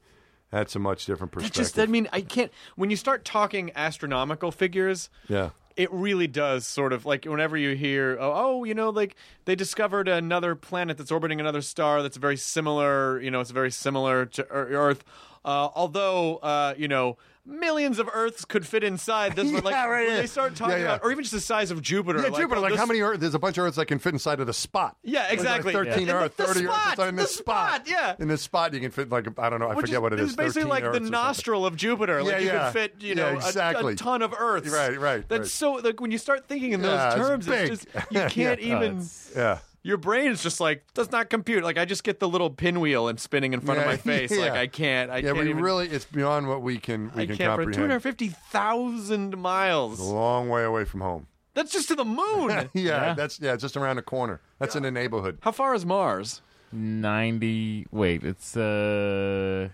That's 0.50 0.74
a 0.74 0.78
much 0.78 1.04
different 1.06 1.32
That 1.32 1.40
perspective. 1.40 1.62
just, 1.62 1.78
I 1.78 1.86
mean, 1.86 2.08
I 2.12 2.22
can't. 2.22 2.50
When 2.76 2.90
you 2.90 2.96
start 2.96 3.24
talking 3.24 3.70
astronomical 3.76 4.50
figures, 4.50 5.10
yeah. 5.28 5.50
it 5.76 5.92
really 5.92 6.26
does 6.26 6.66
sort 6.66 6.92
of 6.92 7.04
like 7.04 7.24
whenever 7.26 7.56
you 7.56 7.74
hear, 7.76 8.16
oh, 8.18 8.32
oh, 8.34 8.64
you 8.64 8.74
know, 8.74 8.88
like 8.88 9.14
they 9.44 9.54
discovered 9.54 10.08
another 10.08 10.54
planet 10.54 10.96
that's 10.96 11.10
orbiting 11.10 11.38
another 11.38 11.60
star 11.60 12.02
that's 12.02 12.16
very 12.16 12.36
similar, 12.36 13.20
you 13.20 13.30
know, 13.30 13.40
it's 13.40 13.50
very 13.50 13.70
similar 13.70 14.24
to 14.24 14.46
Earth. 14.48 15.04
Uh, 15.44 15.68
although, 15.74 16.36
uh, 16.38 16.74
you 16.76 16.88
know, 16.88 17.16
millions 17.48 17.98
of 17.98 18.08
Earths 18.12 18.44
could 18.44 18.66
fit 18.66 18.84
inside 18.84 19.34
this 19.34 19.50
one. 19.50 19.62
Like, 19.68 19.74
right, 19.74 20.04
when 20.06 20.14
yeah. 20.14 20.20
they 20.20 20.26
start 20.26 20.54
talking 20.54 20.72
Yeah, 20.76 20.78
yeah. 20.78 20.84
about, 20.96 21.04
or 21.04 21.10
even 21.10 21.24
just 21.24 21.32
the 21.34 21.40
size 21.40 21.70
of 21.70 21.82
Jupiter. 21.82 22.20
Yeah, 22.20 22.28
Jupiter. 22.28 22.56
oh, 22.56 22.60
Like 22.60 22.72
this- 22.72 22.80
how 22.80 22.86
many 22.86 23.00
Earths? 23.00 23.20
There's 23.20 23.34
a 23.34 23.38
bunch 23.38 23.58
of 23.58 23.64
Earths 23.64 23.76
that 23.76 23.86
can 23.86 23.98
fit 23.98 24.12
inside 24.12 24.38
of 24.40 24.46
the 24.46 24.52
spot. 24.52 24.96
Yeah, 25.02 25.22
There's 25.28 25.30
like 25.44 25.58
exactly. 25.58 25.72
13 25.72 26.06
Yeah. 26.06 26.14
Earth, 26.24 26.36
The 26.36 26.44
30 26.46 26.66
Earth 26.66 26.72
spot, 26.72 26.90
inside 26.92 27.08
in 27.08 27.16
the 27.16 27.22
this 27.22 27.34
spot. 27.34 27.74
spot, 27.86 27.88
yeah. 27.88 28.14
In 28.18 28.28
this 28.28 28.42
spot, 28.42 28.72
you 28.74 28.80
can 28.80 28.90
fit 28.90 29.08
like 29.10 29.26
I 29.38 29.50
don't 29.50 29.60
know. 29.60 29.68
I 29.68 29.74
Which 29.74 29.86
forget 29.86 30.02
what 30.02 30.12
it 30.12 30.20
is. 30.20 30.28
It's 30.28 30.36
basically 30.36 30.68
like 30.68 30.84
the 30.84 30.90
Earths 30.90 31.08
or 31.08 31.10
nostril 31.10 31.66
of 31.66 31.76
Jupiter. 31.76 32.22
Like 32.22 32.32
Yeah, 32.34 32.38
you 32.38 32.46
yeah. 32.46 32.64
could 32.66 32.72
fit, 32.72 32.94
you 33.00 33.14
know, 33.14 33.28
a- 33.28 33.34
exactly. 33.36 33.92
a, 33.94 33.96
ton 33.96 34.22
of 34.22 34.34
Earths. 34.38 34.70
Right, 34.70 34.98
right, 34.98 35.28
That's 35.28 35.40
right. 35.40 35.48
so 35.48 35.72
like 35.74 36.00
when 36.00 36.10
you 36.10 36.18
start 36.18 36.46
thinking 36.48 36.72
in 36.72 36.82
those 36.82 36.92
Yeah, 36.92 37.08
it's 37.08 37.16
terms, 37.16 37.48
it's 37.48 37.84
just 37.84 37.86
you 38.12 38.24
can't 38.28 38.60
even. 38.60 39.04
Yeah. 39.34 39.58
Your 39.88 39.96
brain 39.96 40.30
is 40.30 40.42
just 40.42 40.60
like 40.60 40.84
does 40.92 41.10
not 41.10 41.30
compute. 41.30 41.64
Like 41.64 41.78
I 41.78 41.86
just 41.86 42.04
get 42.04 42.20
the 42.20 42.28
little 42.28 42.50
pinwheel 42.50 43.08
and 43.08 43.18
spinning 43.18 43.54
in 43.54 43.60
front 43.62 43.80
of 43.80 43.86
my 43.86 43.96
face. 44.12 44.30
Like. 44.30 44.52
I 44.52 44.66
can't. 44.66 45.10
I 45.10 45.16
yeah, 45.16 45.22
can't 45.32 45.38
we 45.38 45.48
even. 45.48 45.62
really. 45.62 45.88
It's 45.88 46.04
beyond 46.04 46.46
what 46.46 46.60
we 46.60 46.76
can 46.76 47.10
we 47.14 47.22
I 47.22 47.26
can 47.26 47.36
can't. 47.36 47.38
For 47.38 47.62
comprehend. 47.62 47.74
two 47.74 47.80
hundred 47.80 48.00
fifty 48.00 48.28
thousand 48.28 49.38
miles. 49.38 49.98
a 49.98 50.04
long 50.04 50.50
way 50.50 50.62
away 50.64 50.84
from 50.84 51.00
home. 51.00 51.26
That's 51.54 51.72
just 51.72 51.88
to 51.88 51.94
the 51.94 52.04
moon. 52.04 52.50
yeah, 52.50 52.68
Yeah. 52.74 53.14
that's 53.14 53.40
yeah, 53.40 53.56
just 53.56 53.78
around 53.78 53.96
the 53.96 54.02
corner. 54.02 54.42
That's 54.58 54.76
in 54.76 54.82
the 54.82 54.90
neighborhood. 54.90 55.38
How 55.40 55.52
far 55.52 55.72
is 55.74 55.86
Mars? 55.86 56.42
Ninety. 56.70 57.86
Wait, 57.90 58.24
it's 58.24 58.58
uh, 58.58 59.70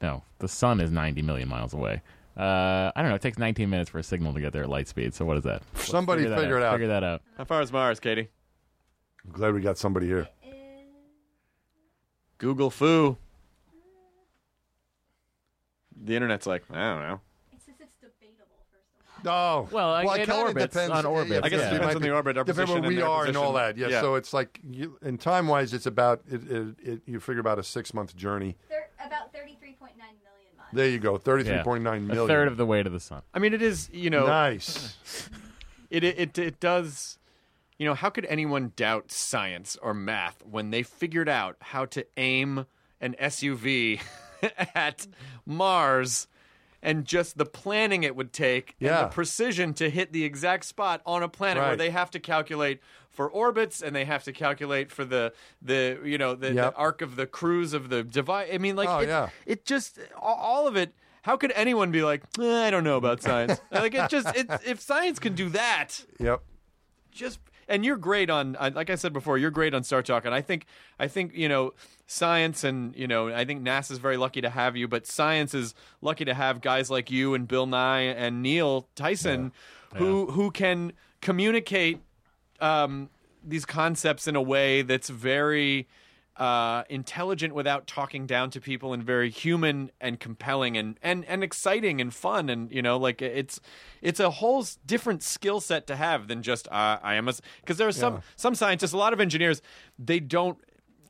no, 0.00 0.22
the 0.38 0.48
sun 0.48 0.80
is 0.80 0.90
ninety 0.90 1.20
million 1.20 1.46
miles 1.46 1.74
away. 1.74 2.00
Uh, 2.38 2.90
I 2.96 3.02
don't 3.02 3.08
know. 3.10 3.16
It 3.16 3.20
takes 3.20 3.36
19 3.36 3.68
minutes 3.68 3.90
for 3.90 3.98
a 3.98 4.02
signal 4.04 4.32
to 4.32 4.40
get 4.40 4.52
there 4.52 4.62
at 4.62 4.68
light 4.68 4.86
speed. 4.86 5.12
So 5.12 5.24
what 5.24 5.36
is 5.36 5.42
that? 5.42 5.60
Let's 5.74 5.88
Somebody 5.88 6.22
figure 6.22 6.36
that 6.36 6.40
figure 6.40 6.56
it 6.58 6.62
out. 6.62 6.72
Figure 6.74 6.86
that 6.86 7.02
out. 7.02 7.20
How 7.36 7.44
far 7.44 7.60
is 7.62 7.72
Mars, 7.72 7.98
Katie? 7.98 8.28
I'm 9.28 9.34
glad 9.34 9.52
we 9.54 9.60
got 9.60 9.76
somebody 9.78 10.06
here. 10.06 10.26
Google 12.38 12.70
fu. 12.70 13.16
The 16.00 16.14
internet's 16.16 16.46
like 16.46 16.64
I 16.70 16.94
don't 16.94 17.02
know. 17.02 17.20
Oh, 19.26 19.68
Well, 19.72 19.92
I- 19.94 20.02
it 20.02 20.20
in 20.20 20.26
kinda 20.26 20.36
orbits, 20.36 20.72
depends. 20.72 20.92
on 20.94 21.04
orbits, 21.04 21.40
I 21.44 21.48
guess 21.48 21.58
it 21.58 21.62
yeah. 21.64 21.70
depends 21.70 21.86
might 21.86 21.96
on 21.96 22.02
be- 22.02 22.08
the 22.08 22.14
orbit, 22.14 22.38
our 22.38 22.44
depends 22.44 22.70
position 22.70 22.82
where 22.82 22.88
we 22.88 22.94
and 22.94 23.02
their 23.02 23.08
are 23.10 23.26
and 23.26 23.36
all 23.36 23.52
position. 23.52 23.76
that. 23.76 23.76
Yeah, 23.76 23.88
Yeah. 23.96 24.00
so 24.00 24.14
it's 24.14 24.32
like 24.32 24.60
you, 24.62 24.96
in 25.02 25.18
time 25.18 25.48
wise, 25.48 25.74
it's 25.74 25.86
about 25.86 26.22
it, 26.30 26.48
it, 26.48 26.76
it, 26.80 27.02
you 27.04 27.18
figure 27.18 27.40
about 27.40 27.58
a 27.58 27.64
six 27.64 27.92
month 27.92 28.14
journey. 28.14 28.56
They're 28.68 28.88
about 29.04 29.32
33.9 29.34 29.96
million 29.98 30.56
miles. 30.56 30.68
There 30.72 30.88
you 30.88 31.00
go, 31.00 31.18
thirty 31.18 31.42
three 31.42 31.54
Yeah. 31.54 31.64
point 31.64 31.82
nine 31.82 32.08
A 32.12 32.26
third 32.28 32.46
of 32.46 32.56
the 32.56 32.64
way 32.64 32.80
to 32.84 32.88
the 32.88 33.00
sun. 33.00 33.22
I 33.34 33.40
mean, 33.40 33.52
it 33.54 33.60
is 33.60 33.90
you 33.92 34.08
know 34.08 34.24
nice. 34.28 34.96
it, 35.90 36.04
it 36.04 36.18
it 36.18 36.38
it 36.38 36.60
does 36.60 37.17
you 37.78 37.86
know 37.86 37.94
how 37.94 38.10
could 38.10 38.26
anyone 38.26 38.72
doubt 38.76 39.10
science 39.12 39.76
or 39.82 39.94
math 39.94 40.44
when 40.44 40.70
they 40.70 40.82
figured 40.82 41.28
out 41.28 41.56
how 41.60 41.84
to 41.86 42.04
aim 42.16 42.66
an 43.00 43.14
SUV 43.20 44.00
at 44.74 45.06
Mars 45.46 46.26
and 46.82 47.04
just 47.04 47.36
the 47.38 47.44
planning 47.46 48.02
it 48.04 48.14
would 48.14 48.32
take 48.32 48.74
Yeah. 48.78 49.00
and 49.02 49.06
the 49.10 49.14
precision 49.14 49.74
to 49.74 49.90
hit 49.90 50.12
the 50.12 50.24
exact 50.24 50.64
spot 50.64 51.00
on 51.06 51.22
a 51.22 51.28
planet 51.28 51.62
where 51.62 51.76
they 51.76 51.90
have 51.90 52.10
to 52.12 52.20
calculate 52.20 52.80
for 53.10 53.28
orbits 53.28 53.82
and 53.82 53.96
they 53.96 54.04
have 54.04 54.22
to 54.24 54.32
calculate 54.32 54.92
for 54.92 55.04
the 55.04 55.32
the 55.60 55.98
you 56.04 56.18
know 56.18 56.34
the, 56.36 56.52
Yep. 56.52 56.72
the 56.72 56.76
arc 56.78 57.02
of 57.02 57.16
the 57.16 57.26
cruise 57.26 57.72
of 57.72 57.88
the 57.88 58.04
device 58.04 58.48
I 58.52 58.58
mean 58.58 58.76
like 58.76 58.88
Oh, 58.88 58.98
it, 59.00 59.08
yeah. 59.08 59.30
it 59.46 59.64
just 59.64 59.98
all- 60.16 60.36
all 60.36 60.68
of 60.68 60.76
it 60.76 60.94
how 61.22 61.36
could 61.36 61.52
anyone 61.56 61.90
be 61.90 62.02
like 62.02 62.22
"Eh, 62.38 62.66
I 62.66 62.70
don't 62.70 62.84
know 62.84 62.96
about 62.96 63.22
science 63.22 63.60
like 63.72 63.94
it 63.94 64.08
just 64.08 64.36
it, 64.36 64.48
if 64.64 64.80
science 64.80 65.18
can 65.18 65.34
do 65.34 65.48
that 65.50 66.04
Yep. 66.20 66.42
just 67.10 67.40
and 67.68 67.84
you're 67.84 67.96
great 67.96 68.30
on 68.30 68.56
uh, 68.56 68.70
like 68.74 68.90
I 68.90 68.94
said 68.94 69.12
before, 69.12 69.38
you're 69.38 69.50
great 69.50 69.74
on 69.74 69.82
StarTalk, 69.82 70.24
and 70.24 70.34
I 70.34 70.40
think 70.40 70.66
I 70.98 71.08
think 71.08 71.34
you 71.34 71.48
know 71.48 71.74
science 72.06 72.64
and 72.64 72.94
you 72.96 73.06
know 73.06 73.28
I 73.28 73.44
think 73.44 73.62
NASA's 73.62 73.98
very 73.98 74.16
lucky 74.16 74.40
to 74.40 74.50
have 74.50 74.76
you, 74.76 74.88
but 74.88 75.06
science 75.06 75.54
is 75.54 75.74
lucky 76.00 76.24
to 76.24 76.34
have 76.34 76.60
guys 76.60 76.90
like 76.90 77.10
you 77.10 77.34
and 77.34 77.46
Bill 77.46 77.66
Nye 77.66 78.02
and 78.02 78.42
Neil 78.42 78.88
Tyson 78.94 79.52
who 79.94 80.26
who 80.30 80.50
can 80.50 80.92
communicate 81.20 82.00
um, 82.60 83.10
these 83.44 83.64
concepts 83.64 84.26
in 84.26 84.36
a 84.36 84.42
way 84.42 84.82
that's 84.82 85.08
very 85.08 85.88
uh, 86.38 86.84
intelligent 86.88 87.52
without 87.52 87.86
talking 87.86 88.24
down 88.24 88.50
to 88.50 88.60
people 88.60 88.92
and 88.92 89.02
very 89.02 89.28
human 89.28 89.90
and 90.00 90.20
compelling 90.20 90.76
and, 90.76 90.98
and, 91.02 91.24
and 91.24 91.42
exciting 91.42 92.00
and 92.00 92.14
fun 92.14 92.48
and 92.48 92.70
you 92.70 92.80
know 92.80 92.96
like 92.96 93.20
it's 93.20 93.60
it's 94.00 94.20
a 94.20 94.30
whole 94.30 94.64
different 94.86 95.22
skill 95.22 95.60
set 95.60 95.86
to 95.88 95.96
have 95.96 96.28
than 96.28 96.42
just 96.42 96.68
uh, 96.68 96.98
I 97.02 97.16
am 97.16 97.28
a 97.28 97.34
because 97.60 97.76
there 97.76 97.88
are 97.88 97.92
some 97.92 98.22
some 98.36 98.54
scientists 98.54 98.92
a 98.92 98.96
lot 98.96 99.12
of 99.12 99.20
engineers 99.20 99.60
they 99.98 100.20
don't 100.20 100.58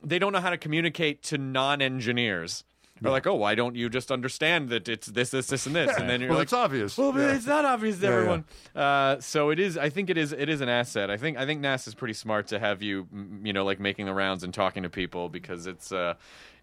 they 0.03 0.17
don't 0.17 0.33
know 0.33 0.39
how 0.39 0.49
to 0.49 0.57
communicate 0.57 1.21
to 1.23 1.37
non-engineers 1.37 2.63
they're 3.01 3.11
like 3.11 3.27
oh 3.27 3.35
why 3.35 3.55
don't 3.55 3.75
you 3.75 3.89
just 3.89 4.11
understand 4.11 4.69
that 4.69 4.87
it's 4.89 5.07
this 5.07 5.29
this 5.31 5.47
this 5.47 5.65
and 5.65 5.75
this 5.75 5.95
and 5.97 6.09
then 6.09 6.19
you're 6.21 6.29
Well, 6.29 6.39
like 6.39 6.45
it's 6.45 6.53
obvious. 6.53 6.97
well, 6.97 7.11
but 7.11 7.19
Yeah. 7.21 7.33
it's 7.35 7.45
not 7.47 7.65
obvious 7.65 7.97
to 7.99 8.03
Yeah, 8.03 8.09
yeah. 8.09 8.15
everyone. 8.17 8.45
Uh, 8.75 9.19
so 9.19 9.49
it 9.49 9.59
is. 9.59 9.77
I 9.77 9.89
think 9.89 10.09
it 10.09 10.17
is. 10.17 10.31
It 10.33 10.49
is 10.49 10.61
an 10.61 10.69
asset. 10.69 11.09
I 11.09 11.17
think. 11.17 11.37
I 11.37 11.45
think 11.45 11.61
NASA's 11.61 11.95
pretty 11.95 12.13
smart 12.13 12.47
to 12.47 12.59
have 12.59 12.81
you, 12.81 13.07
you 13.43 13.53
know, 13.53 13.63
like 13.65 13.79
making 13.79 14.05
the 14.05 14.13
rounds 14.13 14.43
and 14.43 14.53
talking 14.53 14.83
to 14.83 14.89
people 14.89 15.29
because 15.29 15.67
it's. 15.67 15.91
Uh, 15.91 16.13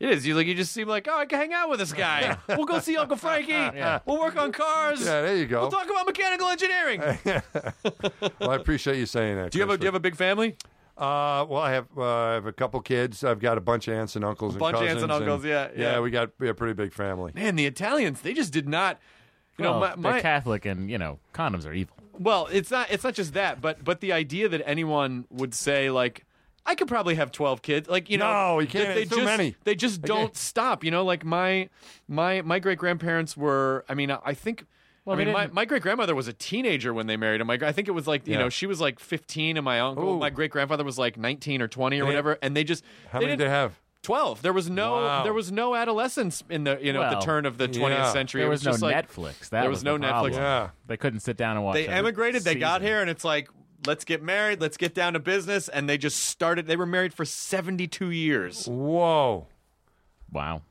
it 0.00 0.10
is. 0.10 0.26
You 0.26 0.34
like. 0.34 0.46
You 0.46 0.54
just 0.54 0.72
seem 0.72 0.88
like, 0.88 1.08
oh, 1.10 1.16
I 1.18 1.26
can 1.26 1.38
hang 1.38 1.52
out 1.52 1.68
with 1.70 1.78
this 1.80 1.92
guy. 1.92 2.36
we'll 2.48 2.64
go 2.66 2.78
see 2.80 2.96
Uncle 2.96 3.16
Frankie. 3.16 3.54
We'll 4.06 4.20
work 4.20 4.36
on 4.36 4.52
cars. 4.52 5.00
Yeah, 5.04 5.22
there 5.22 5.36
you 5.36 5.46
go. 5.46 5.62
We'll 5.62 5.70
talk 5.70 5.88
about 5.90 6.06
mechanical 6.06 6.48
engineering. 6.48 7.00
well, 8.40 8.50
I 8.50 8.56
appreciate 8.56 8.98
you 8.98 9.06
saying 9.06 9.36
that. 9.36 9.50
do 9.52 9.58
you 9.58 9.62
have 9.62 9.70
a 9.70 9.76
Do 9.78 9.82
you 9.84 9.86
have 9.88 9.94
a 9.94 10.00
big 10.00 10.16
family? 10.16 10.56
Uh, 10.96 11.44
well, 11.48 11.60
I 11.60 11.72
have 11.72 11.86
uh, 11.96 12.02
I 12.02 12.32
have 12.34 12.46
a 12.46 12.52
couple 12.52 12.80
kids. 12.80 13.22
I've 13.22 13.38
got 13.40 13.58
a 13.58 13.60
bunch 13.60 13.86
of 13.86 13.94
aunts 13.94 14.16
and 14.16 14.24
uncles 14.24 14.54
and 14.54 14.60
bunch 14.60 14.76
of 14.76 14.80
cousins. 14.80 15.02
aunts 15.02 15.02
and 15.02 15.12
uncles, 15.12 15.44
yeah, 15.44 15.68
yeah. 15.76 16.00
we 16.00 16.10
got 16.10 16.30
we 16.38 16.46
have 16.46 16.56
a 16.56 16.58
pretty 16.58 16.72
big 16.74 16.92
family. 16.92 17.32
Man, 17.34 17.56
the 17.56 17.66
Italians. 17.66 18.22
They 18.22 18.32
just 18.32 18.52
did 18.52 18.66
not. 18.68 18.98
You 19.58 19.64
know, 19.64 19.72
Well, 19.72 19.80
my, 19.80 19.88
they're 19.88 20.12
my, 20.14 20.20
Catholic, 20.20 20.64
and 20.64 20.90
you 20.90 20.96
know, 20.98 21.18
condoms 21.34 21.66
are 21.66 21.72
evil. 21.72 21.96
Well, 22.18 22.48
it's 22.50 22.70
not. 22.70 22.90
It's 22.90 23.04
not 23.04 23.12
just 23.14 23.34
that, 23.34 23.60
but 23.60 23.84
but 23.84 24.00
the 24.00 24.12
idea 24.12 24.48
that 24.48 24.62
anyone 24.66 25.26
would 25.30 25.52
say 25.54 25.90
like, 25.90 26.24
I 26.64 26.74
could 26.74 26.88
probably 26.88 27.16
have 27.16 27.30
twelve 27.30 27.60
kids, 27.60 27.88
like 27.88 28.08
you 28.08 28.16
know, 28.16 28.32
No, 28.32 28.60
you 28.60 28.66
can't. 28.66 28.88
that 28.88 28.94
They 28.94 29.02
It's 29.02 29.10
too 29.10 29.16
just, 29.16 29.26
many. 29.26 29.54
They 29.64 29.74
just 29.74 30.00
don't 30.00 30.18
can't. 30.28 30.36
stop. 30.36 30.82
You 30.82 30.90
know, 30.90 31.04
like 31.04 31.26
my 31.26 31.68
my 32.08 32.40
my 32.40 32.58
great 32.58 32.78
grandparents 32.78 33.36
were. 33.36 33.84
I 33.88 33.94
mean, 33.94 34.10
I 34.10 34.32
think. 34.32 34.64
Well, 35.06 35.16
I 35.18 35.24
mean, 35.24 35.32
my, 35.32 35.46
my 35.46 35.64
great 35.64 35.80
grandmother 35.82 36.14
was 36.14 36.28
a 36.28 36.32
teenager 36.34 36.92
when 36.92 37.06
they 37.06 37.16
married 37.16 37.40
him. 37.40 37.48
I 37.48 37.72
think 37.72 37.88
it 37.88 37.92
was 37.92 38.06
like 38.06 38.26
you 38.26 38.34
Yeah. 38.34 38.40
know 38.40 38.48
she 38.50 38.66
was 38.66 38.80
like 38.80 38.98
fifteen, 38.98 39.56
and 39.56 39.64
my 39.64 39.80
uncle, 39.80 40.14
Ooh. 40.14 40.18
my 40.18 40.28
great 40.30 40.50
grandfather 40.50 40.84
was 40.84 40.98
like 40.98 41.16
nineteen 41.16 41.62
or 41.62 41.68
twenty 41.68 41.96
or 41.98 42.00
They- 42.04 42.08
whatever, 42.08 42.38
and 42.42 42.54
they 42.54 42.64
just 42.64 42.84
How 43.10 43.20
they 43.20 43.26
many 43.26 43.36
didn't- 43.38 43.48
they 43.50 43.56
have? 43.56 43.80
Twelve. 44.02 44.42
There 44.42 44.52
was 44.52 44.68
no 44.70 44.92
Wow. 44.96 45.22
there 45.24 45.32
was 45.32 45.50
no 45.50 45.74
adolescence 45.74 46.42
in 46.50 46.64
the 46.64 46.78
you 46.80 46.92
know 46.92 47.02
at 47.02 47.10
the 47.10 47.20
turn 47.20 47.46
of 47.46 47.56
the 47.58 47.66
twentieth 47.66 48.00
yeah. 48.00 48.12
century. 48.12 48.40
There 48.42 48.46
It 48.48 48.50
was, 48.50 48.64
no 48.64 48.70
just 48.72 48.82
like, 48.82 48.94
Netflix. 49.08 49.48
That 49.48 49.62
there 49.62 49.70
was 49.70 49.82
no 49.82 49.96
the 49.98 50.06
Netflix. 50.06 50.32
Yeah. 50.34 50.70
They 50.86 50.96
couldn't 50.96 51.20
sit 51.20 51.36
down 51.36 51.56
and 51.56 51.64
watch. 51.64 51.74
they 51.74 51.88
emigrated 51.88 52.42
they 52.42 52.54
got 52.56 52.82
here 52.82 53.00
and 53.00 53.08
it's 53.10 53.24
like 53.24 53.48
let's 53.86 54.04
get 54.04 54.22
married 54.22 54.60
let's 54.60 54.76
get 54.76 54.94
down 54.94 55.12
to 55.12 55.18
business 55.20 55.68
and 55.68 55.88
they 55.88 55.98
just 55.98 56.18
started 56.24 56.66
they 56.66 56.76
were 56.76 56.86
married 56.86 57.12
for 57.14 57.24
72 57.24 58.10
years 58.10 58.66
Whoa! 58.66 59.46
Wow. 60.32 60.62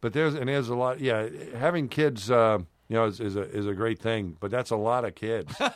But 0.00 0.12
there's 0.12 0.34
and 0.34 0.48
there's 0.48 0.68
a 0.68 0.74
lot. 0.76 1.00
Yeah, 1.00 1.28
having 1.56 1.88
kids, 1.88 2.30
uh, 2.30 2.58
you 2.88 2.96
know, 2.96 3.06
is, 3.06 3.18
is 3.20 3.36
a 3.36 3.42
is 3.42 3.66
a 3.66 3.72
great 3.74 3.98
thing. 3.98 4.36
But 4.40 4.50
that's 4.50 4.70
a 4.70 4.76
lot 4.76 5.04
of 5.04 5.14
kids. 5.14 5.54
you 5.60 5.66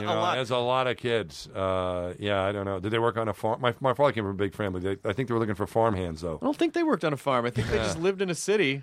know, 0.00 0.06
lot. 0.06 0.34
there's 0.36 0.50
a 0.50 0.56
lot 0.58 0.86
of 0.86 0.96
kids. 0.96 1.48
Uh, 1.48 2.14
yeah, 2.18 2.42
I 2.42 2.52
don't 2.52 2.64
know. 2.64 2.80
Did 2.80 2.90
they 2.92 2.98
work 2.98 3.16
on 3.16 3.28
a 3.28 3.34
farm? 3.34 3.60
My 3.60 3.74
my 3.80 3.94
father 3.94 4.12
came 4.12 4.24
from 4.24 4.32
a 4.32 4.36
big 4.36 4.54
family. 4.54 4.80
They, 4.80 5.08
I 5.08 5.12
think 5.12 5.28
they 5.28 5.34
were 5.34 5.40
looking 5.40 5.54
for 5.54 5.66
farm 5.66 5.94
hands 5.94 6.20
though. 6.22 6.38
i 6.40 6.44
don't 6.44 6.56
think 6.56 6.72
they 6.72 6.82
worked 6.82 7.04
on 7.04 7.12
a 7.12 7.16
farm 7.16 7.44
i 7.46 7.50
think 7.50 7.68
they 7.68 7.76
just 7.76 7.98
lived 7.98 8.22
in 8.22 8.30
a 8.30 8.34
city 8.34 8.82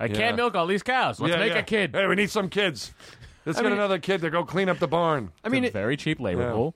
I 0.00 0.06
Yeah. 0.06 0.14
can't 0.14 0.36
milk 0.36 0.54
all 0.56 0.66
these 0.66 0.82
cows. 0.82 1.20
Let's 1.20 1.32
Yeah, 1.34 1.38
make 1.38 1.52
yeah. 1.52 1.58
a 1.58 1.62
kid. 1.62 1.94
Hey, 1.94 2.06
we 2.08 2.16
need 2.16 2.30
some 2.30 2.48
kids. 2.48 2.92
Let's 3.46 3.58
I 3.58 3.62
get 3.62 3.68
mean- 3.68 3.78
another 3.78 3.98
kid 4.00 4.20
to 4.22 4.30
go 4.30 4.44
clean 4.44 4.68
up 4.68 4.78
the 4.78 4.88
barn. 4.88 5.30
i 5.44 5.48
mean 5.48 5.64
It's 5.64 5.74
it, 5.74 5.78
a 5.78 5.80
very 5.80 5.96
cheap 5.96 6.18
labor 6.18 6.42
Yeah. 6.42 6.52
pool. 6.52 6.74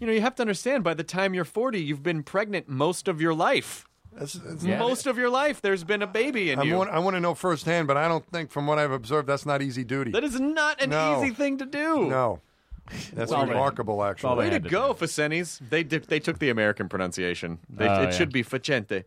you 0.00 0.06
know 0.06 0.12
you 0.12 0.20
have 0.22 0.34
to 0.36 0.42
understand 0.42 0.84
by 0.84 0.94
the 0.94 1.04
time 1.04 1.34
you're 1.34 1.44
40 1.44 1.80
you've 1.82 2.02
been 2.02 2.22
pregnant 2.22 2.68
most 2.68 3.08
of 3.08 3.20
your 3.20 3.34
life 3.34 3.86
That's, 4.16 4.34
that's 4.34 4.62
Yeah. 4.64 4.78
most 4.78 5.06
of 5.06 5.16
your 5.18 5.30
life 5.30 5.60
there's 5.62 5.84
been 5.84 6.02
a 6.02 6.06
baby 6.06 6.50
in 6.50 6.58
I 6.58 6.62
you 6.64 6.76
want, 6.76 6.90
I 6.90 6.98
want 6.98 7.16
to 7.16 7.20
know 7.20 7.34
firsthand, 7.34 7.86
but 7.88 7.96
I 7.96 8.08
don't 8.08 8.26
think, 8.26 8.50
from 8.50 8.66
what 8.66 8.78
I've 8.78 8.90
observed, 8.92 9.26
that's 9.28 9.46
not 9.46 9.62
easy 9.62 9.84
duty. 9.84 10.10
that 10.12 10.24
is 10.24 10.38
not 10.40 10.82
an 10.82 10.90
No. 10.90 11.22
easy 11.22 11.34
thing 11.34 11.58
to 11.58 11.64
do 11.66 12.06
no, 12.08 12.40
That's 13.14 13.32
all 13.32 13.46
they- 13.46 13.52
remarkable, 13.52 14.00
all 14.00 14.04
actually. 14.06 14.34
they 14.34 14.38
Way 14.38 14.46
to 14.48 14.52
had 14.54 14.64
to 14.64 14.68
go, 14.68 14.92
do. 14.92 15.06
Facenis. 15.06 15.60
They 15.70 15.82
did, 15.82 16.04
they 16.04 16.20
took 16.20 16.38
the 16.40 16.50
American 16.50 16.88
pronunciation. 16.88 17.58
They, 17.70 17.88
Oh, 17.88 18.02
it 18.02 18.04
yeah. 18.06 18.10
should 18.10 18.32
be 18.32 18.42
Facente, 18.44 19.04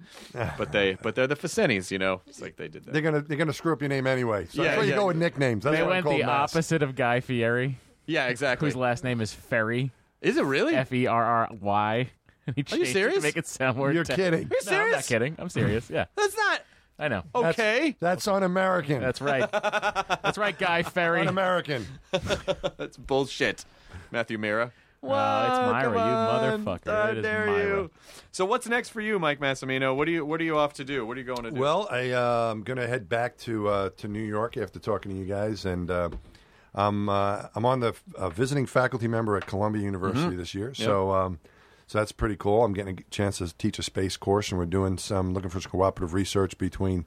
but 0.58 0.72
they 0.72 0.98
but 1.02 1.14
they're 1.16 1.28
the 1.28 1.36
Facenis. 1.36 1.92
You 1.92 2.00
know, 2.00 2.22
it's 2.26 2.42
like 2.42 2.56
they 2.56 2.68
did 2.68 2.86
that. 2.86 2.94
They're 2.94 3.02
gonna 3.04 3.22
they're 3.22 3.38
gonna 3.38 3.54
screw 3.54 3.74
up 3.74 3.82
your 3.82 3.90
name 3.90 4.08
anyway. 4.08 4.48
So 4.50 4.64
Yeah, 4.64 4.70
that's 4.70 4.78
why 4.80 4.84
you 4.86 4.96
go 4.96 5.08
with 5.08 5.18
nicknames. 5.18 5.66
That's 5.66 5.76
They 5.78 5.84
what 5.84 5.92
I 5.92 6.02
went 6.02 6.20
the 6.20 6.26
Mass. 6.26 6.56
opposite 6.56 6.82
of 6.82 6.96
Guy 6.96 7.20
Fieri, 7.20 7.78
yeah, 8.08 8.28
exactly. 8.28 8.68
whose 8.70 8.76
last 8.76 9.04
name 9.04 9.22
is 9.22 9.34
Ferry. 9.34 9.92
Is 10.22 10.38
it 10.38 10.46
really? 10.46 10.74
F 10.76 10.92
E 10.94 11.06
R 11.06 11.24
R 11.24 11.50
Y. 11.62 12.10
And 12.48 12.56
he 12.56 12.62
Are 12.62 12.78
you 12.78 12.86
changed 12.86 12.90
it 12.90 12.94
serious? 12.94 13.16
to 13.18 13.22
make 13.24 13.38
it 13.38 13.48
sound 13.48 13.78
more. 13.78 13.92
You're 13.92 14.04
te- 14.04 14.16
kidding. 14.16 14.50
You're 14.52 14.72
No, 14.72 14.84
I'm 14.86 14.92
not 14.92 15.04
kidding. 15.06 15.36
I'm 15.40 15.50
serious. 15.50 15.90
Yeah, 15.90 16.06
That's 16.16 16.36
not 16.38 16.62
I 16.98 17.08
know. 17.10 17.24
okay. 17.34 17.96
That's 18.00 18.26
un-American. 18.28 19.02
That's 19.02 19.20
right. 19.20 19.52
That's 19.52 20.38
right, 20.38 20.58
Guy 20.58 20.84
Ferry. 20.96 21.22
un-American. 21.22 21.86
That's 22.78 22.98
bullshit. 22.98 23.66
Matthew 24.12 24.38
Mira. 24.38 24.72
No, 25.04 25.10
it's 25.10 25.72
Myra, 25.72 25.92
you 25.92 26.64
motherfucker. 26.64 26.86
How 26.92 27.10
It 27.12 27.18
is 27.20 27.24
dare 27.24 27.46
Myra. 27.48 27.60
you? 27.60 27.92
So 28.32 28.44
what's 28.46 28.68
next 28.68 28.90
for 28.90 29.02
you, 29.02 29.20
Mike 29.20 29.40
Massimino? 29.40 29.96
What 29.96 30.08
are 30.08 30.12
you 30.12 30.26
What 30.26 30.42
are 30.42 30.44
you 30.44 30.58
off 30.58 30.74
to 30.74 30.84
do? 30.84 31.06
What 31.06 31.16
are 31.18 31.20
you 31.20 31.26
going 31.28 31.44
to 31.44 31.52
do? 31.52 31.60
Well, 31.60 31.88
I, 31.92 32.10
uh, 32.12 32.50
I'm 32.52 32.64
going 32.64 32.78
to 32.78 32.88
head 32.88 33.08
back 33.08 33.38
to 33.40 33.68
uh, 33.68 33.90
to 33.98 34.08
New 34.08 34.24
York 34.24 34.58
after 34.58 34.80
talking 34.80 35.12
to 35.12 35.18
you 35.18 35.26
guys, 35.26 35.66
and 35.66 35.92
uh, 35.92 36.10
I'm 36.74 37.08
uh, 37.10 37.48
I'm 37.54 37.66
on 37.66 37.82
the 37.82 37.94
uh, 38.18 38.30
visiting 38.30 38.66
faculty 38.66 39.08
member 39.08 39.36
at 39.38 39.46
Columbia 39.46 39.84
University 39.84 40.36
this 40.36 40.56
year. 40.56 40.74
So 40.74 41.12
um, 41.12 41.40
so 41.88 42.00
that's 42.00 42.12
pretty 42.12 42.36
cool. 42.36 42.64
I'm 42.64 42.74
getting 42.74 43.00
a 43.00 43.04
chance 43.12 43.38
to 43.38 43.56
teach 43.58 43.80
a 43.80 43.84
space 43.84 44.18
course, 44.18 44.52
and 44.52 44.60
we're 44.60 44.66
doing 44.66 44.98
some 44.98 45.34
looking 45.34 45.50
for 45.50 45.60
some 45.62 45.72
cooperative 45.72 46.14
research 46.14 46.58
between 46.58 47.06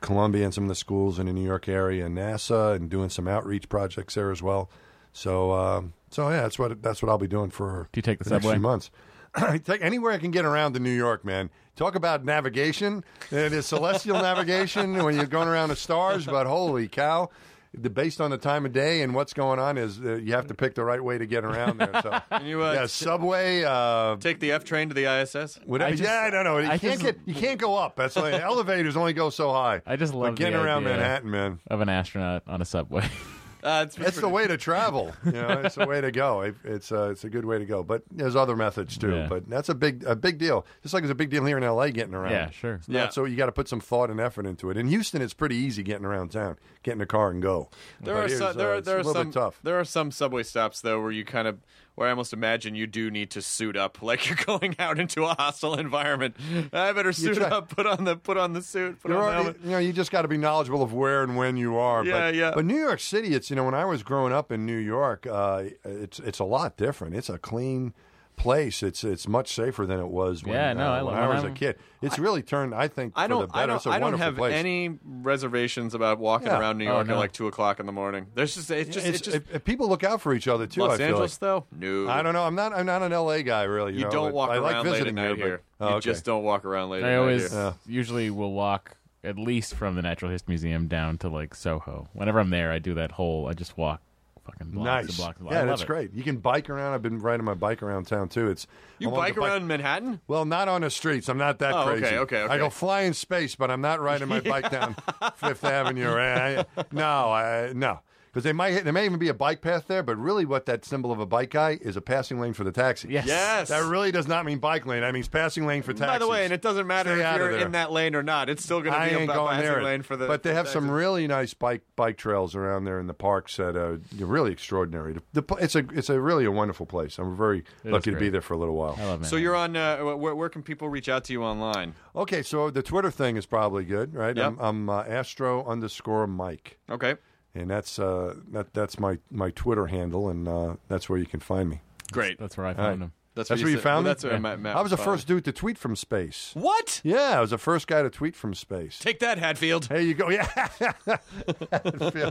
Columbia 0.00 0.44
and 0.44 0.52
some 0.54 0.64
of 0.64 0.68
the 0.68 0.74
schools 0.74 1.18
in 1.18 1.26
the 1.26 1.32
New 1.32 1.44
York 1.44 1.68
area 1.68 2.06
and 2.06 2.16
NASA, 2.16 2.74
and 2.74 2.90
doing 2.90 3.08
some 3.08 3.28
outreach 3.28 3.68
projects 3.68 4.14
there 4.14 4.30
as 4.30 4.42
well. 4.42 4.70
So 5.12 5.52
um, 5.52 5.94
so 6.10 6.28
yeah, 6.28 6.42
that's 6.42 6.58
what 6.58 6.82
that's 6.82 7.02
what 7.02 7.08
I'll 7.08 7.18
be 7.18 7.28
doing 7.28 7.50
for. 7.50 7.88
Do 7.92 7.98
you 7.98 8.02
take 8.02 8.18
the 8.18 8.30
next 8.30 8.42
subway? 8.42 8.56
few 8.56 8.62
months. 8.62 8.90
Take 9.64 9.82
anywhere 9.82 10.12
I 10.12 10.18
can 10.18 10.30
get 10.30 10.44
around 10.44 10.74
to 10.74 10.78
New 10.78 10.92
York, 10.92 11.24
man. 11.24 11.50
Talk 11.74 11.96
about 11.96 12.24
navigation. 12.24 13.04
It 13.32 13.52
is 13.52 13.66
celestial 13.66 14.16
navigation 14.22 15.02
when 15.02 15.16
you're 15.16 15.26
going 15.26 15.48
around 15.48 15.70
the 15.70 15.76
stars, 15.76 16.24
but 16.24 16.46
holy 16.46 16.86
cow. 16.86 17.30
The, 17.76 17.90
based 17.90 18.20
on 18.20 18.30
the 18.30 18.38
time 18.38 18.64
of 18.66 18.72
day 18.72 19.02
and 19.02 19.14
what's 19.14 19.32
going 19.32 19.58
on 19.58 19.76
is 19.78 19.98
uh, 20.00 20.14
you 20.14 20.32
have 20.34 20.46
to 20.46 20.54
pick 20.54 20.74
the 20.74 20.84
right 20.84 21.02
way 21.02 21.18
to 21.18 21.26
get 21.26 21.44
around 21.44 21.78
there. 21.78 21.90
So, 22.02 22.20
you, 22.44 22.62
uh, 22.62 22.72
yeah, 22.72 22.86
subway. 22.86 23.64
Uh, 23.64 24.16
Take 24.16 24.38
the 24.40 24.52
F 24.52 24.64
train 24.64 24.88
to 24.88 24.94
the 24.94 25.06
ISS. 25.06 25.58
whatever. 25.64 25.88
I 25.88 25.96
just- 25.96 26.02
yeah, 26.02 26.30
no, 26.32 26.42
no. 26.42 26.58
You 26.58 26.66
I 26.66 26.78
can't 26.78 27.00
just- 27.00 27.02
get. 27.02 27.18
You 27.26 27.34
can't 27.34 27.58
go 27.58 27.76
up. 27.76 27.96
That's 27.96 28.16
like 28.16 28.34
elevators 28.40 28.96
only 28.96 29.12
go 29.12 29.30
so 29.30 29.52
high. 29.52 29.82
I 29.86 29.96
just 29.96 30.12
But 30.12 30.18
love 30.20 30.34
getting 30.36 30.54
the 30.54 30.62
around 30.64 30.84
idea 30.86 30.98
Manhattan, 30.98 31.30
man. 31.30 31.60
of 31.68 31.80
an 31.80 31.88
astronaut 31.88 32.42
on 32.46 32.62
a 32.62 32.64
subway. 32.64 33.08
Uh, 33.64 33.84
it's, 33.86 33.96
It's 33.98 34.20
the 34.20 34.28
way 34.28 34.46
to 34.46 34.56
travel. 34.58 35.12
You 35.24 35.32
know, 35.32 35.48
it's 35.64 35.74
the 35.76 35.86
way 35.86 36.00
to 36.00 36.10
go. 36.12 36.42
It- 36.42 36.54
It's 36.64 36.92
uh, 36.92 37.10
it's 37.12 37.24
a 37.24 37.30
good 37.30 37.44
way 37.46 37.58
to 37.58 37.64
go. 37.64 37.82
But 37.82 38.02
there's 38.10 38.36
other 38.36 38.54
methods 38.56 38.98
too. 38.98 39.12
Yeah. 39.14 39.26
But 39.28 39.48
that's 39.48 39.68
a 39.70 39.74
big 39.74 40.04
a 40.04 40.14
big 40.14 40.38
deal. 40.38 40.66
Just 40.82 40.92
like 40.92 41.02
it's 41.02 41.10
a 41.10 41.14
big 41.14 41.30
deal 41.30 41.44
here 41.46 41.56
in 41.56 41.64
L.A. 41.64 41.90
getting 41.90 42.14
around. 42.14 42.32
Yeah, 42.32 42.50
sure. 42.50 42.74
It's 42.74 42.88
Yeah. 42.88 43.08
So 43.08 43.24
you 43.24 43.36
got 43.36 43.46
to 43.46 43.52
put 43.52 43.68
some 43.68 43.80
thought 43.80 44.10
and 44.10 44.20
effort 44.20 44.44
into 44.46 44.70
it. 44.70 44.76
In 44.76 44.88
Houston, 44.88 45.22
it's 45.22 45.34
pretty 45.34 45.56
easy 45.56 45.82
getting 45.82 46.04
around 46.04 46.30
town. 46.32 46.56
Get 46.82 46.92
in 46.94 47.00
a 47.00 47.06
car 47.06 47.30
and 47.30 47.40
go. 47.40 47.70
There 48.02 48.14
But 48.14 48.24
are 48.24 48.28
some, 48.28 48.56
there 48.58 48.74
uh, 48.74 48.80
there 48.82 48.96
a 48.96 49.00
are 49.00 49.04
little 49.04 49.14
some 49.14 49.26
bit 49.30 49.34
tough. 49.34 49.60
there 49.62 49.80
are 49.80 49.84
some 49.86 50.10
subway 50.10 50.42
stops 50.42 50.82
though 50.82 51.00
where 51.00 51.10
you 51.12 51.24
kind 51.24 51.48
of 51.48 51.58
where 51.94 52.08
I 52.08 52.10
almost 52.10 52.32
imagine 52.32 52.74
you 52.74 52.86
do 52.86 53.10
need 53.10 53.30
to 53.30 53.42
suit 53.42 53.76
up 53.76 54.02
like 54.02 54.28
you're 54.28 54.38
going 54.46 54.76
out 54.78 54.98
into 54.98 55.24
a 55.24 55.34
hostile 55.34 55.74
environment. 55.76 56.36
I 56.72 56.92
better 56.92 57.12
suit 57.12 57.40
up, 57.40 57.68
put 57.68 57.86
on 57.86 58.04
the 58.04 58.16
put 58.16 58.36
on 58.36 58.52
the 58.52 58.62
suit, 58.62 59.00
put 59.00 59.12
on 59.12 59.16
the 59.18 59.22
already- 59.42 59.58
you 59.64 59.70
know, 59.70 59.78
you 59.78 59.92
just 59.92 60.10
got 60.10 60.22
to 60.22 60.28
be 60.28 60.36
knowledgeable 60.36 60.82
of 60.82 60.92
where 60.92 61.22
and 61.22 61.36
when 61.36 61.56
you 61.56 61.76
are. 61.76 62.04
Yeah, 62.04 62.12
but, 62.12 62.34
yeah. 62.34 62.52
But 62.54 62.64
New 62.64 62.78
York 62.78 63.00
City, 63.00 63.34
it's 63.34 63.50
you 63.50 63.56
know, 63.56 63.64
when 63.64 63.74
I 63.74 63.84
was 63.84 64.02
growing 64.02 64.32
up 64.32 64.50
in 64.50 64.66
New 64.66 64.76
York, 64.76 65.26
uh, 65.30 65.64
it's 65.84 66.18
it's 66.18 66.38
a 66.38 66.44
lot 66.44 66.76
different. 66.76 67.14
It's 67.14 67.28
a 67.28 67.38
clean 67.38 67.94
place. 68.36 68.82
It's 68.82 69.04
it's 69.04 69.26
much 69.28 69.52
safer 69.54 69.86
than 69.86 69.98
it 70.00 70.08
was 70.08 70.44
when, 70.44 70.54
Yeah, 70.54 70.72
no, 70.72 70.86
uh, 70.88 70.90
I 70.90 71.02
when 71.02 71.14
love- 71.14 71.24
I 71.30 71.34
was 71.34 71.42
a 71.44 71.46
I'm- 71.46 71.54
kid. 71.54 71.76
It's 72.02 72.18
really 72.18 72.42
turned, 72.42 72.74
I 72.74 72.88
think, 72.88 73.14
I 73.16 73.24
for 73.24 73.28
the 73.28 73.34
don't, 73.40 73.52
better. 73.52 73.62
I 73.62 73.66
don't, 73.66 73.76
it's 73.76 73.86
a 73.86 73.90
I 73.90 73.98
don't 73.98 74.18
have 74.18 74.36
place. 74.36 74.52
any 74.54 74.98
reservations 75.04 75.94
about 75.94 76.18
walking 76.18 76.48
Yeah. 76.48 76.58
around 76.60 76.76
New 76.78 76.86
Oh, 76.86 76.94
York 76.96 77.06
no. 77.06 77.14
at 77.14 77.18
like 77.18 77.32
two 77.32 77.46
o'clock 77.46 77.80
in 77.80 77.86
the 77.86 77.92
morning. 77.92 78.26
There's 78.34 78.54
just, 78.54 78.70
it's 78.70 78.90
just, 78.94 78.98
It's- 79.06 79.14
it's 79.20 79.24
just 79.24 79.36
if- 79.36 79.54
if 79.54 79.64
people 79.64 79.88
look 79.88 80.04
out 80.04 80.20
for 80.20 80.34
each 80.34 80.46
other 80.46 80.66
too. 80.66 80.80
Los 80.82 80.92
I 80.92 80.96
feel 80.98 81.06
Angeles 81.06 81.32
like. 81.32 81.40
though. 81.40 81.66
No, 82.04 82.10
I 82.10 82.22
don't 82.22 82.34
know. 82.34 82.42
I'm 82.42 82.54
not. 82.54 82.72
I'm 82.74 82.86
not 82.86 83.02
an 83.02 83.12
LA 83.12 83.42
guy, 83.42 83.62
really. 83.64 83.92
You, 83.92 84.00
You 84.00 84.04
know, 84.06 84.10
don't 84.10 84.28
but 84.28 84.34
walk 84.34 84.50
I 84.50 84.54
around 84.56 84.62
like 84.64 84.74
late 84.74 84.86
at 84.86 84.92
visiting 84.92 85.14
night 85.14 85.22
there, 85.36 85.36
here. 85.36 85.60
But, 85.78 85.84
oh, 85.84 85.88
you 85.88 85.94
okay. 85.96 86.04
just 86.04 86.24
don't 86.24 86.44
walk 86.44 86.64
around 86.64 86.90
late. 86.90 87.02
I 87.04 87.06
at 87.08 87.10
night 87.12 87.16
always 87.16 87.52
here. 87.52 87.74
Usually 87.86 88.30
will 88.30 88.52
walk 88.52 88.96
at 89.22 89.38
least 89.38 89.74
from 89.74 89.94
the 89.94 90.02
Natural 90.02 90.30
History 90.30 90.52
Museum 90.52 90.86
down 90.86 91.16
to 91.18 91.28
like 91.30 91.54
Soho. 91.54 92.08
Whenever 92.12 92.38
I'm 92.40 92.50
there, 92.50 92.70
I 92.70 92.78
do 92.78 92.92
that 92.94 93.12
whole. 93.12 93.48
I 93.48 93.54
just 93.54 93.78
walk 93.78 94.02
fucking 94.44 94.68
blocks 94.68 94.84
Nice. 94.86 95.06
and 95.08 95.16
blocks. 95.16 95.38
and 95.38 95.44
blocks. 95.48 95.54
Yeah, 95.54 95.62
I 95.62 95.64
that's 95.66 95.82
it. 95.82 95.86
great. 95.86 96.12
You 96.14 96.22
can 96.22 96.36
bike 96.38 96.68
around. 96.70 96.94
I've 96.94 97.02
been 97.02 97.18
riding 97.18 97.44
my 97.44 97.54
bike 97.54 97.82
around 97.82 98.06
town 98.06 98.28
too. 98.28 98.48
It's 98.50 98.66
You 98.98 99.08
I'm 99.08 99.14
bike 99.14 99.36
around 99.36 99.66
Manhattan? 99.66 100.20
Well, 100.26 100.44
not 100.44 100.68
on 100.68 100.82
the 100.82 100.90
streets. 100.90 101.28
I'm 101.28 101.38
not 101.38 101.58
that 101.60 101.74
Oh, 101.74 101.84
crazy. 101.84 102.04
okay, 102.16 102.18
okay. 102.18 102.42
I 102.52 102.58
go 102.58 102.70
fly 102.70 103.02
in 103.02 103.14
space, 103.14 103.54
but 103.54 103.70
I'm 103.70 103.80
not 103.80 104.00
riding 104.00 104.28
my 104.28 104.40
bike 104.40 104.70
down 104.70 104.96
Fifth 105.36 105.64
Avenue. 105.64 106.10
I- 106.14 106.60
I- 106.60 106.84
no, 106.92 107.32
I, 107.32 107.72
no. 107.74 108.00
Because 108.34 108.42
they 108.42 108.52
might 108.52 108.82
there 108.82 108.92
may 108.92 109.04
even 109.04 109.20
be 109.20 109.28
a 109.28 109.34
bike 109.34 109.60
path 109.60 109.86
there, 109.86 110.02
but 110.02 110.16
really, 110.16 110.44
what 110.44 110.66
that 110.66 110.84
symbol 110.84 111.12
of 111.12 111.20
a 111.20 111.26
bike 111.26 111.50
guy 111.50 111.78
is 111.80 111.96
a 111.96 112.00
passing 112.00 112.40
lane 112.40 112.52
for 112.52 112.64
the 112.64 112.72
taxi. 112.72 113.06
Yes. 113.08 113.26
Yes. 113.28 113.68
That 113.68 113.84
really 113.84 114.10
does 114.10 114.26
not 114.26 114.44
mean 114.44 114.58
bike 114.58 114.86
lane. 114.86 115.02
That 115.02 115.14
means 115.14 115.28
passing 115.28 115.66
lane 115.66 115.82
for 115.82 115.92
taxis. 115.92 116.06
By 116.08 116.18
the 116.18 116.26
way, 116.26 116.42
and 116.42 116.52
it 116.52 116.60
doesn't 116.60 116.88
matter 116.88 117.14
Stay 117.14 117.24
if 117.24 117.36
you're 117.36 117.58
in 117.58 117.70
that 117.72 117.92
lane 117.92 118.16
or 118.16 118.24
not. 118.24 118.48
It's 118.48 118.64
still 118.64 118.80
going 118.80 118.92
to 118.92 118.98
I 118.98 119.10
be 119.10 119.14
ain't 119.14 119.30
a 119.30 119.34
going 119.34 119.50
passing 119.50 119.70
near 119.70 119.78
it. 119.78 119.84
lane 119.84 120.02
for 120.02 120.16
the. 120.16 120.26
but 120.26 120.42
they 120.42 120.50
for 120.50 120.56
have 120.56 120.68
some 120.68 120.90
really 120.90 121.28
nice 121.28 121.54
bike 121.54 121.82
bike 121.94 122.16
trails 122.16 122.56
around 122.56 122.86
there 122.86 122.98
in 122.98 123.06
the 123.06 123.14
parks 123.14 123.56
that 123.58 123.76
are 123.76 124.00
really 124.18 124.50
extraordinary. 124.50 125.12
The, 125.12 125.40
the, 125.40 125.54
it's 125.60 125.76
a 125.76 125.86
it's 125.92 126.10
a 126.10 126.20
really 126.20 126.44
a 126.44 126.50
wonderful 126.50 126.86
place. 126.86 127.20
I'm 127.20 127.36
very 127.36 127.62
is 127.84 127.92
lucky 127.92 128.10
to 128.10 128.16
be 128.18 128.30
there 128.30 128.40
for 128.40 128.54
a 128.54 128.58
little 128.58 128.74
while. 128.74 128.96
I 128.98 129.04
love 129.04 129.22
it. 129.22 129.26
So 129.26 129.36
you're 129.36 129.54
on. 129.54 129.76
Uh, 129.76 129.98
where, 130.16 130.34
where 130.34 130.48
can 130.48 130.64
people 130.64 130.88
reach 130.88 131.08
out 131.08 131.22
to 131.26 131.32
you 131.32 131.44
online? 131.44 131.94
Okay, 132.16 132.42
so 132.42 132.68
the 132.70 132.82
Twitter 132.82 133.12
thing 133.12 133.36
is 133.36 133.46
probably 133.46 133.84
good, 133.84 134.12
right? 134.12 134.36
Yep. 134.36 134.46
I'm, 134.46 134.58
I'm 134.58 134.90
uh, 134.90 135.02
Astro 135.04 135.64
underscore 135.66 136.26
Mike, 136.26 136.78
Okay, 136.90 137.14
and 137.54 137.70
that's 137.70 137.98
uh, 137.98 138.34
that 138.52 138.72
that's 138.74 138.98
my 138.98 139.18
my 139.30 139.50
Twitter 139.50 139.86
handle, 139.86 140.28
and 140.28 140.46
uh, 140.48 140.76
that's 140.88 141.08
where 141.08 141.18
you 141.18 141.26
can 141.26 141.40
find 141.40 141.68
me. 141.70 141.80
great. 142.12 142.38
That's 142.38 142.56
where 142.56 142.66
I 142.66 142.70
All 142.70 142.74
found 142.76 142.88
right. 143.00 143.04
him. 143.06 143.12
That's, 143.36 143.48
That's 143.48 143.58
what 143.62 143.64
where 143.64 143.70
you 143.72 143.76
said- 143.78 143.82
found 143.82 144.04
well. 144.04 144.10
That's 144.14 144.22
where 144.22 144.32
Yeah. 144.34 144.38
Matt, 144.38 144.60
Matt 144.60 144.76
I 144.76 144.80
was 144.80 144.92
the 144.92 144.96
first 144.96 145.26
dude 145.26 145.44
to 145.46 145.50
tweet 145.50 145.76
from 145.76 145.96
space. 145.96 146.52
What? 146.54 147.00
Yeah, 147.02 147.36
I 147.36 147.40
was 147.40 147.50
the 147.50 147.58
first 147.58 147.88
guy 147.88 148.00
to 148.02 148.08
tweet 148.08 148.36
from 148.36 148.54
space. 148.54 148.96
Take 149.00 149.18
that, 149.18 149.38
Hadfield. 149.38 149.84
There 149.88 150.00
you 150.00 150.14
go. 150.14 150.30
Yeah. 150.30 150.46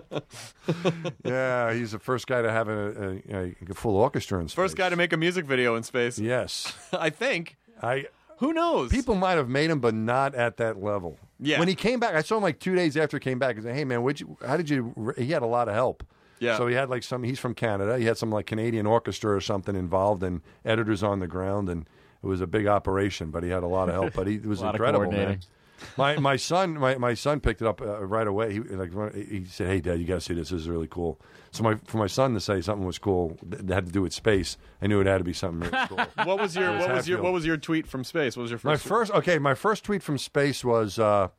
yeah, 1.26 1.74
he's 1.74 1.92
the 1.92 2.00
first 2.00 2.28
guy 2.28 2.42
to 2.42 2.52
have 2.52 2.68
a, 2.70 3.20
a, 3.30 3.56
a 3.70 3.74
full 3.74 3.98
orchestra 3.98 4.40
in 4.40 4.48
space. 4.48 4.56
First 4.56 4.78
guy 4.78 4.90
to 4.90 4.96
make 4.96 5.14
a 5.14 5.18
music 5.18 5.46
video 5.46 5.76
in 5.76 5.84
space. 5.84 6.20
Yes. 6.20 6.74
I 6.94 7.10
think. 7.10 7.58
I 7.82 8.06
Who 8.40 8.54
knows? 8.54 8.92
people 8.92 9.16
might 9.16 9.34
have 9.34 9.50
made 9.50 9.70
him, 9.70 9.80
but 9.80 9.94
not 9.94 10.36
at 10.36 10.58
that 10.58 10.82
level. 10.82 11.18
Yeah. 11.40 11.60
When 11.60 11.68
he 11.68 11.76
came 11.76 12.00
back, 12.00 12.16
I 12.16 12.22
saw 12.22 12.38
him 12.38 12.44
like 12.44 12.60
two 12.60 12.76
days 12.76 12.96
after 12.98 13.18
he 13.18 13.22
came 13.22 13.40
back. 13.40 13.58
I 13.58 13.62
said, 13.62 13.76
"Hey 13.76 13.86
man, 13.86 14.04
what'd 14.04 14.20
you, 14.20 14.38
how 14.46 14.58
did 14.58 14.70
you?" 14.70 15.14
He 15.18 15.32
had 15.32 15.42
a 15.42 15.48
lot 15.48 15.68
of 15.68 15.74
help. 15.74 16.04
Yeah. 16.40 16.58
So 16.58 16.68
he 16.68 16.76
had 16.76 16.90
like 16.90 17.04
some. 17.04 17.24
He's 17.24 17.40
from 17.40 17.54
Canada. 17.54 17.98
He 17.98 18.06
had 18.06 18.18
some 18.18 18.32
like 18.32 18.46
Canadian 18.46 18.86
orchestra 18.86 19.36
or 19.36 19.42
something 19.42 19.76
involved, 19.76 20.24
and 20.24 20.42
editors 20.66 21.04
on 21.04 21.20
the 21.20 21.28
ground, 21.28 21.70
and 21.70 21.88
it 22.22 22.28
was 22.28 22.42
a 22.42 22.48
big 22.48 22.68
operation. 22.68 23.32
But 23.32 23.44
he 23.44 23.50
had 23.50 23.64
a 23.64 23.68
lot 23.68 23.88
of 23.90 23.96
help. 23.96 24.14
But 24.14 24.28
he 24.28 24.36
it 24.36 24.46
was 24.46 24.60
A 24.62 24.66
lot 24.66 24.70
of 24.70 24.76
incredible, 24.76 25.12
man. 25.12 25.40
My 25.98 26.18
my 26.18 26.36
son 26.36 26.74
my, 26.80 26.96
my 26.98 27.14
son 27.14 27.40
picked 27.40 27.62
it 27.62 27.68
up 27.68 27.82
uh, 27.82 28.06
right 28.06 28.28
away. 28.28 28.54
He 28.54 28.60
like 28.60 28.92
he 29.14 29.46
said, 29.46 29.68
"Hey, 29.68 29.82
Dad, 29.82 30.00
you 30.00 30.06
got 30.06 30.16
to 30.16 30.22
see 30.22 30.34
this. 30.34 30.50
This 30.50 30.62
is 30.62 30.70
really 30.70 30.88
cool." 30.88 31.20
So 31.52 31.64
my 31.64 31.76
for 31.86 31.98
my 31.98 32.08
son 32.08 32.34
to 32.34 32.40
say 32.40 32.62
something 32.62 32.86
was 32.86 32.98
cool 32.98 33.38
that 33.44 33.74
had 33.74 33.86
to 33.86 33.92
do 33.92 34.02
with 34.02 34.14
space, 34.14 34.58
I 34.82 34.88
knew 34.88 35.02
it 35.02 35.08
had 35.08 35.20
to 35.20 35.24
be 35.24 35.34
something 35.34 35.70
really 35.70 35.88
cool. 35.88 35.98
What 36.26 36.40
was 36.40 36.56
your 36.56 36.78
What 36.78 36.90
was 36.90 37.08
your 37.08 37.22
What 37.22 37.34
was 37.34 37.46
your 37.46 37.58
tweet 37.58 37.88
from 37.88 38.04
space? 38.04 38.38
What 38.38 38.44
was 38.44 38.52
your 38.52 38.60
first? 38.60 38.66
My 38.66 38.76
tweet? 38.76 38.90
first, 38.90 39.12
okay, 39.14 39.40
my 39.40 39.54
first 39.54 39.84
tweet 39.84 40.02
from 40.04 40.18
space 40.18 40.64
was 40.64 41.00
uh, 41.00 41.30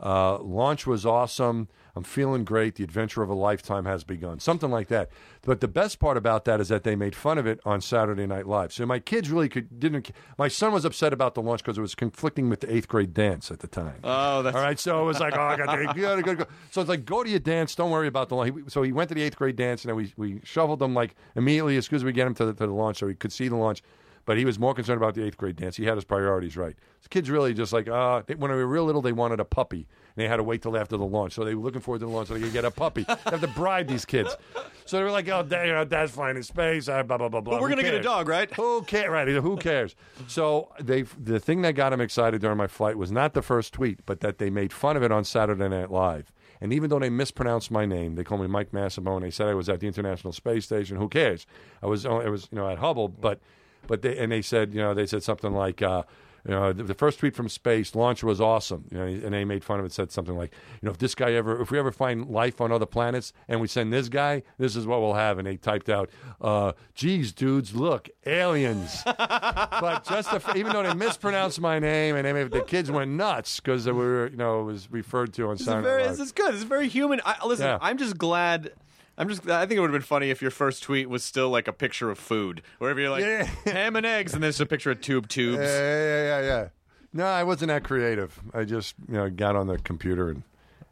uh, 0.00 0.38
launch 0.38 0.86
was 0.86 1.06
awesome. 1.06 1.68
I'm 1.94 2.04
feeling 2.04 2.44
great. 2.44 2.76
The 2.76 2.84
adventure 2.84 3.22
of 3.22 3.28
a 3.28 3.34
lifetime 3.34 3.84
has 3.84 4.02
begun. 4.02 4.40
Something 4.40 4.70
like 4.70 4.88
that. 4.88 5.10
But 5.42 5.60
the 5.60 5.68
best 5.68 5.98
part 5.98 6.16
about 6.16 6.44
that 6.46 6.60
is 6.60 6.68
that 6.68 6.84
they 6.84 6.96
made 6.96 7.14
fun 7.14 7.36
of 7.36 7.46
it 7.46 7.60
on 7.64 7.80
Saturday 7.80 8.26
Night 8.26 8.46
Live. 8.46 8.72
So 8.72 8.86
my 8.86 8.98
kids 8.98 9.30
really 9.30 9.48
could, 9.48 9.78
didn't. 9.78 10.10
My 10.38 10.48
son 10.48 10.72
was 10.72 10.84
upset 10.84 11.12
about 11.12 11.34
the 11.34 11.42
launch 11.42 11.62
because 11.62 11.76
it 11.76 11.82
was 11.82 11.94
conflicting 11.94 12.48
with 12.48 12.60
the 12.60 12.74
eighth 12.74 12.88
grade 12.88 13.12
dance 13.12 13.50
at 13.50 13.58
the 13.58 13.66
time. 13.66 13.96
Oh, 14.04 14.42
that's 14.42 14.56
All 14.56 14.62
right, 14.62 14.78
so 14.78 15.02
it 15.02 15.04
was 15.04 15.20
like, 15.20 15.36
oh, 15.36 15.42
I 15.42 15.56
got 15.56 15.74
to, 15.74 15.84
gotta, 16.00 16.22
gotta 16.22 16.36
go. 16.36 16.46
So 16.70 16.80
it's 16.80 16.88
like, 16.88 17.04
go 17.04 17.22
to 17.22 17.28
your 17.28 17.40
dance. 17.40 17.74
Don't 17.74 17.90
worry 17.90 18.08
about 18.08 18.30
the 18.30 18.36
launch. 18.36 18.54
So 18.68 18.82
he 18.82 18.92
went 18.92 19.08
to 19.10 19.14
the 19.14 19.22
eighth 19.22 19.36
grade 19.36 19.56
dance, 19.56 19.84
and 19.84 19.90
then 19.90 19.96
we, 19.96 20.12
we 20.16 20.40
shoveled 20.44 20.80
him 20.80 20.94
like 20.94 21.14
immediately 21.36 21.76
as 21.76 21.86
soon 21.86 21.96
as 21.96 22.04
we 22.04 22.12
get 22.12 22.26
him 22.26 22.34
to 22.36 22.46
the, 22.46 22.54
to 22.54 22.66
the 22.66 22.72
launch, 22.72 22.98
so 22.98 23.08
he 23.08 23.14
could 23.14 23.32
see 23.32 23.48
the 23.48 23.56
launch. 23.56 23.82
But 24.24 24.38
he 24.38 24.44
was 24.44 24.58
more 24.58 24.72
concerned 24.72 24.98
about 24.98 25.14
the 25.14 25.24
eighth 25.24 25.36
grade 25.36 25.56
dance. 25.56 25.76
He 25.76 25.84
had 25.84 25.96
his 25.96 26.04
priorities 26.04 26.56
right. 26.56 26.76
The 27.02 27.08
kids 27.08 27.28
really 27.28 27.54
just 27.54 27.72
like, 27.72 27.88
uh, 27.88 28.22
they, 28.26 28.36
when 28.36 28.50
they 28.52 28.56
were 28.56 28.66
real 28.66 28.84
little, 28.84 29.02
they 29.02 29.12
wanted 29.12 29.40
a 29.40 29.44
puppy, 29.44 29.78
and 30.14 30.22
they 30.22 30.28
had 30.28 30.36
to 30.36 30.44
wait 30.44 30.62
till 30.62 30.76
after 30.76 30.96
the 30.96 31.04
launch. 31.04 31.32
So 31.32 31.44
they 31.44 31.56
were 31.56 31.62
looking 31.62 31.80
forward 31.80 31.98
to 32.00 32.06
the 32.06 32.12
launch 32.12 32.28
so 32.28 32.34
they 32.34 32.40
could 32.40 32.52
get 32.52 32.64
a 32.64 32.70
puppy. 32.70 33.02
they 33.02 33.16
have 33.30 33.40
to 33.40 33.48
bribe 33.48 33.88
these 33.88 34.04
kids. 34.04 34.36
So 34.84 34.96
they 34.96 35.02
were 35.02 35.10
like, 35.10 35.28
oh, 35.28 35.42
dad, 35.42 35.66
you 35.66 35.72
know, 35.72 35.84
dad's 35.84 36.12
flying 36.12 36.36
in 36.36 36.44
space, 36.44 36.88
uh, 36.88 37.02
blah 37.02 37.18
blah 37.18 37.28
blah 37.28 37.40
blah. 37.40 37.54
But 37.54 37.62
we're 37.62 37.68
gonna 37.70 37.82
get 37.82 37.94
a 37.94 38.02
dog, 38.02 38.28
right? 38.28 38.52
Who 38.54 38.82
cares? 38.82 39.10
Right? 39.10 39.26
Who 39.26 39.56
cares? 39.56 39.96
So 40.28 40.68
they, 40.80 41.02
the 41.02 41.40
thing 41.40 41.62
that 41.62 41.72
got 41.74 41.92
him 41.92 42.00
excited 42.00 42.40
during 42.40 42.58
my 42.58 42.68
flight 42.68 42.96
was 42.96 43.10
not 43.10 43.34
the 43.34 43.42
first 43.42 43.72
tweet, 43.72 44.06
but 44.06 44.20
that 44.20 44.38
they 44.38 44.50
made 44.50 44.72
fun 44.72 44.96
of 44.96 45.02
it 45.02 45.10
on 45.10 45.24
Saturday 45.24 45.68
Night 45.68 45.90
Live, 45.90 46.32
And 46.60 46.72
even 46.72 46.90
though 46.90 47.00
they 47.00 47.10
mispronounced 47.10 47.70
my 47.72 47.86
name, 47.86 48.14
they 48.14 48.22
called 48.22 48.40
me 48.40 48.46
Mike 48.46 48.72
Massimo, 48.72 49.16
and 49.16 49.24
they 49.24 49.30
said 49.30 49.48
I 49.48 49.54
was 49.54 49.68
at 49.68 49.80
the 49.80 49.88
International 49.88 50.32
Space 50.32 50.64
Station. 50.64 50.96
Who 50.96 51.08
cares? 51.08 51.44
I 51.82 51.86
was, 51.86 52.06
I 52.06 52.28
was, 52.28 52.48
you 52.52 52.58
know, 52.58 52.68
at 52.68 52.78
Hubble, 52.78 53.08
but, 53.08 53.40
but 53.86 54.02
they, 54.02 54.16
and 54.18 54.30
they 54.32 54.42
said, 54.42 54.74
you 54.74 54.80
know, 54.80 54.94
they 54.94 55.06
said 55.06 55.22
something 55.22 55.52
like. 55.52 55.82
Uh, 55.82 56.02
you 56.44 56.50
know, 56.50 56.72
the, 56.72 56.82
the 56.82 56.94
first 56.94 57.20
tweet 57.20 57.36
from 57.36 57.48
space 57.48 57.94
launch 57.94 58.24
was 58.24 58.40
awesome. 58.40 58.86
You 58.90 58.98
know, 58.98 59.04
and 59.04 59.32
they 59.32 59.44
made 59.44 59.62
fun 59.62 59.78
of 59.78 59.86
it. 59.86 59.92
Said 59.92 60.10
something 60.10 60.36
like, 60.36 60.52
you 60.80 60.86
know, 60.86 60.90
if 60.90 60.98
this 60.98 61.14
guy 61.14 61.32
ever, 61.34 61.60
if 61.60 61.70
we 61.70 61.78
ever 61.78 61.92
find 61.92 62.26
life 62.28 62.60
on 62.60 62.72
other 62.72 62.84
planets 62.86 63.32
and 63.46 63.60
we 63.60 63.68
send 63.68 63.92
this 63.92 64.08
guy, 64.08 64.42
this 64.58 64.74
is 64.74 64.84
what 64.84 65.00
we'll 65.00 65.14
have. 65.14 65.38
And 65.38 65.46
they 65.46 65.56
typed 65.56 65.88
out, 65.88 66.10
uh, 66.40 66.72
"Geez, 66.94 67.32
dudes, 67.32 67.76
look, 67.76 68.08
aliens." 68.26 69.02
but 69.06 70.04
just 70.04 70.32
the, 70.32 70.54
even 70.56 70.72
though 70.72 70.82
they 70.82 70.94
mispronounced 70.94 71.60
my 71.60 71.78
name 71.78 72.16
and 72.16 72.26
they 72.26 72.32
made, 72.32 72.50
the 72.50 72.62
kids 72.62 72.90
went 72.90 73.12
nuts 73.12 73.60
because 73.60 73.86
we 73.86 73.92
were, 73.92 74.28
you 74.28 74.36
know, 74.36 74.62
it 74.62 74.64
was 74.64 74.90
referred 74.90 75.32
to 75.34 75.44
on 75.44 75.52
This 75.52 75.60
is, 75.60 75.66
Saturday 75.66 75.86
very, 75.86 76.02
this 76.08 76.18
is 76.18 76.32
good. 76.32 76.54
This 76.54 76.62
is 76.62 76.64
very 76.64 76.88
human. 76.88 77.20
I, 77.24 77.46
listen, 77.46 77.66
Yeah. 77.66 77.78
I'm 77.80 77.98
just 77.98 78.18
glad. 78.18 78.72
I'm 79.18 79.28
just. 79.28 79.48
I 79.48 79.66
think 79.66 79.76
it 79.78 79.80
would 79.80 79.90
have 79.90 80.00
been 80.00 80.02
funny 80.06 80.30
if 80.30 80.40
your 80.40 80.50
first 80.50 80.82
tweet 80.82 81.08
was 81.08 81.22
still 81.22 81.50
like 81.50 81.68
a 81.68 81.72
picture 81.72 82.10
of 82.10 82.18
food, 82.18 82.62
wherever 82.78 82.98
you're 83.00 83.10
like 83.10 83.22
Yeah. 83.24 83.44
ham 83.66 83.96
and 83.96 84.06
eggs, 84.06 84.32
and 84.34 84.42
there's 84.42 84.60
a 84.60 84.66
picture 84.66 84.90
of 84.90 85.00
tube 85.00 85.28
tubes. 85.28 85.58
Yeah, 85.58 85.64
yeah, 85.66 86.40
yeah, 86.40 86.46
yeah. 86.46 86.68
No, 87.12 87.26
I 87.26 87.44
wasn't 87.44 87.68
that 87.68 87.84
creative. 87.84 88.40
I 88.54 88.64
just, 88.64 88.94
you 89.06 89.14
know, 89.14 89.28
got 89.28 89.54
on 89.54 89.66
the 89.66 89.76
computer 89.78 90.30
and 90.30 90.42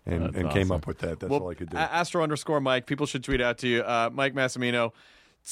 and, 0.07 0.23
That's 0.25 0.37
and 0.37 0.51
came 0.51 0.63
awesome. 0.67 0.73
up 0.77 0.87
with 0.87 0.99
that. 0.99 1.21
That's 1.21 1.31
Well, 1.31 1.43
all 1.43 1.51
I 1.51 1.55
could 1.55 1.71
do. 1.71 1.77
A- 1.77 1.81
Astro 1.81 2.23
underscore 2.23 2.61
Mike. 2.61 2.87
People 2.87 3.07
should 3.07 3.23
tweet 3.25 3.41
out 3.41 3.59
to 3.59 3.69
you. 3.69 3.83
Uh, 3.83 4.11
Mike 4.13 4.35
Massimino. 4.35 4.93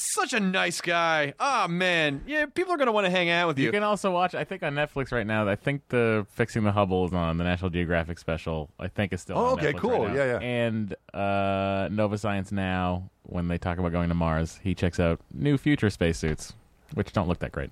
Such 0.01 0.31
a 0.33 0.39
nice 0.39 0.79
guy. 0.79 1.33
Oh 1.41 1.67
man, 1.67 2.21
yeah. 2.25 2.45
People 2.45 2.73
are 2.73 2.77
gonna 2.77 2.93
want 2.93 3.03
to 3.05 3.11
hang 3.11 3.29
out 3.29 3.49
with 3.49 3.59
you. 3.59 3.65
You 3.65 3.71
can 3.73 3.83
also 3.83 4.11
watch. 4.11 4.33
I 4.33 4.45
think 4.45 4.63
on 4.63 4.73
Netflix 4.73 5.11
right 5.11 5.27
now. 5.27 5.45
I 5.47 5.57
think 5.57 5.81
the 5.89 6.25
Fixing 6.31 6.63
the 6.63 6.71
Hubble 6.71 7.05
is 7.05 7.11
on 7.13 7.37
the 7.37 7.43
National 7.43 7.69
Geographic 7.69 8.17
special. 8.17 8.69
I 8.79 8.87
think 8.87 9.11
it's 9.11 9.23
still. 9.23 9.37
Oh, 9.37 9.45
on 9.47 9.53
okay, 9.59 9.73
Netflix 9.73 9.79
cool. 9.79 10.05
right 10.05 10.09
now. 10.09 10.15
Yeah, 10.15 10.39
yeah. 10.39 10.39
And 10.39 10.95
uh, 11.13 11.89
Nova 11.91 12.17
Science 12.17 12.51
now, 12.53 13.09
when 13.23 13.49
they 13.49 13.57
talk 13.57 13.77
about 13.77 13.91
going 13.91 14.07
to 14.07 14.15
Mars, 14.15 14.57
he 14.63 14.73
checks 14.73 15.01
out 15.01 15.19
new 15.33 15.57
future 15.57 15.89
spacesuits, 15.89 16.53
which 16.93 17.11
don't 17.11 17.27
look 17.27 17.39
that 17.39 17.51
great. 17.51 17.71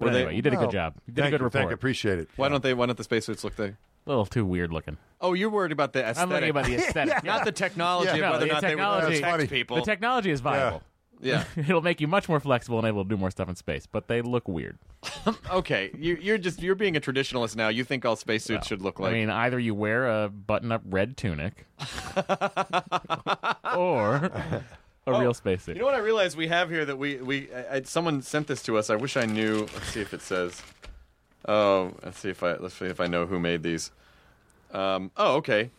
But 0.00 0.06
Were 0.06 0.10
they- 0.10 0.18
anyway, 0.22 0.36
you 0.36 0.42
did 0.42 0.54
a 0.54 0.56
good 0.56 0.72
job. 0.72 0.94
You 1.06 1.12
did 1.14 1.22
thank 1.22 1.34
a 1.34 1.38
good 1.38 1.44
you, 1.44 1.50
thank 1.50 1.54
you. 1.54 1.66
report. 1.68 1.74
Appreciate 1.74 2.18
it. 2.18 2.28
why 2.34 2.48
don't 2.48 2.64
they? 2.64 2.74
Why 2.74 2.86
don't 2.86 2.98
the 2.98 3.04
spacesuits 3.04 3.44
look 3.44 3.54
the? 3.54 3.64
A 3.66 3.76
little 4.08 4.26
too 4.26 4.44
weird 4.44 4.72
looking. 4.72 4.96
Oh, 5.20 5.34
you're 5.34 5.50
worried 5.50 5.70
about 5.72 5.92
the 5.92 6.00
aesthetic. 6.00 6.22
I'm 6.22 6.30
looking 6.30 6.50
about 6.50 6.64
the 6.64 6.74
aesthetic. 6.78 7.22
not 7.22 7.44
the 7.44 7.52
technology 7.52 8.18
Yeah. 8.18 8.26
of 8.26 8.32
whether 8.32 8.32
No, 8.32 8.36
or 8.36 8.38
the 8.40 8.46
not 8.54 8.62
they 8.62 8.68
technology- 8.70 9.04
would 9.06 9.12
That's 9.12 9.20
protect 9.20 9.36
funny. 9.36 9.46
people. 9.48 9.76
The 9.76 9.82
technology 9.82 10.30
is 10.32 10.40
viable. 10.40 10.82
Yeah. 11.20 11.44
It'll 11.56 11.80
make 11.82 12.00
you 12.00 12.06
much 12.08 12.28
more 12.28 12.40
flexible 12.40 12.78
and 12.78 12.86
able 12.86 13.04
to 13.04 13.08
do 13.08 13.16
more 13.16 13.30
stuff 13.30 13.48
in 13.48 13.56
space, 13.56 13.86
but 13.86 14.08
they 14.08 14.22
look 14.22 14.48
weird. 14.48 14.78
Okay, 15.50 15.90
you, 15.96 16.16
you're 16.20 16.38
just 16.38 16.62
you're 16.62 16.74
being 16.74 16.96
a 16.96 17.00
traditionalist 17.00 17.54
now. 17.56 17.68
You 17.68 17.84
think 17.84 18.04
all 18.04 18.16
spacesuits 18.16 18.66
should 18.66 18.80
look 18.82 18.98
like. 18.98 19.10
I 19.10 19.14
mean, 19.14 19.30
either 19.30 19.58
you 19.58 19.74
wear 19.74 20.24
a 20.24 20.28
button-up 20.28 20.82
red 20.86 21.16
tunic, 21.16 21.66
or 23.76 24.30
a 25.06 25.20
real 25.20 25.34
spacesuit. 25.34 25.76
You 25.76 25.80
know 25.80 25.86
what 25.86 25.94
I 25.94 25.98
realized 25.98 26.36
we 26.36 26.48
have 26.48 26.70
here 26.70 26.84
that 26.84 26.96
we 26.96 27.16
we 27.16 27.48
I, 27.52 27.76
I- 27.76 27.82
someone 27.82 28.22
sent 28.22 28.46
this 28.46 28.62
to 28.64 28.76
us. 28.78 28.90
I 28.90 28.96
wish 28.96 29.16
I 29.16 29.24
knew. 29.26 29.60
Let's 29.74 29.88
see 29.88 30.00
if 30.00 30.14
it 30.14 30.22
says. 30.22 30.62
Oh, 31.46 31.92
let's 32.04 32.18
see 32.18 32.30
if 32.30 32.42
I 32.42 32.54
let's 32.54 32.74
see 32.74 32.86
if 32.86 33.00
I 33.00 33.06
know 33.06 33.26
who 33.26 33.38
made 33.38 33.62
these. 33.62 33.90
Um, 34.72 35.10
oh, 35.16 35.36
okay. 35.36 35.70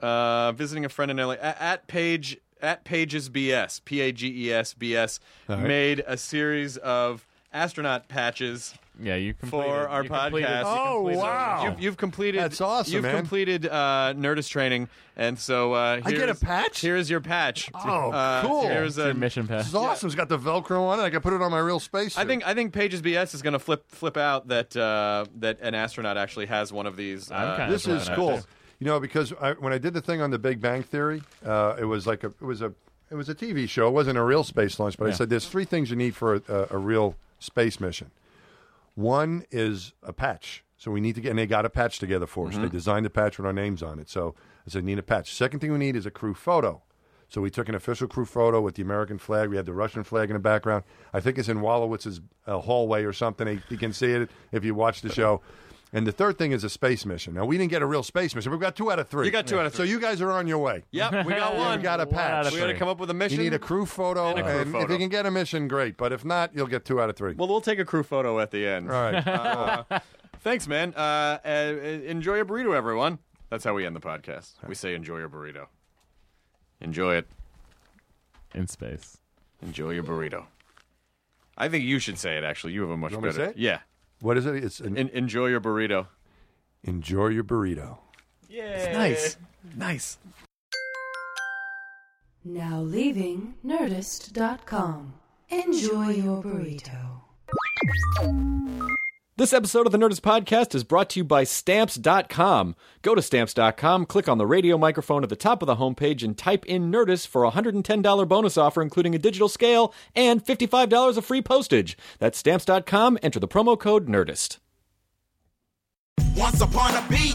Uh, 0.00 0.52
visiting 0.52 0.84
a 0.84 0.88
friend 0.88 1.10
in 1.10 1.16
LA 1.16 1.32
at, 1.34 1.60
at 1.60 1.86
Page 1.86 2.36
at 2.62 2.84
Pages 2.84 3.28
BS 3.30 3.84
P 3.84 4.00
A 4.00 4.12
G 4.12 4.46
E 4.48 4.52
S 4.52 4.74
B 4.74 4.94
S 4.96 5.20
All 5.48 5.56
right. 5.56 5.66
made 5.66 6.04
a 6.06 6.16
series 6.16 6.76
of 6.78 7.26
astronaut 7.52 8.08
patches 8.08 8.74
yeah, 9.02 9.16
you 9.16 9.34
completed, 9.34 9.66
for 9.66 9.88
our 9.88 10.04
you 10.04 10.10
podcast. 10.10 10.32
you 10.32 10.66
Oh, 10.66 10.94
completed- 10.98 11.18
wow. 11.20 11.64
You've, 11.64 11.80
you've 11.80 11.96
completed. 11.96 12.40
That's 12.40 12.60
awesome, 12.60 12.94
You've 12.94 13.02
man. 13.02 13.16
completed 13.16 13.66
uh, 13.66 14.14
Nerdist 14.16 14.50
training, 14.50 14.88
and 15.16 15.36
so 15.36 15.72
uh, 15.72 16.00
I 16.04 16.12
get 16.12 16.28
a 16.28 16.34
patch? 16.36 16.80
Here's 16.80 17.10
your 17.10 17.20
patch. 17.20 17.70
Oh, 17.74 18.12
Uh, 18.12 18.42
cool. 18.42 18.62
Here's 18.68 18.96
Your 18.96 19.10
a 19.10 19.14
mission 19.14 19.48
pass. 19.48 19.62
This 19.62 19.68
is 19.70 19.74
awesome. 19.74 20.06
It's 20.06 20.14
got 20.14 20.28
the 20.28 20.38
Velcro 20.38 20.80
on 20.82 21.00
it. 21.00 21.02
I 21.02 21.10
can 21.10 21.22
put 21.22 21.32
it 21.32 21.42
on 21.42 21.50
my 21.50 21.58
real 21.58 21.80
space. 21.80 22.16
I 22.16 22.24
think 22.24 22.46
I 22.46 22.54
think 22.54 22.72
Pages 22.72 23.02
BS 23.02 23.34
is 23.34 23.42
going 23.42 23.54
to 23.54 23.58
flip 23.58 23.84
flip 23.88 24.16
out 24.16 24.46
that 24.48 24.76
uh, 24.76 25.24
that 25.38 25.58
an 25.60 25.74
astronaut 25.74 26.16
actually 26.16 26.46
has 26.46 26.72
one 26.72 26.86
of 26.86 26.96
these. 26.96 27.32
I'm 27.32 27.62
uh, 27.62 27.70
this 27.70 27.88
is 27.88 28.08
cool. 28.10 28.38
too. 28.38 28.44
You 28.84 28.90
know, 28.90 29.00
because 29.00 29.32
I, 29.40 29.52
when 29.52 29.72
I 29.72 29.78
did 29.78 29.94
the 29.94 30.02
thing 30.02 30.20
on 30.20 30.30
the 30.30 30.38
Big 30.38 30.60
Bang 30.60 30.82
Theory, 30.82 31.22
uh, 31.42 31.74
it 31.78 31.86
was 31.86 32.06
like 32.06 32.22
a 32.22 32.26
it 32.26 32.42
was 32.42 32.60
a 32.60 32.74
it 33.10 33.14
was 33.14 33.30
a 33.30 33.34
TV 33.34 33.66
show. 33.66 33.88
It 33.88 33.92
wasn't 33.92 34.18
a 34.18 34.22
real 34.22 34.44
space 34.44 34.78
launch, 34.78 34.98
but 34.98 35.06
I 35.08 35.12
said 35.12 35.30
there's 35.30 35.48
three 35.48 35.64
things 35.64 35.88
you 35.88 35.96
need 35.96 36.14
for 36.14 36.34
a, 36.34 36.42
a, 36.50 36.66
a 36.72 36.76
real 36.76 37.16
space 37.38 37.80
mission. 37.80 38.10
One 38.94 39.46
is 39.50 39.94
a 40.02 40.12
patch. 40.12 40.64
So 40.76 40.90
we 40.90 41.00
need 41.00 41.14
to 41.14 41.22
get, 41.22 41.30
and 41.30 41.38
they 41.38 41.46
got 41.46 41.64
a 41.64 41.70
patch 41.70 41.98
together 41.98 42.26
for 42.26 42.48
us. 42.48 42.58
They 42.58 42.68
designed 42.68 43.06
a 43.06 43.10
patch 43.10 43.38
with 43.38 43.46
our 43.46 43.54
names 43.54 43.82
on 43.82 43.98
it. 43.98 44.10
So 44.10 44.34
I 44.66 44.70
said, 44.70 44.84
need 44.84 44.98
a 44.98 45.02
patch. 45.02 45.32
Second 45.32 45.60
thing 45.60 45.72
we 45.72 45.78
need 45.78 45.96
is 45.96 46.04
a 46.04 46.10
crew 46.10 46.34
photo. 46.34 46.82
So 47.30 47.40
we 47.40 47.48
took 47.48 47.70
an 47.70 47.74
official 47.74 48.06
crew 48.06 48.26
photo 48.26 48.60
with 48.60 48.74
the 48.74 48.82
American 48.82 49.16
flag. 49.16 49.48
We 49.48 49.56
had 49.56 49.64
the 49.64 49.72
Russian 49.72 50.04
flag 50.04 50.28
in 50.28 50.34
the 50.34 50.40
background. 50.40 50.84
I 51.14 51.20
think 51.20 51.38
it's 51.38 51.48
in 51.48 51.60
Wolowitz's 51.60 52.20
uh, 52.46 52.58
hallway 52.58 53.04
or 53.04 53.14
something. 53.14 53.62
You 53.70 53.78
can 53.78 53.94
see 53.94 54.10
it 54.12 54.30
if 54.52 54.62
you 54.62 54.74
watch 54.74 55.00
the 55.00 55.10
show. 55.10 55.40
And 55.96 56.04
the 56.06 56.12
third 56.12 56.36
thing 56.38 56.50
is 56.50 56.64
a 56.64 56.68
space 56.68 57.06
mission. 57.06 57.34
Now 57.34 57.44
we 57.44 57.56
didn't 57.56 57.70
get 57.70 57.80
a 57.80 57.86
real 57.86 58.02
space 58.02 58.34
mission. 58.34 58.50
We've 58.50 58.60
got 58.60 58.74
two 58.74 58.90
out 58.90 58.98
of 58.98 59.08
three. 59.08 59.26
You 59.26 59.32
got 59.32 59.46
two 59.46 59.60
out 59.60 59.64
of 59.66 59.72
three. 59.72 59.86
So 59.86 59.90
you 59.90 60.00
guys 60.00 60.20
are 60.20 60.30
on 60.32 60.46
your 60.48 60.58
way. 60.58 60.82
Yep, 60.90 61.24
we 61.24 61.32
got 61.34 61.54
one. 61.56 61.78
we 61.78 61.82
got 61.84 62.00
a 62.00 62.04
One 62.04 62.14
patch. 62.14 62.52
We 62.52 62.58
got 62.58 62.66
to 62.66 62.74
come 62.74 62.88
up 62.88 62.98
with 62.98 63.10
a 63.10 63.14
mission. 63.14 63.38
You 63.38 63.44
need 63.44 63.54
a 63.54 63.58
crew 63.60 63.86
photo, 63.86 64.30
And 64.30 64.40
a 64.40 64.42
crew 64.42 64.60
if 64.62 64.68
photo. 64.72 64.92
you 64.92 64.98
can 64.98 65.08
get 65.08 65.24
a 65.24 65.30
mission, 65.30 65.68
great. 65.68 65.96
But 65.96 66.12
if 66.12 66.24
not, 66.24 66.52
you'll 66.52 66.66
get 66.66 66.84
two 66.84 67.00
out 67.00 67.10
of 67.10 67.16
three. 67.16 67.34
Well, 67.34 67.46
we'll 67.48 67.60
take 67.60 67.78
a 67.78 67.84
crew 67.84 68.02
photo 68.02 68.40
at 68.40 68.50
the 68.50 68.66
end. 68.66 68.90
All 68.90 69.00
right. 69.12 69.24
Uh, 69.94 70.00
thanks, 70.40 70.66
man. 70.66 70.92
Uh, 70.96 71.38
uh, 71.44 71.48
enjoy 71.48 72.34
your 72.36 72.44
burrito, 72.44 72.74
everyone. 72.76 73.18
That's 73.48 73.62
how 73.64 73.72
we 73.74 73.86
end 73.86 73.94
the 73.96 74.00
podcast. 74.00 74.52
We 74.66 74.74
say 74.74 74.94
enjoy 74.94 75.18
your 75.18 75.28
burrito. 75.28 75.66
Enjoy 76.80 77.14
it. 77.14 77.28
in 78.54 78.66
space. 78.66 79.18
Enjoy 79.62 79.90
your 79.90 80.02
burrito. 80.02 80.46
I 81.56 81.68
think 81.68 81.84
you 81.84 81.98
should 82.00 82.18
say 82.18 82.36
it. 82.36 82.42
Actually, 82.44 82.72
you 82.72 82.80
have 82.82 82.90
a 82.90 82.96
much 82.96 83.12
You 83.12 83.18
want 83.18 83.26
me 83.26 83.30
better. 83.30 83.46
to 83.46 83.52
say 83.54 83.58
it? 83.58 83.62
Yeah. 83.62 83.78
What 84.20 84.36
is 84.38 84.46
it? 84.46 84.56
It's 84.64 84.80
an, 84.80 84.96
En- 84.96 85.08
enjoy 85.10 85.46
your 85.48 85.60
burrito. 85.60 86.06
enjoy 86.82 87.28
your 87.28 87.44
burrito. 87.44 87.98
Yeah. 88.48 88.92
Nice. 88.92 89.36
Nice. 89.76 90.18
Now 92.44 92.80
leaving 92.80 93.54
Nerdist.com. 93.64 95.14
Enjoy 95.50 96.08
your 96.10 96.42
burrito. 96.42 97.20
This 99.36 99.52
episode 99.52 99.86
of 99.86 99.90
the 99.90 99.98
Nerdist 99.98 100.20
Podcast 100.20 100.76
is 100.76 100.84
brought 100.84 101.10
to 101.10 101.18
you 101.18 101.24
by 101.24 101.42
Stamps.com. 101.42 102.76
Go 103.02 103.16
to 103.16 103.20
Stamps.com, 103.20 104.06
click 104.06 104.28
on 104.28 104.38
the 104.38 104.46
radio 104.46 104.78
microphone 104.78 105.24
at 105.24 105.28
the 105.28 105.34
top 105.34 105.60
of 105.60 105.66
the 105.66 105.74
homepage, 105.74 106.22
and 106.22 106.38
type 106.38 106.64
in 106.66 106.88
Nerdist 106.88 107.26
for 107.26 107.42
a 107.42 107.50
$110 107.50 108.28
bonus 108.28 108.56
offer, 108.56 108.80
including 108.80 109.12
a 109.12 109.18
digital 109.18 109.48
scale 109.48 109.92
and 110.14 110.44
$55 110.44 111.16
of 111.16 111.24
free 111.24 111.42
postage. 111.42 111.98
That's 112.20 112.38
Stamps.com. 112.38 113.18
Enter 113.24 113.40
the 113.40 113.48
promo 113.48 113.76
code 113.76 114.06
Nerdist. 114.06 114.58
Once 116.36 116.60
upon 116.60 116.94
a 116.94 117.04
beat. 117.08 117.34